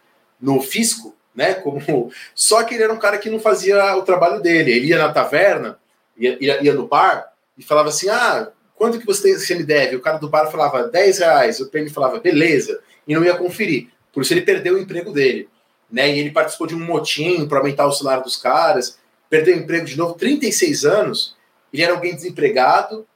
no 0.40 0.60
fisco, 0.60 1.14
né? 1.34 1.55
Como 1.55 2.12
só 2.34 2.62
que 2.64 2.74
ele 2.74 2.84
era 2.84 2.92
um 2.92 2.98
cara 2.98 3.18
que 3.18 3.30
não 3.30 3.40
fazia 3.40 3.96
o 3.96 4.02
trabalho 4.02 4.40
dele. 4.40 4.72
Ele 4.72 4.86
ia 4.88 4.98
na 4.98 5.12
taverna, 5.12 5.78
ia, 6.16 6.36
ia, 6.40 6.62
ia 6.64 6.74
no 6.74 6.86
bar 6.86 7.32
e 7.56 7.62
falava 7.62 7.88
assim: 7.88 8.09
ah, 8.09 8.50
quanto 8.74 8.98
que 8.98 9.06
você, 9.06 9.38
você 9.38 9.55
me 9.55 9.64
deve? 9.64 9.96
O 9.96 10.00
cara 10.00 10.18
do 10.18 10.28
bar 10.28 10.50
falava 10.50 10.88
10 10.88 11.18
reais, 11.18 11.60
o 11.60 11.68
Penny 11.68 11.88
falava 11.88 12.20
beleza, 12.20 12.80
e 13.06 13.14
não 13.14 13.24
ia 13.24 13.36
conferir. 13.36 13.88
Por 14.12 14.22
isso 14.22 14.32
ele 14.32 14.42
perdeu 14.42 14.74
o 14.74 14.78
emprego 14.78 15.12
dele. 15.12 15.48
Né? 15.90 16.15
E 16.15 16.19
ele 16.19 16.31
participou 16.31 16.66
de 16.66 16.74
um 16.74 16.81
motim 16.81 17.47
para 17.47 17.59
aumentar 17.59 17.86
o 17.86 17.93
salário 17.93 18.23
dos 18.23 18.36
caras, 18.36 18.98
perdeu 19.28 19.56
o 19.56 19.59
emprego 19.59 19.86
de 19.86 19.97
novo, 19.97 20.15
36 20.15 20.85
anos. 20.85 21.36
Ele 21.73 21.82
era 21.82 21.93
alguém 21.93 22.15
desempregado, 22.15 23.06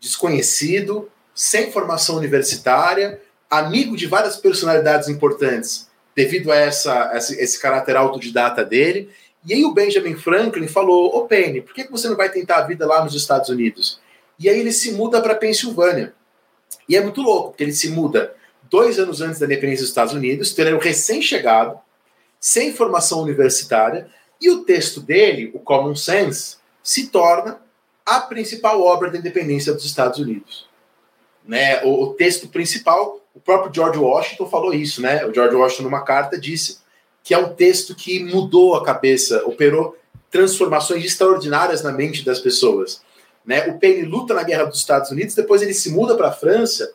desconhecido, 0.00 1.10
sem 1.34 1.70
formação 1.70 2.16
universitária, 2.16 3.20
amigo 3.48 3.96
de 3.96 4.06
várias 4.06 4.36
personalidades 4.36 5.08
importantes, 5.08 5.88
devido 6.14 6.50
a 6.50 6.56
essa, 6.56 7.12
esse, 7.14 7.40
esse 7.40 7.60
caráter 7.60 7.96
autodidata 7.96 8.64
dele. 8.64 9.10
E 9.44 9.54
aí 9.54 9.64
o 9.64 9.72
Benjamin 9.72 10.16
Franklin 10.16 10.68
falou: 10.68 11.16
Ô 11.16 11.26
Penny, 11.26 11.60
por 11.60 11.74
que 11.74 11.90
você 11.90 12.08
não 12.08 12.16
vai 12.16 12.30
tentar 12.30 12.56
a 12.56 12.66
vida 12.66 12.86
lá 12.86 13.02
nos 13.02 13.14
Estados 13.14 13.48
Unidos? 13.48 14.00
E 14.38 14.48
aí 14.48 14.58
ele 14.58 14.72
se 14.72 14.92
muda 14.92 15.20
para 15.20 15.34
Pensilvânia. 15.34 16.14
E 16.88 16.96
é 16.96 17.00
muito 17.00 17.22
louco, 17.22 17.50
porque 17.50 17.62
ele 17.62 17.72
se 17.72 17.88
muda 17.90 18.34
dois 18.70 18.98
anos 18.98 19.20
antes 19.20 19.38
da 19.38 19.46
independência 19.46 19.82
dos 19.82 19.90
Estados 19.90 20.14
Unidos, 20.14 20.50
então 20.50 20.64
ele 20.64 20.74
é 20.74 20.78
um 20.78 20.80
recém-chegado, 20.80 21.78
sem 22.42 22.74
formação 22.74 23.22
universitária, 23.22 24.08
e 24.40 24.50
o 24.50 24.64
texto 24.64 25.00
dele, 25.00 25.52
o 25.54 25.60
Common 25.60 25.94
Sense, 25.94 26.56
se 26.82 27.06
torna 27.06 27.62
a 28.04 28.20
principal 28.20 28.82
obra 28.82 29.08
da 29.08 29.16
independência 29.16 29.72
dos 29.72 29.84
Estados 29.84 30.18
Unidos. 30.18 30.68
Né? 31.46 31.80
O, 31.84 32.02
o, 32.02 32.14
texto 32.14 32.48
principal, 32.48 33.20
o 33.32 33.38
próprio 33.38 33.72
George 33.72 34.00
Washington 34.00 34.46
falou 34.50 34.74
isso, 34.74 35.00
né? 35.00 35.24
O 35.24 35.32
George 35.32 35.54
Washington, 35.54 35.84
numa 35.84 36.02
carta, 36.02 36.36
disse 36.36 36.78
que 37.22 37.32
é 37.32 37.38
um 37.38 37.54
texto 37.54 37.94
que 37.94 38.24
mudou 38.24 38.74
a 38.74 38.84
cabeça, 38.84 39.44
operou 39.46 39.96
transformações 40.28 41.04
extraordinárias 41.04 41.80
na 41.84 41.92
mente 41.92 42.24
das 42.24 42.40
pessoas. 42.40 43.02
Né? 43.46 43.68
O 43.68 43.78
Penny 43.78 44.02
luta 44.02 44.34
na 44.34 44.42
guerra 44.42 44.64
dos 44.64 44.78
Estados 44.78 45.12
Unidos, 45.12 45.36
depois 45.36 45.62
ele 45.62 45.74
se 45.74 45.90
muda 45.92 46.16
para 46.16 46.28
a 46.28 46.32
França, 46.32 46.92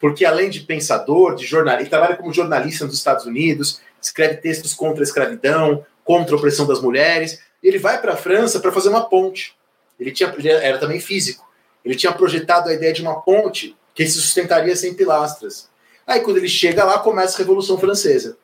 porque 0.00 0.24
além 0.24 0.50
de 0.50 0.60
pensador, 0.60 1.36
de 1.36 1.46
jornalista, 1.46 1.82
ele 1.82 1.90
trabalha 1.90 2.16
como 2.16 2.32
jornalista 2.32 2.84
nos 2.84 2.94
Estados 2.94 3.24
Unidos, 3.24 3.80
escreve 4.00 4.36
textos 4.36 4.74
contra 4.74 5.02
a 5.02 5.04
escravidão, 5.04 5.84
contra 6.04 6.34
a 6.34 6.38
opressão 6.38 6.66
das 6.66 6.80
mulheres. 6.80 7.40
Ele 7.62 7.78
vai 7.78 8.00
para 8.00 8.12
a 8.12 8.16
França 8.16 8.60
para 8.60 8.72
fazer 8.72 8.88
uma 8.88 9.08
ponte. 9.08 9.56
Ele, 9.98 10.12
tinha, 10.12 10.32
ele 10.36 10.48
era 10.48 10.78
também 10.78 11.00
físico. 11.00 11.48
Ele 11.84 11.94
tinha 11.94 12.12
projetado 12.12 12.68
a 12.68 12.72
ideia 12.72 12.92
de 12.92 13.02
uma 13.02 13.20
ponte 13.20 13.76
que 13.94 14.06
se 14.06 14.20
sustentaria 14.20 14.76
sem 14.76 14.94
pilastras. 14.94 15.68
Aí, 16.06 16.20
quando 16.20 16.38
ele 16.38 16.48
chega 16.48 16.84
lá, 16.84 16.98
começa 16.98 17.36
a 17.36 17.38
Revolução 17.38 17.78
Francesa. 17.78 18.38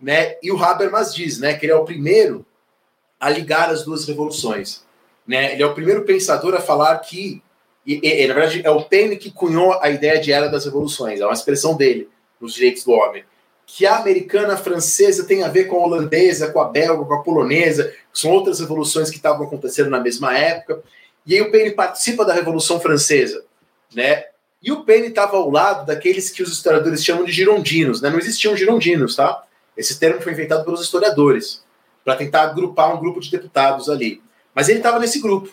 Né? 0.00 0.36
E 0.42 0.52
o 0.52 0.62
Habermas 0.62 1.14
diz 1.14 1.38
né, 1.38 1.54
que 1.54 1.64
ele 1.64 1.72
é 1.72 1.76
o 1.76 1.84
primeiro 1.84 2.44
a 3.18 3.30
ligar 3.30 3.70
as 3.70 3.84
duas 3.84 4.04
revoluções. 4.06 4.84
Né? 5.26 5.52
Ele 5.52 5.62
é 5.62 5.66
o 5.66 5.74
primeiro 5.74 6.04
pensador 6.04 6.54
a 6.54 6.60
falar 6.60 6.98
que, 6.98 7.42
e, 7.86 8.00
e, 8.02 8.26
na 8.26 8.34
verdade, 8.34 8.62
é 8.64 8.70
o 8.70 8.82
Taine 8.82 9.16
que 9.16 9.30
cunhou 9.30 9.80
a 9.80 9.88
ideia 9.88 10.20
de 10.20 10.32
era 10.32 10.48
das 10.48 10.64
revoluções, 10.64 11.20
é 11.20 11.24
uma 11.24 11.32
expressão 11.32 11.76
dele 11.76 12.08
nos 12.40 12.54
direitos 12.54 12.84
do 12.84 12.92
homem. 12.92 13.24
Que 13.66 13.84
a 13.84 13.96
americana, 13.96 14.54
a 14.54 14.56
francesa 14.56 15.24
tem 15.24 15.42
a 15.42 15.48
ver 15.48 15.64
com 15.64 15.76
a 15.76 15.84
holandesa, 15.84 16.52
com 16.52 16.60
a 16.60 16.68
belga, 16.68 17.04
com 17.04 17.14
a 17.14 17.22
polonesa, 17.22 17.92
são 18.12 18.30
outras 18.30 18.60
revoluções 18.60 19.10
que 19.10 19.16
estavam 19.16 19.46
acontecendo 19.46 19.90
na 19.90 20.00
mesma 20.00 20.36
época. 20.38 20.82
E 21.26 21.34
aí 21.34 21.40
o 21.40 21.50
Paine 21.50 21.72
participa 21.72 22.24
da 22.24 22.32
Revolução 22.32 22.78
Francesa, 22.78 23.44
né? 23.92 24.26
E 24.62 24.70
o 24.70 24.84
Paine 24.84 25.08
estava 25.08 25.36
ao 25.36 25.50
lado 25.50 25.84
daqueles 25.84 26.30
que 26.30 26.42
os 26.42 26.52
historiadores 26.52 27.04
chamam 27.04 27.24
de 27.24 27.32
girondinos, 27.32 28.00
né? 28.00 28.08
Não 28.08 28.18
existiam 28.18 28.56
girondinos, 28.56 29.16
tá? 29.16 29.42
Esse 29.76 29.98
termo 29.98 30.20
foi 30.22 30.32
inventado 30.32 30.64
pelos 30.64 30.80
historiadores 30.80 31.62
para 32.04 32.16
tentar 32.16 32.42
agrupar 32.42 32.94
um 32.94 33.00
grupo 33.00 33.20
de 33.20 33.30
deputados 33.30 33.90
ali. 33.90 34.22
Mas 34.54 34.68
ele 34.68 34.78
estava 34.78 35.00
nesse 35.00 35.20
grupo, 35.20 35.50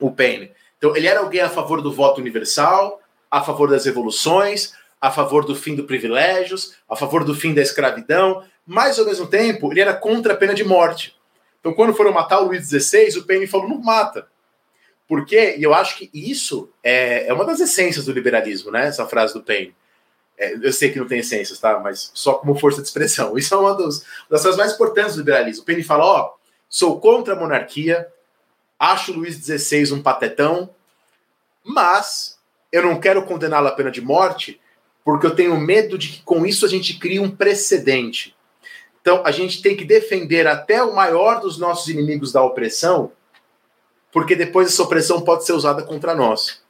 o 0.00 0.10
Paine. 0.10 0.50
Então, 0.78 0.96
ele 0.96 1.06
era 1.06 1.20
alguém 1.20 1.40
a 1.40 1.48
favor 1.48 1.80
do 1.80 1.92
voto 1.92 2.20
universal, 2.20 3.00
a 3.30 3.42
favor 3.42 3.70
das 3.70 3.84
revoluções, 3.84 4.72
a 5.06 5.10
favor 5.10 5.44
do 5.44 5.54
fim 5.54 5.76
dos 5.76 5.86
privilégios, 5.86 6.74
a 6.88 6.96
favor 6.96 7.22
do 7.22 7.34
fim 7.34 7.54
da 7.54 7.62
escravidão, 7.62 8.42
mas, 8.66 8.98
ao 8.98 9.04
mesmo 9.04 9.28
tempo, 9.28 9.72
ele 9.72 9.80
era 9.80 9.94
contra 9.94 10.32
a 10.32 10.36
pena 10.36 10.52
de 10.52 10.64
morte. 10.64 11.16
Então, 11.60 11.72
quando 11.72 11.94
foram 11.94 12.12
matar 12.12 12.40
o 12.40 12.46
Luís 12.46 12.68
XVI, 12.68 13.18
o 13.18 13.24
Paine 13.24 13.46
falou: 13.46 13.68
não 13.68 13.78
mata. 13.78 14.26
Porque, 15.08 15.54
e 15.56 15.62
eu 15.62 15.72
acho 15.72 15.96
que 15.96 16.10
isso 16.12 16.68
é, 16.82 17.28
é 17.28 17.32
uma 17.32 17.44
das 17.44 17.60
essências 17.60 18.04
do 18.04 18.12
liberalismo, 18.12 18.72
né? 18.72 18.88
Essa 18.88 19.06
frase 19.06 19.32
do 19.32 19.42
Paine. 19.42 19.74
É, 20.36 20.54
eu 20.54 20.72
sei 20.72 20.90
que 20.90 20.98
não 20.98 21.06
tem 21.06 21.20
essências, 21.20 21.60
tá? 21.60 21.78
Mas 21.78 22.10
só 22.12 22.34
como 22.34 22.58
força 22.58 22.82
de 22.82 22.88
expressão. 22.88 23.38
Isso 23.38 23.54
é 23.54 23.56
uma 23.56 23.74
das, 23.74 24.04
das 24.28 24.42
coisas 24.42 24.56
mais 24.56 24.72
importantes 24.72 25.14
do 25.14 25.20
liberalismo. 25.20 25.62
O 25.62 25.66
Paine 25.66 25.84
fala: 25.84 26.04
ó, 26.04 26.34
sou 26.68 27.00
contra 27.00 27.34
a 27.34 27.38
monarquia, 27.38 28.08
acho 28.76 29.12
Luís 29.12 29.36
XVI 29.36 29.92
um 29.92 30.02
patetão, 30.02 30.68
mas 31.64 32.36
eu 32.72 32.82
não 32.82 32.98
quero 32.98 33.22
condená-lo 33.22 33.68
à 33.68 33.72
pena 33.72 33.92
de 33.92 34.00
morte 34.00 34.60
porque 35.06 35.24
eu 35.24 35.36
tenho 35.36 35.56
medo 35.56 35.96
de 35.96 36.08
que 36.08 36.22
com 36.24 36.44
isso 36.44 36.66
a 36.66 36.68
gente 36.68 36.98
crie 36.98 37.20
um 37.20 37.30
precedente. 37.30 38.36
Então 39.00 39.22
a 39.24 39.30
gente 39.30 39.62
tem 39.62 39.76
que 39.76 39.84
defender 39.84 40.48
até 40.48 40.82
o 40.82 40.96
maior 40.96 41.38
dos 41.38 41.58
nossos 41.58 41.86
inimigos 41.86 42.32
da 42.32 42.42
opressão, 42.42 43.12
porque 44.10 44.34
depois 44.34 44.66
essa 44.66 44.82
opressão 44.82 45.20
pode 45.20 45.46
ser 45.46 45.52
usada 45.52 45.84
contra 45.84 46.12
nós. 46.12 46.60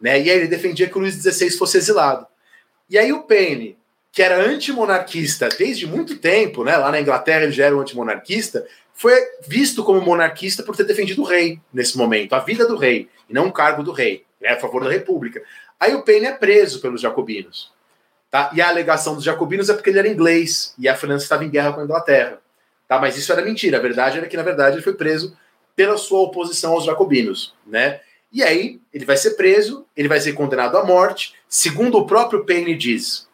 Né? 0.00 0.20
E 0.20 0.28
aí 0.28 0.36
ele 0.36 0.48
defendia 0.48 0.88
que 0.88 0.98
o 0.98 1.00
Luís 1.00 1.14
XVI 1.14 1.52
fosse 1.52 1.78
exilado. 1.78 2.26
E 2.90 2.98
aí 2.98 3.12
o 3.12 3.22
Paine, 3.22 3.78
que 4.10 4.22
era 4.22 4.44
antimonarquista 4.44 5.48
desde 5.48 5.86
muito 5.86 6.18
tempo, 6.18 6.64
né? 6.64 6.76
lá 6.76 6.90
na 6.90 7.00
Inglaterra 7.00 7.44
ele 7.44 7.52
já 7.52 7.66
era 7.66 7.76
um 7.76 7.80
antimonarquista, 7.80 8.66
foi 8.92 9.14
visto 9.46 9.84
como 9.84 10.00
monarquista 10.00 10.64
por 10.64 10.74
ter 10.74 10.82
defendido 10.82 11.22
o 11.22 11.24
rei 11.24 11.60
nesse 11.72 11.96
momento, 11.96 12.32
a 12.32 12.40
vida 12.40 12.66
do 12.66 12.76
rei, 12.76 13.08
e 13.30 13.32
não 13.32 13.46
o 13.46 13.52
cargo 13.52 13.84
do 13.84 13.92
rei, 13.92 14.24
é 14.42 14.54
a 14.54 14.60
favor 14.60 14.82
da 14.82 14.90
república. 14.90 15.40
Aí 15.78 15.94
o 15.94 16.02
Paine 16.02 16.26
é 16.26 16.32
preso 16.32 16.80
pelos 16.80 17.00
jacobinos. 17.00 17.72
Tá? 18.30 18.50
E 18.54 18.60
a 18.60 18.68
alegação 18.68 19.14
dos 19.14 19.24
jacobinos 19.24 19.70
é 19.70 19.74
porque 19.74 19.90
ele 19.90 19.98
era 19.98 20.08
inglês 20.08 20.74
e 20.78 20.88
a 20.88 20.94
França 20.94 21.24
estava 21.24 21.44
em 21.44 21.50
guerra 21.50 21.72
com 21.72 21.80
a 21.80 21.84
Inglaterra. 21.84 22.38
Tá? 22.86 22.98
Mas 22.98 23.16
isso 23.16 23.32
era 23.32 23.42
mentira. 23.42 23.78
A 23.78 23.80
verdade 23.80 24.18
era 24.18 24.26
que, 24.26 24.36
na 24.36 24.42
verdade, 24.42 24.76
ele 24.76 24.82
foi 24.82 24.94
preso 24.94 25.36
pela 25.74 25.96
sua 25.96 26.20
oposição 26.20 26.72
aos 26.72 26.84
jacobinos. 26.84 27.54
Né? 27.66 28.00
E 28.30 28.42
aí 28.42 28.80
ele 28.92 29.04
vai 29.04 29.16
ser 29.16 29.30
preso, 29.32 29.86
ele 29.96 30.08
vai 30.08 30.20
ser 30.20 30.32
condenado 30.32 30.76
à 30.76 30.84
morte. 30.84 31.34
Segundo 31.48 31.96
o 31.98 32.06
próprio 32.06 32.44
Paine 32.44 32.76
diz, 32.76 33.26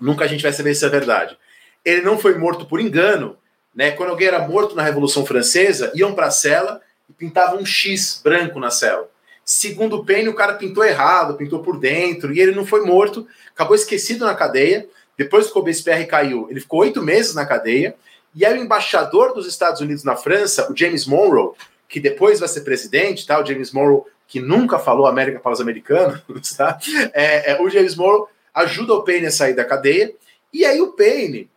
nunca 0.00 0.24
a 0.24 0.28
gente 0.28 0.42
vai 0.42 0.52
saber 0.52 0.74
se 0.74 0.84
é 0.84 0.88
verdade. 0.88 1.38
Ele 1.84 2.02
não 2.02 2.18
foi 2.18 2.36
morto 2.36 2.66
por 2.66 2.80
engano, 2.80 3.38
né? 3.74 3.92
Quando 3.92 4.10
alguém 4.10 4.28
era 4.28 4.46
morto 4.46 4.74
na 4.74 4.82
Revolução 4.82 5.24
Francesa, 5.24 5.92
iam 5.94 6.14
para 6.14 6.26
a 6.26 6.30
cela 6.30 6.80
e 7.08 7.12
pintavam 7.12 7.60
um 7.60 7.66
X 7.66 8.20
branco 8.22 8.58
na 8.58 8.70
cela. 8.70 9.08
Segundo 9.48 9.98
o 9.98 10.04
Penny, 10.04 10.28
o 10.28 10.34
cara 10.34 10.54
pintou 10.54 10.84
errado, 10.84 11.36
pintou 11.36 11.62
por 11.62 11.78
dentro, 11.78 12.34
e 12.34 12.40
ele 12.40 12.50
não 12.50 12.66
foi 12.66 12.84
morto, 12.84 13.28
acabou 13.54 13.76
esquecido 13.76 14.24
na 14.26 14.34
cadeia. 14.34 14.88
Depois 15.16 15.46
que 15.46 15.52
o 15.52 15.54
Robespierre 15.54 16.04
caiu, 16.04 16.48
ele 16.50 16.58
ficou 16.58 16.80
oito 16.80 17.00
meses 17.00 17.32
na 17.32 17.46
cadeia. 17.46 17.94
E 18.34 18.44
aí 18.44 18.58
o 18.58 18.62
embaixador 18.62 19.32
dos 19.32 19.46
Estados 19.46 19.80
Unidos 19.80 20.02
na 20.02 20.16
França, 20.16 20.68
o 20.68 20.76
James 20.76 21.06
Monroe, 21.06 21.52
que 21.88 22.00
depois 22.00 22.40
vai 22.40 22.48
ser 22.48 22.62
presidente, 22.62 23.24
tá? 23.24 23.40
O 23.40 23.46
James 23.46 23.70
Monroe, 23.70 24.02
que 24.26 24.40
nunca 24.40 24.80
falou 24.80 25.06
América 25.06 25.38
para 25.38 25.52
os 25.52 25.60
americanos, 25.60 26.20
tá? 26.58 26.76
É, 27.14 27.52
é, 27.52 27.62
o 27.62 27.70
James 27.70 27.94
Monroe 27.94 28.26
ajuda 28.52 28.94
o 28.94 29.04
Payne 29.04 29.26
a 29.26 29.30
sair 29.30 29.54
da 29.54 29.64
cadeia. 29.64 30.12
E 30.52 30.64
aí 30.64 30.80
o 30.80 30.92
Payne, 30.92 31.48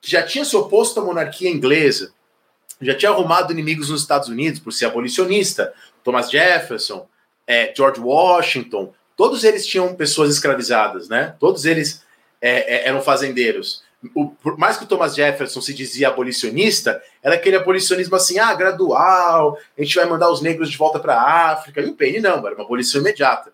que 0.00 0.10
já 0.10 0.22
tinha 0.22 0.46
se 0.46 0.56
oposto 0.56 0.98
à 0.98 1.04
monarquia 1.04 1.50
inglesa, 1.50 2.14
já 2.80 2.94
tinha 2.94 3.10
arrumado 3.10 3.52
inimigos 3.52 3.90
nos 3.90 4.00
Estados 4.00 4.30
Unidos 4.30 4.60
por 4.60 4.72
ser 4.72 4.86
abolicionista, 4.86 5.74
Thomas 6.02 6.30
Jefferson, 6.30 7.06
é, 7.46 7.72
George 7.76 8.00
Washington, 8.00 8.92
todos 9.16 9.44
eles 9.44 9.66
tinham 9.66 9.94
pessoas 9.94 10.30
escravizadas, 10.30 11.08
né? 11.08 11.34
Todos 11.38 11.64
eles 11.64 12.02
é, 12.40 12.76
é, 12.76 12.88
eram 12.88 13.00
fazendeiros. 13.02 13.82
O, 14.14 14.28
por 14.28 14.58
mais 14.58 14.76
que 14.76 14.84
o 14.84 14.86
Thomas 14.86 15.14
Jefferson 15.14 15.62
se 15.62 15.72
dizia 15.72 16.08
abolicionista, 16.08 17.02
era 17.22 17.36
aquele 17.36 17.56
abolicionismo 17.56 18.16
assim, 18.16 18.38
ah, 18.38 18.54
gradual, 18.54 19.58
a 19.78 19.82
gente 19.82 19.94
vai 19.94 20.04
mandar 20.04 20.30
os 20.30 20.42
negros 20.42 20.70
de 20.70 20.76
volta 20.76 20.98
para 20.98 21.14
a 21.14 21.52
África. 21.52 21.80
E 21.80 21.86
o 21.86 21.94
Penny 21.94 22.20
não, 22.20 22.46
era 22.46 22.54
uma 22.54 22.64
abolição 22.64 23.00
imediata. 23.00 23.52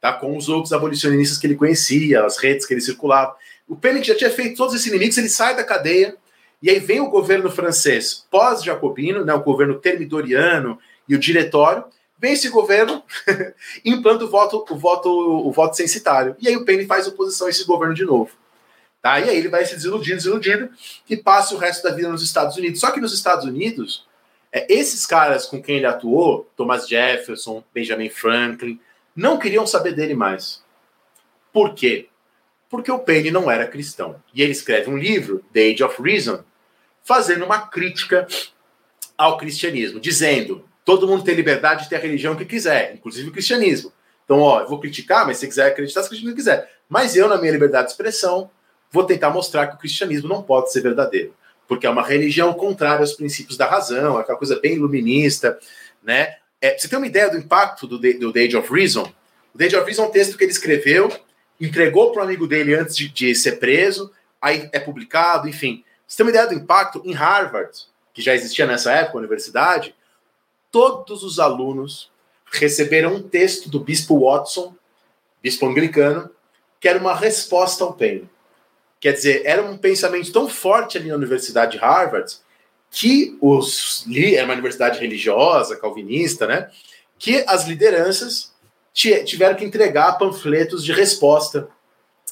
tá? 0.00 0.12
com 0.12 0.36
os 0.36 0.48
outros 0.48 0.72
abolicionistas 0.72 1.38
que 1.38 1.46
ele 1.46 1.56
conhecia, 1.56 2.24
as 2.24 2.36
redes 2.36 2.66
que 2.66 2.74
ele 2.74 2.80
circulava. 2.80 3.34
O 3.66 3.74
Penny, 3.74 4.00
que 4.00 4.08
já 4.08 4.14
tinha 4.14 4.30
feito 4.30 4.56
todos 4.56 4.74
esses 4.74 4.86
inimigos, 4.86 5.16
ele 5.16 5.28
sai 5.28 5.56
da 5.56 5.64
cadeia, 5.64 6.14
e 6.62 6.70
aí 6.70 6.78
vem 6.78 7.00
o 7.00 7.10
governo 7.10 7.50
francês 7.50 8.26
pós-jacobino, 8.30 9.24
né, 9.24 9.32
o 9.34 9.42
governo 9.42 9.74
termidoriano 9.78 10.78
e 11.08 11.14
o 11.14 11.18
diretório, 11.18 11.84
vem 12.18 12.32
esse 12.32 12.48
governo, 12.48 13.02
implanta 13.84 14.24
o 14.24 14.28
voto, 14.28 14.64
o 14.70 14.76
voto, 14.76 15.08
o 15.08 15.50
voto 15.52 15.76
censitário. 15.76 16.36
E 16.40 16.48
aí 16.48 16.56
o 16.56 16.64
Penny 16.64 16.86
faz 16.86 17.06
oposição 17.06 17.46
a 17.46 17.50
esse 17.50 17.64
governo 17.64 17.94
de 17.94 18.04
novo. 18.04 18.30
Tá? 19.02 19.20
E 19.20 19.28
aí 19.28 19.36
ele 19.36 19.48
vai 19.48 19.64
se 19.64 19.74
desiludindo, 19.74 20.16
desiludindo, 20.16 20.70
e 21.08 21.16
passa 21.16 21.54
o 21.54 21.58
resto 21.58 21.82
da 21.82 21.94
vida 21.94 22.08
nos 22.08 22.22
Estados 22.22 22.56
Unidos. 22.56 22.80
Só 22.80 22.90
que 22.90 23.00
nos 23.00 23.14
Estados 23.14 23.44
Unidos, 23.44 24.06
é, 24.50 24.72
esses 24.72 25.06
caras 25.06 25.46
com 25.46 25.62
quem 25.62 25.76
ele 25.76 25.86
atuou, 25.86 26.50
Thomas 26.56 26.88
Jefferson, 26.88 27.62
Benjamin 27.72 28.10
Franklin, 28.10 28.80
não 29.14 29.38
queriam 29.38 29.66
saber 29.66 29.94
dele 29.94 30.14
mais. 30.14 30.62
Por 31.52 31.74
quê? 31.74 32.08
Porque 32.68 32.90
o 32.90 32.98
Penny 32.98 33.30
não 33.30 33.50
era 33.50 33.66
cristão. 33.66 34.20
E 34.34 34.42
ele 34.42 34.52
escreve 34.52 34.90
um 34.90 34.98
livro, 34.98 35.44
The 35.52 35.70
Age 35.70 35.84
of 35.84 36.02
Reason, 36.02 36.42
fazendo 37.02 37.44
uma 37.44 37.68
crítica 37.68 38.26
ao 39.16 39.38
cristianismo, 39.38 40.00
dizendo: 40.00 40.68
todo 40.86 41.08
mundo 41.08 41.24
tem 41.24 41.34
liberdade 41.34 41.82
de 41.82 41.88
ter 41.90 41.96
a 41.96 41.98
religião 41.98 42.36
que 42.36 42.44
quiser, 42.44 42.94
inclusive 42.94 43.28
o 43.28 43.32
cristianismo. 43.32 43.92
Então, 44.24 44.38
ó, 44.38 44.60
eu 44.60 44.68
vou 44.68 44.78
criticar, 44.78 45.26
mas 45.26 45.36
se 45.38 45.46
quiser 45.46 45.66
acreditar, 45.66 46.04
se 46.04 46.28
o 46.28 46.34
quiser. 46.34 46.70
Mas 46.88 47.16
eu, 47.16 47.28
na 47.28 47.36
minha 47.36 47.50
liberdade 47.50 47.88
de 47.88 47.90
expressão, 47.90 48.48
vou 48.90 49.02
tentar 49.02 49.30
mostrar 49.30 49.66
que 49.66 49.74
o 49.74 49.78
cristianismo 49.78 50.28
não 50.28 50.44
pode 50.44 50.72
ser 50.72 50.80
verdadeiro, 50.80 51.34
porque 51.66 51.88
é 51.88 51.90
uma 51.90 52.06
religião 52.06 52.54
contrária 52.54 53.00
aos 53.00 53.14
princípios 53.14 53.58
da 53.58 53.66
razão, 53.66 54.16
aquela 54.16 54.38
coisa 54.38 54.60
bem 54.60 54.74
iluminista, 54.74 55.58
né? 56.02 56.36
É, 56.60 56.78
você 56.78 56.88
tem 56.88 56.96
uma 56.96 57.06
ideia 57.06 57.28
do 57.28 57.36
impacto 57.36 57.86
do, 57.86 57.98
do 57.98 58.32
The 58.32 58.40
Age 58.40 58.56
of 58.56 58.72
Reason? 58.72 59.12
O 59.52 59.58
The 59.58 59.66
Age 59.66 59.76
of 59.76 59.86
Reason 59.86 60.04
é 60.04 60.06
um 60.06 60.10
texto 60.10 60.38
que 60.38 60.44
ele 60.44 60.52
escreveu, 60.52 61.12
entregou 61.60 62.12
para 62.12 62.22
um 62.22 62.24
amigo 62.24 62.46
dele 62.46 62.74
antes 62.74 62.96
de, 62.96 63.08
de, 63.08 63.34
ser 63.34 63.58
preso, 63.58 64.12
aí 64.40 64.68
é 64.72 64.78
publicado, 64.78 65.48
enfim. 65.48 65.84
Você 66.06 66.16
tem 66.16 66.26
uma 66.26 66.30
ideia 66.30 66.46
do 66.46 66.54
impacto? 66.54 67.02
Em 67.04 67.12
Harvard, 67.12 67.76
que 68.14 68.22
já 68.22 68.34
existia 68.34 68.66
nessa 68.66 68.92
época, 68.92 69.18
a 69.18 69.20
universidade, 69.20 69.94
todos 70.76 71.22
os 71.22 71.38
alunos 71.38 72.10
receberam 72.52 73.14
um 73.14 73.22
texto 73.22 73.70
do 73.70 73.80
bispo 73.80 74.20
Watson, 74.20 74.74
bispo 75.42 75.66
anglicano, 75.66 76.28
que 76.78 76.86
era 76.86 76.98
uma 76.98 77.14
resposta 77.14 77.82
ao 77.82 77.94
Paine. 77.94 78.28
Quer 79.00 79.12
dizer, 79.12 79.40
era 79.46 79.62
um 79.64 79.78
pensamento 79.78 80.30
tão 80.30 80.46
forte 80.50 80.98
ali 80.98 81.08
na 81.08 81.14
Universidade 81.14 81.72
de 81.72 81.78
Harvard 81.78 82.30
que 82.90 83.38
os 83.40 84.04
era 84.34 84.44
uma 84.44 84.52
universidade 84.52 85.00
religiosa, 85.00 85.76
calvinista, 85.76 86.46
né? 86.46 86.70
Que 87.18 87.42
as 87.48 87.66
lideranças 87.66 88.52
tiveram 88.92 89.56
que 89.56 89.64
entregar 89.64 90.18
panfletos 90.18 90.84
de 90.84 90.92
resposta 90.92 91.70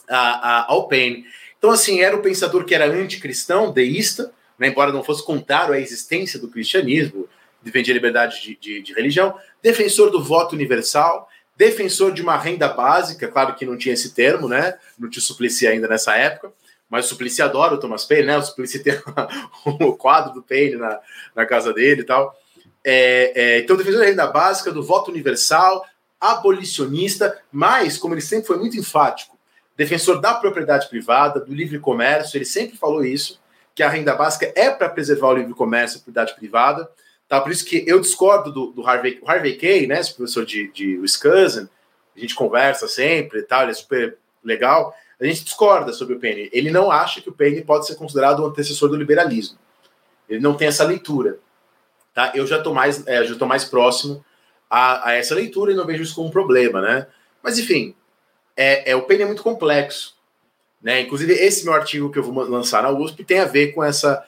a, 0.06 0.18
a, 0.18 0.70
ao 0.70 0.86
Paine. 0.86 1.24
Então, 1.56 1.70
assim, 1.70 2.02
era 2.02 2.14
o 2.14 2.20
pensador 2.20 2.66
que 2.66 2.74
era 2.74 2.84
anticristão, 2.84 3.72
deísta, 3.72 4.30
né, 4.58 4.68
embora 4.68 4.92
não 4.92 5.02
fosse 5.02 5.24
contrário 5.24 5.72
à 5.72 5.80
existência 5.80 6.38
do 6.38 6.48
cristianismo, 6.48 7.26
defendia 7.64 7.94
liberdade 7.94 8.42
de, 8.42 8.56
de, 8.56 8.82
de, 8.82 8.92
religião, 8.92 9.34
defensor 9.62 10.10
do 10.10 10.22
voto 10.22 10.54
universal, 10.54 11.28
defensor 11.56 12.12
de 12.12 12.22
uma 12.22 12.36
renda 12.36 12.68
básica, 12.68 13.26
claro 13.26 13.54
que 13.54 13.64
não 13.64 13.76
tinha 13.76 13.94
esse 13.94 14.14
termo, 14.14 14.48
né? 14.48 14.74
Não 14.98 15.08
tinha 15.08 15.22
Suplicy 15.22 15.66
ainda 15.66 15.88
nessa 15.88 16.14
época, 16.16 16.52
mas 16.88 17.10
o 17.10 17.42
adora 17.42 17.74
o 17.74 17.78
Thomas 17.78 18.04
Paine, 18.04 18.26
né? 18.26 18.36
O 18.36 18.42
Suplicy 18.42 18.82
tem 18.82 18.94
o 19.64 19.96
quadro 19.96 20.32
do 20.34 20.42
Paine 20.42 20.76
na, 20.76 21.00
na 21.34 21.46
casa 21.46 21.72
dele 21.72 22.02
e 22.02 22.04
tal. 22.04 22.36
É, 22.84 23.32
é, 23.34 23.58
então, 23.60 23.76
defensor 23.76 24.00
da 24.00 24.06
renda 24.06 24.26
básica, 24.26 24.70
do 24.70 24.82
voto 24.82 25.10
universal, 25.10 25.84
abolicionista, 26.20 27.40
mas, 27.50 27.96
como 27.96 28.14
ele 28.14 28.20
sempre 28.20 28.46
foi 28.46 28.58
muito 28.58 28.76
enfático, 28.78 29.38
defensor 29.76 30.20
da 30.20 30.34
propriedade 30.34 30.88
privada, 30.88 31.40
do 31.40 31.54
livre 31.54 31.78
comércio, 31.78 32.36
ele 32.36 32.44
sempre 32.44 32.76
falou 32.76 33.04
isso, 33.04 33.40
que 33.74 33.82
a 33.82 33.88
renda 33.88 34.14
básica 34.14 34.52
é 34.54 34.70
para 34.70 34.88
preservar 34.88 35.28
o 35.28 35.34
livre 35.34 35.54
comércio 35.54 35.96
e 35.96 35.98
a 35.98 36.02
propriedade 36.02 36.34
privada. 36.36 36.88
Tá? 37.28 37.40
Por 37.40 37.50
isso 37.50 37.64
que 37.64 37.84
eu 37.86 38.00
discordo 38.00 38.52
do, 38.52 38.66
do 38.66 38.86
Harvey, 38.86 39.20
Harvey 39.26 39.56
Kay, 39.56 39.86
né, 39.86 40.00
esse 40.00 40.14
professor 40.14 40.44
de, 40.44 40.70
de 40.72 40.98
Wisconsin, 40.98 41.68
a 42.16 42.20
gente 42.20 42.34
conversa 42.34 42.86
sempre 42.86 43.40
e 43.40 43.42
tal, 43.42 43.62
ele 43.62 43.72
é 43.72 43.74
super 43.74 44.16
legal. 44.42 44.94
A 45.20 45.24
gente 45.24 45.44
discorda 45.44 45.92
sobre 45.92 46.14
o 46.14 46.20
Penny. 46.20 46.48
Ele 46.52 46.70
não 46.70 46.90
acha 46.90 47.20
que 47.20 47.28
o 47.28 47.32
Penny 47.32 47.62
pode 47.62 47.86
ser 47.86 47.96
considerado 47.96 48.40
o 48.40 48.44
um 48.44 48.46
antecessor 48.46 48.88
do 48.88 48.96
liberalismo. 48.96 49.58
Ele 50.28 50.40
não 50.40 50.54
tem 50.54 50.68
essa 50.68 50.84
leitura. 50.84 51.38
Tá? 52.12 52.32
Eu 52.34 52.46
já 52.46 52.58
estou 52.58 52.74
mais, 52.74 53.06
é, 53.06 53.24
já 53.24 53.46
mais 53.46 53.64
próximo 53.64 54.24
a, 54.70 55.10
a, 55.10 55.12
essa 55.14 55.34
leitura 55.34 55.72
e 55.72 55.74
não 55.74 55.86
vejo 55.86 56.02
isso 56.02 56.14
como 56.14 56.28
um 56.28 56.32
problema, 56.32 56.80
né? 56.80 57.06
Mas 57.42 57.58
enfim, 57.58 57.94
é, 58.56 58.92
é 58.92 58.96
o 58.96 59.02
Penny 59.02 59.22
é 59.22 59.26
muito 59.26 59.42
complexo, 59.42 60.16
né? 60.80 61.00
Inclusive 61.00 61.32
esse 61.32 61.64
meu 61.64 61.74
artigo 61.74 62.10
que 62.10 62.18
eu 62.18 62.22
vou 62.22 62.44
lançar 62.44 62.82
na 62.82 62.90
USP 62.90 63.24
tem 63.24 63.40
a 63.40 63.44
ver 63.44 63.72
com 63.72 63.82
essa 63.82 64.24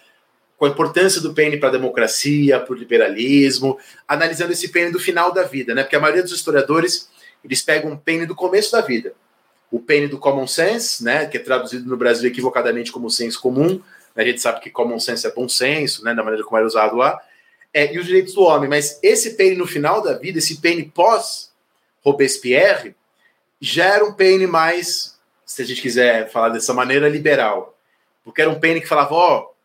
com 0.57 0.65
a 0.65 0.69
importância 0.69 1.21
do 1.21 1.35
Penny 1.35 1.59
para 1.59 1.69
a 1.69 1.73
democracia, 1.73 2.59
para 2.59 2.73
o 2.73 2.77
liberalismo, 2.77 3.79
analisando 4.09 4.53
esse 4.53 4.69
Penny 4.69 4.91
do 4.91 4.99
final 4.99 5.33
da 5.33 5.43
vida, 5.43 5.75
né? 5.75 5.83
Porque 5.83 5.97
a 5.97 6.01
maioria 6.01 6.23
dos 6.23 6.33
historiadores 6.33 7.09
eles 7.45 7.63
pegam 7.63 7.93
um 7.93 7.97
Penny 7.97 8.27
do 8.27 8.35
começo 8.35 8.73
da 8.73 8.81
vida, 8.81 9.13
o 9.71 9.79
Penny 9.79 10.09
do 10.09 10.19
common 10.19 10.47
sense, 10.47 11.05
né? 11.05 11.27
Que 11.27 11.37
é 11.37 11.41
traduzido 11.41 11.89
no 11.89 11.97
Brasil 11.97 12.29
equivocadamente 12.29 12.91
como 12.91 13.11
senso 13.11 13.41
comum. 13.41 13.81
A 14.15 14.25
gente 14.25 14.41
sabe 14.41 14.61
que 14.61 14.71
common 14.71 14.99
sense 14.99 15.27
é 15.27 15.31
bom 15.31 15.49
senso, 15.49 16.03
né? 16.05 16.15
Da 16.15 16.23
maneira 16.23 16.45
como 16.45 16.57
era 16.57 16.67
usado 16.67 16.97
lá 16.97 17.21
é, 17.77 17.93
e 17.93 17.99
os 17.99 18.07
direitos 18.07 18.33
do 18.33 18.41
homem. 18.41 18.71
Mas 18.71 18.99
esse 19.03 19.37
Paine 19.37 19.55
no 19.55 19.67
final 19.67 20.01
da 20.01 20.15
vida, 20.15 20.39
esse 20.39 20.63
Paine 20.63 20.85
pós 20.85 21.53
Robespierre, 22.01 22.97
já 23.61 23.85
era 23.97 24.05
um 24.05 24.15
Paine 24.15 24.47
mais, 24.47 25.19
se 25.45 25.61
a 25.61 25.65
gente 25.65 25.83
quiser 25.83 26.31
falar 26.31 26.49
dessa 26.49 26.73
maneira, 26.73 27.07
liberal. 27.07 27.77
Porque 28.25 28.41
era 28.41 28.51
um 28.51 28.59
Paine 28.59 28.81
que 28.81 28.87
falava, 28.87 29.15
ó, 29.15 29.41
oh, 29.41 29.56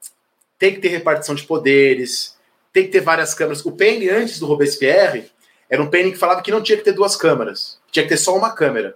tem 0.61 0.75
que 0.75 0.79
ter 0.79 0.89
repartição 0.89 1.33
de 1.33 1.41
poderes, 1.41 2.37
tem 2.71 2.83
que 2.83 2.91
ter 2.91 3.01
várias 3.01 3.33
câmaras. 3.33 3.65
O 3.65 3.71
Paine, 3.71 4.11
antes 4.11 4.37
do 4.37 4.45
Robespierre, 4.45 5.25
era 5.67 5.81
um 5.81 5.89
Paine 5.89 6.11
que 6.11 6.19
falava 6.19 6.43
que 6.43 6.51
não 6.51 6.61
tinha 6.61 6.77
que 6.77 6.83
ter 6.83 6.91
duas 6.91 7.15
câmaras, 7.15 7.79
tinha 7.91 8.03
que 8.03 8.09
ter 8.09 8.17
só 8.17 8.37
uma 8.37 8.53
câmara. 8.53 8.95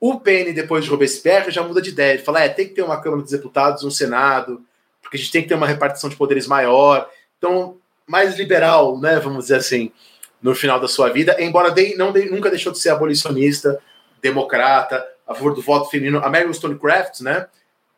O 0.00 0.18
Paine, 0.18 0.54
depois 0.54 0.84
de 0.84 0.90
Robespierre, 0.90 1.50
já 1.50 1.62
muda 1.62 1.82
de 1.82 1.90
ideia. 1.90 2.14
Ele 2.14 2.22
fala, 2.22 2.42
é, 2.42 2.48
tem 2.48 2.66
que 2.66 2.72
ter 2.72 2.80
uma 2.80 2.98
Câmara 2.98 3.20
dos 3.20 3.30
Deputados, 3.30 3.84
um 3.84 3.90
Senado, 3.90 4.62
porque 5.02 5.18
a 5.18 5.20
gente 5.20 5.30
tem 5.30 5.42
que 5.42 5.48
ter 5.48 5.54
uma 5.54 5.66
repartição 5.66 6.08
de 6.08 6.16
poderes 6.16 6.46
maior. 6.46 7.06
Então, 7.36 7.76
mais 8.06 8.38
liberal, 8.38 8.98
né, 8.98 9.20
vamos 9.20 9.44
dizer 9.44 9.56
assim, 9.56 9.92
no 10.40 10.54
final 10.54 10.80
da 10.80 10.88
sua 10.88 11.10
vida, 11.10 11.36
embora 11.38 11.70
de, 11.72 11.94
não 11.96 12.10
de, 12.10 12.30
nunca 12.30 12.48
deixou 12.48 12.72
de 12.72 12.78
ser 12.78 12.88
abolicionista, 12.88 13.78
democrata, 14.22 15.06
a 15.26 15.34
favor 15.34 15.54
do 15.54 15.60
voto 15.60 15.90
feminino. 15.90 16.24
A 16.24 16.30
Mary 16.30 16.44
Wollstonecraft, 16.44 17.20
né, 17.20 17.48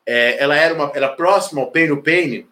é, 0.05 0.43
ela 0.43 0.57
era 0.57 0.75
uma, 0.75 0.91
era 0.93 1.09
próxima 1.09 1.61
ao 1.61 1.71
Paine, 1.71 1.93
o 1.93 2.03
Paine 2.03 2.49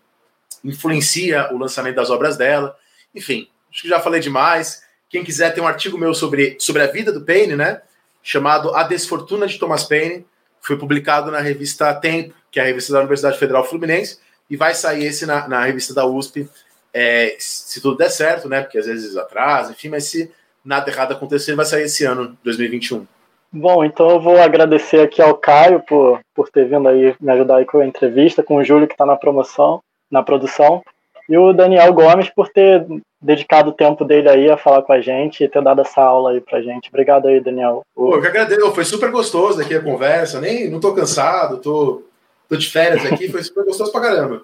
influencia 0.69 1.49
o 1.53 1.59
lançamento 1.59 1.97
das 1.97 2.11
obras 2.11 2.37
dela. 2.37 2.77
Enfim, 3.15 3.49
acho 3.71 3.83
que 3.83 3.89
já 3.89 4.01
falei 4.01 4.21
demais. 4.21 4.83
Quem 5.09 5.25
quiser 5.25 5.55
tem 5.55 5.63
um 5.63 5.67
artigo 5.67 5.97
meu 5.97 6.13
sobre, 6.15 6.57
sobre 6.59 6.83
a 6.83 6.87
vida 6.87 7.13
do 7.13 7.23
Paine, 7.23 7.57
né, 7.57 7.81
chamado 8.23 8.75
A 8.75 8.83
Desfortuna 8.83 9.47
de 9.47 9.59
Thomas 9.59 9.85
Paine, 9.85 10.27
foi 10.61 10.77
publicado 10.77 11.31
na 11.31 11.41
revista 11.41 11.95
Tempo, 11.95 12.35
que 12.51 12.59
é 12.59 12.63
a 12.63 12.67
revista 12.67 12.93
da 12.93 12.99
Universidade 12.99 13.39
Federal 13.39 13.65
Fluminense, 13.65 14.19
e 14.51 14.57
vai 14.57 14.75
sair 14.75 15.05
esse 15.05 15.25
na, 15.25 15.47
na 15.47 15.65
revista 15.65 15.95
da 15.95 16.05
USP 16.07 16.49
é, 16.93 17.37
se 17.39 17.81
tudo 17.81 17.97
der 17.97 18.11
certo, 18.11 18.49
né? 18.49 18.63
Porque 18.63 18.79
às 18.79 18.87
vezes 18.87 19.17
atrasa, 19.17 19.73
enfim, 19.73 19.91
mas 19.91 20.05
se 20.05 20.33
nada 20.65 20.91
errado 20.91 21.13
acontecer, 21.13 21.55
vai 21.55 21.65
sair 21.65 21.85
esse 21.85 22.05
ano, 22.05 22.37
2021. 22.43 23.07
Bom, 23.53 23.85
então 23.85 24.11
eu 24.11 24.21
vou 24.21 24.41
agradecer 24.41 25.01
aqui 25.01 25.23
ao 25.23 25.37
Caio 25.37 25.81
por, 25.81 26.21
por 26.35 26.49
ter 26.49 26.67
vindo 26.69 26.89
aí 26.89 27.15
me 27.21 27.33
ajudar 27.33 27.57
aí 27.57 27.65
com 27.65 27.79
a 27.79 27.87
entrevista, 27.87 28.43
com 28.43 28.57
o 28.57 28.65
Júlio 28.65 28.89
que 28.89 28.95
está 28.95 29.07
na 29.07 29.17
promoção, 29.17 29.81
na 30.11 30.23
produção, 30.23 30.83
e 31.29 31.37
o 31.37 31.53
Daniel 31.53 31.93
Gomes 31.93 32.31
por 32.31 32.49
ter 32.49 32.87
dedicado 33.21 33.71
o 33.71 33.75
tempo 33.75 34.05
dele 34.05 34.29
aí 34.29 34.51
a 34.51 34.57
falar 34.57 34.83
com 34.83 34.93
a 34.93 35.01
gente 35.01 35.43
e 35.43 35.49
ter 35.49 35.63
dado 35.63 35.81
essa 35.81 36.01
aula 36.01 36.31
aí 36.31 36.41
pra 36.41 36.63
gente. 36.63 36.89
Obrigado 36.89 37.27
aí, 37.27 37.41
Daniel. 37.41 37.83
Pô, 37.95 38.15
eu 38.15 38.21
que 38.21 38.29
agradeço, 38.29 38.73
foi 38.73 38.85
super 38.85 39.11
gostoso 39.11 39.61
aqui 39.61 39.75
a 39.75 39.83
conversa, 39.83 40.41
nem 40.41 40.71
não 40.71 40.79
tô 40.79 40.95
cansado, 40.95 41.59
tô, 41.59 42.03
tô 42.49 42.57
de 42.57 42.71
férias 42.71 43.05
aqui, 43.05 43.29
foi 43.29 43.43
super 43.43 43.65
gostoso 43.65 43.91
pra 43.91 44.01
caramba. 44.01 44.43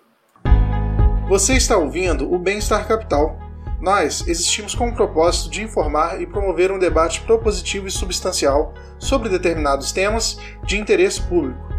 Você 1.28 1.54
está 1.54 1.76
ouvindo 1.76 2.32
o 2.32 2.38
Bem-Estar 2.38 2.86
Capital. 2.86 3.38
Nós 3.80 4.26
existimos 4.28 4.74
com 4.74 4.88
o 4.88 4.94
propósito 4.94 5.50
de 5.50 5.62
informar 5.62 6.20
e 6.20 6.26
promover 6.26 6.70
um 6.70 6.78
debate 6.78 7.20
propositivo 7.22 7.86
e 7.86 7.90
substancial 7.90 8.74
sobre 8.98 9.28
determinados 9.28 9.92
temas 9.92 10.38
de 10.64 10.78
interesse 10.78 11.20
público. 11.22 11.71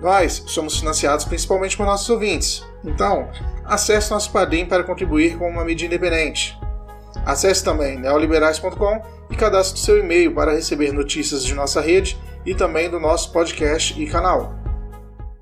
Nós 0.00 0.42
somos 0.46 0.78
financiados 0.78 1.24
principalmente 1.24 1.76
por 1.76 1.86
nossos 1.86 2.08
ouvintes, 2.10 2.64
então 2.84 3.30
acesse 3.64 4.10
nosso 4.10 4.30
Padrim 4.30 4.66
para 4.66 4.84
contribuir 4.84 5.38
com 5.38 5.48
uma 5.48 5.64
mídia 5.64 5.86
independente. 5.86 6.58
Acesse 7.24 7.64
também 7.64 7.98
neoliberais.com 7.98 9.02
e 9.30 9.36
cadastre 9.36 9.80
seu 9.80 9.98
e-mail 9.98 10.34
para 10.34 10.52
receber 10.52 10.92
notícias 10.92 11.44
de 11.44 11.54
nossa 11.54 11.80
rede 11.80 12.18
e 12.44 12.54
também 12.54 12.90
do 12.90 13.00
nosso 13.00 13.32
podcast 13.32 14.00
e 14.00 14.06
canal. 14.06 14.63